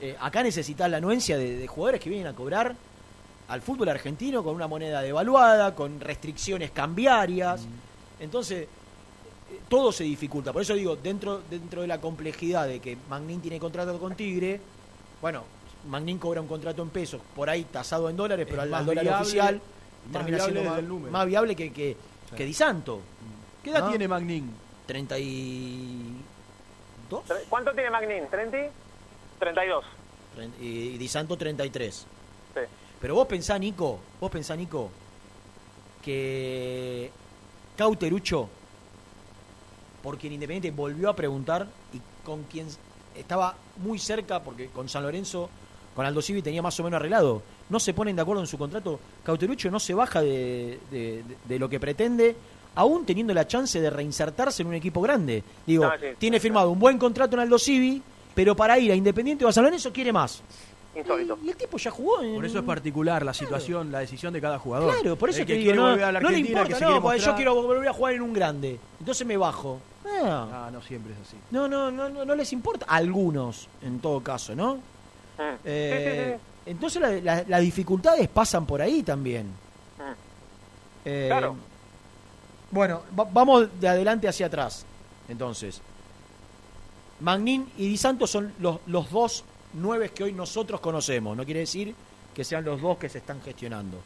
eh, 0.00 0.16
acá 0.20 0.42
necesitas 0.42 0.90
la 0.90 0.98
anuencia 0.98 1.36
de, 1.38 1.56
de 1.56 1.66
jugadores 1.66 2.00
que 2.00 2.10
vienen 2.10 2.28
a 2.28 2.34
cobrar 2.34 2.74
al 3.48 3.62
fútbol 3.62 3.88
argentino 3.88 4.44
con 4.44 4.54
una 4.54 4.66
moneda 4.68 5.00
devaluada, 5.00 5.74
con 5.74 6.00
restricciones 6.00 6.70
cambiarias. 6.70 7.62
Entonces, 8.20 8.62
eh, 8.64 8.68
todo 9.68 9.92
se 9.92 10.04
dificulta. 10.04 10.52
Por 10.52 10.62
eso 10.62 10.74
digo, 10.74 10.96
dentro, 10.96 11.42
dentro 11.50 11.82
de 11.82 11.88
la 11.88 12.00
complejidad 12.00 12.66
de 12.66 12.80
que 12.80 12.96
Magnin 13.08 13.40
tiene 13.40 13.58
contrato 13.58 13.98
con 13.98 14.14
Tigre, 14.14 14.60
bueno, 15.20 15.44
Magnin 15.88 16.18
cobra 16.18 16.40
un 16.40 16.48
contrato 16.48 16.82
en 16.82 16.90
pesos, 16.90 17.20
por 17.36 17.48
ahí 17.50 17.64
tasado 17.64 18.08
en 18.10 18.16
dólares, 18.16 18.46
pero 18.48 18.62
al, 18.62 18.70
dólar 18.70 19.04
viable- 19.04 19.20
oficial 19.22 19.54
más 19.56 20.12
termina 20.12 20.36
viable 20.38 20.52
siendo 20.52 20.70
más, 20.70 20.78
el 20.80 20.88
número. 20.88 21.12
más 21.12 21.26
viable 21.26 21.54
que, 21.56 21.72
que, 21.72 21.96
que 22.36 22.44
Di 22.44 22.54
Santo. 22.54 23.00
¿Qué 23.62 23.70
edad 23.70 23.80
¿No? 23.84 23.90
tiene 23.90 24.08
Magnin? 24.08 24.50
32 24.86 27.22
¿Cuánto 27.48 27.72
tiene 27.72 27.90
Magnin? 27.90 28.24
¿30? 28.30 28.68
32. 29.38 29.84
y, 30.60 30.64
y 30.66 30.98
Di 30.98 31.08
Santo 31.08 31.36
33. 31.36 31.94
Sí. 31.94 32.06
Pero 33.00 33.14
vos 33.14 33.26
pensá, 33.26 33.58
Nico, 33.58 33.98
vos 34.20 34.30
pensá, 34.30 34.54
Nico, 34.56 34.90
que 36.02 37.10
Cauterucho, 37.76 38.48
por 40.02 40.18
quien 40.18 40.32
Independiente 40.32 40.70
volvió 40.70 41.08
a 41.10 41.16
preguntar 41.16 41.66
y 41.92 42.00
con 42.24 42.44
quien 42.44 42.66
estaba 43.16 43.54
muy 43.82 43.98
cerca, 43.98 44.42
porque 44.42 44.66
con 44.68 44.88
San 44.88 45.02
Lorenzo, 45.02 45.48
con 45.94 46.06
Aldo 46.06 46.22
Civi 46.22 46.42
tenía 46.42 46.62
más 46.62 46.78
o 46.78 46.84
menos 46.84 46.98
arreglado, 46.98 47.42
no 47.68 47.80
se 47.80 47.92
ponen 47.94 48.14
de 48.16 48.22
acuerdo 48.22 48.42
en 48.42 48.46
su 48.46 48.56
contrato, 48.58 49.00
Cauterucho 49.24 49.70
no 49.70 49.80
se 49.80 49.94
baja 49.94 50.20
de, 50.22 50.78
de- 50.90 51.22
de- 51.24 51.36
de 51.44 51.58
lo 51.58 51.68
que 51.68 51.80
pretende, 51.80 52.36
aún 52.76 53.04
teniendo 53.04 53.34
la 53.34 53.46
chance 53.46 53.80
de 53.80 53.90
reinsertarse 53.90 54.62
en 54.62 54.68
un 54.68 54.74
equipo 54.74 55.00
grande. 55.00 55.42
Digo, 55.66 55.84
No, 55.84 55.92
sí, 55.98 56.06
tiene 56.18 56.38
firmado 56.38 56.70
un 56.70 56.78
buen 56.78 56.96
contrato 56.98 57.34
en 57.34 57.40
Aldo 57.40 57.58
Civi, 57.58 58.00
pero 58.34 58.54
para 58.54 58.78
ir 58.78 58.92
a 58.92 58.94
Independiente 58.94 59.44
o 59.44 59.48
a 59.48 59.52
San 59.52 59.64
Lorenzo 59.64 59.92
quiere 59.92 60.12
más. 60.12 60.40
Insólito. 60.96 61.38
Y 61.44 61.50
el 61.50 61.56
tipo 61.56 61.76
ya 61.78 61.90
jugó 61.90 62.22
en... 62.22 62.34
Por 62.34 62.44
eso 62.44 62.58
es 62.58 62.64
particular 62.64 63.24
la 63.24 63.32
situación, 63.34 63.92
la 63.92 64.00
decisión 64.00 64.32
de 64.32 64.40
cada 64.40 64.58
jugador. 64.58 64.92
Claro, 64.94 65.16
por 65.16 65.30
eso 65.30 65.40
El 65.42 65.46
te 65.46 65.52
que 65.52 65.58
digo, 65.60 65.74
no, 65.74 65.82
volver 65.90 66.04
a 66.04 66.12
la 66.12 66.20
no 66.20 66.30
le 66.30 66.38
importa, 66.38 66.78
que 66.78 66.84
no, 66.84 67.00
porque 67.02 67.18
yo 67.20 67.34
quiero 67.36 67.54
volver 67.54 67.88
a 67.88 67.92
jugar 67.92 68.14
en 68.14 68.22
un 68.22 68.32
grande. 68.32 68.78
Entonces 68.98 69.26
me 69.26 69.36
bajo. 69.36 69.80
Ah, 70.06 70.66
Ah, 70.66 70.70
no 70.72 70.80
siempre 70.82 71.12
es 71.12 71.28
así. 71.28 71.36
no, 71.50 71.68
no, 71.68 71.90
no, 71.90 72.08
no, 72.08 72.24
no 72.24 72.34
les 72.34 72.52
importa. 72.52 72.86
Algunos, 72.88 73.68
en 73.82 74.00
todo 74.00 74.20
caso, 74.22 74.54
¿no? 74.56 74.78
Eh, 75.64 76.38
Entonces 76.66 77.00
la- 77.00 77.12
la- 77.20 77.44
las 77.46 77.60
dificultades 77.60 78.26
pasan 78.28 78.66
por 78.66 78.82
ahí 78.82 79.02
también. 79.02 79.46
Mm. 79.46 80.12
Eh, 81.04 81.26
Claro. 81.28 81.56
Bueno, 82.70 83.02
va- 83.18 83.28
vamos 83.32 83.68
de 83.80 83.88
adelante 83.88 84.26
hacia 84.28 84.46
atrás. 84.46 84.84
Entonces, 85.28 85.80
Magnin 87.20 87.70
y 87.78 87.88
Di 87.88 87.96
Santo 87.96 88.26
son 88.26 88.52
los, 88.60 88.78
los 88.86 89.10
dos 89.10 89.44
nueve 89.74 90.10
que 90.10 90.24
hoy 90.24 90.32
nosotros 90.32 90.80
conocemos. 90.80 91.36
No 91.36 91.44
quiere 91.44 91.60
decir 91.60 91.94
que 92.34 92.44
sean 92.44 92.64
los 92.64 92.80
dos 92.80 92.98
que 92.98 93.08
se 93.08 93.18
están 93.18 93.40
gestionando. 93.42 93.98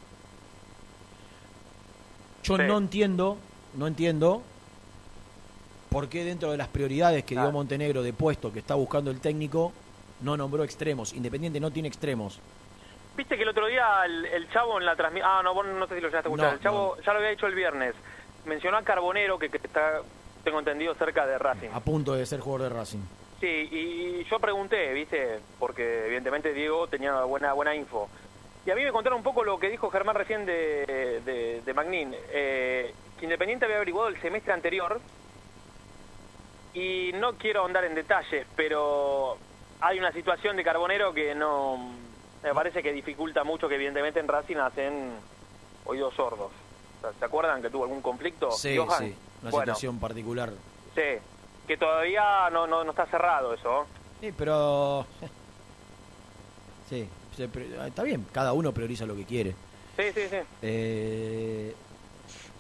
Yo 2.43 2.57
Sí. 2.57 2.63
no 2.65 2.79
entiendo, 2.79 3.39
no 3.75 3.87
entiendo 3.87 4.43
por 5.91 6.09
qué 6.09 6.25
dentro 6.25 6.51
de 6.51 6.57
las 6.57 6.69
prioridades 6.69 7.25
que 7.25 7.35
dio. 7.35 7.53
Montenegro 7.53 8.03
de 8.03 8.13
puesto 8.13 8.53
que 8.53 8.59
está 8.59 8.75
buscando 8.75 9.11
el 9.11 9.21
técnico, 9.21 9.73
no 10.23 10.37
nombró 10.37 10.65
extremos. 10.65 11.13
Independiente 11.13 11.61
no 11.61 11.71
tiene 11.71 11.89
extremos. 11.89 12.41
Viste 13.17 13.37
que 13.37 13.43
el 13.43 13.49
otro 13.51 13.67
día 13.67 14.05
el, 14.07 14.25
el 14.25 14.51
chavo 14.51 14.79
en 14.79 14.87
la 14.87 14.97
transmisión. 14.97 15.31
Ah, 15.31 15.43
no, 15.45 15.53
vos 15.55 15.67
no 15.67 15.87
sé 15.87 15.97
si 15.97 16.01
lo 16.01 16.09
llegaste 16.09 16.29
a 16.29 16.31
escuchar. 16.31 16.49
No, 16.49 16.55
el 16.55 16.61
chavo 16.63 16.97
ya 17.05 17.13
lo 17.13 17.19
había 17.19 17.31
dicho 17.31 17.47
el 17.47 17.55
viernes. 17.55 17.95
Mencionó 18.47 18.79
a 18.79 18.83
Carbonero, 18.83 19.39
que, 19.39 19.51
que 19.51 19.59
está, 19.59 20.01
tengo 20.43 20.59
entendido, 20.59 20.95
cerca 20.95 21.27
de 21.27 21.39
Racing. 21.39 21.69
A 21.73 21.81
punto 21.81 22.15
de 22.15 22.25
ser 22.27 22.41
jugador 22.41 22.71
de 22.71 22.75
Racing. 22.77 23.01
Sí, 23.43 23.69
y 23.73 24.25
yo 24.31 24.39
pregunté, 24.39 24.93
¿viste? 24.93 25.41
Porque 25.59 26.07
evidentemente 26.07 26.53
Diego 26.53 26.87
tenía 26.87 27.25
buena 27.25 27.53
buena 27.55 27.75
info. 27.75 28.09
Y 28.65 28.71
a 28.71 28.77
mí 28.77 28.85
me 28.85 28.93
contaron 28.93 29.17
un 29.17 29.25
poco 29.25 29.43
lo 29.43 29.59
que 29.59 29.69
dijo 29.69 29.91
Germán 29.91 30.15
recién 30.15 30.47
de, 30.47 31.21
de, 31.25 31.61
de 31.61 31.75
Magnin. 31.75 32.15
Eh, 32.31 32.95
que 33.19 33.25
Independiente 33.25 33.65
había 33.65 33.79
averiguado 33.79 34.07
el 34.07 34.21
semestre 34.21 34.53
anterior. 34.53 35.01
Y 36.73 37.11
no 37.15 37.33
quiero 37.33 37.63
ahondar 37.63 37.85
en 37.85 37.97
detalles, 37.97 38.47
pero 38.55 39.37
hay 39.81 39.99
una 39.99 40.13
situación 40.13 40.57
de 40.57 40.63
Carbonero 40.63 41.13
que 41.13 41.35
no. 41.35 41.97
Me 42.45 42.55
parece 42.55 42.81
que 42.81 42.93
dificulta 42.93 43.43
mucho 43.43 43.69
que 43.69 43.75
evidentemente 43.75 44.21
en 44.21 44.29
Racing 44.29 44.59
hacen 44.59 45.15
oídos 45.85 46.15
sordos. 46.15 46.53
¿Se 47.19 47.25
acuerdan 47.25 47.61
que 47.61 47.71
tuvo 47.71 47.83
algún 47.83 48.03
conflicto? 48.03 48.53
Sí, 48.53 48.77
Johan? 48.77 48.99
sí. 49.01 49.17
Una 49.43 49.51
Bueno, 49.51 49.65
situación 49.65 49.99
particular. 49.99 50.51
Sí, 50.95 51.19
que 51.67 51.77
todavía 51.77 52.49
no, 52.51 52.67
no, 52.67 52.85
no 52.85 52.91
está 52.91 53.07
cerrado 53.07 53.55
eso. 53.55 53.87
Sí, 54.21 54.33
pero. 54.37 55.07
Sí, 56.89 57.09
se 57.37 57.49
pre- 57.49 57.69
está 57.87 58.03
bien. 58.03 58.27
Cada 58.33 58.53
uno 58.53 58.73
prioriza 58.73 59.07
lo 59.07 59.17
que 59.17 59.25
quiere. 59.25 59.55
Sí, 59.97 60.05
sí, 60.15 60.21
sí. 60.31 60.37
Eh, 60.61 61.75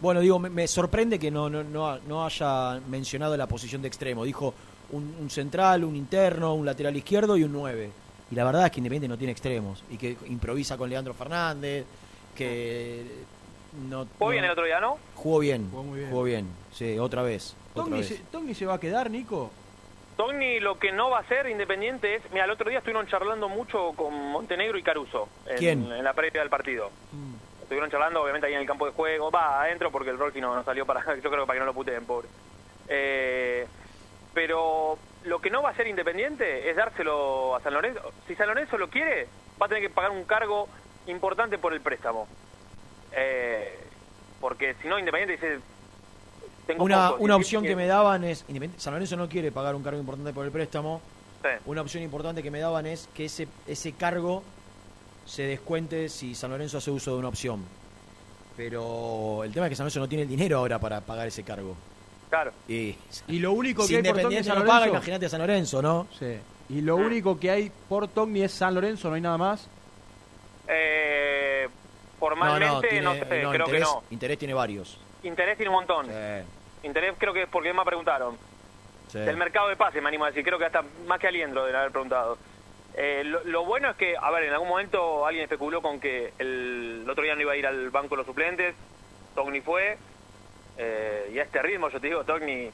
bueno, 0.00 0.20
digo, 0.20 0.38
me, 0.38 0.48
me 0.48 0.66
sorprende 0.66 1.18
que 1.18 1.30
no, 1.30 1.50
no, 1.50 1.62
no, 1.62 1.98
no 1.98 2.24
haya 2.24 2.80
mencionado 2.88 3.36
la 3.36 3.46
posición 3.46 3.82
de 3.82 3.88
extremo. 3.88 4.24
Dijo 4.24 4.54
un, 4.92 5.14
un 5.20 5.28
central, 5.28 5.84
un 5.84 5.96
interno, 5.96 6.54
un 6.54 6.64
lateral 6.64 6.96
izquierdo 6.96 7.36
y 7.36 7.44
un 7.44 7.52
9. 7.52 7.90
Y 8.30 8.34
la 8.34 8.44
verdad 8.44 8.64
es 8.66 8.70
que 8.72 8.80
Independiente 8.80 9.08
no 9.08 9.18
tiene 9.18 9.32
extremos. 9.32 9.84
Y 9.90 9.98
que 9.98 10.16
improvisa 10.28 10.78
con 10.78 10.88
Leandro 10.88 11.12
Fernández, 11.12 11.84
que 12.34 13.04
no... 13.90 14.06
Jugó 14.18 14.26
no- 14.26 14.30
bien 14.30 14.44
el 14.44 14.50
otro 14.52 14.64
día, 14.64 14.80
¿no? 14.80 14.96
Jugó 15.14 15.40
bien, 15.40 15.68
Jugó 15.70 15.82
muy 15.82 15.98
bien. 15.98 16.10
jugó 16.10 16.22
bien. 16.22 16.48
Sí, 16.74 16.98
otra 16.98 17.20
vez. 17.22 17.54
¿Togni 17.74 18.02
se, 18.02 18.16
Togni 18.30 18.54
se 18.54 18.66
va 18.66 18.74
a 18.74 18.80
quedar, 18.80 19.10
Nico? 19.10 19.50
Togni 20.16 20.60
lo 20.60 20.78
que 20.78 20.92
no 20.92 21.10
va 21.10 21.18
a 21.18 21.20
hacer 21.22 21.48
Independiente 21.48 22.16
es... 22.16 22.22
Mira, 22.32 22.44
el 22.44 22.50
otro 22.50 22.68
día 22.68 22.78
estuvieron 22.78 23.06
charlando 23.06 23.48
mucho 23.48 23.92
con 23.96 24.14
Montenegro 24.30 24.78
y 24.78 24.82
Caruso. 24.82 25.28
En, 25.46 25.58
¿Quién? 25.58 25.92
En 25.92 26.04
la 26.04 26.12
previa 26.12 26.40
del 26.40 26.50
partido. 26.50 26.90
Estuvieron 27.62 27.90
charlando, 27.90 28.22
obviamente, 28.22 28.46
ahí 28.46 28.54
en 28.54 28.60
el 28.60 28.66
campo 28.66 28.86
de 28.86 28.92
juego. 28.92 29.30
Va, 29.30 29.62
adentro 29.62 29.90
porque 29.90 30.10
el 30.10 30.18
Rolfi 30.18 30.40
no, 30.40 30.54
no 30.54 30.62
salió 30.64 30.84
para... 30.84 31.00
Yo 31.22 31.30
creo 31.30 31.42
que 31.42 31.46
para 31.46 31.54
que 31.54 31.60
no 31.60 31.66
lo 31.66 31.74
puteen, 31.74 32.04
pobre. 32.04 32.28
Eh, 32.88 33.66
pero 34.34 34.98
lo 35.24 35.38
que 35.40 35.50
no 35.50 35.62
va 35.62 35.70
a 35.70 35.72
hacer 35.72 35.86
Independiente 35.86 36.68
es 36.68 36.76
dárselo 36.76 37.56
a 37.56 37.60
San 37.60 37.72
Lorenzo. 37.72 38.12
Si 38.26 38.34
San 38.34 38.48
Lorenzo 38.48 38.76
lo 38.76 38.88
quiere, 38.88 39.28
va 39.60 39.66
a 39.66 39.68
tener 39.68 39.82
que 39.82 39.90
pagar 39.90 40.10
un 40.10 40.24
cargo 40.24 40.68
importante 41.06 41.56
por 41.58 41.72
el 41.72 41.80
préstamo. 41.80 42.28
Eh, 43.12 43.78
porque 44.40 44.74
si 44.82 44.88
no, 44.88 44.98
Independiente 44.98 45.46
dice... 45.46 45.71
Tengo 46.66 46.84
Una, 46.84 47.12
una 47.14 47.36
opción 47.36 47.64
que 47.64 47.74
me 47.76 47.86
daban 47.86 48.22
es, 48.24 48.44
Independiente- 48.48 48.80
San 48.80 48.92
Lorenzo 48.94 49.16
no 49.16 49.28
quiere 49.28 49.50
pagar 49.50 49.74
un 49.74 49.82
cargo 49.82 49.98
importante 49.98 50.32
por 50.32 50.44
el 50.44 50.52
préstamo, 50.52 51.00
Sí. 51.42 51.48
una 51.66 51.80
opción 51.82 52.02
importante 52.04 52.42
que 52.42 52.50
me 52.52 52.60
daban 52.60 52.86
es 52.86 53.08
que 53.14 53.24
ese, 53.24 53.48
ese 53.66 53.92
cargo 53.92 54.42
se 55.26 55.42
descuente 55.42 56.08
si 56.08 56.34
San 56.36 56.50
Lorenzo 56.50 56.78
hace 56.78 56.90
uso 56.92 57.12
de 57.12 57.18
una 57.18 57.28
opción. 57.28 57.64
Pero 58.56 59.42
el 59.44 59.52
tema 59.52 59.66
es 59.66 59.70
que 59.70 59.76
San 59.76 59.84
Lorenzo 59.84 60.00
no 60.00 60.08
tiene 60.08 60.22
el 60.22 60.28
dinero 60.28 60.58
ahora 60.58 60.78
para 60.78 61.00
pagar 61.00 61.26
ese 61.26 61.42
cargo. 61.42 61.74
Claro. 62.30 62.52
Y, 62.68 62.94
Y 63.28 63.38
lo 63.40 63.52
único 63.52 63.82
si 63.82 63.90
que 63.90 63.96
hay 63.96 64.12
por 64.12 64.22
Togni 64.22 64.36
no 64.36 64.44
San 64.44 64.54
paga, 64.58 64.74
Lorenzo. 64.80 64.88
imagínate 64.96 65.26
a 65.26 65.28
San 65.28 65.40
Lorenzo, 65.40 65.82
¿no? 65.82 66.06
Sí. 66.18 66.36
Y 66.68 66.80
lo 66.80 66.96
único 66.96 67.38
que 67.40 67.50
hay 67.50 67.72
por 67.88 68.08
Togni 68.08 68.42
es 68.42 68.52
San 68.52 68.74
Lorenzo, 68.74 69.08
no 69.08 69.16
hay 69.16 69.20
nada 69.20 69.36
más. 69.38 69.68
Eh, 70.68 71.68
formalmente, 72.18 72.88
tiene- 72.88 73.04
no, 73.04 73.12
sé, 73.14 73.20
no, 73.20 73.26
creo 73.26 73.52
interés, 73.52 73.72
que 73.72 73.80
no. 73.80 74.02
Interés 74.10 74.38
tiene 74.38 74.54
varios. 74.54 74.98
Interés 75.22 75.56
tiene 75.56 75.70
un 75.70 75.76
montón. 75.76 76.06
Sí, 76.06 76.86
Interés 76.86 77.14
creo 77.18 77.32
que 77.32 77.42
es 77.42 77.48
porque 77.48 77.72
me 77.72 77.84
preguntaron. 77.84 78.36
sí. 79.08 79.18
Del 79.18 79.36
mercado 79.36 79.68
de 79.68 79.76
pase, 79.76 80.00
me 80.00 80.08
animo 80.08 80.24
a 80.24 80.28
decir. 80.28 80.44
Creo 80.44 80.58
que 80.58 80.66
hasta 80.66 80.82
más 81.06 81.18
que 81.18 81.28
Aliendro 81.28 81.64
de 81.64 81.76
haber 81.76 81.90
preguntado. 81.92 82.38
Eh, 82.94 83.22
lo, 83.24 83.42
lo 83.44 83.64
bueno 83.64 83.88
es 83.90 83.96
que, 83.96 84.16
a 84.20 84.30
ver, 84.30 84.44
en 84.44 84.52
algún 84.52 84.68
momento 84.68 85.24
alguien 85.26 85.44
especuló 85.44 85.80
con 85.80 85.98
que 86.00 86.32
el, 86.38 87.00
el 87.04 87.10
otro 87.10 87.24
día 87.24 87.34
no 87.34 87.40
iba 87.40 87.52
a 87.52 87.56
ir 87.56 87.66
al 87.66 87.90
banco 87.90 88.10
de 88.10 88.16
los 88.18 88.26
suplentes. 88.26 88.74
Togni 89.34 89.60
fue. 89.60 89.96
eh, 90.76 91.30
y 91.34 91.38
a 91.38 91.42
este 91.44 91.62
ritmo, 91.62 91.88
yo 91.88 92.00
te 92.00 92.08
digo, 92.08 92.24
Togni 92.24 92.70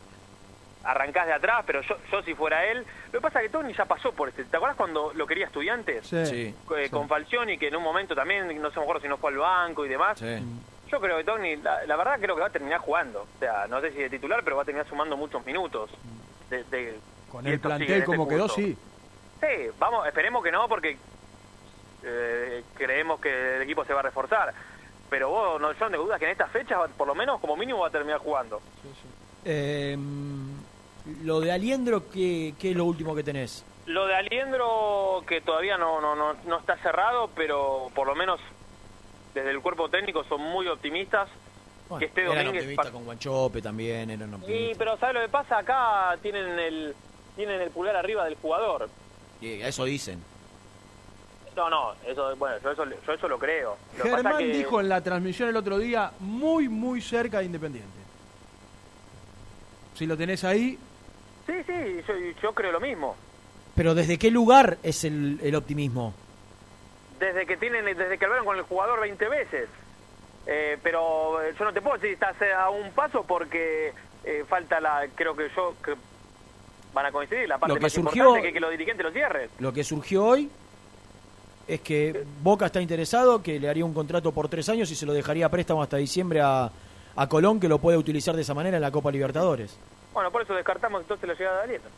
arrancás 0.85 1.27
de 1.27 1.33
atrás, 1.35 1.65
pero 1.66 1.83
yo, 1.83 1.97
yo 2.11 2.23
si 2.23 2.35
fuera 2.35 2.65
él, 2.65 2.79
lo 3.12 3.19
que 3.19 3.20
pasa 3.20 3.41
es 3.41 3.47
que 3.47 3.53
Tony 3.53 3.75
ya 3.75 3.85
pasó 3.85 4.12
por 4.12 4.29
este, 4.29 4.45
¿te 4.45 4.57
acuerdas 4.57 4.77
cuando 4.77 5.12
lo 5.12 5.27
quería 5.27 5.47
estudiantes? 5.47 6.07
Sí. 6.07 6.25
Sí. 6.27 6.55
Eh, 6.77 6.89
Con 6.89 7.09
Falcioni, 7.09 7.59
que 7.59 7.69
en 7.69 7.77
un 7.77 7.83
momento 7.83 8.15
también, 8.15 8.47
no 8.62 8.70
sé 8.70 8.77
me 8.79 8.83
acuerdo 8.85 9.03
si 9.03 9.09
no 9.09 9.19
fue 9.19 9.33
al 9.33 9.39
banco 9.39 9.85
y 9.85 9.89
demás. 9.89 10.19
Sí. 10.19 10.37
Yo 10.90 11.01
creo 11.01 11.19
que 11.19 11.24
Tony, 11.24 11.56
la, 11.56 11.85
la 11.85 11.97
verdad 11.97 12.19
creo 12.20 12.35
que 12.35 12.40
va 12.40 12.47
a 12.48 12.51
terminar 12.52 12.81
jugando. 12.81 13.23
O 13.23 13.39
sea, 13.39 13.66
no 13.69 13.81
sé 13.81 13.93
si 13.93 13.98
de 13.98 14.10
titular, 14.10 14.43
pero 14.44 14.56
va 14.56 14.62
a 14.62 14.65
terminar 14.65 14.89
sumando 14.89 15.16
muchos 15.16 15.44
minutos. 15.44 15.90
De, 16.51 16.65
de- 16.65 16.98
Con 17.31 17.47
el 17.47 17.52
sigue 17.52 17.59
plantel 17.59 17.90
este 17.93 18.05
como 18.05 18.27
quedó, 18.28 18.48
sí. 18.48 18.77
Sí, 19.40 19.47
vamos, 19.78 20.06
esperemos 20.06 20.43
que 20.43 20.51
no, 20.51 20.66
porque 20.69 20.97
eh, 22.05 22.62
creemos 22.74 23.20
que 23.20 23.56
el 23.56 23.62
equipo 23.62 23.85
se 23.85 23.93
va 23.93 24.01
a 24.01 24.05
reforzar. 24.05 24.52
Pero 25.10 25.28
vos, 25.31 25.60
no, 25.60 25.73
yo 25.73 25.85
no 25.86 25.90
tengo 25.90 26.05
dudas 26.05 26.19
que 26.19 26.27
en 26.27 26.32
estas 26.32 26.51
fechas, 26.51 26.78
por 26.97 27.06
lo 27.06 27.15
menos, 27.15 27.40
como 27.40 27.56
mínimo, 27.56 27.81
va 27.81 27.89
a 27.89 27.90
terminar 27.90 28.19
jugando. 28.19 28.60
Eh, 29.44 29.97
lo 31.23 31.40
de 31.40 31.52
Aliendro, 31.52 32.10
¿qué, 32.10 32.55
¿qué 32.59 32.70
es 32.70 32.77
lo 32.77 32.85
último 32.85 33.15
que 33.15 33.23
tenés? 33.23 33.65
Lo 33.86 34.06
de 34.06 34.15
Aliendro, 34.15 35.23
que 35.27 35.40
todavía 35.40 35.78
no, 35.78 36.01
no, 36.01 36.15
no, 36.15 36.35
no 36.47 36.59
está 36.59 36.77
cerrado, 36.78 37.31
pero 37.35 37.89
por 37.94 38.06
lo 38.06 38.15
menos 38.15 38.39
desde 39.39 39.51
el 39.51 39.60
cuerpo 39.60 39.89
técnico 39.89 40.24
son 40.24 40.40
muy 40.40 40.66
optimistas. 40.69 41.28
Bueno, 41.89 42.01
que 42.01 42.06
este 42.06 42.20
eran 42.23 42.36
Domínguez... 42.36 42.62
optimistas 42.62 42.90
con 42.90 43.05
Guanchope 43.05 43.62
también, 43.62 44.10
eran 44.10 44.28
Sí, 44.31 44.35
optimistas. 44.36 44.78
pero 44.78 44.97
¿sabes 44.98 45.15
lo 45.15 45.20
que 45.23 45.28
pasa? 45.28 45.59
Acá 45.59 46.16
tienen 46.20 46.59
el, 46.59 46.94
tienen 47.36 47.60
el 47.60 47.70
pulgar 47.70 47.97
arriba 47.97 48.24
del 48.24 48.35
jugador. 48.36 48.89
Y 49.40 49.52
eso 49.62 49.85
dicen. 49.85 50.23
No, 51.56 51.69
no, 51.70 51.93
eso, 52.06 52.36
bueno, 52.36 52.56
yo 52.62 52.70
eso, 52.70 52.85
yo 53.06 53.12
eso 53.12 53.27
lo 53.28 53.39
creo. 53.39 53.77
Lo 53.97 54.05
Germán 54.05 54.39
que- 54.39 54.44
dijo 54.52 54.81
en 54.81 54.89
la 54.89 55.01
transmisión 55.02 55.48
el 55.48 55.56
otro 55.56 55.78
día, 55.78 56.12
muy, 56.20 56.69
muy 56.69 57.01
cerca 57.01 57.39
de 57.40 57.47
Independiente. 57.47 57.89
Si 59.94 60.06
lo 60.06 60.16
tenés 60.16 60.44
ahí, 60.44 60.78
Sí, 61.47 61.55
sí, 61.66 62.02
yo, 62.06 62.15
yo 62.43 62.52
creo 62.52 62.73
lo 62.73 62.78
mismo. 62.81 63.16
Pero 63.74 63.94
¿desde 63.94 64.19
qué 64.19 64.31
lugar 64.31 64.77
es 64.82 65.05
el, 65.05 65.40
el 65.43 65.55
optimismo? 65.55 66.12
Desde 67.19 67.47
que 67.47 67.57
tienen, 67.57 67.85
desde 67.85 68.19
que 68.19 68.24
hablaron 68.24 68.45
con 68.47 68.57
el 68.57 68.62
jugador 68.62 69.01
20 69.01 69.28
veces. 69.28 69.69
Eh, 70.47 70.78
pero 70.82 71.43
eh, 71.43 71.55
yo 71.59 71.65
no 71.65 71.73
te 71.73 71.81
puedo 71.82 71.97
decir 71.97 72.12
estás 72.12 72.36
a 72.57 72.70
un 72.70 72.90
paso 72.93 73.23
porque 73.24 73.93
eh, 74.24 74.45
falta 74.49 74.81
la, 74.81 75.07
creo 75.15 75.36
que 75.36 75.49
yo, 75.55 75.74
que 75.85 75.95
van 76.95 77.05
a 77.07 77.12
coincidir, 77.12 77.49
la 77.49 77.59
parte 77.59 77.70
Lo 77.74 77.77
que 77.77 77.82
más 77.82 77.93
surgió- 77.93 78.23
importante 78.23 78.49
que 78.49 78.53
que 78.55 78.61
los 78.61 78.70
dirigentes 78.70 79.05
lo 79.05 79.12
cierren. 79.12 79.51
Lo 79.59 79.73
que 79.73 79.85
surgió 79.85 80.24
hoy 80.24 80.51
es 81.66 81.81
que 81.82 82.24
Boca 82.43 82.66
está 82.66 82.81
interesado, 82.81 83.43
que 83.43 83.61
le 83.61 83.69
haría 83.69 83.85
un 83.85 83.93
contrato 83.93 84.32
por 84.32 84.49
tres 84.49 84.69
años 84.70 84.90
y 84.90 84.95
se 84.95 85.05
lo 85.05 85.12
dejaría 85.12 85.47
a 85.47 85.49
préstamo 85.51 85.82
hasta 85.82 85.99
diciembre 85.99 86.40
a, 86.40 86.70
a 87.15 87.28
Colón, 87.28 87.61
que 87.61 87.69
lo 87.69 87.78
puede 87.78 87.99
utilizar 87.99 88.35
de 88.35 88.40
esa 88.43 88.55
manera 88.55 88.77
en 88.78 88.82
la 88.82 88.90
Copa 88.90 89.11
Libertadores. 89.11 89.77
Bueno, 90.15 90.31
por 90.31 90.40
eso 90.43 90.55
descartamos 90.55 91.03
entonces 91.03 91.28
la 91.28 91.35
llegada 91.35 91.59
de 91.59 91.65
Alieta. 91.65 91.89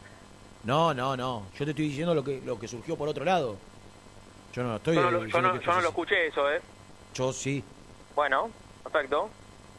No, 0.64 0.92
no, 0.92 1.16
no. 1.16 1.44
Yo 1.56 1.64
te 1.64 1.70
estoy 1.70 1.88
diciendo 1.88 2.14
lo 2.16 2.24
que, 2.24 2.42
lo 2.44 2.58
que 2.58 2.66
surgió 2.66 2.96
por 2.96 3.08
otro 3.08 3.24
lado. 3.24 3.56
Yo 4.52 4.62
no 4.64 4.76
estoy 4.76 4.96
Yo 4.96 5.02
no, 5.02 5.10
lo, 5.10 5.26
yo, 5.26 5.40
no, 5.42 5.52
que 5.58 5.64
yo 5.64 5.72
no 5.72 5.80
lo 5.80 5.80
es- 5.80 5.86
escuché 5.86 6.26
eso, 6.26 6.50
¿eh? 6.50 6.60
Yo 7.14 7.32
sí, 7.32 7.62
Bueno, 8.14 8.50
perfecto. 8.82 9.30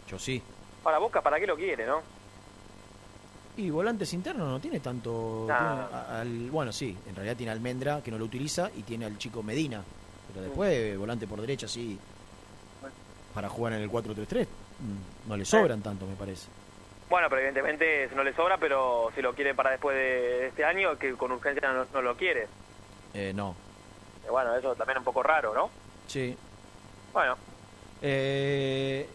yo 0.10 0.18
sí. 0.20 0.42
Para 0.84 0.98
Boca, 0.98 1.22
¿para 1.22 1.40
qué 1.40 1.48
lo 1.48 1.56
quiere, 1.56 1.86
no? 1.86 2.02
Y 3.58 3.70
volantes 3.70 4.14
internos 4.14 4.48
no 4.48 4.60
tiene 4.60 4.80
tanto. 4.80 5.46
Nah. 5.48 5.58
tiene 5.58 5.82
a- 5.96 6.22
al- 6.22 6.50
bueno, 6.52 6.72
sí, 6.72 6.98
en 7.08 7.16
realidad 7.16 7.36
tiene 7.36 7.52
Almendra, 7.52 8.02
que 8.02 8.10
no 8.12 8.18
lo 8.18 8.26
utiliza, 8.26 8.72
y 8.76 8.84
tiene 8.84 9.06
al 9.06 9.18
chico 9.18 9.44
Medina. 9.44 9.84
Pero 10.30 10.42
después, 10.46 10.98
volante 10.98 11.28
por 11.28 11.42
derecha, 11.42 11.68
sí. 11.68 12.00
Para 13.34 13.50
jugar 13.50 13.74
en 13.74 13.82
el 13.82 13.90
4-3-3, 13.90 14.48
mm, 14.48 15.30
no 15.30 15.38
le 15.38 15.46
sobran 15.46 15.82
tanto, 15.82 16.06
me 16.06 16.16
parece. 16.16 16.48
Bueno, 17.10 17.28
pero 17.30 17.42
evidentemente 17.42 18.10
no 18.16 18.24
le 18.24 18.34
sobra, 18.34 18.58
pero 18.58 19.10
si 19.16 19.22
lo 19.22 19.34
quiere 19.34 19.54
para 19.54 19.72
después 19.72 19.96
de 19.98 20.48
este 20.48 20.64
año, 20.64 20.98
que 20.98 21.14
con 21.14 21.32
urgencia 21.34 21.72
no, 21.74 21.86
no 21.94 22.02
lo 22.02 22.16
quiere. 22.16 22.48
Eh, 23.14 23.34
no. 23.36 23.56
Eh, 24.26 24.30
Bueno, 24.30 24.56
eso 24.56 24.76
también 24.76 24.98
es 24.98 25.00
un 25.02 25.06
poco 25.06 25.24
raro, 25.24 25.54
¿no? 25.54 25.70
Sí. 26.08 26.38
Bueno, 27.14 27.36
Eh, 28.02 29.08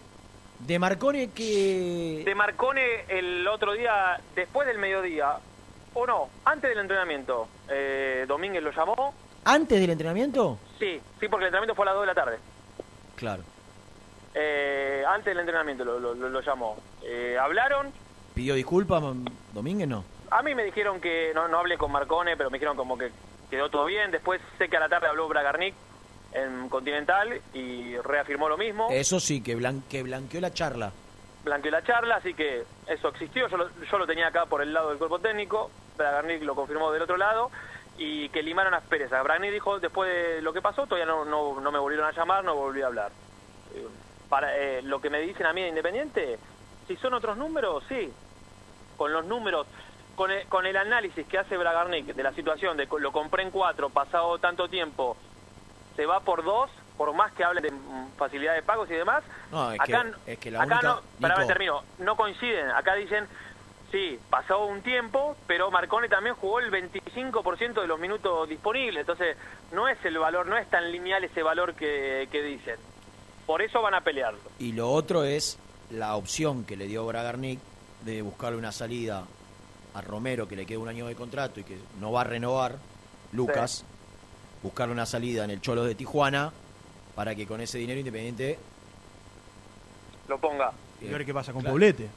de 0.61 0.79
Marcone 0.79 1.31
que. 1.31 2.23
de 2.25 2.35
Marcone 2.35 3.05
el 3.09 3.47
otro 3.49 3.73
día, 3.73 4.21
después 4.35 4.67
del 4.67 4.79
mediodía, 4.79 5.37
o 5.95 6.07
no, 6.07 6.29
antes 6.45 6.71
del 6.71 6.79
entrenamiento, 6.79 7.49
eh, 7.69 8.25
Domínguez 8.29 8.63
lo 8.63 8.71
llamó. 8.71 9.15
¿Antes 9.45 9.81
del 9.81 9.91
entrenamiento? 9.91 10.59
Sí, 10.79 11.01
sí, 11.21 11.29
porque 11.29 11.45
el 11.45 11.49
entrenamiento 11.49 11.75
fue 11.75 11.85
a 11.85 11.87
las 11.87 11.95
2 11.95 12.03
de 12.03 12.07
la 12.07 12.15
tarde. 12.15 12.39
Claro. 13.17 13.43
Eh, 14.35 15.03
antes 15.09 15.27
del 15.27 15.39
entrenamiento 15.41 15.85
lo, 15.85 15.99
lo- 15.99 16.15
lo- 16.15 16.41
llamó. 16.41 16.77
Eh, 17.03 17.37
hablaron. 17.41 17.91
¿Pidió 18.35 18.55
disculpas 18.55 19.03
Domínguez? 19.55 19.89
No. 19.89 20.05
A 20.31 20.43
mí 20.43 20.55
me 20.55 20.65
dijeron 20.65 21.01
que, 21.01 21.33
no, 21.35 21.49
no 21.49 21.59
hablé 21.59 21.79
con 21.79 21.91
Marcone, 21.91 22.37
pero 22.37 22.51
me 22.51 22.59
dijeron 22.59 22.77
como 22.77 22.99
que 22.99 23.11
quedó 23.51 23.69
todo 23.71 23.85
bien. 23.87 24.11
Después 24.11 24.41
sé 24.59 24.69
que 24.69 24.77
a 24.77 24.81
la 24.81 24.89
tarde 24.89 25.07
habló 25.09 25.29
Bragarnik 25.29 25.75
en 26.33 26.69
Continental 26.69 27.41
y 27.55 27.97
reafirmó 27.99 28.49
lo 28.49 28.57
mismo. 28.59 28.89
Eso 28.91 29.21
sí, 29.21 29.43
que, 29.43 29.57
blan- 29.57 29.83
que 29.89 30.03
blanqueó 30.03 30.41
la 30.41 30.53
charla. 30.53 30.93
blanqueó 31.45 31.71
la 31.71 31.83
charla, 31.83 32.17
así 32.17 32.35
que 32.35 32.65
eso 32.87 33.09
existió. 33.09 33.49
Yo 33.49 33.57
lo, 33.57 33.69
yo 33.91 33.99
lo 33.99 34.07
tenía 34.07 34.29
acá 34.29 34.47
por 34.47 34.63
el 34.63 34.73
lado 34.75 34.91
del 34.91 34.99
cuerpo 34.99 35.19
técnico, 35.21 35.71
Bragarnik 35.97 36.43
lo 36.43 36.55
confirmó 36.55 36.91
del 36.93 37.03
otro 37.03 37.17
lado 37.17 37.51
y 37.99 38.29
que 38.31 38.43
limaron 38.43 38.75
asperezas. 38.75 39.23
Bragarnik 39.25 39.53
dijo, 39.53 39.79
después 39.79 40.11
de 40.13 40.43
lo 40.43 40.53
que 40.53 40.61
pasó, 40.61 40.85
todavía 40.87 41.07
no, 41.07 41.25
no, 41.25 41.61
no 41.61 41.73
me 41.73 41.79
volvieron 41.79 42.07
a 42.07 42.13
llamar, 42.13 42.45
no 42.45 42.55
volví 42.55 42.83
a 42.83 42.87
hablar. 42.89 43.11
Eh, 43.75 43.87
Para 44.29 44.57
eh, 44.59 44.83
lo 44.83 45.01
que 45.01 45.09
me 45.09 45.21
dicen 45.21 45.47
a 45.47 45.53
mí 45.53 45.63
de 45.63 45.69
Independiente, 45.69 46.39
si 46.89 46.97
son 46.97 47.15
otros 47.15 47.37
números, 47.39 47.85
sí. 47.89 48.13
Con 48.97 49.13
los 49.13 49.25
números, 49.27 49.67
con 50.17 50.31
el, 50.31 50.47
con 50.49 50.67
el 50.67 50.77
análisis 50.77 51.27
que 51.27 51.39
hace 51.39 51.57
Bragarnik 51.57 52.07
de 52.07 52.23
la 52.23 52.33
situación, 52.33 52.77
de 52.77 52.89
lo 52.99 53.13
compré 53.13 53.43
en 53.45 53.51
cuatro, 53.51 53.91
pasado 53.91 54.39
tanto 54.39 54.69
tiempo, 54.69 55.17
se 55.95 56.07
va 56.07 56.21
por 56.21 56.43
dos, 56.43 56.71
por 56.97 57.13
más 57.15 57.33
que 57.33 57.45
hablen 57.45 57.63
de 57.63 57.71
mm, 57.71 58.17
facilidad 58.17 58.55
de 58.55 58.63
pagos 58.63 58.91
y 58.91 58.95
demás, 58.95 59.23
No, 59.53 59.71
es, 59.71 59.81
acá, 59.81 60.05
que, 60.25 60.33
es 60.33 60.39
que 60.39 60.51
la 60.51 60.63
acá 60.63 60.75
única. 60.75 60.89
no, 60.89 61.01
pará, 61.21 61.37
me 61.39 61.47
termino, 61.47 61.83
no 61.99 62.17
coinciden, 62.17 62.71
acá 62.71 62.95
dicen, 62.95 63.27
sí, 63.93 64.19
pasó 64.31 64.65
un 64.65 64.83
tiempo, 64.83 65.37
pero 65.47 65.71
Marcone 65.71 66.09
también 66.09 66.35
jugó 66.35 66.59
el 66.59 66.73
25% 66.73 67.81
de 67.81 67.87
los 67.87 68.01
minutos 68.01 68.49
disponibles, 68.49 69.01
entonces 69.01 69.37
no 69.73 69.87
es 69.89 70.03
el 70.05 70.19
valor, 70.19 70.47
no 70.47 70.57
es 70.57 70.69
tan 70.71 70.91
lineal 70.91 71.23
ese 71.25 71.43
valor 71.43 71.75
que, 71.75 72.29
que 72.33 72.43
dicen. 72.43 72.77
Por 73.47 73.63
eso 73.63 73.81
van 73.81 73.95
a 73.95 74.01
pelearlo. 74.01 74.41
Y 74.59 74.73
lo 74.73 74.91
otro 74.91 75.23
es 75.23 75.59
la 75.91 76.17
opción 76.17 76.65
que 76.65 76.77
le 76.77 76.87
dio 76.87 77.07
Bragarnik 77.07 77.61
de 78.05 78.23
buscarle 78.23 78.59
una 78.59 78.73
salida 78.73 79.25
a 79.97 80.01
Romero, 80.03 80.47
que 80.47 80.57
le 80.57 80.67
queda 80.67 80.79
un 80.79 80.89
año 80.89 81.07
de 81.07 81.15
contrato 81.15 81.59
y 81.61 81.65
que 81.65 81.79
no 82.01 82.13
va 82.13 82.21
a 82.21 82.25
renovar, 82.25 82.77
Lucas, 83.33 83.83
buscarle 84.63 84.93
una 84.93 85.07
salida 85.07 85.45
en 85.45 85.51
el 85.51 85.61
Cholo 85.63 85.85
de 85.85 85.95
Tijuana 85.95 86.53
para 87.15 87.35
que 87.35 87.47
con 87.47 87.61
ese 87.63 87.79
dinero 87.79 87.99
Independiente... 87.99 88.59
Lo 90.29 90.39
ponga. 90.39 90.73
y 91.01 91.07
ver 91.07 91.25
qué 91.25 91.33
pasa 91.33 91.53
con 91.53 91.63
Claro. 91.63 91.75
Poblete. 91.75 92.09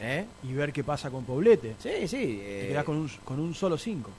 ¿Eh? 0.00 0.24
Y 0.44 0.52
ver 0.52 0.72
qué 0.72 0.82
pasa 0.84 1.10
con 1.10 1.24
Poblete. 1.24 1.74
Sí, 1.78 2.06
sí. 2.08 2.16
Te 2.38 2.64
eh, 2.66 2.68
quedás 2.68 2.84
con 2.84 2.96
un, 2.96 3.08
con 3.24 3.38
un 3.40 3.54
solo 3.54 3.76
5. 3.76 4.10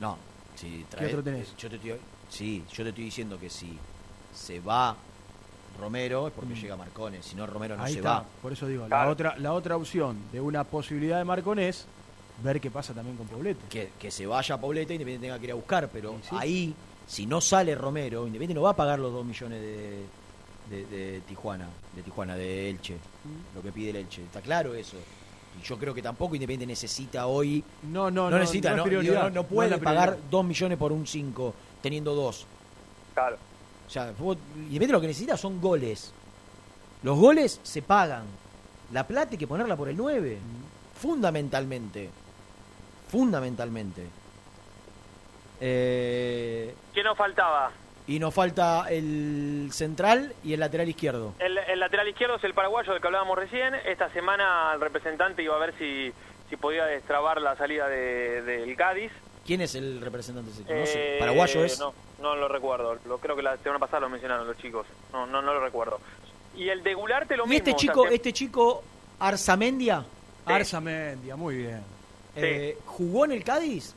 No, 0.00 0.16
si 0.56 0.84
¿Qué 0.98 1.06
otro 1.06 1.22
tenés? 1.22 1.56
Yo 1.56 1.68
te 1.70 1.76
estoy, 1.76 1.94
sí, 2.28 2.64
yo 2.72 2.82
te 2.82 2.88
estoy 2.90 3.04
diciendo 3.04 3.38
que 3.38 3.48
si 3.50 3.78
se 4.34 4.58
va 4.60 4.96
Romero 5.80 6.26
es 6.28 6.32
porque 6.32 6.54
Mm. 6.54 6.56
llega 6.56 6.76
Marcone, 6.76 7.22
si 7.22 7.36
no 7.36 7.46
Romero 7.46 7.76
no 7.76 7.82
Ahí 7.84 7.92
se 7.92 7.98
está. 7.98 8.10
va. 8.20 8.24
Por 8.42 8.52
eso 8.52 8.66
digo, 8.66 8.88
la, 8.88 9.08
otra, 9.08 9.36
la 9.38 9.52
otra 9.52 9.76
opción 9.76 10.16
de 10.32 10.40
una 10.40 10.64
posibilidad 10.64 11.18
de 11.18 11.24
Marcon 11.24 11.58
es 11.58 11.86
ver 12.42 12.60
qué 12.60 12.70
pasa 12.70 12.92
también 12.94 13.16
con 13.16 13.26
Poblete. 13.26 13.66
Que, 13.68 13.90
que 13.98 14.10
se 14.10 14.26
vaya 14.26 14.54
a 14.54 14.60
Poblete, 14.60 14.94
Independiente 14.94 15.26
tenga 15.28 15.38
que 15.38 15.44
ir 15.46 15.52
a 15.52 15.54
buscar, 15.56 15.88
pero 15.92 16.12
Sí, 16.22 16.28
sí. 16.30 16.36
ahí, 16.38 16.74
si 17.06 17.26
no 17.26 17.40
sale 17.40 17.74
Romero, 17.74 18.26
Independiente 18.26 18.54
no 18.54 18.62
va 18.62 18.70
a 18.70 18.76
pagar 18.76 18.98
los 18.98 19.12
2 19.12 19.24
millones 19.24 19.60
de, 19.60 20.04
de, 20.70 20.86
de 20.86 21.20
Tijuana, 21.22 21.68
de 21.94 22.02
Tijuana, 22.02 22.34
de 22.36 22.70
Elche, 22.70 22.94
Mm. 23.24 23.56
lo 23.56 23.62
que 23.62 23.72
pide 23.72 23.90
el 23.90 23.96
Elche. 23.96 24.22
Está 24.22 24.40
claro 24.40 24.74
eso. 24.74 24.96
Y 25.58 25.64
yo 25.66 25.78
creo 25.78 25.94
que 25.94 26.02
tampoco 26.02 26.34
Independiente 26.34 26.66
necesita 26.66 27.26
hoy. 27.26 27.64
No, 27.84 28.10
no, 28.10 28.30
no. 28.30 28.38
necesita, 28.38 28.70
no 28.76 28.84
no, 28.86 29.02
no- 29.02 29.02
no 29.02 29.30
no 29.30 29.40
es 29.40 29.46
puede 29.46 29.78
pagar 29.78 30.18
2 30.30 30.44
millones 30.44 30.76
por 30.78 30.92
un 30.92 31.06
5, 31.06 31.54
teniendo 31.80 32.14
2. 32.14 32.46
Claro. 33.14 33.36
O 33.86 33.90
sea, 33.90 34.12
vos- 34.18 34.36
Independiente 34.56 34.92
lo 34.92 35.00
que 35.00 35.06
necesita 35.06 35.36
son 35.36 35.60
goles. 35.60 36.12
Los 37.02 37.16
goles 37.18 37.60
se 37.62 37.80
pagan. 37.82 38.24
La 38.92 39.06
plata 39.06 39.30
hay 39.32 39.38
que 39.38 39.46
ponerla 39.46 39.76
por 39.76 39.88
el 39.88 39.96
9. 39.96 40.38
Fundamentalmente. 41.00 42.10
Fundamentalmente. 43.08 44.06
Eh, 45.60 46.74
¿Qué 46.94 47.02
nos 47.02 47.16
faltaba? 47.16 47.70
y 48.08 48.20
nos 48.20 48.32
falta 48.32 48.86
el 48.88 49.68
central 49.72 50.32
y 50.44 50.52
el 50.52 50.60
lateral 50.60 50.88
izquierdo. 50.88 51.34
El, 51.40 51.58
el 51.58 51.80
lateral 51.80 52.06
izquierdo 52.08 52.36
es 52.36 52.44
el 52.44 52.54
paraguayo 52.54 52.92
del 52.92 53.00
que 53.00 53.08
hablábamos 53.08 53.36
recién. 53.36 53.74
Esta 53.84 54.08
semana 54.10 54.70
el 54.74 54.80
representante 54.80 55.42
iba 55.42 55.56
a 55.56 55.58
ver 55.58 55.74
si, 55.76 56.12
si 56.48 56.56
podía 56.56 56.84
destrabar 56.84 57.40
la 57.42 57.56
salida 57.56 57.88
de- 57.88 58.42
del 58.42 58.76
Cádiz. 58.76 59.10
¿Quién 59.44 59.60
es 59.60 59.74
el 59.74 60.00
representante? 60.00 60.52
No 60.62 60.66
Eh, 60.72 60.86
sé. 60.86 61.16
¿Paraguayo 61.18 61.64
es? 61.64 61.80
No, 61.80 61.92
no 62.22 62.36
lo 62.36 62.46
recuerdo. 62.46 62.96
Lo, 63.06 63.18
creo 63.18 63.34
que 63.34 63.42
la 63.42 63.56
semana 63.56 63.80
pasada 63.80 64.00
lo 64.02 64.08
mencionaron 64.08 64.46
los 64.46 64.56
chicos. 64.58 64.86
No, 65.12 65.26
no, 65.26 65.42
no 65.42 65.52
lo 65.54 65.58
recuerdo. 65.60 65.98
Y 66.54 66.68
el 66.68 66.84
de 66.84 66.94
Gularte 66.94 67.36
lo 67.36 67.44
¿Y 67.46 67.48
mismo. 67.48 67.58
este 67.58 67.70
o 67.72 67.74
sea 67.74 67.80
chico, 67.80 68.02
que- 68.04 68.14
este 68.14 68.32
chico 68.32 68.84
Arzamendia? 69.18 70.04
Arzamendia, 70.44 71.34
muy 71.34 71.56
bien. 71.56 71.82
Eh, 72.36 72.78
¿Jugó 72.86 73.24
en 73.24 73.32
el 73.32 73.44
Cádiz? 73.44 73.94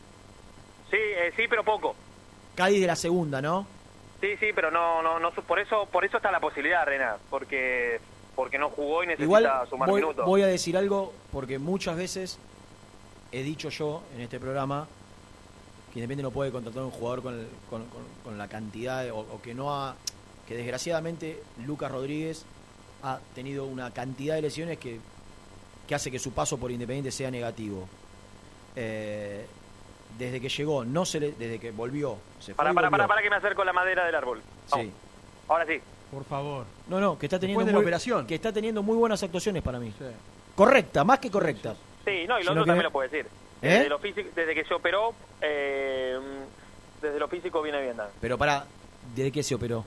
Sí, 0.89 0.97
eh, 0.97 1.31
sí, 1.35 1.43
pero 1.49 1.63
poco. 1.63 1.95
Cádiz 2.55 2.81
de 2.81 2.87
la 2.87 2.95
segunda, 2.95 3.41
¿no? 3.41 3.67
Sí, 4.21 4.35
sí, 4.39 4.47
pero 4.53 4.69
no, 4.71 5.01
no, 5.01 5.19
no, 5.19 5.31
por 5.31 5.59
eso, 5.59 5.85
por 5.91 6.03
eso 6.03 6.17
está 6.17 6.31
la 6.31 6.39
posibilidad, 6.39 6.85
Rena, 6.85 7.17
porque, 7.29 7.99
porque 8.35 8.57
no 8.57 8.69
jugó 8.69 9.03
y 9.03 9.07
necesita 9.07 9.23
Igual 9.23 9.67
sumar 9.69 9.89
voy, 9.89 10.01
minutos. 10.01 10.25
voy 10.25 10.41
a 10.41 10.47
decir 10.47 10.75
algo 10.77 11.13
porque 11.31 11.57
muchas 11.59 11.95
veces 11.95 12.37
he 13.31 13.43
dicho 13.43 13.69
yo 13.69 14.01
en 14.15 14.21
este 14.21 14.39
programa 14.39 14.87
que 15.93 15.99
Independiente 15.99 16.23
no 16.23 16.31
puede 16.31 16.51
contratar 16.51 16.81
a 16.83 16.85
un 16.85 16.91
jugador 16.91 17.23
con, 17.23 17.39
el- 17.39 17.47
con- 17.69 17.85
con- 17.85 18.03
con 18.23 18.37
la 18.37 18.47
cantidad 18.47 19.03
de- 19.03 19.11
o, 19.11 19.19
o 19.19 19.41
que 19.41 19.53
no 19.53 19.73
ha 19.73 19.95
que 20.47 20.55
desgraciadamente 20.55 21.41
Lucas 21.65 21.91
Rodríguez 21.91 22.43
ha 23.03 23.19
tenido 23.35 23.65
una 23.65 23.91
cantidad 23.91 24.35
de 24.35 24.41
lesiones 24.41 24.77
que, 24.79 24.99
que 25.87 25.95
hace 25.95 26.09
que 26.11 26.17
su 26.19 26.31
paso 26.33 26.57
por 26.57 26.71
Independiente 26.71 27.11
sea 27.11 27.29
negativo. 27.31 27.87
Eh, 28.75 29.45
desde 30.17 30.41
que 30.41 30.49
llegó, 30.49 30.83
no 30.85 31.05
se 31.05 31.19
le, 31.19 31.31
desde 31.33 31.59
que 31.59 31.71
volvió, 31.71 32.17
se 32.39 32.47
fue 32.47 32.55
Para, 32.55 32.71
y 32.71 32.75
para, 32.75 32.89
para, 32.89 33.07
para 33.07 33.21
que 33.21 33.29
me 33.29 33.35
acerco 33.37 33.63
la 33.63 33.73
madera 33.73 34.05
del 34.05 34.15
árbol. 34.15 34.41
Sí. 34.73 34.91
Ahora 35.47 35.65
sí. 35.65 35.79
Por 36.11 36.23
favor. 36.25 36.65
No, 36.87 36.99
no, 36.99 37.17
que 37.19 37.27
está 37.27 37.39
teniendo 37.39 37.63
de 37.63 37.71
la 37.71 37.77
muy, 37.77 37.83
operación. 37.85 38.25
que 38.27 38.35
está 38.35 38.51
teniendo 38.51 38.81
muy 38.83 38.97
buenas 38.97 39.21
actuaciones 39.23 39.61
para 39.63 39.79
mí. 39.79 39.93
Correcta, 40.55 41.03
más 41.03 41.19
que 41.19 41.29
correcta. 41.31 41.75
Sí, 42.05 42.25
no, 42.27 42.39
y 42.39 42.43
lo 42.43 42.51
otro 42.51 42.63
que- 42.63 42.67
también 42.69 42.83
lo 42.83 42.91
puede 42.91 43.09
decir. 43.09 43.27
¿Eh? 43.61 43.67
Desde, 43.69 43.89
lo 43.89 43.99
físico, 43.99 44.29
desde 44.35 44.55
que 44.55 44.63
se 44.65 44.73
operó, 44.73 45.13
eh, 45.41 46.17
desde 47.01 47.19
lo 47.19 47.27
físico 47.27 47.61
viene 47.61 47.81
bien. 47.81 47.97
Pero 48.21 48.37
para, 48.37 48.65
¿de 49.15 49.31
qué 49.31 49.43
se 49.43 49.53
operó? 49.55 49.85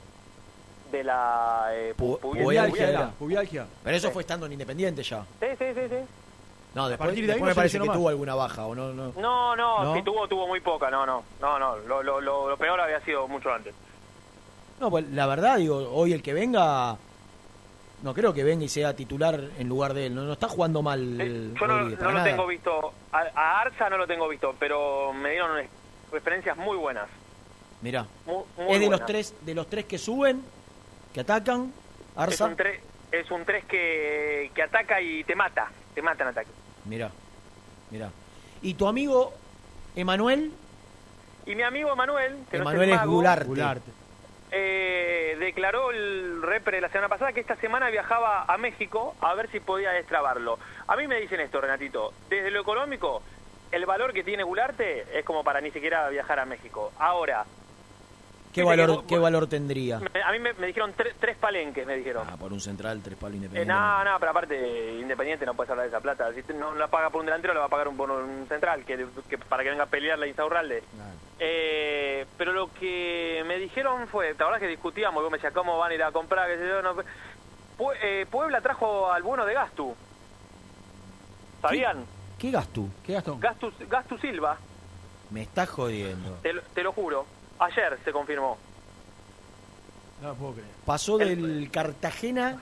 De 0.91 1.03
la 1.03 1.69
eh, 1.71 1.93
pu- 1.97 2.19
Pu- 2.19 2.33
pubialgia. 2.43 3.11
pubialgia. 3.17 3.65
Pero 3.83 3.97
eso 3.97 4.07
Sí. 4.07 4.13
fue 4.13 4.21
estando 4.21 4.45
en 4.45 4.53
Independiente 4.53 5.01
ya. 5.03 5.25
Sí, 5.39 5.47
sí, 5.57 5.65
sí, 5.73 5.81
sí. 5.89 5.95
No, 6.75 6.89
después, 6.89 7.07
partir 7.09 7.27
de 7.27 7.33
ahí 7.33 7.39
no 7.39 7.45
me 7.45 7.53
parece 7.55 7.79
que 7.79 7.85
más. 7.85 7.95
tuvo 7.95 8.09
alguna 8.09 8.33
baja 8.35 8.65
o 8.65 8.73
no, 8.73 8.91
no. 8.93 9.13
No, 9.19 9.55
no, 9.55 9.83
¿No? 9.83 9.93
si 9.95 10.01
tuvo, 10.01 10.27
tuvo 10.27 10.47
muy 10.47 10.59
poca, 10.59 10.89
no, 10.89 11.05
no, 11.05 11.23
no, 11.39 11.59
no, 11.59 11.77
lo, 11.77 12.01
lo, 12.01 12.19
lo, 12.19 12.49
lo 12.49 12.57
peor 12.57 12.79
había 12.81 12.99
sido 13.01 13.27
mucho 13.27 13.53
antes. 13.53 13.75
No, 14.79 14.89
pues 14.89 15.07
la 15.11 15.27
verdad, 15.27 15.57
digo, 15.57 15.89
hoy 15.93 16.13
el 16.13 16.23
que 16.23 16.33
venga, 16.33 16.97
no 18.01 18.13
creo 18.13 18.33
que 18.33 18.43
venga 18.43 18.65
y 18.65 18.69
sea 18.69 18.95
titular 18.95 19.39
en 19.59 19.69
lugar 19.69 19.93
de 19.93 20.07
él. 20.07 20.15
No, 20.15 20.23
no 20.23 20.33
está 20.33 20.49
jugando 20.49 20.81
mal. 20.81 20.99
Yo 21.17 21.67
no, 21.67 21.77
Rodríguez, 21.77 21.99
no 21.99 22.05
para 22.05 22.17
lo 22.17 22.23
tengo 22.23 22.47
visto, 22.47 22.93
a, 23.11 23.19
a 23.35 23.61
Arza 23.61 23.89
no 23.91 23.97
lo 23.97 24.07
tengo 24.07 24.27
visto, 24.27 24.55
pero 24.59 25.13
me 25.13 25.29
dieron 25.31 25.51
referencias 26.11 26.57
muy 26.57 26.75
buenas. 26.77 27.07
Mirá. 27.81 28.07
Muy, 28.25 28.43
muy 28.57 28.73
es 28.73 28.79
de 28.79 28.89
los 28.89 29.05
tres, 29.05 29.35
de 29.41 29.53
los 29.53 29.69
tres 29.69 29.85
que 29.85 29.97
suben, 29.99 30.43
que 31.13 31.19
atacan, 31.19 31.71
Es 32.13 32.17
Arza. 32.17 32.45
un, 32.45 32.55
tres, 32.55 32.81
es 33.11 33.29
un 33.29 33.45
tres 33.45 33.63
que, 33.65 34.49
que 34.55 34.63
ataca 34.63 34.99
y 35.01 35.23
te 35.23 35.35
mata, 35.35 35.69
te 35.93 36.01
mata 36.01 36.23
en 36.23 36.29
ataque. 36.29 36.49
Mirá, 36.85 37.11
mirá. 37.91 38.09
Y 38.61 38.73
tu 38.75 38.87
amigo 38.87 39.33
Emanuel, 39.95 40.51
Y 41.45 41.55
mi 41.55 41.63
amigo 41.63 41.91
Emanuel, 41.91 42.37
que 42.49 42.57
no 42.57 42.63
Emanuel 42.63 42.89
es, 42.89 42.95
es 42.95 43.01
el 43.01 43.07
mago, 43.07 43.45
Gularte. 43.47 43.91
eh, 44.51 45.35
declaró 45.39 45.91
el 45.91 46.41
repre 46.41 46.79
la 46.81 46.89
semana 46.89 47.09
pasada 47.09 47.33
que 47.33 47.39
esta 47.41 47.55
semana 47.57 47.89
viajaba 47.89 48.43
a 48.47 48.57
México 48.57 49.15
a 49.21 49.33
ver 49.33 49.49
si 49.51 49.59
podía 49.59 49.91
destrabarlo. 49.91 50.59
A 50.87 50.95
mí 50.95 51.07
me 51.07 51.19
dicen 51.19 51.39
esto, 51.39 51.59
Renatito, 51.59 52.13
desde 52.29 52.51
lo 52.51 52.61
económico, 52.61 53.21
el 53.71 53.85
valor 53.85 54.13
que 54.13 54.23
tiene 54.23 54.43
Gularte 54.43 55.05
es 55.17 55.25
como 55.25 55.43
para 55.43 55.59
ni 55.61 55.71
siquiera 55.71 56.07
viajar 56.09 56.39
a 56.39 56.45
México. 56.45 56.91
Ahora, 56.99 57.45
¿Qué 58.53 58.63
valor, 58.63 58.87
vos- 58.89 59.03
qué 59.07 59.17
valor 59.17 59.47
tendría? 59.47 59.99
me- 59.99 60.21
a 60.21 60.31
mí 60.31 60.39
me, 60.39 60.53
me 60.53 60.67
dijeron 60.67 60.93
tre- 60.95 61.13
tres 61.19 61.35
palenques, 61.37 61.85
me 61.87 61.95
dijeron. 61.97 62.27
Ah, 62.29 62.37
por 62.37 62.53
un 62.53 62.61
central, 62.61 63.01
tres 63.03 63.17
palos 63.17 63.33
Eh, 63.33 63.37
independiente. 63.37 63.73
no, 63.73 64.03
no, 64.03 64.19
pero 64.19 64.29
aparte, 64.31 64.93
Independiente 64.99 65.45
no 65.45 65.55
puedes 65.55 65.71
hablar 65.71 65.85
de 65.85 65.89
esa 65.89 65.99
plata. 66.01 66.31
Si 66.33 66.53
no 66.53 66.75
la 66.75 66.87
paga 66.87 67.09
por 67.09 67.21
un 67.21 67.25
delantero, 67.25 67.53
la 67.55 67.61
va 67.61 67.65
a 67.65 67.69
pagar 67.69 67.87
un, 67.87 67.97
por 67.97 68.11
un 68.11 68.45
central, 68.47 68.85
que, 68.85 69.05
que 69.27 69.37
para 69.39 69.63
que 69.63 69.69
venga 69.71 69.83
a 69.85 69.87
pelear 69.87 70.19
la 70.19 70.27
Insaurralde. 70.27 70.83
Eh, 71.39 72.25
pero 72.37 72.53
lo 72.53 72.71
que 72.73 73.43
me 73.47 73.57
dijeron 73.57 74.07
fue, 74.07 74.35
¿te 74.35 74.43
acordás 74.43 74.61
que 74.61 74.67
discutíamos? 74.67 75.19
Y 75.19 75.23
vos 75.23 75.31
me 75.31 75.37
decías, 75.39 75.53
¿cómo 75.53 75.77
van 75.79 75.91
a 75.91 75.95
ir 75.95 76.03
a 76.03 76.11
comprar? 76.11 76.47
qué 76.47 76.57
sé 76.57 76.67
yo? 76.67 76.81
No, 76.81 76.95
Pue- 77.77 77.97
eh, 78.03 78.27
Puebla 78.29 78.61
trajo 78.61 79.11
al 79.11 79.23
bueno 79.23 79.45
de 79.45 79.55
Gastu. 79.55 79.95
¿Sabían? 81.61 82.05
¿Qué 82.37 82.51
gasto? 82.51 82.85
¿Qué 83.05 83.13
gastó? 83.13 83.37
Gastu, 83.39 83.71
Gastu 83.89 84.17
Silva, 84.19 84.57
Me 85.31 85.41
estás 85.41 85.69
jodiendo. 85.69 86.37
te 86.41 86.83
lo 86.83 86.91
juro. 86.91 87.25
Ayer 87.59 87.97
se 88.03 88.11
confirmó. 88.11 88.57
No 90.21 90.29
lo 90.29 90.35
puedo 90.35 90.53
creer. 90.53 90.69
Pasó 90.85 91.17
del 91.17 91.69
Cartagena 91.71 92.61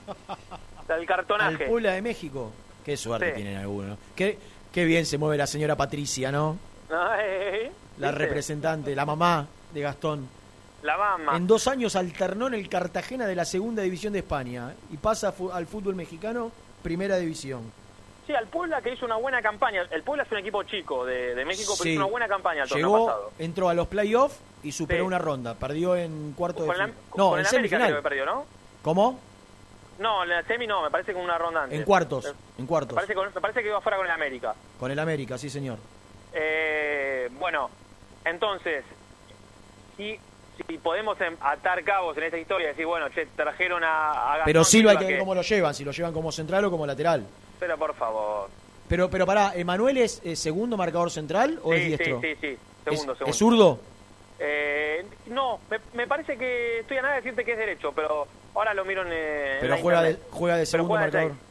El 0.88 0.94
al 0.94 1.06
cartonaje. 1.06 1.66
Puebla 1.68 1.94
de 1.94 2.02
México. 2.02 2.52
Qué 2.84 2.98
suerte 2.98 3.30
Sí. 3.30 3.36
tienen 3.36 3.58
algunos. 3.58 3.98
Qué, 4.16 4.38
qué 4.72 4.86
bien 4.86 5.06
se 5.06 5.18
mueve 5.18 5.38
la 5.38 5.48
señora 5.48 5.76
Patricia, 5.76 6.32
¿no? 6.32 6.58
Ay, 6.90 7.72
La 8.00 8.10
¿viste? 8.10 8.26
representante, 8.26 8.96
la 8.96 9.06
mamá 9.06 9.48
de 9.74 9.82
Gastón. 9.82 10.28
La 10.82 10.98
mamá. 10.98 11.38
En 11.38 11.46
dos 11.46 11.68
años 11.68 11.96
alternó 11.96 12.48
en 12.48 12.56
el 12.56 12.68
Cartagena 12.68 13.28
de 13.28 13.36
la 13.36 13.46
segunda 13.46 13.84
división 13.84 14.14
de 14.14 14.20
España 14.20 14.74
y 14.92 14.98
pasa 14.98 15.32
fu- 15.32 15.52
al 15.52 15.68
fútbol 15.68 15.94
mexicano, 15.96 16.52
primera 16.82 17.18
división. 17.18 17.72
Sí, 18.28 18.36
al 18.36 18.48
Puebla 18.48 18.82
que 18.82 18.94
hizo 18.94 19.06
una 19.06 19.16
buena 19.18 19.42
campaña. 19.42 19.86
El 19.90 20.04
Puebla 20.04 20.24
es 20.24 20.32
un 20.32 20.38
equipo 20.38 20.64
chico 20.64 21.06
de, 21.06 21.34
de 21.36 21.44
México, 21.46 21.74
pero 21.78 21.84
Sí. 21.84 21.90
hizo 21.94 22.02
una 22.02 22.12
buena 22.12 22.28
campaña 22.28 22.64
el 22.64 22.70
Llegó, 22.70 23.06
pasado. 23.08 23.32
entró 23.40 23.70
a 23.70 23.74
los 23.74 23.88
playoffs 23.88 24.40
y 24.64 24.72
superó 24.72 25.04
Sí. 25.04 25.08
una 25.08 25.18
ronda. 25.18 25.56
Perdió 25.56 25.96
en 25.96 26.34
cuarto 26.34 26.62
de 26.62 26.68
Con, 26.68 26.76
final. 26.76 26.94
con 27.10 27.18
No, 27.20 27.34
el 27.34 27.40
en 27.40 27.44
que 27.46 27.50
semifinal. 27.50 28.02
perdió, 28.02 28.26
¿no? 28.26 28.46
¿Cómo? 28.84 29.20
No, 30.00 30.24
en 30.24 30.30
la 30.30 30.44
semi 30.44 30.66
no, 30.68 30.82
me 30.84 30.90
parece 30.90 31.14
que 31.14 31.20
una 31.20 31.38
ronda 31.38 31.64
antes. 31.64 31.78
En 31.80 31.86
cuartos. 31.86 32.26
Eh, 32.26 32.30
En 32.58 32.64
Me 32.64 32.68
cuartos. 32.68 32.96
parece, 32.96 33.14
que- 33.14 33.20
me 33.22 33.42
parece 33.42 33.62
que 33.62 33.68
iba 33.68 33.78
afuera 33.80 33.98
con 33.98 34.06
el 34.06 34.12
América. 34.12 34.56
Con 34.80 34.92
el 34.92 35.00
América, 35.00 35.38
sí, 35.38 35.50
señor. 35.50 35.78
Eh, 36.34 37.30
bueno, 37.40 37.70
entonces, 38.26 38.84
si, 39.98 40.18
si 40.68 40.78
podemos 40.78 41.20
em- 41.22 41.38
atar 41.42 41.84
cabos 41.84 42.16
en 42.18 42.24
esta 42.24 42.38
historia 42.38 42.66
y 42.66 42.70
decir, 42.70 42.86
bueno, 42.86 43.10
che, 43.10 43.26
trajeron 43.36 43.84
a, 43.84 44.12
a 44.12 44.26
Gastón 44.38 44.46
Pero 44.46 44.64
Silva 44.64 44.92
hay 44.92 44.98
que- 44.98 45.06
ver 45.06 45.20
cómo 45.20 45.36
lo 45.36 45.42
llevan, 45.42 45.74
si 45.74 45.84
lo 45.84 45.92
llevan 45.92 46.14
como 46.14 46.32
central 46.32 46.66
o 46.66 46.72
como 46.72 46.86
lateral. 46.86 47.26
Pero 47.62 47.78
por 47.78 47.94
favor. 47.96 48.50
Pero, 48.90 49.10
pero 49.10 49.26
pará, 49.26 49.54
¿Emanuel 49.56 49.98
es 50.00 50.20
eh, 50.26 50.36
segundo 50.36 50.76
marcador 50.76 51.10
central 51.12 51.60
o 51.64 51.72
sí, 51.72 51.80
es 51.80 51.86
diestro? 51.88 52.20
sí, 52.20 52.28
sí, 52.34 52.38
sí, 52.42 52.48
¿Es- 52.48 52.60
segundo, 52.84 53.14
segundo. 53.16 53.26
¿Es 53.32 53.36
zurdo? 53.38 53.80
Eh, 54.40 55.06
no, 55.28 55.60
me, 55.70 55.78
me 55.94 56.08
parece 56.08 56.36
que 56.38 56.80
estoy 56.80 56.98
a 56.98 57.02
nada 57.04 57.14
de 57.16 57.22
decirte 57.22 57.46
que 57.46 57.52
es 57.54 57.58
derecho, 57.60 57.94
pero 57.96 58.28
ahora 58.56 58.74
lo 58.74 58.84
miro 58.84 59.04
en, 59.04 59.10
eh, 59.12 59.58
Pero 59.62 59.78
juega 59.78 60.02
de, 60.02 60.18
juega 60.32 60.56
de 60.58 60.62
Pero 60.64 60.72
segundo 60.72 60.96
de 60.96 61.00
marcador. 61.02 61.30
seis. 61.32 61.42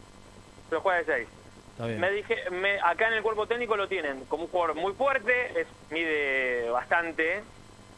Pero 0.68 0.80
juega 0.82 0.98
de 0.98 1.04
6. 1.04 1.28
Está 1.72 1.86
bien. 1.86 2.00
Me 2.00 2.10
dije, 2.10 2.36
me, 2.50 2.80
acá 2.80 3.08
en 3.08 3.14
el 3.14 3.22
cuerpo 3.22 3.46
técnico 3.46 3.76
lo 3.76 3.88
tienen 3.88 4.24
como 4.28 4.44
un 4.44 4.50
jugador 4.50 4.74
muy 4.76 4.92
fuerte, 4.92 5.60
es, 5.60 5.66
mide 5.90 6.68
bastante, 6.70 7.42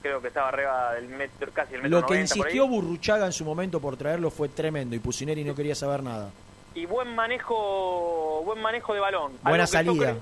creo 0.02 0.20
que 0.22 0.28
estaba 0.28 0.48
arriba 0.50 0.92
del 0.94 1.08
metro, 1.08 1.50
casi 1.52 1.74
el 1.74 1.82
metro 1.82 2.00
Lo 2.00 2.06
que 2.06 2.14
90 2.14 2.34
por 2.34 2.46
ahí. 2.46 2.50
insistió 2.52 2.68
Burruchaga 2.68 3.26
en 3.26 3.32
su 3.32 3.44
momento 3.44 3.80
por 3.80 3.96
traerlo 3.96 4.30
fue 4.30 4.48
tremendo 4.50 4.94
y 4.94 4.98
Pusineri 5.00 5.42
no 5.42 5.54
quería 5.54 5.74
saber 5.74 6.02
nada. 6.02 6.30
Y 6.74 6.86
buen 6.86 7.14
manejo, 7.14 8.42
buen 8.44 8.60
manejo 8.60 8.94
de 8.94 9.00
balón. 9.00 9.38
Buena 9.42 9.66
salida, 9.66 10.16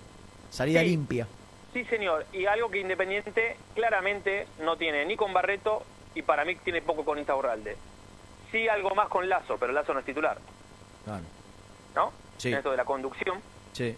salida 0.50 0.80
Sí. 0.80 0.86
limpia. 0.88 1.26
Sí, 1.72 1.84
señor, 1.84 2.26
y 2.32 2.46
algo 2.46 2.68
que 2.70 2.78
Independiente 2.80 3.56
claramente 3.74 4.46
no 4.60 4.76
tiene 4.76 5.04
ni 5.06 5.16
con 5.16 5.32
Barreto 5.32 5.84
y 6.14 6.22
para 6.22 6.44
mí 6.44 6.56
tiene 6.56 6.82
poco 6.82 7.04
con 7.04 7.18
Insaurralde. 7.18 7.76
Sí, 8.50 8.66
algo 8.68 8.92
más 8.96 9.08
con 9.08 9.28
Lazo, 9.28 9.56
pero 9.58 9.72
Lazo 9.72 9.94
no 9.94 10.00
es 10.00 10.06
titular, 10.06 10.38
Claro, 11.04 11.22
¿no? 11.94 12.12
Sí. 12.38 12.48
En 12.50 12.58
esto 12.58 12.70
de 12.72 12.76
la 12.76 12.84
conducción. 12.84 13.40
sí. 13.72 13.96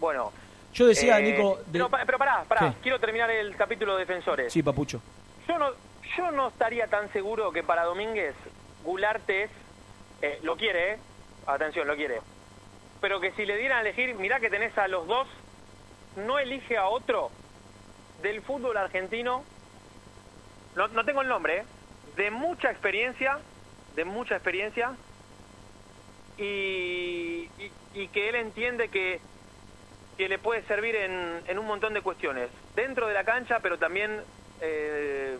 Bueno. 0.00 0.32
Yo 0.74 0.86
decía, 0.86 1.18
eh, 1.18 1.22
Nico, 1.32 1.58
de- 1.66 1.78
no, 1.80 1.88
pa- 1.90 2.04
pero 2.06 2.18
pará, 2.18 2.44
pará, 2.46 2.60
¿Qué? 2.70 2.82
quiero 2.82 3.00
terminar 3.00 3.30
el 3.30 3.56
capítulo 3.56 3.94
de 3.94 4.00
defensores. 4.00 4.52
Sí, 4.52 4.62
papucho. 4.62 5.00
Yo 5.48 5.58
no, 5.58 5.70
yo 6.16 6.30
no 6.30 6.48
estaría 6.48 6.86
tan 6.86 7.10
seguro 7.12 7.50
que 7.50 7.64
para 7.64 7.82
Domínguez 7.84 8.34
Gularte 8.84 9.44
es, 9.44 9.50
eh, 10.22 10.38
lo 10.42 10.56
quiere, 10.56 10.92
eh, 10.92 10.98
atención, 11.54 11.86
lo 11.86 11.96
quiere, 11.96 12.20
pero 13.00 13.20
que 13.20 13.32
si 13.32 13.44
le 13.46 13.56
dieran 13.56 13.78
a 13.78 13.80
elegir, 13.82 14.14
mirá 14.14 14.40
que 14.40 14.50
tenés 14.50 14.76
a 14.78 14.88
los 14.88 15.06
dos, 15.06 15.26
no 16.16 16.38
elige 16.38 16.76
a 16.76 16.88
otro 16.88 17.30
del 18.22 18.42
fútbol 18.42 18.76
argentino, 18.76 19.44
no, 20.76 20.88
no 20.88 21.04
tengo 21.04 21.22
el 21.22 21.28
nombre, 21.28 21.58
eh, 21.58 21.64
de 22.16 22.30
mucha 22.30 22.70
experiencia, 22.70 23.38
de 23.94 24.04
mucha 24.04 24.34
experiencia, 24.34 24.94
y, 26.36 27.48
y, 27.58 27.72
y 27.94 28.08
que 28.08 28.28
él 28.28 28.34
entiende 28.36 28.88
que, 28.88 29.20
que 30.16 30.28
le 30.28 30.38
puede 30.38 30.62
servir 30.62 30.94
en, 30.96 31.40
en 31.46 31.58
un 31.58 31.66
montón 31.66 31.94
de 31.94 32.02
cuestiones, 32.02 32.50
dentro 32.74 33.06
de 33.08 33.14
la 33.14 33.24
cancha, 33.24 33.58
pero 33.60 33.78
también 33.78 34.20
eh, 34.60 35.38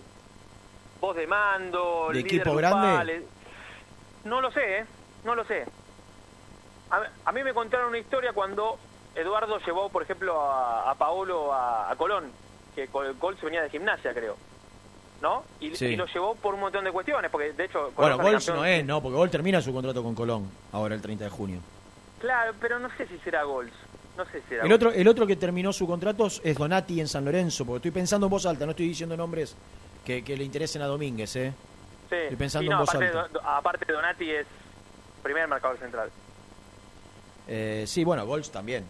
voz 1.01 1.17
de 1.17 1.27
mando, 1.27 2.09
¿De 2.09 2.15
líder 2.23 2.27
equipo 2.41 2.55
grupal, 2.57 3.07
grande? 3.07 3.17
eh. 3.17 3.23
No 4.25 4.41
lo 4.41 4.51
sé, 4.51 4.79
¿eh? 4.79 4.85
No 5.25 5.35
lo 5.35 5.45
sé. 5.45 5.65
A, 6.91 7.03
a 7.27 7.33
mí 7.33 7.43
me 7.43 7.53
contaron 7.55 7.89
una 7.89 7.99
historia 7.99 8.33
cuando 8.33 8.79
Eduardo 9.15 9.59
llevó, 9.67 9.89
por 9.89 10.03
ejemplo, 10.03 10.41
a, 10.41 10.91
a 10.91 10.95
Paolo 10.95 11.53
a, 11.53 11.91
a 11.91 11.97
Colón, 11.97 12.31
que 12.75 12.89
Col, 12.89 13.17
Col 13.19 13.37
se 13.39 13.45
venía 13.47 13.63
de 13.63 13.71
gimnasia, 13.71 14.13
creo. 14.15 14.37
¿No? 15.21 15.43
Y, 15.61 15.75
Sí. 15.75 15.87
y 15.87 15.97
lo 15.97 16.07
llevó 16.07 16.37
por 16.37 16.55
un 16.55 16.61
montón 16.61 16.85
de 16.85 16.93
cuestiones, 16.93 17.29
porque 17.31 17.53
de 17.53 17.65
hecho... 17.65 17.91
Colón 17.95 18.19
Bueno, 18.19 18.39
campeón- 18.39 18.57
no 18.57 18.65
es, 18.65 18.85
¿no? 18.85 19.03
Porque 19.03 19.17
Gol 19.17 19.31
termina 19.31 19.61
su 19.61 19.73
contrato 19.73 20.03
con 20.03 20.15
Colón 20.15 20.49
ahora 20.73 20.95
el 20.95 21.03
30 21.03 21.25
de 21.25 21.31
junio. 21.31 21.61
Claro, 22.21 22.53
pero 22.61 22.79
no 22.79 22.89
sé 22.97 23.07
si 23.09 23.19
será 23.19 23.43
Gols. 23.43 23.73
No 24.17 24.25
sé 24.27 24.43
si 24.49 24.55
era 24.55 24.65
El 24.65 24.73
otro, 24.73 24.91
el 24.93 25.07
otro 25.09 25.27
que 25.27 25.37
terminó 25.37 25.73
su 25.73 25.87
contrato 25.87 26.27
es 26.27 26.57
Donati 26.57 27.01
en 27.01 27.09
San 27.09 27.25
Lorenzo, 27.25 27.65
porque 27.65 27.77
estoy 27.89 27.91
pensando 27.91 28.27
en 28.27 28.31
voz 28.31 28.47
alta, 28.47 28.65
no 28.65 28.71
estoy 28.73 28.89
diciendo 28.89 29.17
nombres 29.17 29.57
que, 30.05 30.23
que 30.25 30.37
le 30.37 30.45
interesen 30.45 30.83
a 30.83 30.87
Domínguez, 30.87 31.35
¿eh? 31.37 31.53
Sí. 32.09 32.15
Estoy 32.17 32.37
pensando 32.37 32.63
Sí, 32.65 32.69
no, 32.71 32.75
en 32.75 32.79
voz 32.81 32.95
aparte, 32.95 33.19
alta. 33.19 33.57
Aparte 33.57 33.93
Donati 33.93 34.31
es 34.31 34.47
primer 35.23 35.47
marcador 35.49 35.79
central. 35.79 36.11
Eh, 37.49 37.85
sí, 37.87 38.05
bueno, 38.05 38.27
Gols 38.27 38.51
también, 38.51 38.85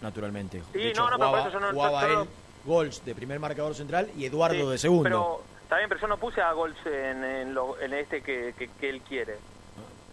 naturalmente. 0.00 0.62
Sí, 0.72 0.78
De 0.78 0.88
hecho, 0.90 1.10
no, 1.10 1.18
no, 1.18 1.32
pero 1.32 1.48
eso 1.48 1.60
no- 1.60 1.72
jugaba 1.72 2.06
él, 2.06 2.28
Gols 2.64 3.04
de 3.04 3.14
primer 3.14 3.38
marcador 3.40 3.74
central 3.74 4.10
y 4.16 4.24
Eduardo 4.26 4.54
Sí, 4.64 4.70
de 4.70 4.78
segundo. 4.78 5.02
Pero, 5.04 5.42
está 5.62 5.76
bien, 5.78 5.88
pero 5.88 6.00
yo 6.00 6.06
no 6.06 6.16
puse 6.16 6.40
a 6.40 6.52
Gols 6.52 6.76
en, 6.86 7.24
en, 7.24 7.54
lo- 7.54 7.78
en 7.80 7.92
este 7.94 8.22
que, 8.22 8.54
que- 8.58 8.68
que 8.68 8.88
él 8.88 9.00
quiere. 9.02 9.36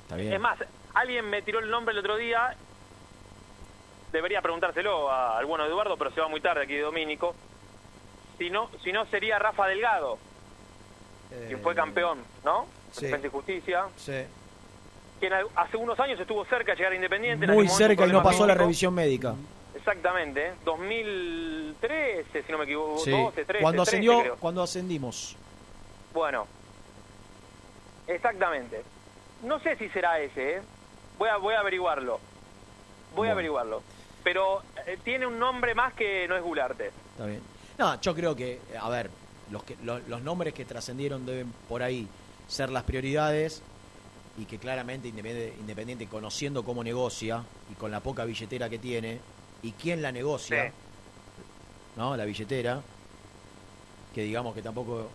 Está 0.03 0.15
bien. 0.15 0.33
Es 0.33 0.39
más, 0.39 0.57
alguien 0.93 1.29
me 1.29 1.41
tiró 1.41 1.59
el 1.59 1.69
nombre 1.69 1.93
el 1.93 1.99
otro 1.99 2.17
día. 2.17 2.55
Debería 4.11 4.41
preguntárselo 4.41 5.09
a- 5.09 5.37
al 5.37 5.45
bueno 5.45 5.65
Eduardo, 5.65 5.97
pero 5.97 6.11
se 6.11 6.21
va 6.21 6.27
muy 6.27 6.41
tarde 6.41 6.63
aquí 6.63 6.73
de 6.75 6.81
Domínico. 6.81 7.35
Si 8.37 8.49
no, 8.49 8.69
si 8.83 8.91
no 8.91 9.05
sería 9.07 9.39
Rafa 9.39 9.67
Delgado, 9.67 10.17
quien 11.47 11.59
fue 11.61 11.73
campeón, 11.75 12.19
¿no? 12.43 12.63
Eh, 12.63 12.65
sí. 12.91 13.05
En 13.05 13.11
Defensa 13.11 13.27
y 13.27 13.29
Justicia. 13.31 13.85
Sí. 13.95 14.23
Al- 15.31 15.47
hace 15.55 15.77
unos 15.77 15.99
años 15.99 16.19
estuvo 16.19 16.43
cerca 16.45 16.71
de 16.73 16.77
llegar 16.77 16.91
a 16.91 16.95
Independiente. 16.95 17.45
en 17.45 17.51
Muy 17.51 17.67
cerca 17.69 18.05
y 18.05 18.11
no 18.11 18.21
pasó 18.23 18.45
la 18.47 18.55
revisión 18.55 18.93
médica. 18.93 19.35
Exactamente, 19.75 20.47
¿eh? 20.49 20.53
2013, 20.65 22.43
si 22.43 22.51
no 22.51 22.57
me 22.57 22.63
equivoco. 22.65 22.99
Sí. 22.99 23.11
12, 23.11 23.45
13, 23.45 23.61
cuando 23.61 23.83
13, 23.83 23.97
ascendió, 23.97 24.35
cuando 24.39 24.63
ascendimos. 24.63 25.35
Bueno, 26.13 26.47
exactamente. 28.07 28.83
No 29.43 29.59
sé 29.59 29.75
si 29.77 29.89
será 29.89 30.19
ese, 30.19 30.57
¿eh? 30.57 30.61
Voy 31.17 31.29
a, 31.29 31.37
voy 31.37 31.53
a 31.55 31.59
averiguarlo. 31.59 32.19
Voy 33.15 33.27
a 33.29 33.31
averiguarlo. 33.33 33.81
Pero 34.23 34.61
eh, 34.87 34.97
tiene 35.03 35.27
un 35.27 35.37
nombre 35.37 35.75
más 35.75 35.93
que 35.93 36.27
no 36.27 36.35
es 36.37 36.43
Gularte. 36.43 36.91
Está 37.11 37.25
bien. 37.25 37.41
No, 37.77 37.99
yo 37.99 38.15
creo 38.15 38.35
que, 38.35 38.53
eh, 38.53 38.77
a 38.79 38.87
ver, 38.89 39.09
los, 39.51 39.63
que, 39.63 39.75
los, 39.83 40.07
los 40.07 40.21
nombres 40.21 40.53
que 40.53 40.63
trascendieron 40.65 41.25
deben 41.25 41.51
por 41.67 41.83
ahí 41.83 42.07
ser 42.47 42.69
las 42.69 42.83
prioridades 42.83 43.61
y 44.37 44.45
que 44.45 44.57
claramente 44.57 45.07
Independiente, 45.07 45.55
Independiente, 45.59 46.07
conociendo 46.07 46.63
cómo 46.63 46.83
negocia 46.83 47.43
y 47.71 47.75
con 47.75 47.91
la 47.91 47.99
poca 47.99 48.25
billetera 48.25 48.69
que 48.69 48.79
tiene 48.79 49.19
y 49.61 49.71
quién 49.73 50.01
la 50.01 50.11
negocia, 50.11 50.55
¿no? 51.95 52.17
La 52.17 52.25
billetera, 52.25 52.81
que 54.13 54.23
digamos 54.23 54.53
que 54.55 54.61
tampoco 54.61 55.09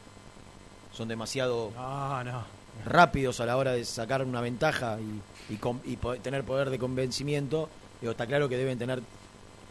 son 0.93 1.09
demasiado 1.09 1.73
rápidos 2.85 3.41
a 3.41 3.47
la 3.47 3.57
hora 3.57 3.73
de 3.73 3.85
sacar 3.85 4.23
una 4.25 4.41
ventaja 4.41 4.99
y, 5.01 5.55
y, 5.55 5.57
con- 5.57 5.81
y 5.85 5.97
po- 5.97 6.17
tener 6.17 6.45
poder 6.45 6.71
de 6.71 6.79
convencimiento, 6.79 7.69
digo, 8.01 8.13
está 8.13 8.27
claro 8.27 8.49
que 8.49 8.57
deben 8.57 8.79
tener, 8.79 9.03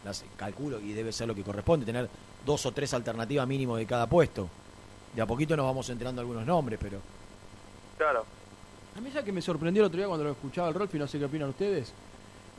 las, 0.04 0.24
calculo, 0.36 0.78
y 0.80 0.92
debe 0.92 1.10
ser 1.12 1.26
lo 1.26 1.34
que 1.34 1.42
corresponde, 1.42 1.86
tener 1.86 2.08
dos 2.44 2.66
o 2.66 2.72
tres 2.72 2.92
alternativas 2.94 3.46
mínimo 3.48 3.76
de 3.76 3.86
cada 3.86 4.06
puesto. 4.06 4.48
De 5.14 5.22
a 5.22 5.26
poquito 5.26 5.56
nos 5.56 5.64
vamos 5.64 5.88
enterando 5.88 6.20
algunos 6.20 6.44
nombres, 6.46 6.78
pero... 6.80 7.00
Claro. 7.96 8.24
A 8.98 9.00
mí 9.00 9.10
ya 9.14 9.22
que 9.22 9.30
me 9.30 9.40
sorprendió 9.40 9.82
el 9.82 9.86
otro 9.86 9.96
día 9.98 10.08
cuando 10.08 10.24
lo 10.24 10.32
escuchaba 10.32 10.68
el 10.68 10.74
Rolf 10.74 10.92
y 10.94 10.98
no 10.98 11.06
sé 11.06 11.18
qué 11.20 11.24
opinan 11.26 11.48
ustedes. 11.50 11.92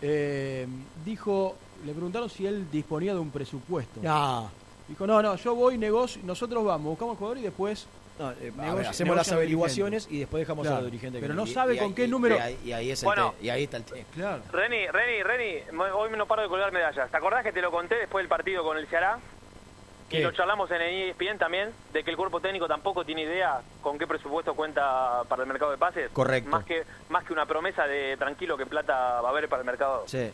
eh, 0.02 0.66
dijo, 1.04 1.58
le 1.86 1.92
preguntaron 1.92 2.30
si 2.30 2.48
él 2.48 2.66
disponía 2.72 3.14
de 3.14 3.20
un 3.20 3.30
presupuesto. 3.30 4.00
Ah. 4.08 4.48
Dijo, 4.88 5.06
no, 5.06 5.22
no, 5.22 5.36
yo 5.36 5.54
voy, 5.54 5.78
negocio, 5.78 6.22
nosotros 6.24 6.64
vamos, 6.64 6.88
buscamos 6.92 7.14
al 7.14 7.18
jugador 7.18 7.38
y 7.40 7.42
después... 7.42 7.86
No, 8.18 8.32
eh, 8.32 8.36
a 8.58 8.62
negocio- 8.62 8.76
ver, 8.76 8.88
hacemos 8.88 9.16
las 9.18 9.32
averiguaciones 9.32 10.08
y 10.10 10.20
después 10.20 10.40
dejamos 10.42 10.66
a 10.68 10.70
Claro, 10.70 10.84
los 10.84 10.92
dirigentes. 10.92 11.22
Pero 11.22 11.34
que- 11.34 11.38
no 11.38 11.46
y- 11.46 11.54
sabe 11.54 11.76
y 11.76 11.80
con 11.80 11.94
qué 11.94 12.06
y- 12.06 12.08
número... 12.08 12.36
Y 12.36 12.40
ahí, 12.40 12.60
y 12.66 12.72
ahí 12.72 12.92
es 12.92 13.04
el 13.04 13.08
Bueno. 13.08 13.34
te- 13.38 13.46
y 13.46 13.50
ahí 13.50 13.64
está 13.64 13.78
el 13.78 13.84
tema. 13.84 14.06
Claro. 14.16 14.42
Reni, 14.52 14.88
Reni, 14.88 15.24
Reni, 15.24 15.62
hoy 15.94 16.10
no 16.18 16.26
paro 16.26 16.42
de 16.44 16.48
colgar 16.48 16.72
medallas. 16.72 17.12
¿Te 17.12 17.18
acordás 17.18 17.44
que 17.44 17.52
te 17.52 17.62
lo 17.62 17.70
conté 17.72 17.96
después 17.96 18.24
del 18.24 18.30
partido 18.30 18.64
con 18.64 18.78
el 18.78 18.88
Ceará? 18.88 19.20
Y 20.12 20.22
lo 20.22 20.32
charlamos 20.32 20.70
en 20.72 20.82
E 20.82 21.10
ESPN 21.10 21.38
también, 21.38 21.70
de 21.94 22.04
que 22.04 22.10
el 22.12 22.18
cuerpo 22.18 22.40
técnico 22.42 22.68
tampoco 22.68 23.06
tiene 23.06 23.24
idea 23.24 23.62
con 23.82 23.98
qué 24.00 24.08
presupuesto 24.08 24.54
cuenta 24.56 25.24
para 25.28 25.44
el 25.44 25.48
mercado 25.48 25.72
de 25.72 25.78
pases. 25.78 26.10
Correcto. 26.12 26.50
Más 26.50 26.66
que, 26.66 26.84
más 27.10 27.24
que 27.24 27.34
una 27.34 27.46
promesa 27.46 27.86
de 27.86 28.18
tranquilo 28.18 28.58
que 28.58 28.66
plata 28.66 29.22
va 29.22 29.28
a 29.30 29.32
haber 29.32 29.48
para 29.48 29.62
el 29.62 29.66
mercado. 29.66 30.04
Sí. 30.08 30.32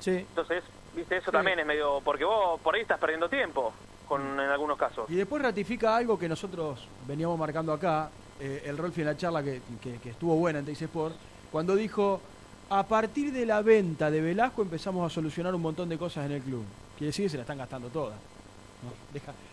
Sí. 0.00 0.10
Entonces, 0.16 0.62
viste, 0.94 1.16
eso 1.16 1.30
Sí. 1.30 1.36
también 1.36 1.58
es 1.58 1.66
medio... 1.66 2.00
Porque 2.04 2.24
vos 2.24 2.60
por 2.60 2.74
ahí 2.74 2.82
estás 2.82 2.98
perdiendo 2.98 3.28
tiempo, 3.28 3.72
con, 4.08 4.20
en 4.38 4.50
algunos 4.50 4.76
casos. 4.76 5.08
Y 5.08 5.14
después 5.14 5.42
ratifica 5.42 5.96
algo 5.96 6.18
que 6.18 6.28
nosotros 6.28 6.86
veníamos 7.06 7.38
marcando 7.38 7.72
acá, 7.72 8.10
eh, 8.40 8.62
el 8.66 8.76
Rolfi 8.76 9.00
en 9.02 9.06
la 9.06 9.16
charla 9.16 9.42
que, 9.42 9.62
que- 9.80 9.98
que 10.00 10.10
estuvo 10.10 10.34
buena 10.36 10.58
en 10.58 10.64
Teis 10.66 10.82
Sport, 10.82 11.14
cuando 11.50 11.76
dijo, 11.76 12.20
a 12.68 12.82
partir 12.82 13.32
de 13.32 13.46
la 13.46 13.62
venta 13.62 14.10
de 14.10 14.20
Velasco 14.20 14.62
empezamos 14.62 15.10
a 15.10 15.14
solucionar 15.14 15.54
un 15.54 15.62
montón 15.62 15.88
de 15.88 15.96
cosas 15.98 16.26
en 16.26 16.32
el 16.32 16.42
club. 16.42 16.64
Quiere 16.98 17.06
decir 17.08 17.26
que 17.26 17.30
se 17.30 17.36
la 17.36 17.42
están 17.42 17.58
gastando 17.58 17.88
todas. 17.88 18.16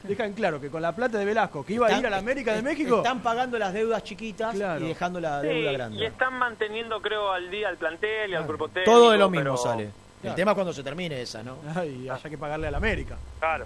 Dejan 0.04 0.34
claro 0.34 0.60
que 0.62 0.70
con 0.70 0.82
la 0.82 0.94
plata 0.96 1.18
de 1.18 1.26
Velasco, 1.26 1.66
que 1.66 1.74
iba 1.74 1.88
a 1.88 1.98
ir 1.98 2.06
a 2.06 2.10
la 2.10 2.18
América 2.18 2.54
de 2.54 2.62
México, 2.62 2.98
Están 2.98 3.22
pagando 3.22 3.58
las 3.60 3.74
deudas 3.74 4.04
chiquitas 4.04 4.56
Claro. 4.56 4.84
y 4.86 4.88
dejando 4.90 5.20
la 5.20 5.42
Sí, 5.42 5.48
deuda 5.48 5.72
y 5.72 5.74
grande. 5.74 6.06
están 6.06 6.34
manteniendo, 6.36 7.02
creo, 7.02 7.32
al 7.32 7.50
día 7.52 7.68
al 7.70 7.78
plantel 7.78 8.32
y 8.32 8.36
al 8.36 8.46
cuerpo 8.46 8.68
técnico. 8.70 8.92
Todo 8.92 9.12
de 9.12 9.18
lo 9.18 9.30
mismo 9.30 9.44
pero- 9.44 9.58
sale. 9.58 9.84
El 9.84 9.92
Claro. 10.22 10.36
tema 10.36 10.52
es 10.52 10.56
cuando 10.56 10.74
se 10.74 10.84
termine 10.84 11.22
esa, 11.22 11.42
¿no? 11.44 11.58
ay, 11.76 12.10
haya 12.10 12.30
que 12.30 12.38
pagarle 12.38 12.68
a 12.68 12.72
la 12.72 12.78
América. 12.78 13.18
Claro. 13.40 13.66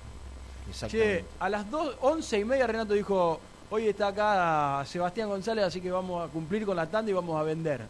Exactamente. 0.70 1.20
Che, 1.22 1.26
a 1.40 1.50
las 1.50 1.70
dos, 1.70 1.96
once 2.02 2.38
y 2.40 2.46
media 2.46 2.68
Renato 2.68 2.94
dijo, 2.94 3.40
hoy 3.70 3.88
está 3.88 4.08
acá 4.08 4.84
Sebastián 4.86 5.30
González, 5.30 5.66
así 5.66 5.82
que 5.82 5.92
vamos 5.92 6.28
a 6.28 6.32
cumplir 6.32 6.66
con 6.66 6.76
la 6.76 6.86
tanda 6.86 7.10
y 7.12 7.14
vamos 7.14 7.40
a 7.40 7.44
vender. 7.44 7.82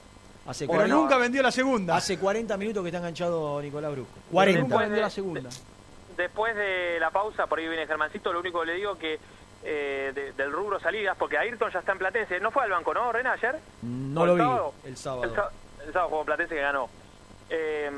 Hace 0.45 0.67
Pero 0.67 0.87
nunca 0.87 1.17
vendió 1.17 1.41
la 1.41 1.51
segunda. 1.51 1.95
Hace 1.95 2.17
40 2.17 2.57
minutos 2.57 2.83
que 2.83 2.89
está 2.89 2.97
enganchado 2.97 3.61
Nicolás 3.61 3.91
Brusco. 3.93 4.13
Pero 4.15 4.31
40. 4.31 4.61
Nunca 4.61 4.77
vendió 4.77 5.01
la 5.01 5.09
segunda. 5.09 5.49
Después 6.17 6.55
de 6.55 6.97
la 6.99 7.09
pausa, 7.11 7.47
por 7.47 7.59
ahí 7.59 7.67
viene 7.67 7.87
Germancito, 7.87 8.31
lo 8.33 8.39
único 8.39 8.59
que 8.61 8.65
le 8.67 8.73
digo 8.75 8.97
que 8.97 9.19
eh, 9.65 10.11
de- 10.13 10.33
del 10.33 10.51
rubro 10.51 10.79
salidas, 10.79 11.15
porque 11.17 11.37
Ayrton 11.37 11.71
ya 11.71 11.79
está 11.79 11.93
en 11.93 11.97
Platense, 11.99 12.39
no 12.39 12.51
fue 12.51 12.63
al 12.63 12.71
banco, 12.71 12.93
¿no, 12.93 13.11
René, 13.11 13.29
ayer? 13.29 13.55
No 13.81 14.21
¿O 14.21 14.25
lo 14.25 14.31
el 14.33 14.37
vi 14.39 14.43
sábado? 14.45 14.73
el 14.85 14.97
sábado. 14.97 15.23
El, 15.85 15.93
sábado 15.93 16.09
jugó 16.09 16.25
Platense 16.25 16.55
que 16.55 16.61
ganó. 16.61 16.89
Eh, 17.49 17.89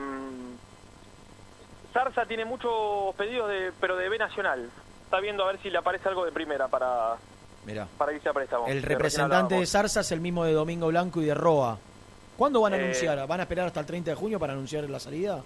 Zarza 1.93 2.25
tiene 2.25 2.45
muchos 2.45 3.15
pedidos, 3.15 3.49
de, 3.49 3.71
pero 3.79 3.95
de 3.95 4.09
B 4.09 4.17
Nacional. 4.17 4.69
Está 5.05 5.19
viendo 5.19 5.43
a 5.43 5.47
ver 5.47 5.61
si 5.61 5.69
le 5.69 5.77
aparece 5.77 6.09
algo 6.09 6.25
de 6.25 6.31
primera 6.31 6.67
para, 6.67 7.15
Mirá. 7.65 7.87
para 7.97 8.11
irse 8.13 8.27
a 8.29 8.33
préstamo. 8.33 8.67
El 8.67 8.83
representante 8.83 9.55
de. 9.55 9.65
Zarza 9.65 10.01
es 10.01 10.11
el 10.11 10.19
mismo 10.19 10.43
de 10.43 10.53
Domingo 10.53 10.87
Blanco 10.87 11.21
y 11.21 11.25
de 11.25 11.33
Roa. 11.33 11.77
¿Cuándo 12.37 12.59
van 12.61 12.73
a 12.73 12.77
Eh, 12.77 12.81
anunciar? 12.83 13.25
¿Van 13.27 13.39
a 13.39 13.43
esperar 13.43 13.67
hasta 13.67 13.79
el 13.79 13.85
30 13.85 14.11
de 14.11 14.15
junio 14.15 14.39
para 14.39 14.53
anunciar 14.53 14.83
la 14.89 14.99
salida? 14.99 15.41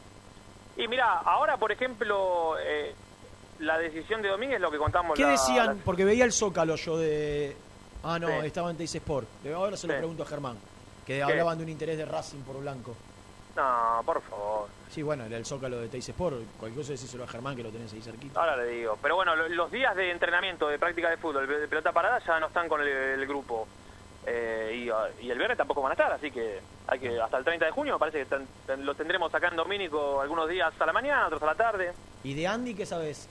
Y 0.80 0.88
mira, 0.88 1.19
ahora, 1.19 1.57
por 1.57 1.72
ejemplo, 1.72 2.56
eh, 2.60 2.93
la 3.60 3.77
decisión 3.77 4.22
de 4.22 4.30
Domínguez, 4.30 4.61
lo 4.61 4.72
que 4.72 4.77
contamos 4.77 5.15
¿Qué 5.15 5.23
la- 5.23 5.31
decían? 5.31 5.65
la- 5.77 5.84
Porque 5.84 6.06
veía 6.06 6.23
el 6.26 6.31
Zócalo 6.31 6.76
yo 6.76 6.97
de... 6.97 7.56
Ah, 8.03 8.18
no, 8.18 8.27
Sí. 8.27 8.47
estaba 8.47 8.72
en 8.72 8.77
Teis 8.77 8.95
Sport. 8.95 9.27
Ahora 9.53 9.76
se 9.76 9.88
lo 9.88 9.93
Sí. 9.93 9.97
pregunto 9.99 10.23
a 10.23 10.26
Germán. 10.26 10.57
Que 11.06 11.22
hablaban 11.22 11.57
de 11.57 11.64
un 11.65 11.69
interés 11.69 11.97
de 11.97 12.06
Racing 12.06 12.41
por 12.43 12.57
Blanco. 12.61 12.95
No, 13.57 14.01
por 14.06 14.22
favor. 14.22 14.68
Sí, 14.89 15.01
bueno, 15.01 15.26
era 15.26 15.35
el 15.35 15.45
Zócalo 15.45 15.80
de 15.80 15.89
Teis 15.89 16.07
Sport. 16.07 16.38
Cualquier 16.60 16.81
cosa 16.81 16.93
decíselo 16.93 17.26
a 17.26 17.27
Germán 17.27 17.57
que 17.57 17.64
lo 17.64 17.72
tenés 17.72 17.91
ahí 17.91 18.01
cerquita. 18.01 18.39
Ahora 18.39 18.56
le 18.56 18.68
digo. 18.68 18.97
Pero 19.01 19.15
bueno, 19.15 19.35
lo- 19.35 19.49
los 19.49 19.69
días 19.72 19.93
de 19.97 20.11
entrenamiento, 20.11 20.69
de 20.69 20.80
práctica 20.80 21.10
de 21.10 21.18
fútbol, 21.18 21.45
de 21.45 21.68
pelota 21.68 21.91
parada, 21.91 22.19
ya 22.26 22.39
no 22.39 22.47
están 22.47 22.69
con 22.69 22.80
el, 22.80 22.88
el 22.88 23.27
grupo. 23.27 23.68
Eh, 24.26 24.86
y, 25.22 25.26
y 25.26 25.32
el 25.32 25.38
viernes 25.38 25.58
tampoco 25.58 25.82
van 25.82 25.91
a 25.91 25.94
estar, 25.94 26.12
así 26.12 26.30
que 26.30 26.60
hay 26.88 27.00
que 27.00 27.20
hasta 27.22 27.38
el 27.38 27.46
30 27.46 27.66
de 27.66 27.72
junio 27.72 27.94
me 27.94 28.00
parece 28.00 28.20
que 28.20 28.26
tan- 28.26 28.86
lo 28.86 28.94
tendremos 28.94 29.34
acá 29.34 29.48
en 29.48 29.56
Domínico 29.56 30.20
algunos 30.22 30.48
días 30.50 30.74
a 30.80 30.86
la 30.86 30.94
mañana, 30.94 31.28
otros 31.28 31.41
a 31.44 31.48
la 31.48 31.56
tarde. 31.56 31.94
¿Y 32.24 32.34
de 32.34 32.46
Andy 32.48 32.76
qué 32.76 32.86
sabes? 32.86 33.28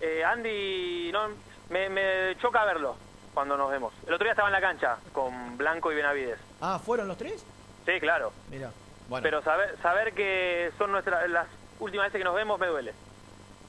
Eh, 0.00 0.22
Andy, 0.24 1.10
no, 1.12 1.28
me, 1.70 1.88
me 1.88 2.36
choca 2.40 2.64
verlo 2.64 2.94
cuando 3.32 3.56
nos 3.56 3.70
vemos. 3.70 3.92
El 4.06 4.14
otro 4.14 4.24
día 4.24 4.32
estaba 4.32 4.48
en 4.48 4.52
la 4.52 4.60
cancha 4.60 4.96
con 5.12 5.56
Blanco 5.56 5.90
y 5.90 5.94
Benavides. 5.96 6.38
Ah, 6.60 6.78
¿fueron 6.78 7.08
los 7.08 7.16
tres? 7.16 7.44
Sí, 7.86 7.92
claro. 8.00 8.32
Mira. 8.50 8.70
Bueno, 9.08 9.22
Pero 9.22 9.42
saber, 9.42 9.76
saber 9.82 10.12
que 10.14 10.70
son 10.78 10.92
nuestras 10.92 11.28
las 11.30 11.46
últimas 11.80 12.06
veces 12.08 12.18
que 12.18 12.24
nos 12.24 12.34
vemos 12.34 12.58
me 12.60 12.66
duele. 12.66 12.92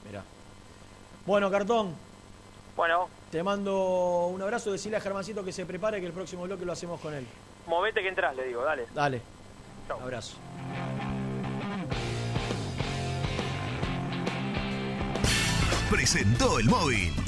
mira. 0.04 0.22
Bueno, 1.26 1.50
Cartón, 1.50 1.94
Bueno, 2.78 3.08
te 3.32 3.42
mando 3.42 4.28
un 4.28 4.40
abrazo. 4.40 4.70
Decirle 4.70 4.98
a 4.98 5.00
Germancito 5.00 5.44
que 5.44 5.50
se 5.50 5.66
prepare 5.66 5.98
que 5.98 6.06
el 6.06 6.12
próximo 6.12 6.44
bloque 6.44 6.64
lo 6.64 6.70
hacemos 6.70 7.00
con 7.00 7.12
él. 7.12 7.26
movete 7.66 8.00
que 8.00 8.08
entras, 8.08 8.36
le 8.36 8.46
digo, 8.46 8.62
dale. 8.62 8.86
Dale. 8.94 9.20
Abrazo. 9.88 10.36
Presentó 15.90 16.60
el 16.60 16.66
móvil. 16.66 17.27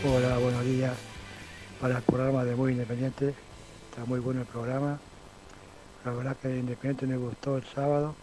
Hola, 0.06 0.38
buenos 0.38 0.64
días. 0.64 0.96
Para 1.80 1.96
el 1.96 2.02
programa 2.04 2.44
de 2.44 2.54
Muy 2.54 2.72
Independiente. 2.72 3.34
Está 3.90 4.04
muy 4.04 4.20
bueno 4.20 4.42
el 4.42 4.46
programa. 4.46 5.00
La 6.04 6.12
verdad 6.12 6.36
que 6.40 6.56
Independiente 6.56 7.08
me 7.08 7.16
gustó 7.16 7.56
el 7.56 7.64
sábado. 7.64 8.14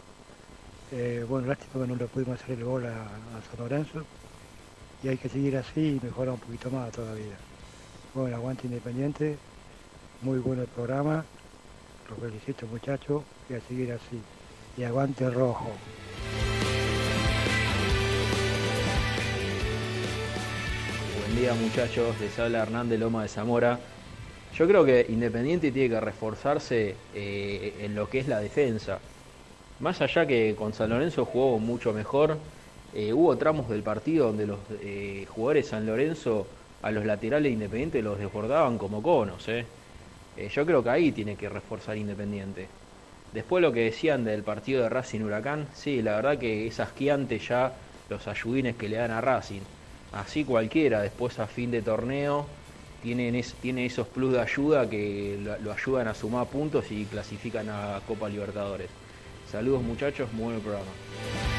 Eh, 0.94 1.26
bueno, 1.28 1.48
lástima 1.48 1.84
que 1.84 1.92
no 1.92 1.98
le 1.98 2.06
pudimos 2.06 2.42
hacer 2.42 2.58
el 2.58 2.64
gol 2.64 2.86
a, 2.86 2.90
a 2.92 3.42
San 3.52 3.60
Lorenzo. 3.60 4.06
Y 5.02 5.08
hay 5.08 5.18
que 5.18 5.30
seguir 5.30 5.56
así 5.56 6.00
y 6.02 6.06
mejorar 6.06 6.34
un 6.34 6.40
poquito 6.40 6.70
más 6.70 6.92
todavía. 6.92 7.38
Bueno, 8.14 8.36
aguante 8.36 8.68
Independiente. 8.68 9.38
Muy 10.22 10.40
bueno 10.40 10.64
el 10.64 10.68
programa. 10.68 11.24
Los 12.10 12.20
felicito 12.20 12.68
muchachos 12.68 13.24
y 13.50 13.54
a 13.54 13.62
seguir 13.62 13.94
así. 13.94 14.20
Y 14.78 14.84
aguante 14.84 15.30
rojo. 15.30 15.72
Buen 21.20 21.36
día 21.36 21.54
muchachos, 21.54 22.20
les 22.20 22.38
habla 22.38 22.64
Hernán 22.64 22.90
de 22.90 22.98
Loma 22.98 23.22
de 23.22 23.30
Zamora. 23.30 23.80
Yo 24.54 24.68
creo 24.68 24.84
que 24.84 25.06
Independiente 25.08 25.72
tiene 25.72 25.90
que 25.90 26.00
reforzarse 26.02 26.96
eh, 27.16 27.76
en 27.80 27.96
lo 27.96 28.10
que 28.10 28.20
es 28.20 28.28
la 28.28 28.42
defensa. 28.42 29.00
Más 29.80 30.02
allá 30.02 30.26
que 30.26 30.56
con 30.58 30.74
San 30.74 30.90
Lorenzo 30.90 31.24
jugó 31.24 31.58
mucho 31.60 31.94
mejor, 31.94 32.38
eh, 32.94 33.14
hubo 33.14 33.38
tramos 33.38 33.70
del 33.70 33.84
partido 33.84 34.28
donde 34.28 34.48
los 34.48 34.60
eh, 34.82 35.26
jugadores 35.30 35.68
San 35.68 35.86
Lorenzo 35.86 36.48
a 36.82 36.92
los 36.92 37.06
laterales 37.06 37.52
Independiente 37.52 38.02
los 38.02 38.18
desbordaban 38.18 38.78
como 38.78 39.04
conos. 39.04 39.48
Eh. 39.50 39.66
Yo 40.54 40.66
creo 40.66 40.84
que 40.84 40.90
ahí 40.90 41.12
tiene 41.12 41.36
que 41.36 41.50
reforzar 41.50 41.98
Independiente. 41.98 42.68
Después 43.34 43.62
lo 43.62 43.72
que 43.72 43.86
decían 43.86 44.24
del 44.24 44.42
partido 44.44 44.84
de 44.84 44.90
Racing 44.90 45.22
Huracán, 45.22 45.68
sí, 45.76 46.02
la 46.02 46.16
verdad 46.16 46.40
que 46.40 46.66
es 46.66 46.80
asqueante 46.80 47.38
ya 47.38 47.74
los 48.10 48.28
ayudines 48.28 48.76
que 48.76 48.90
le 48.90 48.98
dan 48.98 49.12
a 49.12 49.22
Racing. 49.22 49.62
Así 50.14 50.44
cualquiera, 50.44 51.02
después 51.02 51.38
a 51.38 51.46
fin 51.46 51.70
de 51.70 51.84
torneo, 51.84 52.48
tiene 53.04 53.86
esos 53.86 54.08
plus 54.08 54.34
de 54.34 54.42
ayuda 54.42 54.90
que 54.90 55.38
lo 55.62 55.72
ayudan 55.72 56.08
a 56.08 56.16
sumar 56.16 56.48
puntos 56.48 56.92
y 56.92 57.06
clasifican 57.06 57.70
a 57.70 58.02
Copa 58.08 58.28
Libertadores. 58.28 58.88
Saludos 59.52 59.84
muchachos, 59.84 60.32
muy 60.34 60.54
buen 60.54 60.62
programa. 60.62 61.59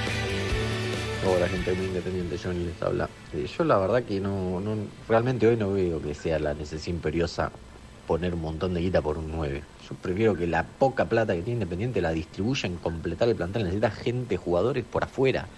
Hola 1.23 1.49
gente 1.49 1.75
muy 1.75 1.87
independiente, 1.87 2.39
Johnny 2.43 2.65
les 2.65 2.81
habla. 2.83 3.11
Eh, 3.33 3.47
yo 3.47 3.65
la 3.65 3.77
verdad 3.79 4.05
que 4.05 4.21
no, 4.21 4.59
no, 4.61 4.91
realmente 5.07 5.47
hoy 5.47 5.57
no 5.57 5.71
veo 5.73 6.01
que 6.01 6.15
sea 6.15 6.39
la 6.39 6.55
necesidad 6.55 6.95
imperiosa 6.97 7.53
poner 8.07 8.35
un 8.35 8.41
montón 8.41 8.73
de 8.73 8.81
guita 8.81 9.03
por 9.03 9.19
un 9.19 9.31
9. 9.31 9.63
Yo 9.89 9.97
prefiero 9.97 10.35
que 10.35 10.47
la 10.47 10.79
poca 10.79 11.09
plata 11.11 11.35
que 11.35 11.43
tiene 11.43 11.59
Independiente 11.59 12.01
la 12.01 12.13
distribuya 12.13 12.67
en 12.69 12.79
completar 12.79 13.29
el 13.29 13.37
plantel. 13.37 13.65
Necesita 13.65 13.91
gente, 13.91 14.39
jugadores 14.39 14.85
por 14.85 15.05
afuera. 15.05 15.51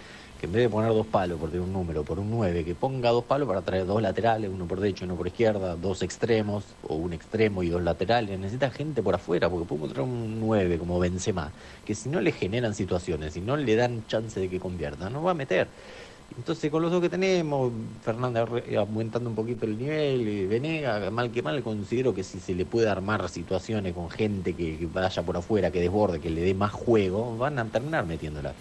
En 0.44 0.50
vez 0.50 0.64
de 0.64 0.70
poner 0.70 0.90
dos 0.92 1.06
palos 1.06 1.38
por 1.38 1.50
un 1.54 1.72
número, 1.72 2.04
por 2.04 2.18
un 2.18 2.28
9, 2.28 2.64
que 2.64 2.74
ponga 2.74 3.10
dos 3.10 3.26
palos 3.26 3.46
para 3.46 3.62
traer 3.62 3.86
dos 3.86 4.02
laterales, 4.02 4.50
uno 4.50 4.66
por 4.66 4.80
derecho, 4.80 5.04
uno 5.04 5.14
por 5.16 5.28
izquierda, 5.28 5.76
dos 5.76 6.02
extremos, 6.02 6.64
o 6.82 6.96
un 6.96 7.12
extremo 7.12 7.62
y 7.62 7.68
dos 7.68 7.80
laterales. 7.80 8.40
Necesita 8.40 8.68
gente 8.72 9.04
por 9.04 9.14
afuera, 9.14 9.48
porque 9.48 9.68
podemos 9.68 9.90
traer 9.92 10.08
un 10.08 10.40
9 10.40 10.78
como 10.78 10.98
Benzema, 10.98 11.52
que 11.84 11.94
si 11.94 12.08
no 12.08 12.20
le 12.20 12.32
generan 12.32 12.74
situaciones, 12.74 13.34
si 13.34 13.40
no 13.40 13.56
le 13.56 13.76
dan 13.76 14.04
chance 14.06 14.40
de 14.40 14.50
que 14.50 14.58
convierta, 14.58 15.08
no 15.10 15.22
va 15.22 15.30
a 15.30 15.34
meter. 15.34 15.68
Entonces, 16.36 16.70
con 16.72 16.82
los 16.82 16.90
dos 16.90 17.00
que 17.02 17.08
tenemos, 17.10 17.72
Fernanda 18.00 18.44
re- 18.44 18.76
aumentando 18.76 19.28
un 19.30 19.36
poquito 19.36 19.64
el 19.66 19.78
nivel, 19.78 20.26
y 20.26 20.46
Venega, 20.46 21.08
mal 21.12 21.30
que 21.30 21.42
mal, 21.42 21.62
considero 21.62 22.14
que 22.14 22.24
si 22.24 22.40
se 22.40 22.54
le 22.54 22.66
puede 22.66 22.88
armar 22.88 23.28
situaciones 23.28 23.92
con 23.94 24.10
gente 24.10 24.56
que, 24.56 24.76
que 24.78 24.86
vaya 24.86 25.22
por 25.22 25.36
afuera, 25.36 25.70
que 25.70 25.78
desborde, 25.80 26.18
que 26.20 26.30
le 26.30 26.40
dé 26.40 26.54
más 26.54 26.72
juego, 26.72 27.36
van 27.36 27.60
a 27.60 27.70
terminar 27.70 28.06
metiéndola. 28.06 28.54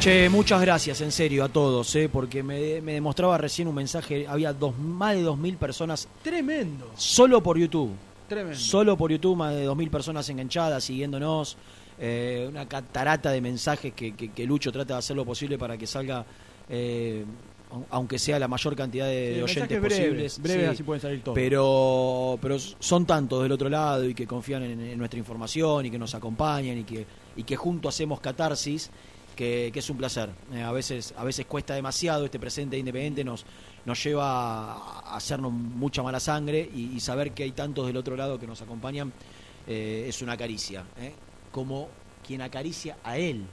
Che, 0.00 0.30
muchas 0.30 0.62
gracias 0.62 1.00
en 1.02 1.12
serio 1.12 1.44
a 1.44 1.48
todos, 1.50 1.94
eh, 1.94 2.08
porque 2.10 2.42
me, 2.42 2.80
me 2.80 2.94
demostraba 2.94 3.36
recién 3.36 3.68
un 3.68 3.74
mensaje, 3.74 4.26
había 4.26 4.54
dos, 4.54 4.78
más 4.78 5.14
de 5.14 5.22
2.000 5.22 5.56
personas 5.58 6.08
Tremendo. 6.22 6.90
solo 6.96 7.42
por 7.42 7.58
YouTube. 7.58 7.90
Tremendo. 8.26 8.58
Solo 8.58 8.96
por 8.96 9.10
YouTube, 9.10 9.36
más 9.36 9.54
de 9.54 9.66
2.000 9.68 9.90
personas 9.90 10.28
enganchadas, 10.30 10.84
siguiéndonos. 10.84 11.56
eh, 12.02 12.46
una 12.48 12.66
catarata 12.66 13.30
de 13.30 13.42
mensajes 13.42 13.92
que, 13.92 14.14
que- 14.16 14.30
que 14.32 14.46
Lucho 14.46 14.72
trata 14.72 14.94
de 14.94 14.98
hacer 15.00 15.14
lo 15.14 15.26
posible 15.26 15.58
para 15.58 15.76
que 15.76 15.86
salga, 15.86 16.24
eh, 16.70 17.26
au- 17.70 17.84
aunque 17.90 18.18
sea 18.18 18.38
la 18.38 18.48
mayor 18.48 18.74
cantidad 18.74 19.04
de, 19.06 19.26
Sí, 19.28 19.34
de 19.34 19.42
oyentes 19.42 19.78
posibles. 19.80 20.38
breves, 20.40 20.68
así 20.70 20.82
pueden 20.82 21.02
salir 21.02 21.22
todos. 21.22 21.34
Pero, 21.34 22.38
pero 22.40 22.56
son 22.58 23.04
tantos 23.04 23.42
del 23.42 23.52
otro 23.52 23.68
lado 23.68 24.08
y 24.08 24.14
que 24.14 24.26
confían 24.26 24.62
en, 24.62 24.80
en 24.80 24.96
nuestra 24.98 25.18
información 25.18 25.84
y 25.84 25.90
que 25.90 25.98
nos 25.98 26.14
acompañan 26.14 26.78
y 26.78 26.84
que, 26.84 27.04
y 27.36 27.42
que 27.42 27.54
juntos 27.54 27.94
hacemos 27.94 28.18
catarsis. 28.20 28.90
Que, 29.40 29.70
que 29.72 29.78
es 29.78 29.88
un 29.88 29.96
placer. 29.96 30.28
Eh, 30.52 30.60
a 30.62 30.70
veces 30.70 31.14
a 31.16 31.24
veces 31.24 31.46
cuesta 31.46 31.72
demasiado 31.74 32.26
este 32.26 32.38
presente 32.38 32.76
independiente 32.76 33.24
nos 33.24 33.46
nos 33.86 34.04
lleva 34.04 34.74
a 34.74 35.16
hacernos 35.16 35.50
mucha 35.50 36.02
mala 36.02 36.20
sangre 36.20 36.68
y, 36.74 36.90
y 36.94 37.00
saber 37.00 37.32
que 37.32 37.44
hay 37.44 37.52
tantos 37.52 37.86
del 37.86 37.96
otro 37.96 38.16
lado 38.16 38.38
que 38.38 38.46
nos 38.46 38.60
acompañan 38.60 39.10
eh, 39.66 40.04
es 40.06 40.20
una 40.20 40.36
caricia, 40.36 40.84
¿eh? 41.00 41.14
como 41.50 41.88
quien 42.26 42.42
acaricia 42.42 42.98
a 43.02 43.16
él, 43.16 43.46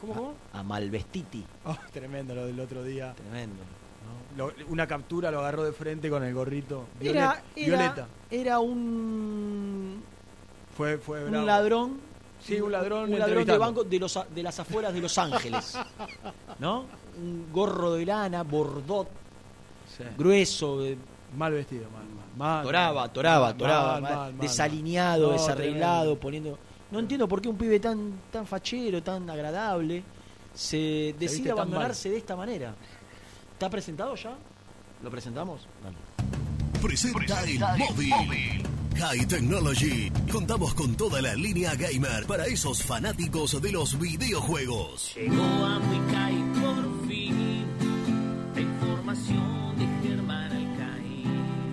¿Cómo, 0.00 0.14
cómo? 0.14 0.34
a 0.54 0.62
Malvestiti. 0.62 1.44
Oh, 1.66 1.76
tremendo 1.92 2.34
lo 2.34 2.46
del 2.46 2.58
otro 2.60 2.82
día. 2.82 3.12
Tremendo. 3.14 3.62
Lo- 4.38 4.52
una 4.68 4.86
captura 4.86 5.30
lo 5.30 5.40
agarró 5.40 5.64
de 5.64 5.72
frente 5.72 6.08
con 6.08 6.24
el 6.24 6.32
gorrito. 6.32 6.86
Era, 6.98 7.10
Violeta. 7.10 7.42
era, 7.56 7.66
Violeta. 7.66 8.08
era 8.30 8.58
un, 8.60 10.02
Fue, 10.76 10.96
fue 10.96 11.24
un 11.26 11.30
bravo. 11.30 11.46
ladrón. 11.46 12.13
Sí, 12.44 12.60
un 12.60 12.70
ladrón 12.72 13.12
Un 13.12 13.18
ladrón 13.18 13.44
de 13.46 13.58
banco 13.58 13.84
de, 13.84 13.98
los, 13.98 14.18
de 14.34 14.42
las 14.42 14.58
afueras 14.60 14.92
de 14.92 15.00
Los 15.00 15.16
Ángeles. 15.18 15.78
¿No? 16.58 16.84
Un 17.16 17.46
gorro 17.52 17.92
de 17.94 18.04
lana, 18.04 18.42
bordot, 18.42 19.08
grueso, 20.18 20.80
de- 20.80 20.98
Mal 21.36 21.52
vestido, 21.52 21.84
mal, 21.90 22.04
mal. 22.04 22.36
mal 22.36 22.62
toraba, 22.64 23.12
toraba, 23.12 23.46
mal, 23.46 23.56
toraba, 23.56 23.92
mal, 23.94 24.02
mal, 24.02 24.12
mal, 24.12 24.32
mal. 24.34 24.40
desalineado, 24.40 25.26
No, 25.28 25.32
desarreglado, 25.32 26.00
tremendo. 26.16 26.20
poniendo. 26.20 26.58
No 26.92 26.98
entiendo 27.00 27.26
por 27.26 27.40
qué 27.42 27.48
un 27.48 27.56
pibe 27.56 27.80
tan 27.80 28.12
tan 28.30 28.46
fachero, 28.46 29.02
tan 29.02 29.28
agradable, 29.28 30.04
se 30.54 31.14
decide 31.18 31.50
abandonarse 31.50 32.08
de 32.10 32.18
esta 32.18 32.36
manera. 32.36 32.72
¿Está 33.52 33.68
presentado 33.68 34.14
ya? 34.14 34.32
¿Lo 35.02 35.10
presentamos? 35.10 35.66
Presenta 36.80 37.42
el 37.42 37.58
móvil. 37.58 38.62
High 38.96 39.26
Technology. 39.26 40.10
Contamos 40.30 40.74
con 40.74 40.94
toda 40.96 41.20
la 41.20 41.34
línea 41.34 41.74
gamer 41.74 42.26
para 42.26 42.46
esos 42.46 42.82
fanáticos 42.84 43.60
de 43.60 43.72
los 43.72 43.98
videojuegos. 43.98 45.14
Llegó 45.16 45.42
a 45.42 45.78
Wicay 45.78 46.42
por 46.60 47.08
fin 47.08 47.66
la 48.54 48.60
información 48.60 49.76
de 49.78 50.08
Germán 50.08 50.52
Alcaín. 50.52 51.72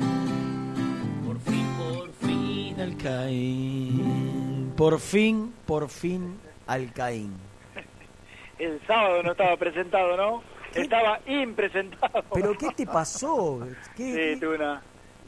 Por 1.26 1.40
fin, 1.42 1.66
por 1.78 2.12
fin. 2.28 2.80
Alcaín. 2.80 4.74
Por 4.76 5.00
fin, 5.00 5.54
por 5.66 5.90
fin, 5.90 6.38
Alcaín. 6.68 7.34
El 8.60 8.80
sábado 8.88 9.24
no 9.24 9.32
estaba 9.32 9.56
presentado, 9.58 10.18
¿no? 10.18 10.44
Estaba 10.74 11.20
impresentado. 11.28 12.24
¿Pero 12.34 12.58
qué 12.58 12.68
te 12.76 12.86
pasó? 12.86 13.60
¿Qué- 13.96 14.34
Sí, 14.36 14.40
tuve 14.40 14.56
una, 14.56 14.82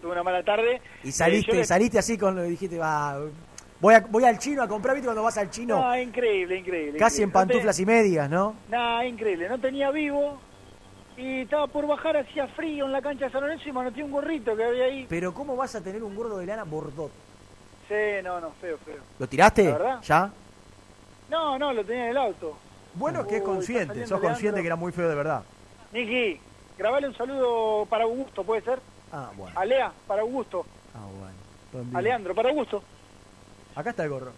tuve 0.03 0.11
una 0.11 0.23
mala 0.23 0.43
tarde. 0.43 0.81
Y 1.03 1.09
Eh, 1.09 1.11
saliste, 1.13 1.63
saliste 1.63 1.97
así 1.97 2.17
con 2.17 2.35
lo 2.35 2.43
dijiste, 2.43 2.77
va, 2.77 3.17
voy, 3.79 3.95
a- 3.95 4.01
voy 4.01 4.25
al 4.25 4.37
chino 4.37 4.61
a 4.61 4.67
comprar, 4.67 4.95
¿viste 4.95 5.07
cuando 5.07 5.23
vas 5.23 5.37
al 5.37 5.49
chino? 5.49 5.79
No, 5.79 5.97
increíble, 5.97 6.57
increíble. 6.57 6.99
casi 6.99 7.23
en. 7.23 7.29
No 7.29 7.33
pantuflas 7.33 7.79
y 7.79 7.85
medias, 7.85 8.29
¿no? 8.29 8.53
Nada, 8.69 9.05
increíble. 9.05 9.47
No 9.47 9.57
tenía 9.59 9.89
vivo 9.91 10.37
y 11.15 11.41
estaba 11.41 11.67
por 11.67 11.87
bajar, 11.87 12.17
hacía 12.17 12.47
frío 12.49 12.85
en 12.85 12.91
la 12.91 13.01
cancha 13.01 13.25
de 13.25 13.31
San 13.31 13.41
Lorenzo 13.41 13.69
y 13.69 13.71
manoteé 13.71 14.03
un 14.03 14.11
gorrito 14.11 14.55
que 14.57 14.63
había 14.65 14.85
ahí. 14.85 15.05
Pero 15.09 15.33
¿cómo 15.33 15.55
vas 15.55 15.73
a 15.75 15.81
tener 15.81 16.03
un 16.03 16.13
gordo 16.15 16.37
de 16.37 16.45
lana 16.45 16.63
bordot? 16.65 17.11
Sí, 17.87 17.95
no, 18.23 18.41
no, 18.41 18.51
feo, 18.59 18.77
feo. 18.79 18.97
¿Lo 19.19 19.27
tiraste? 19.27 19.63
¿La 19.65 19.71
verdad? 19.71 20.01
¿Ya? 20.01 20.31
No, 21.29 21.57
no, 21.57 21.71
lo 21.71 21.83
tenía 21.85 22.05
en 22.05 22.09
el 22.11 22.17
auto. 22.17 22.57
Bueno, 22.95 23.21
es 23.21 23.27
que 23.27 23.37
es 23.37 23.41
consciente. 23.43 24.05
Sos 24.05 24.19
consciente 24.19 24.43
Leandro. 24.57 24.61
que 24.63 24.67
era 24.67 24.75
muy 24.75 24.91
feo 24.91 25.07
de 25.09 25.15
verdad. 25.15 25.43
Niki, 25.93 26.39
grabale 26.77 27.07
un 27.07 27.15
saludo 27.15 27.85
para 27.89 28.03
Augusto, 28.03 28.43
¿puede 28.43 28.61
ser? 28.61 28.79
Ah, 29.13 29.31
bueno. 29.37 29.57
A 29.59 29.63
Lea, 29.63 29.93
para 30.07 30.21
Augusto. 30.23 30.65
Ah, 30.95 31.05
bueno. 31.19 31.35
Todo 31.71 31.81
en 31.83 31.87
vivo. 31.89 31.97
A 31.99 32.01
Leandro, 32.01 32.35
para 32.35 32.49
Augusto. 32.49 32.83
Acá 33.75 33.91
está 33.91 34.03
el 34.03 34.09
gorro. 34.09 34.31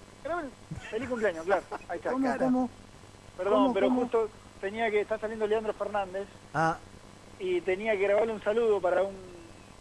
Feliz 0.90 1.08
cumpleaños, 1.10 1.46
claro. 1.46 1.64
Ahí 1.88 1.98
está. 1.98 2.12
¿Cómo, 2.12 2.38
cómo? 2.38 2.70
Perdón, 3.38 3.54
¿Cómo, 3.54 3.74
pero 3.74 3.88
cómo? 3.88 4.02
justo 4.02 4.30
tenía 4.60 4.92
que... 4.92 5.02
Está 5.02 5.18
saliendo 5.18 5.48
Leandro 5.48 5.74
Fernández 5.74 6.28
Ah, 6.54 6.78
y 7.40 7.62
tenía 7.62 7.94
que 7.94 8.04
grabarle 8.04 8.34
un 8.34 8.42
saludo 8.44 8.80
para 8.82 9.02
un 9.04 9.16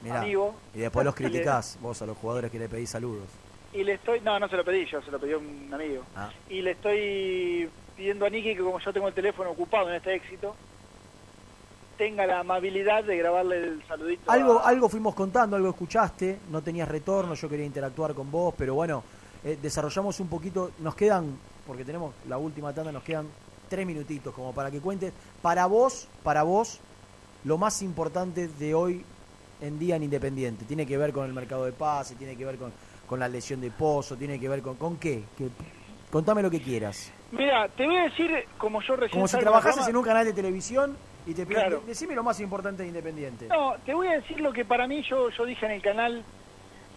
mirá. 0.03 0.21
amigo. 0.23 0.55
Y 0.75 0.79
después 0.81 1.05
los 1.05 1.15
criticás, 1.17 1.77
vos 1.81 2.01
a 2.03 2.07
los 2.07 2.17
jugadores 2.17 2.51
que 2.51 2.59
le 2.59 2.69
pedís 2.69 2.91
saludos. 2.91 3.27
Y 3.73 3.83
le 3.83 3.95
estoy... 3.95 4.21
No, 4.21 4.39
no 4.39 4.49
se 4.49 4.57
lo 4.57 4.65
pedí 4.65 4.87
yo, 4.87 5.03
se 5.03 5.11
lo 5.11 5.19
pidió 5.19 5.39
un 5.41 5.71
amigo. 5.73 6.05
Ah. 6.15 6.31
Y 6.49 6.63
le 6.63 6.73
estoy 6.73 7.69
pidiendo 7.97 8.27
a 8.27 8.31
Niki 8.31 8.55
que 8.55 8.63
como 8.63 8.79
yo 8.79 8.93
tengo 8.93 9.09
el 9.09 9.15
teléfono 9.15 9.51
ocupado 9.51 9.89
en 9.89 9.97
este 9.97 10.15
éxito, 10.15 10.55
tenga 11.97 12.27
la 12.27 12.41
amabilidad 12.41 13.05
de 13.05 13.17
grabarle 13.17 13.57
el 13.59 13.83
saludito. 13.87 14.31
Algo, 14.31 14.59
a- 14.61 14.69
algo 14.69 14.89
fuimos 14.89 15.15
contando, 15.15 15.57
algo 15.57 15.69
escuchaste, 15.71 16.39
no 16.51 16.63
tenías 16.63 16.89
retorno, 16.89 17.35
yo 17.35 17.49
quería 17.49 17.67
interactuar 17.67 18.15
con 18.15 18.31
vos, 18.31 18.55
pero 18.57 18.75
bueno, 18.75 19.03
eh, 19.45 19.59
desarrollamos 19.61 20.19
un 20.21 20.29
poquito, 20.29 20.73
nos 20.81 20.95
quedan, 20.95 21.37
porque 21.67 21.85
tenemos 21.85 22.15
la 22.29 22.39
última 22.39 22.73
tanda, 22.73 22.93
nos 22.93 23.03
quedan 23.03 23.27
tres 23.69 23.87
minutitos 23.87 24.35
como 24.35 24.53
para 24.53 24.71
que 24.71 24.81
cuentes, 24.81 25.13
para 25.43 25.67
vos, 25.67 26.09
para 26.23 26.43
vos, 26.43 26.81
lo 27.45 27.59
más 27.59 27.83
importante 27.83 28.49
de 28.49 28.75
hoy 28.75 29.05
en 29.61 29.79
día 29.79 29.97
en 29.97 30.03
Independiente, 30.03 30.65
tiene 30.65 30.87
que 30.87 30.97
ver 30.99 31.13
con 31.13 31.27
el 31.27 31.33
mercado 31.33 31.65
de 31.65 31.73
pase, 31.73 32.15
tiene 32.17 32.37
que 32.37 32.45
ver 32.45 32.57
con, 32.57 32.73
con 33.07 33.21
la 33.21 33.29
lesión 33.29 33.61
de 33.61 33.71
Pozo, 33.71 34.17
tiene 34.17 34.39
que 34.41 34.49
ver 34.49 34.63
con, 34.63 34.77
¿con 34.77 34.97
qué? 34.97 35.25
Contame 36.11 36.43
lo 36.43 36.51
que 36.51 36.61
quieras. 36.61 37.11
Mira, 37.33 37.69
te 37.69 37.85
voy 37.87 37.97
a 37.97 38.05
decir, 38.05 38.31
como 38.59 38.81
yo 38.83 38.95
recién... 38.95 39.11
Como 39.19 39.27
si 39.29 39.37
trabajases 39.39 39.89
en 39.89 39.97
un 39.97 40.05
canal 40.05 40.25
de 40.25 40.33
televisión 40.33 40.97
y 41.27 41.35
te 41.35 41.47
piden, 41.47 41.63
Claro. 41.63 41.83
decime 41.87 42.15
lo 42.15 42.23
más 42.23 42.39
importante 42.41 42.83
de 42.83 42.89
Independiente. 42.89 43.47
No, 43.47 43.75
te 43.85 43.95
voy 43.95 44.09
a 44.09 44.13
decir 44.13 44.41
lo 44.41 44.53
que 44.53 44.65
para 44.65 44.87
mí 44.87 45.03
yo, 45.03 45.31
yo 45.31 45.45
dije 45.45 45.65
en 45.67 45.73
el 45.73 45.83
canal 45.83 46.23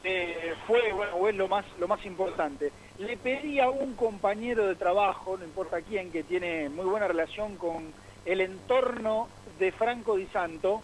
eh, 0.03 0.53
fue, 0.65 0.91
bueno, 0.93 1.27
es 1.27 1.35
lo 1.35 1.47
más, 1.47 1.65
lo 1.79 1.87
más 1.87 2.05
importante. 2.05 2.71
Le 2.99 3.17
pedí 3.17 3.59
a 3.59 3.69
un 3.69 3.95
compañero 3.95 4.65
de 4.67 4.75
trabajo, 4.75 5.37
no 5.37 5.43
importa 5.43 5.81
quién, 5.81 6.11
que 6.11 6.23
tiene 6.23 6.69
muy 6.69 6.85
buena 6.85 7.07
relación 7.07 7.55
con 7.57 7.91
el 8.25 8.41
entorno 8.41 9.27
de 9.59 9.71
Franco 9.71 10.15
Di 10.15 10.27
Santo, 10.27 10.81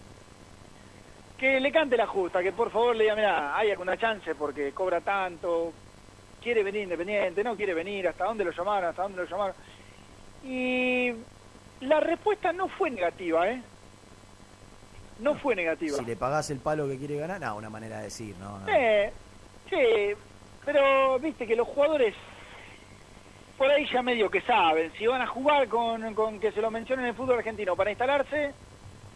que 1.38 1.60
le 1.60 1.72
cante 1.72 1.96
la 1.96 2.06
justa, 2.06 2.42
que 2.42 2.52
por 2.52 2.70
favor 2.70 2.94
le 2.96 3.04
diga, 3.04 3.16
mira, 3.16 3.56
hay 3.56 3.70
alguna 3.70 3.96
chance 3.96 4.34
porque 4.34 4.72
cobra 4.72 5.00
tanto, 5.00 5.72
quiere 6.42 6.62
venir 6.62 6.82
independiente, 6.82 7.42
no 7.42 7.56
quiere 7.56 7.74
venir, 7.74 8.06
hasta 8.08 8.24
dónde 8.24 8.44
lo 8.44 8.50
llamaron, 8.52 8.90
hasta 8.90 9.02
dónde 9.02 9.22
lo 9.22 9.28
llamaron. 9.28 9.56
Y 10.44 11.12
la 11.80 12.00
respuesta 12.00 12.52
no 12.52 12.68
fue 12.68 12.90
negativa, 12.90 13.48
¿eh? 13.48 13.62
No 15.20 15.34
fue 15.36 15.54
negativa. 15.54 15.98
Si 15.98 16.04
le 16.04 16.16
pagás 16.16 16.50
el 16.50 16.58
palo 16.58 16.88
que 16.88 16.98
quiere 16.98 17.16
ganar, 17.16 17.40
no, 17.40 17.56
una 17.56 17.70
manera 17.70 17.98
de 17.98 18.04
decir, 18.04 18.34
¿no? 18.38 18.58
no. 18.58 18.68
Eh, 18.68 19.12
sí, 19.70 20.16
pero 20.64 21.18
viste 21.18 21.46
que 21.46 21.54
los 21.54 21.68
jugadores 21.68 22.14
por 23.56 23.70
ahí 23.70 23.86
ya 23.92 24.02
medio 24.02 24.30
que 24.30 24.40
saben, 24.40 24.92
si 24.98 25.06
van 25.06 25.22
a 25.22 25.26
jugar 25.26 25.68
con, 25.68 26.14
con 26.14 26.40
que 26.40 26.52
se 26.52 26.60
lo 26.60 26.70
mencionen 26.70 27.04
en 27.04 27.10
el 27.10 27.16
fútbol 27.16 27.38
argentino 27.38 27.76
para 27.76 27.90
instalarse, 27.90 28.52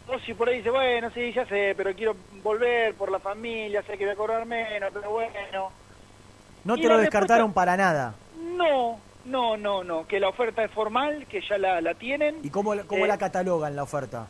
o 0.07 0.19
si 0.19 0.33
por 0.33 0.49
ahí 0.49 0.57
dice, 0.57 0.69
bueno, 0.69 1.09
sí, 1.11 1.31
ya 1.33 1.45
sé, 1.45 1.73
pero 1.75 1.93
quiero 1.93 2.15
volver 2.41 2.93
por 2.95 3.11
la 3.11 3.19
familia, 3.19 3.83
sé 3.83 3.97
que 3.97 4.05
voy 4.05 4.13
a 4.13 4.17
cobrar 4.17 4.45
menos, 4.45 4.89
pero 4.93 5.11
bueno. 5.11 5.71
No 6.63 6.77
Y 6.77 6.81
te 6.81 6.87
lo 6.87 6.97
descartaron 6.97 7.53
para 7.53 7.77
nada. 7.77 8.15
No, 8.41 8.99
no, 9.25 9.57
no, 9.57 9.83
no, 9.83 10.07
que 10.07 10.19
la 10.19 10.29
oferta 10.29 10.63
es 10.63 10.71
formal, 10.71 11.25
que 11.27 11.41
ya 11.41 11.57
la, 11.57 11.81
la 11.81 11.93
tienen. 11.93 12.37
¿Y 12.43 12.49
cómo, 12.49 12.73
la- 12.75 12.83
cómo 12.83 13.05
Eh, 13.05 13.07
la 13.07 13.17
catalogan 13.17 13.75
la 13.75 13.83
oferta? 13.83 14.27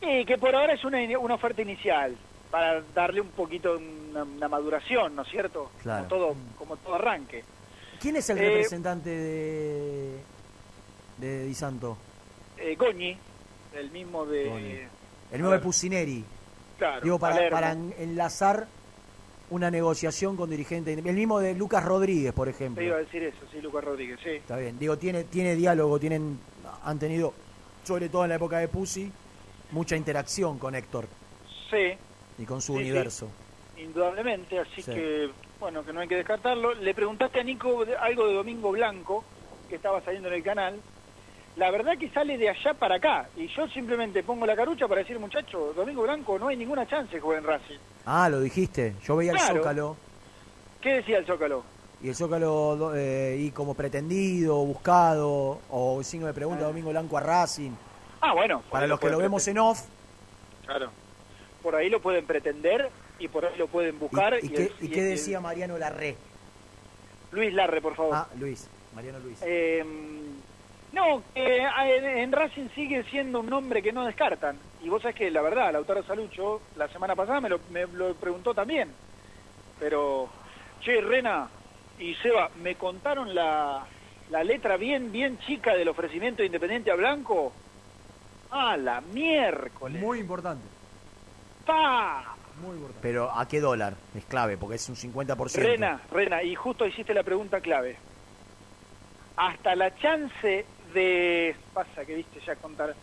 Y 0.00 0.24
que 0.24 0.38
por 0.38 0.54
ahora 0.54 0.74
es 0.74 0.84
una, 0.84 0.98
una 1.18 1.34
oferta 1.34 1.62
inicial, 1.62 2.16
para 2.50 2.80
darle 2.94 3.20
un 3.20 3.28
poquito 3.28 3.76
una, 3.78 4.22
una 4.24 4.48
maduración, 4.48 5.16
¿no 5.16 5.22
es 5.22 5.28
cierto? 5.28 5.70
Claro. 5.82 6.06
Como 6.08 6.08
todo, 6.08 6.36
como 6.58 6.76
todo 6.76 6.94
arranque. 6.94 7.44
¿Quién 8.00 8.16
es 8.16 8.28
el 8.30 8.38
Eh, 8.38 8.48
representante 8.48 9.10
de, 9.10 10.20
de 11.18 11.44
Di 11.46 11.54
Santo? 11.54 11.96
Eh, 12.58 12.76
Goñi, 12.76 13.16
el 13.74 13.90
mismo 13.90 14.24
de... 14.26 14.48
Goñi. 14.48 14.72
El 15.32 15.38
mismo 15.40 15.50
de 15.50 15.58
Pusineri. 15.58 16.24
Claro, 16.78 17.00
Digo, 17.00 17.18
para, 17.18 17.50
para 17.50 17.72
en- 17.72 17.94
enlazar 17.98 18.68
una 19.50 19.70
negociación 19.70 20.36
con 20.36 20.50
dirigentes. 20.50 20.98
El 20.98 21.14
mismo 21.14 21.38
de 21.40 21.54
Lucas 21.54 21.84
Rodríguez, 21.84 22.32
por 22.32 22.48
ejemplo. 22.48 22.80
Te 22.80 22.86
iba 22.86 22.96
a 22.96 23.00
decir 23.00 23.22
eso, 23.22 23.38
sí, 23.52 23.60
Lucas 23.60 23.84
Rodríguez, 23.84 24.18
sí. 24.22 24.30
Está 24.30 24.56
bien. 24.56 24.78
Digo, 24.78 24.96
tiene, 24.98 25.24
tiene 25.24 25.54
diálogo, 25.54 25.98
tienen, 26.00 26.38
han 26.84 26.98
tenido, 26.98 27.32
sobre 27.84 28.08
todo 28.08 28.24
en 28.24 28.30
la 28.30 28.36
época 28.36 28.58
de 28.58 28.68
Pusi, 28.68 29.10
mucha 29.72 29.96
interacción 29.96 30.58
con 30.58 30.74
Héctor 30.74 31.06
Sí, 31.70 31.94
y 32.38 32.44
con 32.44 32.60
su 32.60 32.72
Sí, 32.74 32.78
sí. 32.78 32.84
universo. 32.84 33.28
indudablemente, 33.78 34.58
así 34.58 34.82
Sí. 34.82 34.90
que, 34.90 35.28
bueno, 35.60 35.84
que 35.84 35.92
no 35.92 36.00
hay 36.00 36.08
que 36.08 36.16
descartarlo. 36.16 36.74
Le 36.74 36.94
preguntaste 36.94 37.40
a 37.40 37.42
Nico 37.42 37.84
algo 38.00 38.26
de 38.26 38.34
Domingo 38.34 38.70
Blanco, 38.72 39.22
que 39.68 39.76
estaba 39.76 40.00
saliendo 40.02 40.28
en 40.28 40.34
el 40.34 40.42
canal. 40.42 40.80
La 41.56 41.70
verdad 41.70 41.96
que 41.98 42.10
sale 42.10 42.36
de 42.36 42.50
allá 42.50 42.74
para 42.74 42.96
acá, 42.96 43.28
y 43.36 43.48
yo 43.48 43.66
simplemente 43.68 44.22
pongo 44.22 44.44
la 44.44 44.54
carucha 44.54 44.86
para 44.86 45.00
decir, 45.00 45.18
muchacho, 45.18 45.72
Domingo 45.74 46.02
Blanco 46.02 46.38
no 46.38 46.48
hay 46.48 46.56
ninguna 46.56 46.86
chance 46.86 47.10
que 47.14 47.20
juegue 47.20 47.38
en 47.40 47.46
Racing. 47.46 47.78
Ah, 48.04 48.28
lo 48.28 48.40
dijiste. 48.40 48.94
Yo 49.02 49.16
veía 49.16 49.32
el. 49.32 49.38
Zócalo 49.40 49.96
¿Qué 50.82 50.96
decía 50.96 51.16
el 51.18 51.24
Zócalo? 51.26 51.64
Y 52.02 52.08
el 52.10 52.14
Zócalo 52.14 52.92
eh, 52.94 53.38
y 53.40 53.50
como 53.52 53.72
pretendido, 53.74 54.56
buscado, 54.66 55.60
o 55.70 56.02
signo 56.02 56.26
de 56.26 56.34
pregunta 56.34 56.64
Domingo 56.66 56.90
Blanco 56.90 57.16
a 57.16 57.20
Racing. 57.20 57.72
Ah, 58.20 58.34
bueno. 58.34 58.62
Para 58.70 58.86
los 58.86 59.00
que 59.00 59.08
lo 59.08 59.16
vemos 59.18 59.48
en 59.48 59.58
off. 59.58 59.80
Claro. 60.66 60.90
Por 61.62 61.74
ahí 61.74 61.88
lo 61.88 62.00
pueden 62.02 62.26
pretender 62.26 62.90
y 63.18 63.28
por 63.28 63.46
ahí 63.46 63.56
lo 63.56 63.66
pueden 63.66 63.98
buscar. 63.98 64.34
¿Y, 64.42 64.46
y 64.46 64.48
qué, 64.50 64.62
el- 64.64 64.72
y 64.82 64.86
y 64.86 64.88
qué 64.90 65.00
el- 65.00 65.08
decía 65.16 65.40
Mariano 65.40 65.78
Larré? 65.78 66.16
Luis 67.32 67.52
Larre, 67.54 67.80
por 67.80 67.96
favor. 67.96 68.14
Ah, 68.14 68.28
Luis. 68.38 68.68
Mariano 68.94 69.18
Luis. 69.20 69.38
Eh, 69.42 69.82
no, 70.92 71.22
que 71.34 71.58
en, 71.58 72.04
en 72.04 72.32
Racing 72.32 72.68
sigue 72.74 73.04
siendo 73.04 73.40
un 73.40 73.46
nombre 73.46 73.82
que 73.82 73.92
no 73.92 74.04
descartan. 74.04 74.58
Y 74.82 74.88
vos 74.88 75.02
sabés 75.02 75.16
que 75.16 75.30
la 75.30 75.42
verdad, 75.42 75.72
Lautaro 75.72 76.02
Salucho, 76.04 76.62
la 76.76 76.88
semana 76.88 77.14
pasada 77.14 77.40
me 77.40 77.48
lo, 77.48 77.60
me 77.70 77.86
lo 77.86 78.14
preguntó 78.14 78.54
también. 78.54 78.90
Pero, 79.78 80.28
che, 80.80 81.00
Rena 81.00 81.48
y 81.98 82.14
Seba, 82.16 82.50
¿me 82.62 82.76
contaron 82.76 83.34
la, 83.34 83.84
la 84.30 84.44
letra 84.44 84.76
bien, 84.76 85.12
bien 85.12 85.38
chica 85.40 85.74
del 85.74 85.88
ofrecimiento 85.88 86.42
de 86.42 86.46
Independiente 86.46 86.90
a 86.90 86.94
Blanco? 86.94 87.52
Ah, 88.50 88.76
la 88.76 89.00
miércoles. 89.00 90.00
Muy 90.00 90.20
importante. 90.20 90.64
¡Pa! 91.66 92.36
Muy 92.60 92.76
importante. 92.76 93.00
Pero 93.02 93.30
¿a 93.30 93.46
qué 93.48 93.60
dólar? 93.60 93.94
Es 94.14 94.24
clave, 94.24 94.56
porque 94.56 94.76
es 94.76 94.88
un 94.88 94.96
50%. 94.96 95.56
Rena, 95.56 96.00
Rena, 96.10 96.42
y 96.42 96.54
justo 96.54 96.86
hiciste 96.86 97.12
la 97.12 97.22
pregunta 97.22 97.60
clave. 97.60 97.96
Hasta 99.36 99.74
la 99.74 99.94
chance 99.96 100.64
de... 101.00 101.54
Pasa 101.74 102.04
que 102.04 102.14
viste 102.16 102.40
ya 102.44 102.56
contar. 102.56 102.94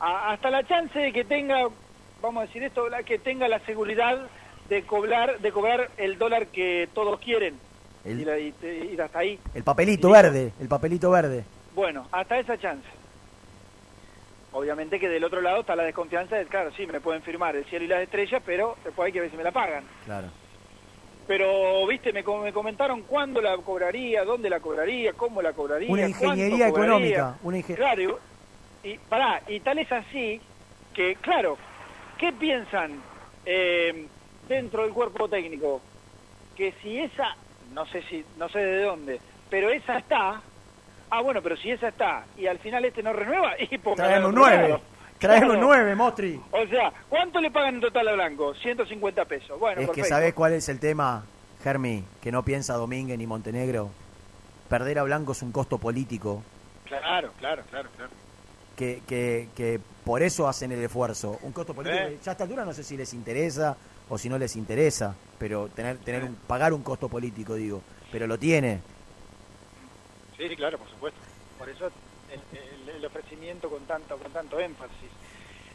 A- 0.00 0.32
hasta 0.32 0.50
la 0.50 0.64
chance 0.64 0.98
de 0.98 1.12
que 1.12 1.24
tenga, 1.24 1.68
vamos 2.20 2.42
a 2.42 2.46
decir 2.46 2.62
esto, 2.64 2.88
la 2.88 3.02
que 3.04 3.18
tenga 3.18 3.46
la 3.46 3.60
seguridad 3.60 4.26
de 4.68 4.82
cobrar, 4.84 5.38
de 5.38 5.52
cobrar 5.52 5.90
el 5.98 6.18
dólar 6.18 6.46
que 6.48 6.88
todos 6.94 7.20
quieren. 7.20 7.54
El- 8.04 8.20
Y, 8.20 8.24
la- 8.24 8.38
y 8.38 8.52
te- 8.52 8.86
y 8.86 8.98
hasta 9.00 9.18
ahí. 9.20 9.38
El 9.54 9.62
papelito 9.62 10.10
verde, 10.10 10.52
el 10.60 10.68
papelito 10.68 11.10
verde. 11.10 11.44
Bueno, 11.74 12.08
hasta 12.10 12.38
esa 12.38 12.58
chance. 12.58 12.88
Obviamente 14.52 14.98
que 15.00 15.08
del 15.08 15.24
otro 15.24 15.40
lado 15.40 15.60
está 15.60 15.74
la 15.76 15.84
desconfianza 15.84 16.36
de, 16.36 16.44
claro, 16.46 16.70
sí, 16.76 16.86
me 16.86 17.00
pueden 17.00 17.22
firmar 17.22 17.56
el 17.56 17.64
cielo 17.64 17.84
y 17.84 17.88
las 17.88 18.02
estrellas, 18.02 18.42
pero 18.44 18.76
después 18.84 19.06
hay 19.06 19.12
que 19.12 19.20
ver 19.20 19.30
si 19.30 19.36
me 19.36 19.42
la 19.44 19.50
pagan. 19.52 19.84
Claro 20.04 20.28
pero 21.26 21.86
viste 21.86 22.12
me, 22.12 22.22
me 22.22 22.52
comentaron 22.52 23.02
cuándo 23.02 23.40
la 23.40 23.56
cobraría, 23.58 24.24
dónde 24.24 24.50
la 24.50 24.60
cobraría, 24.60 25.12
cómo 25.12 25.42
la 25.42 25.52
cobraría, 25.52 25.90
una 25.90 26.08
ingeniería 26.08 26.68
económica, 26.68 27.36
una 27.42 27.58
ingen... 27.58 27.76
claro, 27.76 28.20
y, 28.82 28.88
y, 28.88 28.98
pará, 28.98 29.42
y 29.48 29.60
tal 29.60 29.78
es 29.78 29.90
así 29.92 30.40
que 30.92 31.16
claro, 31.16 31.56
¿qué 32.18 32.32
piensan 32.32 33.02
eh, 33.46 34.06
dentro 34.48 34.82
del 34.82 34.92
cuerpo 34.92 35.28
técnico? 35.28 35.80
Que 36.56 36.72
si 36.82 36.98
esa, 36.98 37.36
no 37.72 37.86
sé 37.86 38.02
si, 38.02 38.24
no 38.36 38.48
sé 38.48 38.58
de 38.58 38.82
dónde, 38.82 39.20
pero 39.48 39.70
esa 39.70 39.98
está, 39.98 40.42
ah 41.10 41.20
bueno, 41.20 41.40
pero 41.42 41.56
si 41.56 41.70
esa 41.70 41.88
está 41.88 42.26
y 42.36 42.46
al 42.46 42.58
final 42.58 42.84
este 42.84 43.02
no 43.02 43.12
renueva, 43.12 43.54
y 43.70 43.78
pongamos 43.78 44.32
un 44.32 44.82
Trae 45.22 45.38
claro. 45.38 45.60
nueve, 45.60 45.94
Mostri. 45.94 46.40
O 46.50 46.66
sea, 46.66 46.92
¿cuánto 47.08 47.40
le 47.40 47.48
pagan 47.52 47.76
en 47.76 47.80
total 47.80 48.08
a 48.08 48.12
Blanco? 48.14 48.54
150 48.54 49.24
pesos. 49.26 49.58
Bueno, 49.60 49.80
es 49.80 49.90
que 49.90 50.02
sabes 50.02 50.34
cuál 50.34 50.52
es 50.52 50.68
el 50.68 50.80
tema, 50.80 51.24
Germi, 51.62 52.02
que 52.20 52.32
no 52.32 52.44
piensa 52.44 52.74
Domínguez 52.74 53.16
ni 53.16 53.28
Montenegro. 53.28 53.90
Perder 54.68 54.98
a 54.98 55.04
Blanco 55.04 55.30
es 55.30 55.42
un 55.42 55.52
costo 55.52 55.78
político. 55.78 56.42
Claro, 56.86 57.30
claro, 57.38 57.62
claro, 57.70 57.88
claro. 57.96 58.10
Que, 58.76 59.00
que, 59.06 59.48
que 59.54 59.78
por 60.04 60.22
eso 60.22 60.48
hacen 60.48 60.72
el 60.72 60.82
esfuerzo. 60.82 61.38
Un 61.42 61.52
costo 61.52 61.72
político 61.72 62.02
ya 62.20 62.30
a 62.30 62.32
esta 62.32 62.42
altura 62.42 62.64
no 62.64 62.72
sé 62.72 62.82
si 62.82 62.96
les 62.96 63.14
interesa 63.14 63.76
o 64.08 64.18
si 64.18 64.28
no 64.28 64.38
les 64.38 64.56
interesa, 64.56 65.14
pero 65.38 65.68
tener, 65.68 65.98
tener 65.98 66.24
un, 66.24 66.34
pagar 66.34 66.72
un 66.72 66.82
costo 66.82 67.08
político, 67.08 67.54
digo. 67.54 67.80
Pero 68.10 68.26
lo 68.26 68.38
tiene. 68.38 68.80
Sí, 70.36 70.56
claro, 70.56 70.78
por 70.78 70.88
supuesto. 70.88 71.20
Por 71.58 71.68
eso 71.68 71.92
el 73.02 73.06
ofrecimiento 73.06 73.68
con 73.68 73.80
tanto 73.80 74.16
con 74.16 74.30
tanto 74.32 74.58
énfasis. 74.60 75.10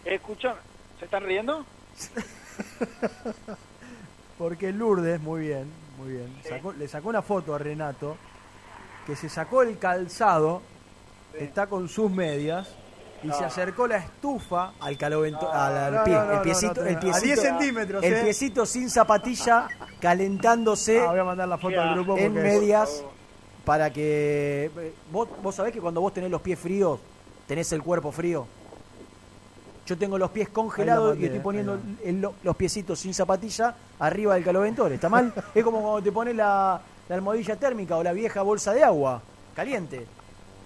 Escucha, 0.05 0.55
¿se 0.99 1.05
están 1.05 1.23
riendo? 1.23 1.65
Porque 4.37 4.71
Lourdes, 4.71 5.19
muy 5.19 5.41
bien, 5.41 5.71
muy 5.97 6.13
bien, 6.13 6.35
sacó- 6.47 6.73
le 6.73 6.87
sacó 6.87 7.09
una 7.09 7.21
foto 7.21 7.55
a 7.55 7.57
Renato, 7.57 8.15
que 9.05 9.15
se 9.15 9.29
sacó 9.29 9.63
el 9.63 9.77
calzado, 9.79 10.61
está 11.33 11.67
con 11.67 11.89
sus 11.89 12.11
medias, 12.11 12.67
y 13.23 13.31
se 13.31 13.41
No. 13.41 13.47
acercó 13.47 13.87
la 13.87 13.97
estufa 13.97 14.73
Al 14.79 14.95
calovento, 14.95 15.41
No, 15.41 15.51
al, 15.51 16.03
pie, 16.03 16.15
el 16.35 16.41
piecito, 16.41 16.85
el 16.85 16.99
piecito, 16.99 17.17
A 17.17 17.19
10 17.19 17.41
centímetros, 17.41 18.03
el 18.03 18.13
eh. 18.13 18.21
piecito 18.23 18.65
sin 18.67 18.91
zapatilla, 18.91 19.67
calentándose. 19.99 20.99
Ah, 21.01 21.07
voy 21.09 21.19
a 21.19 21.23
mandar 21.23 21.47
la 21.47 21.57
foto 21.57 21.81
al 21.81 21.95
grupo 21.95 22.15
en 22.17 22.33
medias 22.33 23.03
para 23.65 23.91
que 23.91 24.69
eh, 24.77 24.93
vos, 25.11 25.27
vos 25.41 25.55
sabés 25.55 25.73
que 25.73 25.81
cuando 25.81 25.99
vos 25.99 26.13
tenés 26.13 26.29
los 26.29 26.41
pies 26.41 26.59
fríos 26.59 26.99
tenés 27.47 27.71
el 27.71 27.81
cuerpo 27.81 28.11
frío. 28.11 28.45
Yo 29.85 29.97
tengo 29.97 30.17
los 30.17 30.31
pies 30.31 30.49
congelados 30.49 31.17
y 31.17 31.25
estoy 31.25 31.39
poniendo 31.39 31.79
el- 32.03 32.19
lo- 32.21 32.33
los 32.43 32.55
piecitos 32.57 32.99
sin 32.99 33.13
zapatilla 33.13 33.73
arriba 33.99 34.35
del 34.35 34.43
caloventor. 34.43 34.91
¿Está 34.91 35.07
mal? 35.07 35.33
es 35.55 35.63
como 35.63 35.81
cuando 35.81 36.01
te 36.01 36.11
pones 36.11 36.35
la, 36.35 36.81
la 37.07 37.15
almohadilla 37.15 37.55
térmica 37.55 37.95
o 37.95 38.03
la 38.03 38.11
vieja 38.11 38.41
bolsa 38.41 38.73
de 38.73 38.83
agua 38.83 39.21
caliente. 39.55 40.05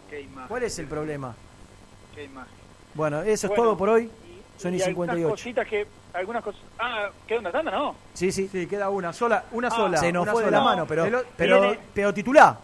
Qué 0.09 0.21
imagen. 0.21 0.47
¿Cuál 0.47 0.63
es 0.63 0.79
el 0.79 0.87
problema? 0.87 1.35
Qué 2.15 2.23
imagen. 2.23 2.51
Bueno, 2.95 3.21
eso 3.21 3.47
es 3.47 3.53
todo 3.53 3.77
por 3.77 3.89
hoy. 3.89 4.09
Son 4.57 4.73
y 4.73 4.77
y 4.77 4.81
algunas 4.81 5.15
58. 5.15 5.29
cositas 5.29 5.67
que 5.67 5.87
algunas 6.13 6.43
cosas. 6.43 6.61
Ah, 6.79 7.09
queda 7.27 7.39
una 7.39 7.51
tanda, 7.51 7.71
¿no? 7.71 7.95
Sí, 8.13 8.31
sí. 8.31 8.47
Sí, 8.51 8.65
queda 8.67 8.89
una 8.89 9.13
sola, 9.13 9.45
una 9.51 9.67
Ah, 9.69 9.71
sola. 9.71 9.97
Se 9.97 10.11
nos 10.11 10.27
fue 10.29 10.43
de 10.45 10.51
la 10.51 10.61
mano, 10.61 10.85
pero, 10.87 11.03
pero, 11.37 11.59
tiene- 11.61 11.79
pero 11.93 12.13
titulá. 12.13 12.57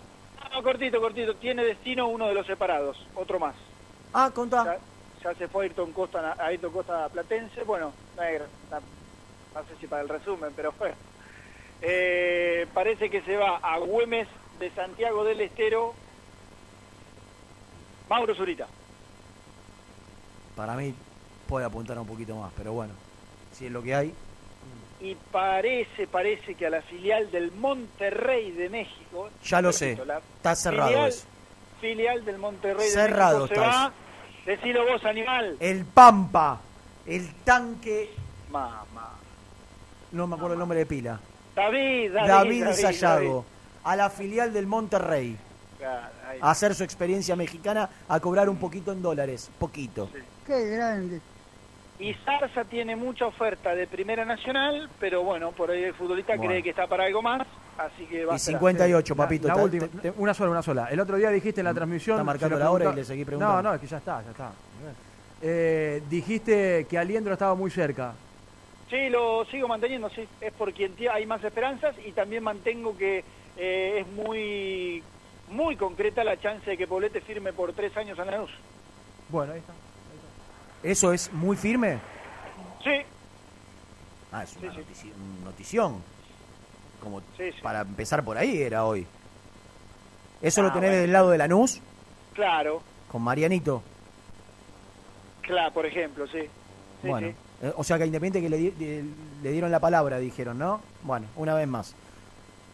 No, 0.51 0.63
cortito, 0.63 0.99
cortito. 0.99 1.35
Tiene 1.35 1.63
destino 1.63 2.07
uno 2.07 2.27
de 2.27 2.33
los 2.33 2.45
separados, 2.47 2.97
otro 3.15 3.39
más. 3.39 3.55
Ah, 4.13 4.31
contá. 4.33 4.63
Ya, 5.23 5.29
ya 5.31 5.35
se 5.37 5.47
fue 5.47 5.65
Ayrton 5.65 5.91
Costa, 5.91 6.33
a 6.37 6.45
Ayrton 6.45 6.71
Costa 6.71 7.09
Platense. 7.09 7.63
Bueno, 7.63 7.91
no, 8.15 8.21
hay- 8.21 8.37
no- 8.39 8.79
no 9.61 9.67
sé 9.67 9.75
si 9.79 9.87
para 9.87 10.01
el 10.03 10.09
resumen, 10.09 10.51
pero 10.55 10.71
bueno. 10.77 10.95
Eh, 11.81 12.65
parece 12.73 13.09
que 13.09 13.21
se 13.21 13.35
va 13.37 13.57
a 13.57 13.77
Güemes 13.79 14.27
de 14.59 14.71
Santiago 14.71 15.23
del 15.23 15.41
Estero. 15.41 15.93
Mauro 18.09 18.33
Zurita. 18.35 18.67
Para 20.55 20.73
mí 20.75 20.93
puede 21.47 21.65
apuntar 21.65 21.99
un 21.99 22.07
poquito 22.07 22.35
más, 22.35 22.51
pero 22.57 22.73
bueno, 22.73 22.93
si 23.53 23.65
es 23.67 23.71
lo 23.71 23.83
que 23.83 23.93
hay. 23.93 24.13
Y 24.99 25.13
parece, 25.31 26.07
parece 26.07 26.55
que 26.55 26.65
a 26.65 26.69
la 26.71 26.81
filial 26.81 27.29
del 27.29 27.51
Monterrey 27.51 28.51
de 28.51 28.69
México. 28.69 29.29
Ya 29.45 29.61
lo 29.61 29.71
sé. 29.71 29.95
la 30.05 30.17
Está 30.17 30.55
cerrado 30.55 30.89
filial, 30.89 31.09
eso. 31.09 31.27
Filial 31.79 32.23
del 32.25 32.37
Monterrey 32.37 32.87
Cerrado 32.89 33.47
de 33.47 33.49
México 33.55 33.61
está. 33.61 33.91
Decilo 34.45 34.85
vos, 34.85 35.03
animal. 35.05 35.57
El 35.59 35.85
Pampa, 35.85 36.59
el 37.05 37.33
tanque, 37.43 38.11
Mamá. 38.49 39.13
no 40.11 40.27
me 40.27 40.35
acuerdo 40.35 40.53
el 40.53 40.59
nombre 40.59 40.79
de 40.79 40.85
pila. 40.85 41.19
David, 41.55 42.13
David, 42.13 42.27
David, 42.29 42.63
David, 42.65 42.75
Sayago, 42.81 43.45
a 43.83 43.95
la 43.95 44.09
filial 44.09 44.53
del 44.53 44.67
Monterrey, 44.67 45.37
a 46.41 46.51
hacer 46.51 46.75
su 46.75 46.83
experiencia 46.83 47.35
mexicana, 47.35 47.89
a 48.07 48.19
cobrar 48.19 48.47
un 48.47 48.57
poquito 48.57 48.91
en 48.91 49.01
dólares, 49.01 49.49
poquito. 49.59 50.09
Qué 50.45 50.69
grande. 50.69 51.19
Y 51.99 52.13
Zarza 52.13 52.63
tiene 52.63 52.95
mucha 52.95 53.25
oferta 53.25 53.73
de 53.73 53.87
Primera 53.87 54.23
Nacional, 54.23 54.87
pero 54.99 55.23
bueno, 55.23 55.51
por 55.51 55.71
ahí 55.71 55.83
el 55.83 55.95
futbolista 55.95 56.35
Bueno. 56.35 56.51
cree 56.51 56.63
que 56.63 56.69
está 56.69 56.85
para 56.87 57.05
algo 57.05 57.21
más, 57.23 57.45
así 57.77 58.05
que 58.05 58.25
va 58.25 58.33
Y 58.33 58.35
a 58.35 58.37
esperar. 58.37 58.59
58, 58.59 59.13
La- 59.13 59.17
papito. 59.23 59.47
La, 59.47 59.55
última, 59.55 59.87
te- 59.87 60.13
una 60.17 60.33
sola, 60.33 60.51
una 60.51 60.61
sola. 60.61 60.87
El 60.91 60.99
otro 60.99 61.17
día 61.17 61.29
dijiste 61.29 61.61
en 61.61 61.65
la 61.65 61.73
transmisión. 61.73 62.15
Está 62.17 62.23
marcando 62.23 62.57
la 62.57 62.71
hora 62.71 62.91
y 62.91 62.95
le 62.95 63.05
seguí 63.05 63.23
preguntando. 63.25 63.55
No, 63.61 63.69
no, 63.69 63.75
es 63.75 63.81
que 63.81 63.87
ya 63.87 63.97
está, 63.97 64.23
ya 64.23 64.31
está. 64.31 64.51
Eh, 65.41 66.01
dijiste 66.09 66.85
que 66.89 66.97
Aliendro 66.97 67.33
estaba 67.33 67.53
muy 67.55 67.69
cerca. 67.69 68.13
Sí, 68.89 69.09
lo 69.09 69.45
sigo 69.45 69.67
manteniendo, 69.67 70.09
sí. 70.09 70.27
Es 70.41 70.53
por 70.53 70.73
quien 70.73 70.93
hay 71.11 71.25
más 71.25 71.43
esperanzas 71.43 71.95
y 72.05 72.11
también 72.13 72.43
mantengo 72.43 72.97
que 72.97 73.23
eh, 73.57 73.99
es 73.99 74.07
muy 74.07 75.03
muy 75.49 75.75
concreta 75.75 76.23
la 76.23 76.37
chance 76.39 76.69
de 76.71 76.77
que 76.77 76.87
Poblete 76.87 77.21
firme 77.21 77.53
por 77.53 77.71
tres 77.73 77.95
años 77.97 78.17
a 78.19 78.25
Lanús. 78.25 78.51
Bueno, 79.29 79.53
ahí 79.53 79.59
está. 79.59 79.73
¿Eso 80.83 81.11
es 81.13 81.31
muy 81.33 81.55
firme? 81.57 81.99
Sí, 82.83 82.91
Ah, 84.31 84.43
es 84.43 84.55
una 84.57 84.71
Sí, 84.73 84.77
notici- 84.79 85.43
notición. 85.43 86.03
Como 87.01 87.19
Sí, 87.37 87.51
sí. 87.51 87.61
para 87.61 87.81
empezar 87.81 88.23
por 88.23 88.37
ahí 88.37 88.61
era 88.61 88.85
hoy. 88.85 89.05
¿Eso 90.41 90.61
lo 90.61 90.69
Ah, 90.69 90.73
tenés 90.73 90.89
bueno. 90.89 91.01
del 91.01 91.13
lado 91.13 91.29
de 91.31 91.37
Lanús? 91.37 91.81
claro, 92.33 92.81
Con 93.11 93.21
Marianito. 93.23 93.81
claro, 95.41 95.73
por 95.73 95.85
ejemplo, 95.85 96.27
sí. 96.27 96.41
Sí, 97.01 97.07
bueno, 97.07 97.27
eh, 97.61 97.73
o 97.75 97.83
sea 97.83 97.97
que 97.97 98.03
a 98.03 98.05
Independiente 98.07 98.41
que 98.41 98.49
le, 98.49 99.03
le 99.43 99.51
dieron 99.51 99.71
la 99.71 99.79
palabra, 99.79 100.17
dijeron, 100.19 100.57
¿no? 100.57 100.81
Bueno, 101.03 101.27
una 101.35 101.53
vez 101.55 101.67
más. 101.67 101.95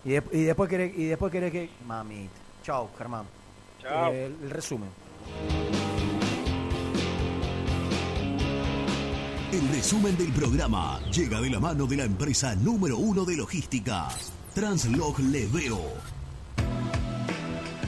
Y, 0.06 0.12
de- 0.12 0.24
y 0.32 0.44
después 0.44 0.70
querés, 0.70 0.98
y 0.98 1.06
después 1.06 1.32
querés 1.32 1.52
que... 1.52 1.70
Mamita. 1.86 2.34
Chau, 2.64 2.90
Germán. 2.98 3.26
Chao. 3.82 4.12
Eh, 4.12 4.26
el, 4.26 4.38
el 4.44 4.50
resumen. 4.50 4.90
El 9.54 9.70
resumen 9.70 10.18
del 10.18 10.32
programa 10.32 11.00
llega 11.12 11.40
de 11.40 11.48
la 11.48 11.60
mano 11.60 11.86
de 11.86 11.98
la 11.98 12.06
empresa 12.06 12.56
número 12.56 12.98
uno 12.98 13.24
de 13.24 13.38
logística, 13.38 14.08
Translog 14.56 15.20
Leveo. 15.20 15.80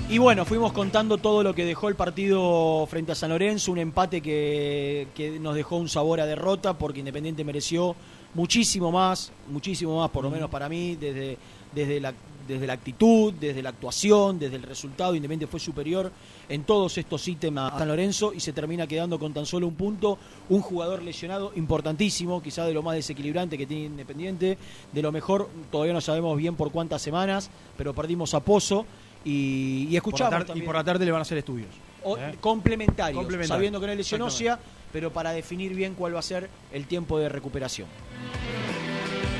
Y 0.08 0.20
bueno, 0.20 0.46
fuimos 0.46 0.74
contando 0.74 1.18
todo 1.18 1.42
lo 1.42 1.56
que 1.56 1.66
dejó 1.66 1.90
el 1.90 1.96
partido 1.96 2.86
frente 2.86 3.14
a 3.14 3.16
San 3.16 3.32
Lorenzo, 3.32 3.72
un 3.72 3.80
empate 3.80 4.22
que, 4.22 5.08
que 5.16 5.40
nos 5.40 5.56
dejó 5.56 5.78
un 5.78 5.90
sabor 5.90 6.22
a 6.22 6.28
derrota 6.28 6.78
porque 6.78 7.00
Independiente 7.00 7.44
mereció 7.44 7.96
muchísimo 8.36 8.92
más, 8.92 9.32
muchísimo 9.50 9.98
más, 9.98 10.12
por 10.12 10.24
lo 10.24 10.30
menos 10.30 10.52
para 10.52 10.70
mí, 10.70 10.96
desde, 10.96 11.40
desde, 11.74 12.00
la, 12.00 12.14
desde 12.48 12.68
la 12.68 12.74
actitud, 12.74 13.34
desde 13.34 13.62
la 13.62 13.70
actuación, 13.70 14.38
desde 14.40 14.56
el 14.58 14.64
resultado. 14.64 15.16
Independiente 15.16 15.48
fue 15.52 15.60
superior 15.60 16.12
en 16.48 16.64
todos 16.64 16.98
estos 16.98 17.28
ítems 17.28 17.58
a 17.58 17.78
San 17.78 17.88
Lorenzo 17.88 18.34
y 18.34 18.40
se 18.40 18.54
termina 18.54 18.88
quedando 18.88 19.18
con 19.20 19.34
tan 19.34 19.46
solo 19.46 19.68
un 19.68 19.76
punto. 19.76 20.18
Un 20.50 20.62
jugador 20.62 21.02
lesionado 21.04 21.52
importantísimo, 21.56 22.42
quizá 22.42 22.66
de 22.66 22.74
lo 22.74 22.84
más 22.84 22.96
desequilibrante 22.96 23.58
que 23.58 23.66
tiene 23.66 23.86
Independiente, 23.86 24.58
de 24.92 25.02
lo 25.02 25.12
mejor, 25.12 25.50
todavía 25.72 25.94
no 25.94 26.02
sabemos 26.02 26.38
bien 26.38 26.56
por 26.56 26.72
cuántas 26.72 27.02
semanas, 27.02 27.50
pero 27.78 27.94
perdimos 27.94 28.34
a 28.34 28.40
Pozo. 28.40 28.86
Y, 29.24 29.88
y 29.90 29.96
escuchamos 29.96 30.46
Por 30.46 30.56
y 30.56 30.62
por 30.62 30.76
la 30.76 30.84
tarde 30.84 31.04
le 31.04 31.12
van 31.12 31.20
a 31.20 31.24
hacer 31.24 31.40
estudios. 31.40 31.70
o- 32.04 32.16
¿eh? 32.16 32.36
complementarios, 32.40 33.18
Complementarios, 33.18 33.48
sabiendo 33.58 33.80
que 33.80 33.88
no 33.88 33.94
es 33.94 34.00
exactamente. 34.02 34.62
pero 34.94 35.12
para 35.12 35.32
definir 35.32 35.74
bien 35.74 35.96
cuál 35.96 36.14
va 36.14 36.20
a 36.20 36.22
ser 36.22 36.48
el 36.72 36.86
tiempo 36.86 37.18
de 37.18 37.28
recuperación. 37.28 37.88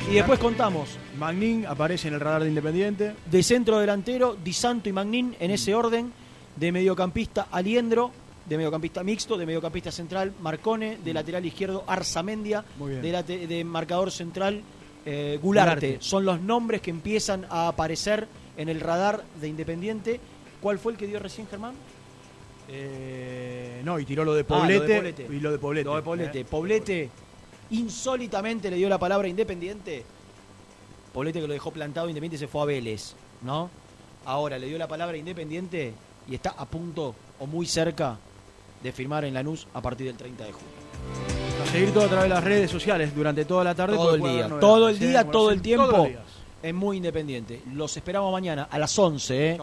Y 0.10 0.16
después 0.16 0.40
contamos. 0.40 0.90
Magnin 1.18 1.66
aparece 1.66 2.08
en 2.08 2.14
el 2.16 2.20
radar 2.20 2.44
de 2.44 2.50
Independiente. 2.50 3.14
De 3.30 3.44
centro 3.44 3.80
delantero, 3.80 4.36
Di 4.44 4.54
Santo 4.54 4.90
y 4.90 4.94
Magnin 4.94 5.36
en 5.40 5.52
ese 5.52 5.74
orden. 5.76 6.12
De 6.56 6.72
mediocampista, 6.72 7.48
Aliendro. 7.52 8.12
De 8.46 8.58
mediocampista 8.58 9.04
mixto. 9.04 9.38
De 9.38 9.46
mediocampista 9.46 9.92
central, 9.92 10.34
Marcone. 10.42 10.98
De 11.04 11.14
lateral 11.14 11.46
izquierdo, 11.46 11.84
Arzamendia. 11.88 12.64
De, 12.80 13.64
marcador 13.66 14.12
central, 14.12 14.62
eh, 15.06 15.40
Gularte. 15.42 15.88
Gularte. 15.88 15.98
Son 16.00 16.26
los 16.26 16.40
nombres 16.42 16.82
que 16.82 16.92
empiezan 16.92 17.46
a 17.50 17.68
aparecer 17.68 18.28
en 18.58 18.70
el 18.70 18.80
radar 18.80 19.24
de 19.42 19.48
Independiente. 19.48 20.20
¿Cuál 20.62 20.80
fue 20.80 20.94
el 20.94 20.98
que 20.98 21.08
dio 21.08 21.20
recién, 21.20 21.48
Germán? 21.48 21.74
Eh, 22.68 23.82
no, 23.84 24.00
y 24.00 24.06
tiró 24.06 24.26
lo 24.26 24.34
de 24.34 24.42
Ah, 24.42 24.46
lo 24.50 24.66
de 24.66 24.80
Poblete, 24.80 24.96
Poblete. 24.96 25.28
y 25.30 25.40
lo 25.40 25.52
de 25.52 25.60
Poblete. 25.60 25.86
Lo 25.86 25.96
de 25.96 26.02
Poblete. 26.02 26.40
¿eh? 26.40 26.46
Poblete 26.46 27.10
insólitamente 27.72 28.70
le 28.70 28.78
dio 28.78 28.90
la 28.90 28.98
palabra 28.98 29.26
a 29.26 29.30
Independiente. 29.30 30.04
Poblete 31.16 31.40
que 31.40 31.48
lo 31.48 31.54
dejó 31.54 31.72
plantado, 31.72 32.10
Independiente 32.10 32.38
se 32.38 32.50
fue 32.50 32.62
a 32.62 32.66
Vélez, 32.66 33.14
¿no? 33.42 33.70
Ahora 34.26 34.60
le 34.60 34.68
dio 34.68 34.78
la 34.78 34.90
palabra 34.90 35.16
a 35.16 35.18
Independiente 35.18 35.94
y 36.30 36.36
está 36.36 36.50
a 36.58 36.66
punto 36.66 37.16
o 37.40 37.48
muy 37.48 37.66
cerca 37.66 38.18
de 38.84 38.92
firmar 38.92 39.24
en 39.24 39.34
Lanús 39.34 39.66
a 39.74 39.82
partir 39.82 40.08
del 40.08 40.18
30 40.18 40.44
de 40.44 40.52
junio. 40.52 40.68
A 41.64 41.72
seguir 41.72 41.94
todo 41.94 42.04
a 42.04 42.08
través 42.10 42.24
de 42.24 42.36
las 42.36 42.44
redes 42.44 42.70
sociales 42.70 43.16
durante 43.16 43.46
toda 43.46 43.64
la 43.64 43.74
tarde. 43.74 43.96
Todo 43.96 44.16
el 44.16 44.22
día, 44.22 44.60
todo 44.60 44.90
el 44.90 45.00
día, 45.00 45.24
todo 45.24 45.52
el 45.52 45.62
tiempo. 45.62 46.10
Es 46.62 46.74
muy 46.74 46.98
independiente. 46.98 47.62
Los 47.72 47.96
esperamos 47.96 48.30
mañana 48.34 48.68
a 48.70 48.78
las 48.78 49.00
11, 49.00 49.52
¿eh? 49.52 49.58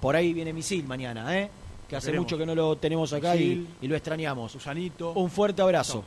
Por 0.00 0.14
ahí 0.14 0.32
viene 0.32 0.52
Misil 0.52 0.86
mañana, 0.86 1.36
¿eh? 1.36 1.50
Que 1.88 1.96
hace 1.96 2.12
mucho 2.12 2.38
que 2.38 2.46
no 2.46 2.54
lo 2.54 2.76
tenemos 2.76 3.12
acá 3.12 3.34
y 3.34 3.66
lo 3.82 3.96
extrañamos. 3.96 4.52
Susanito. 4.52 5.10
Un 5.14 5.28
fuerte 5.28 5.60
abrazo. 5.60 6.04